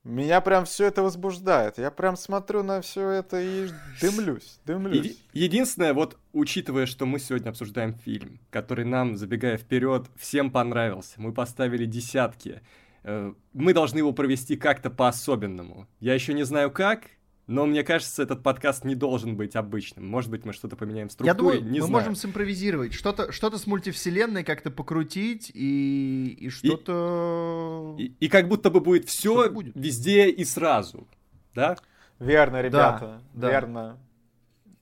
меня 0.08 0.42
прям 0.42 0.66
все 0.66 0.86
это 0.86 1.04
возбуждает. 1.04 1.78
Я 1.78 1.92
прям 1.92 2.16
смотрю 2.16 2.64
на 2.64 2.82
все 2.82 3.10
это 3.10 3.42
и 3.42 3.70
дымлюсь, 4.02 4.60
дымлюсь. 4.66 5.18
Единственное, 5.34 5.94
вот 5.94 6.18
учитывая, 6.34 6.86
что 6.86 7.06
мы 7.06 7.20
сегодня 7.20 7.50
обсуждаем 7.50 7.94
фильм, 7.94 8.40
который 8.50 8.86
нам, 8.86 9.18
забегая 9.18 9.58
вперед, 9.58 10.08
всем 10.16 10.50
понравился, 10.50 11.16
мы 11.18 11.34
поставили 11.34 11.86
десятки, 11.86 12.62
э, 13.04 13.34
мы 13.54 13.74
должны 13.74 14.00
его 14.00 14.14
провести 14.14 14.56
как-то 14.56 14.90
по-особенному. 14.90 15.88
Я 16.00 16.14
еще 16.14 16.34
не 16.34 16.44
знаю 16.44 16.72
как, 16.72 17.02
но 17.48 17.66
мне 17.66 17.84
кажется, 17.84 18.24
этот 18.24 18.44
подкаст 18.44 18.84
не 18.84 18.94
должен 18.94 19.38
быть 19.38 19.56
обычным. 19.56 20.06
Может 20.06 20.30
быть, 20.30 20.44
мы 20.44 20.52
что-то 20.52 20.76
поменяем 20.76 21.08
в 21.08 21.14
структуре, 21.14 21.32
Я 21.32 21.38
думаю, 21.38 21.72
не 21.72 21.80
мы 21.80 21.88
знаю. 21.88 21.92
можем 21.92 22.16
симпровизировать. 22.16 22.94
Что-то 22.94 23.32
что 23.32 23.58
с 23.58 23.66
мультивселенной 23.66 24.44
как-то 24.44 24.70
покрутить 24.70 25.50
и, 25.54 26.38
и 26.40 26.50
что-то... 26.50 27.96
И, 27.98 28.04
и, 28.08 28.16
и 28.26 28.28
как 28.28 28.50
будто 28.50 28.70
бы 28.70 28.82
будет 28.82 29.08
все 29.08 29.50
будет. 29.50 29.74
везде 29.76 30.30
и 30.30 30.44
сразу. 30.44 31.08
Да? 31.56 31.78
Верно, 32.20 32.62
ребята. 32.62 33.22
Да, 33.34 33.50
верно. 33.50 33.98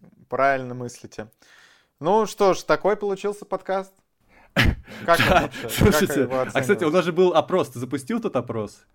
Да. 0.01 0.09
Правильно 0.27 0.73
мыслите. 0.73 1.29
Ну 1.99 2.25
что 2.25 2.55
ж, 2.55 2.63
такой 2.63 2.97
получился 2.97 3.45
подкаст. 3.45 3.93
Как 5.05 5.19
да, 5.19 5.49
Слушайте, 5.69 6.27
а, 6.31 6.61
кстати, 6.61 6.83
у 6.83 6.89
нас 6.89 7.05
же 7.05 7.13
был 7.13 7.33
опрос. 7.33 7.69
Ты 7.69 7.79
запустил 7.79 8.19
тот 8.19 8.35
опрос? 8.35 8.85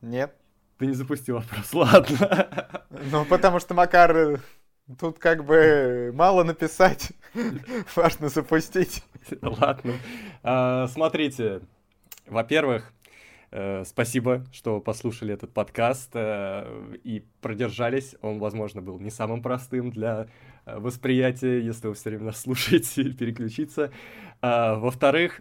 Нет. 0.00 0.34
Ты 0.78 0.86
не 0.86 0.94
запустил 0.94 1.36
вопрос, 1.36 1.72
ладно. 1.74 2.82
Ну, 3.10 3.24
потому 3.24 3.58
что, 3.58 3.74
Макар, 3.74 4.16
э, 4.16 4.36
тут 4.98 5.18
как 5.18 5.44
бы 5.44 6.12
мало 6.14 6.44
написать, 6.44 7.10
важно 7.96 8.28
запустить. 8.28 9.02
Ладно. 9.42 9.94
А, 10.44 10.86
смотрите, 10.86 11.62
во-первых, 12.26 12.92
э, 13.50 13.82
Спасибо, 13.84 14.44
что 14.52 14.80
послушали 14.80 15.34
этот 15.34 15.52
подкаст 15.52 16.10
э, 16.14 16.94
и 17.02 17.24
продержались. 17.40 18.14
Он, 18.22 18.38
возможно, 18.38 18.80
был 18.80 19.00
не 19.00 19.10
самым 19.10 19.42
простым 19.42 19.90
для 19.90 20.28
восприятия, 20.64 21.60
если 21.60 21.88
вы 21.88 21.94
все 21.94 22.10
время 22.10 22.26
нас 22.26 22.40
слушаете, 22.40 23.10
переключиться. 23.12 23.90
А, 24.40 24.76
во-вторых, 24.76 25.40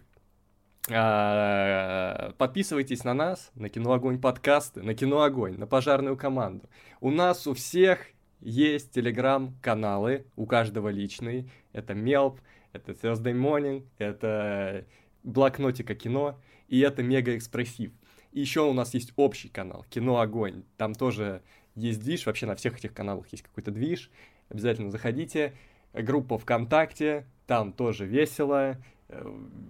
подписывайтесь 0.87 3.03
на 3.03 3.13
нас, 3.13 3.51
на 3.55 3.69
Кино 3.69 3.91
Огонь 3.91 4.21
подкасты, 4.21 4.83
на 4.83 4.93
Кино 4.93 5.21
Огонь, 5.21 5.57
на 5.57 5.67
пожарную 5.67 6.15
команду. 6.15 6.69
У 7.01 7.11
нас 7.11 7.45
у 7.45 7.53
всех 7.53 7.99
есть 8.39 8.91
телеграм-каналы, 8.91 10.25
у 10.35 10.45
каждого 10.45 10.89
личный. 10.89 11.51
Это 11.73 11.93
Мелп, 11.93 12.39
это 12.71 12.93
Thursday 12.93 13.33
Morning, 13.33 13.85
это 13.97 14.85
Блокнотика 15.23 15.93
кино 15.93 16.39
и 16.69 16.79
это 16.79 17.03
Мега 17.03 17.35
Экспрессив. 17.35 17.91
И 18.31 18.39
еще 18.39 18.61
у 18.61 18.73
нас 18.73 18.93
есть 18.93 19.11
общий 19.15 19.49
канал 19.49 19.85
Кино 19.89 20.19
Огонь. 20.19 20.63
Там 20.77 20.95
тоже 20.95 21.41
есть 21.75 22.01
движ, 22.01 22.25
вообще 22.25 22.45
на 22.45 22.55
всех 22.55 22.77
этих 22.77 22.93
каналах 22.93 23.27
есть 23.29 23.43
какой-то 23.43 23.71
движ. 23.71 24.09
Обязательно 24.49 24.91
заходите. 24.91 25.53
Группа 25.93 26.37
ВКонтакте, 26.37 27.25
там 27.45 27.73
тоже 27.73 28.05
весело. 28.05 28.77
Э, 29.09 29.23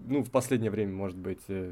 ну, 0.07 0.23
в 0.23 0.31
последнее 0.31 0.72
время, 0.72 0.93
может 0.93 1.18
быть, 1.18 1.41
э, 1.47 1.72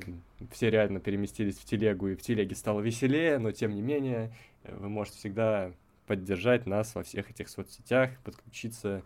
все 0.52 0.70
реально 0.70 1.00
переместились 1.00 1.58
в 1.58 1.66
телегу, 1.66 2.08
и 2.08 2.16
в 2.16 2.22
телеге 2.22 2.56
стало 2.56 2.82
веселее, 2.82 3.40
но 3.40 3.52
тем 3.52 3.74
не 3.74 3.82
менее, 3.82 4.34
э, 4.64 4.76
вы 4.76 4.90
можете 4.90 5.18
всегда 5.18 5.72
поддержать 6.06 6.68
нас 6.68 6.94
во 6.94 7.04
всех 7.04 7.32
этих 7.32 7.50
соцсетях, 7.50 8.12
подключиться 8.24 9.02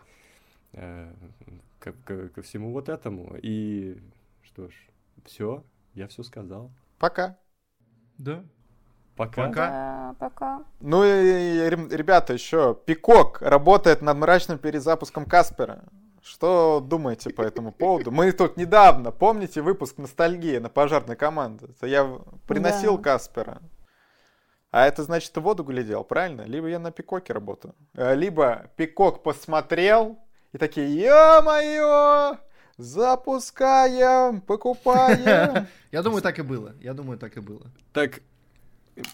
э, 0.72 1.12
ко, 1.78 1.92
ко, 2.04 2.28
ко 2.28 2.42
всему 2.42 2.72
вот 2.72 2.88
этому. 2.88 3.36
И 3.42 3.98
что 4.42 4.68
ж, 4.68 4.74
все, 5.24 5.64
я 5.94 6.08
все 6.08 6.22
сказал. 6.22 6.70
Пока. 6.98 7.38
Да. 8.18 8.44
Пока. 9.16 9.48
Пока. 9.48 9.70
Да, 9.70 10.16
пока. 10.18 10.64
Ну 10.80 11.04
и, 11.04 11.70
ребята, 11.70 12.32
еще 12.34 12.76
Пикок 12.86 13.42
работает 13.42 14.02
над 14.02 14.16
мрачным 14.18 14.58
перезапуском 14.58 15.24
Каспера. 15.24 15.84
Что 16.22 16.80
думаете 16.80 17.30
по 17.30 17.42
этому 17.42 17.72
поводу? 17.72 18.10
Мы 18.10 18.32
тут 18.32 18.56
недавно, 18.56 19.10
помните 19.10 19.62
выпуск 19.62 19.98
«Ностальгия» 19.98 20.60
на 20.60 20.68
пожарной 20.68 21.16
команде? 21.16 21.66
Это 21.66 21.86
я 21.86 22.20
приносил 22.46 22.98
да. 22.98 23.04
Каспера. 23.04 23.62
А 24.70 24.86
это 24.86 25.02
значит, 25.02 25.32
ты 25.32 25.40
воду 25.40 25.64
глядел, 25.64 26.04
правильно? 26.04 26.42
Либо 26.42 26.68
я 26.68 26.78
на 26.78 26.92
Пикоке 26.92 27.32
работаю. 27.32 27.74
Э, 27.94 28.14
либо 28.14 28.70
Пикок 28.76 29.22
посмотрел 29.22 30.18
и 30.52 30.58
такие, 30.58 30.94
ё-моё, 30.94 32.36
запускаем, 32.76 34.40
покупаем. 34.40 35.66
Я 35.90 36.02
думаю, 36.02 36.22
так 36.22 36.38
и 36.38 36.42
было. 36.42 36.74
Я 36.80 36.94
думаю, 36.94 37.18
так 37.18 37.36
и 37.36 37.40
было. 37.40 37.66
Так, 37.92 38.20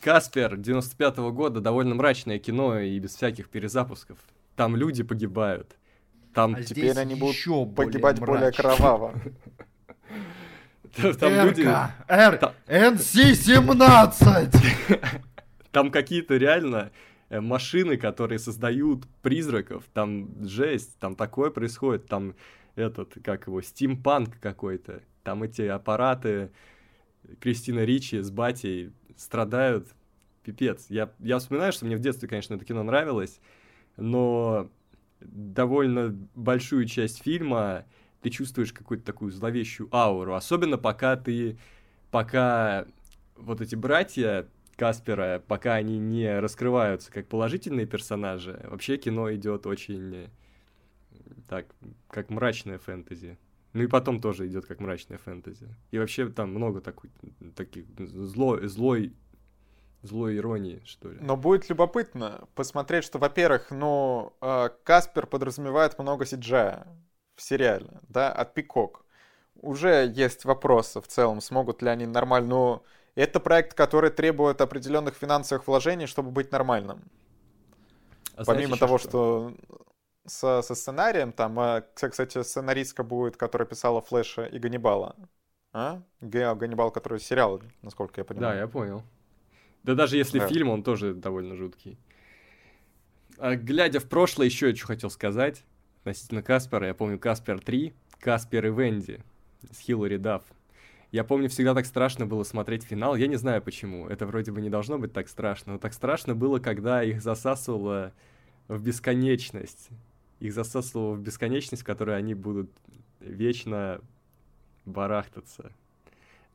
Каспер 0.02 0.54
95-го 0.54 1.32
года 1.32 1.60
довольно 1.60 1.94
мрачное 1.94 2.38
кино 2.38 2.78
и 2.78 2.98
без 2.98 3.14
всяких 3.14 3.48
перезапусков. 3.48 4.18
Там 4.56 4.76
люди 4.76 5.02
погибают. 5.02 5.76
Там 6.36 6.54
а 6.54 6.62
теперь 6.62 6.96
они 6.98 7.14
будут 7.14 7.36
погибать 7.74 8.20
более, 8.20 8.34
более 8.34 8.52
кроваво. 8.52 9.14
Там 11.18 11.32
люди... 11.32 11.66
НС-17! 12.68 15.22
Там 15.72 15.90
какие-то 15.90 16.36
реально 16.36 16.92
э, 17.30 17.40
машины, 17.40 17.96
которые 17.96 18.38
создают 18.38 19.06
призраков, 19.22 19.84
там 19.94 20.46
жесть, 20.46 20.98
там 20.98 21.16
такое 21.16 21.50
происходит, 21.50 22.06
там 22.06 22.34
этот, 22.74 23.14
как 23.24 23.46
его, 23.46 23.62
стимпанк 23.62 24.38
какой-то, 24.38 25.00
там 25.22 25.42
эти 25.42 25.62
аппараты 25.62 26.50
Кристина 27.40 27.82
Ричи 27.84 28.20
с 28.20 28.30
батей 28.30 28.92
страдают, 29.16 29.88
пипец. 30.44 30.84
Я, 30.90 31.10
я 31.18 31.38
вспоминаю, 31.38 31.72
что 31.72 31.86
мне 31.86 31.96
в 31.96 32.00
детстве, 32.00 32.28
конечно, 32.28 32.52
это 32.54 32.66
кино 32.66 32.82
нравилось, 32.82 33.40
но 33.96 34.68
довольно 35.32 36.16
большую 36.34 36.86
часть 36.86 37.22
фильма 37.22 37.84
ты 38.22 38.30
чувствуешь 38.30 38.72
какую-то 38.72 39.04
такую 39.04 39.30
зловещую 39.30 39.88
ауру, 39.94 40.34
особенно 40.34 40.78
пока 40.78 41.16
ты, 41.16 41.58
пока 42.10 42.86
вот 43.36 43.60
эти 43.60 43.74
братья 43.74 44.48
Каспера, 44.76 45.42
пока 45.46 45.74
они 45.74 45.98
не 45.98 46.38
раскрываются 46.40 47.12
как 47.12 47.28
положительные 47.28 47.86
персонажи, 47.86 48.60
вообще 48.68 48.96
кино 48.96 49.32
идет 49.34 49.66
очень 49.66 50.28
так, 51.48 51.66
как 52.08 52.30
мрачная 52.30 52.78
фэнтези. 52.78 53.38
Ну 53.72 53.82
и 53.82 53.86
потом 53.86 54.20
тоже 54.20 54.46
идет 54.46 54.66
как 54.66 54.80
мрачная 54.80 55.18
фэнтези. 55.18 55.68
И 55.90 55.98
вообще 55.98 56.28
там 56.28 56.50
много 56.50 56.80
такой, 56.80 57.10
таких 57.54 57.84
зло, 57.98 58.58
злой 58.66 59.12
злой 60.06 60.36
иронии, 60.36 60.82
что 60.84 61.10
ли. 61.10 61.18
Но 61.20 61.36
будет 61.36 61.68
любопытно 61.68 62.46
посмотреть, 62.54 63.04
что, 63.04 63.18
во-первых, 63.18 63.70
ну, 63.70 64.32
э, 64.40 64.70
Каспер 64.84 65.26
подразумевает 65.26 65.98
много 65.98 66.24
сиджая 66.24 66.86
в 67.34 67.42
сериале, 67.42 68.00
да, 68.08 68.32
от 68.32 68.54
Пикок. 68.54 69.04
Уже 69.62 70.10
есть 70.14 70.44
вопросы 70.44 71.00
в 71.00 71.06
целом, 71.06 71.40
смогут 71.40 71.82
ли 71.82 71.88
они 71.88 72.06
нормально, 72.06 72.48
но 72.48 72.82
это 73.14 73.40
проект, 73.40 73.74
который 73.74 74.10
требует 74.10 74.60
определенных 74.60 75.14
финансовых 75.14 75.66
вложений, 75.66 76.06
чтобы 76.06 76.30
быть 76.30 76.52
нормальным. 76.52 77.02
А 78.36 78.44
Помимо 78.44 78.76
того, 78.76 78.98
что, 78.98 79.08
что 79.08 79.52
со, 80.26 80.62
со 80.62 80.74
сценарием, 80.74 81.32
там, 81.32 81.58
а, 81.58 81.82
кстати, 81.94 82.42
сценаристка 82.42 83.02
будет, 83.02 83.36
которая 83.36 83.66
писала 83.66 84.02
Флэша 84.02 84.44
и 84.44 84.58
Ганнибала. 84.58 85.16
А? 85.72 86.02
Ганнибал, 86.20 86.90
который 86.90 87.20
сериал, 87.20 87.60
насколько 87.82 88.20
я 88.20 88.24
понимаю. 88.24 88.54
Да, 88.54 88.60
я 88.60 88.66
понял. 88.66 89.02
Да 89.86 89.94
даже 89.94 90.16
если 90.16 90.40
да. 90.40 90.48
фильм, 90.48 90.68
он 90.68 90.82
тоже 90.82 91.14
довольно 91.14 91.54
жуткий. 91.54 91.96
А, 93.38 93.54
глядя 93.54 94.00
в 94.00 94.08
прошлое, 94.08 94.46
еще 94.46 94.68
я 94.68 94.74
что 94.74 94.88
хотел 94.88 95.10
сказать 95.10 95.64
относительно 96.00 96.42
Каспера. 96.42 96.88
Я 96.88 96.94
помню 96.94 97.20
Каспер 97.20 97.60
3, 97.60 97.94
Каспер 98.18 98.66
и 98.66 98.70
Венди 98.70 99.20
с 99.70 99.78
Хиллари 99.78 100.16
Дафф. 100.16 100.42
Я 101.12 101.22
помню, 101.22 101.48
всегда 101.48 101.72
так 101.72 101.86
страшно 101.86 102.26
было 102.26 102.42
смотреть 102.42 102.82
финал. 102.82 103.14
Я 103.14 103.28
не 103.28 103.36
знаю 103.36 103.62
почему. 103.62 104.08
Это 104.08 104.26
вроде 104.26 104.50
бы 104.50 104.60
не 104.60 104.70
должно 104.70 104.98
быть 104.98 105.12
так 105.12 105.28
страшно. 105.28 105.74
Но 105.74 105.78
так 105.78 105.94
страшно 105.94 106.34
было, 106.34 106.58
когда 106.58 107.04
их 107.04 107.22
засасывало 107.22 108.12
в 108.66 108.82
бесконечность. 108.82 109.90
Их 110.40 110.52
засасывало 110.52 111.14
в 111.14 111.20
бесконечность, 111.20 111.82
в 111.82 111.86
которой 111.86 112.16
они 112.16 112.34
будут 112.34 112.72
вечно 113.20 114.00
барахтаться 114.84 115.70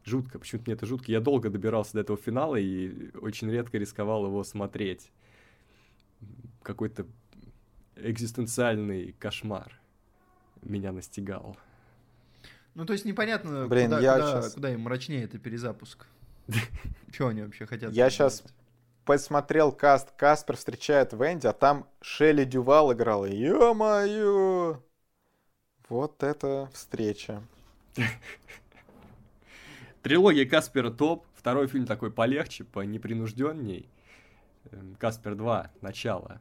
жутко. 0.05 0.39
Почему-то 0.39 0.69
мне 0.69 0.75
это 0.75 0.85
жутко. 0.85 1.11
Я 1.11 1.19
долго 1.19 1.49
добирался 1.49 1.93
до 1.93 2.01
этого 2.01 2.17
финала 2.17 2.55
и 2.55 3.15
очень 3.17 3.49
редко 3.49 3.77
рисковал 3.77 4.25
его 4.25 4.43
смотреть. 4.43 5.11
Какой-то 6.63 7.05
экзистенциальный 7.95 9.13
кошмар 9.13 9.79
меня 10.61 10.91
настигал. 10.91 11.57
Ну, 12.73 12.85
то 12.85 12.93
есть 12.93 13.05
непонятно, 13.05 13.67
Блин, 13.67 13.85
куда, 13.89 13.99
я 13.99 14.13
куда, 14.13 14.31
сейчас... 14.31 14.53
куда 14.53 14.73
им 14.73 14.81
мрачнее 14.81 15.23
это 15.23 15.37
перезапуск. 15.37 16.05
Чего 17.11 17.29
они 17.29 17.41
вообще 17.41 17.65
хотят? 17.65 17.91
Я 17.91 18.09
сейчас 18.09 18.43
посмотрел 19.05 19.71
каст 19.71 20.11
«Каспер 20.11 20.55
встречает 20.55 21.11
Венди», 21.13 21.47
а 21.47 21.53
там 21.53 21.87
Шелли 22.01 22.45
Дювал 22.45 22.93
играла. 22.93 23.25
Ё-моё! 23.25 24.81
Вот 25.89 26.23
это 26.23 26.69
встреча. 26.73 27.43
Трилогия 30.01 30.45
Каспера 30.45 30.89
топ. 30.89 31.25
Второй 31.35 31.67
фильм 31.67 31.85
такой 31.85 32.11
полегче, 32.11 32.63
по 32.63 32.81
непринужденней. 32.81 33.89
Эм, 34.71 34.95
Каспер 34.99 35.35
2. 35.35 35.71
Начало. 35.81 36.39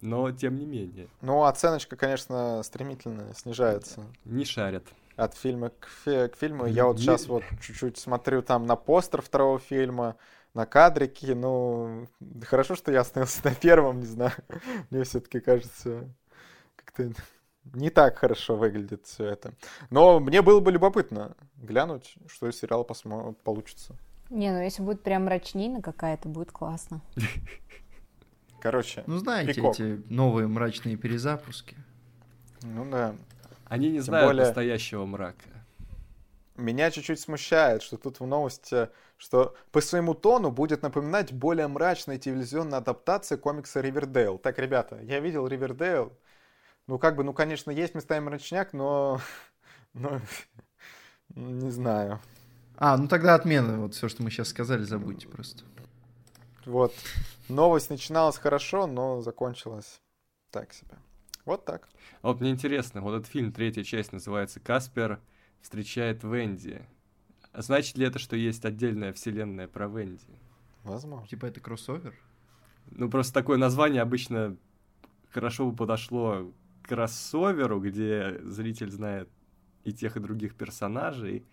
Но 0.00 0.30
тем 0.32 0.56
не 0.56 0.66
менее. 0.66 1.08
Ну, 1.22 1.44
оценочка, 1.44 1.96
конечно, 1.96 2.62
стремительно 2.62 3.32
снижается. 3.34 4.04
Не 4.24 4.44
шарят. 4.44 4.86
От 5.16 5.34
фильма 5.34 5.70
к, 5.70 5.86
фи- 5.86 6.28
к 6.28 6.36
фильму. 6.36 6.66
Я 6.66 6.86
вот 6.86 6.98
сейчас 6.98 7.26
вот 7.26 7.42
чуть-чуть 7.62 7.96
смотрю 7.96 8.42
там 8.42 8.66
на 8.66 8.76
постер 8.76 9.22
второго 9.22 9.58
фильма, 9.58 10.16
на 10.52 10.66
кадрики. 10.66 11.26
Ну, 11.26 12.08
хорошо, 12.42 12.74
что 12.74 12.92
я 12.92 13.00
остановился 13.00 13.40
на 13.44 13.54
первом, 13.54 14.00
не 14.00 14.06
знаю. 14.06 14.32
Мне 14.90 15.04
все-таки 15.04 15.40
кажется, 15.40 16.10
как-то 16.76 17.12
не 17.72 17.90
так 17.90 18.18
хорошо 18.18 18.56
выглядит 18.56 19.06
все 19.06 19.24
это. 19.26 19.52
Но 19.90 20.20
мне 20.20 20.42
было 20.42 20.60
бы 20.60 20.70
любопытно 20.72 21.34
глянуть, 21.56 22.14
что 22.26 22.48
из 22.48 22.58
сериала 22.58 22.84
посмо- 22.84 23.34
получится. 23.44 23.94
Не, 24.30 24.50
ну 24.52 24.60
если 24.60 24.82
будет 24.82 25.02
прям 25.02 25.24
мрачнина 25.24 25.82
какая-то, 25.82 26.28
будет 26.28 26.50
классно. 26.52 27.00
Короче, 28.60 29.04
Ну 29.06 29.18
знаете 29.18 29.52
пикок. 29.54 29.74
эти 29.74 30.02
новые 30.08 30.48
мрачные 30.48 30.96
перезапуски? 30.96 31.76
Ну 32.62 32.90
да. 32.90 33.14
Они 33.66 33.88
не 33.88 33.96
Тем 33.96 34.04
знают 34.04 34.28
более... 34.28 34.44
настоящего 34.46 35.04
мрака. 35.04 35.48
Меня 36.56 36.90
чуть-чуть 36.90 37.18
смущает, 37.20 37.82
что 37.82 37.96
тут 37.96 38.20
в 38.20 38.26
новости, 38.26 38.88
что 39.18 39.54
по 39.72 39.80
своему 39.80 40.14
тону 40.14 40.50
будет 40.50 40.82
напоминать 40.82 41.32
более 41.32 41.66
мрачная 41.66 42.16
телевизионная 42.16 42.78
адаптация 42.78 43.36
комикса 43.36 43.80
Ривердейл. 43.80 44.38
Так, 44.38 44.58
ребята, 44.58 44.98
я 45.02 45.18
видел 45.20 45.46
Ривердейл, 45.48 46.12
ну, 46.86 46.98
как 46.98 47.16
бы, 47.16 47.24
ну, 47.24 47.32
конечно, 47.32 47.70
есть 47.70 47.94
местами 47.94 48.24
мрачняк, 48.24 48.72
но... 48.72 49.20
но... 49.94 50.20
Не 51.34 51.70
знаю. 51.70 52.20
А, 52.76 52.96
ну 52.96 53.08
тогда 53.08 53.34
отмена. 53.34 53.80
Вот 53.80 53.94
все, 53.94 54.08
что 54.08 54.22
мы 54.22 54.30
сейчас 54.30 54.48
сказали, 54.48 54.82
забудьте 54.82 55.28
просто. 55.28 55.64
Вот. 56.66 56.94
Новость 57.48 57.90
начиналась 57.90 58.38
хорошо, 58.38 58.86
но 58.86 59.20
закончилась 59.20 60.00
так 60.50 60.72
себе. 60.72 60.96
Вот 61.44 61.64
так. 61.64 61.88
А 62.22 62.28
вот 62.28 62.40
мне 62.40 62.50
интересно, 62.50 63.00
вот 63.00 63.14
этот 63.14 63.28
фильм, 63.28 63.52
третья 63.52 63.82
часть, 63.82 64.12
называется 64.12 64.60
«Каспер 64.60 65.20
встречает 65.60 66.22
Венди». 66.24 66.82
А 67.52 67.62
значит 67.62 67.96
ли 67.96 68.06
это, 68.06 68.18
что 68.18 68.34
есть 68.34 68.64
отдельная 68.64 69.12
вселенная 69.12 69.68
про 69.68 69.86
Венди? 69.86 70.22
Возможно. 70.82 71.26
Типа 71.28 71.46
это 71.46 71.60
кроссовер? 71.60 72.14
Ну, 72.90 73.08
просто 73.08 73.32
такое 73.32 73.58
название 73.58 74.02
обычно 74.02 74.56
хорошо 75.30 75.70
бы 75.70 75.76
подошло 75.76 76.50
кроссоверу, 76.86 77.80
где 77.80 78.40
зритель 78.44 78.90
знает 78.90 79.28
и 79.84 79.92
тех, 79.92 80.16
и 80.16 80.20
других 80.20 80.54
персонажей. 80.54 81.44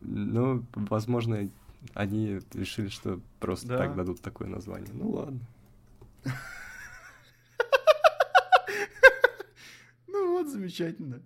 Ну, 0.00 0.64
возможно, 0.74 1.48
они 1.92 2.40
решили, 2.52 2.88
что 2.88 3.20
просто 3.40 3.68
да. 3.68 3.78
так 3.78 3.96
дадут 3.96 4.20
такое 4.20 4.48
название. 4.48 4.92
Ну 4.94 5.10
ладно. 5.10 5.40
Ну 10.06 10.38
вот 10.38 10.48
замечательно. 10.48 11.22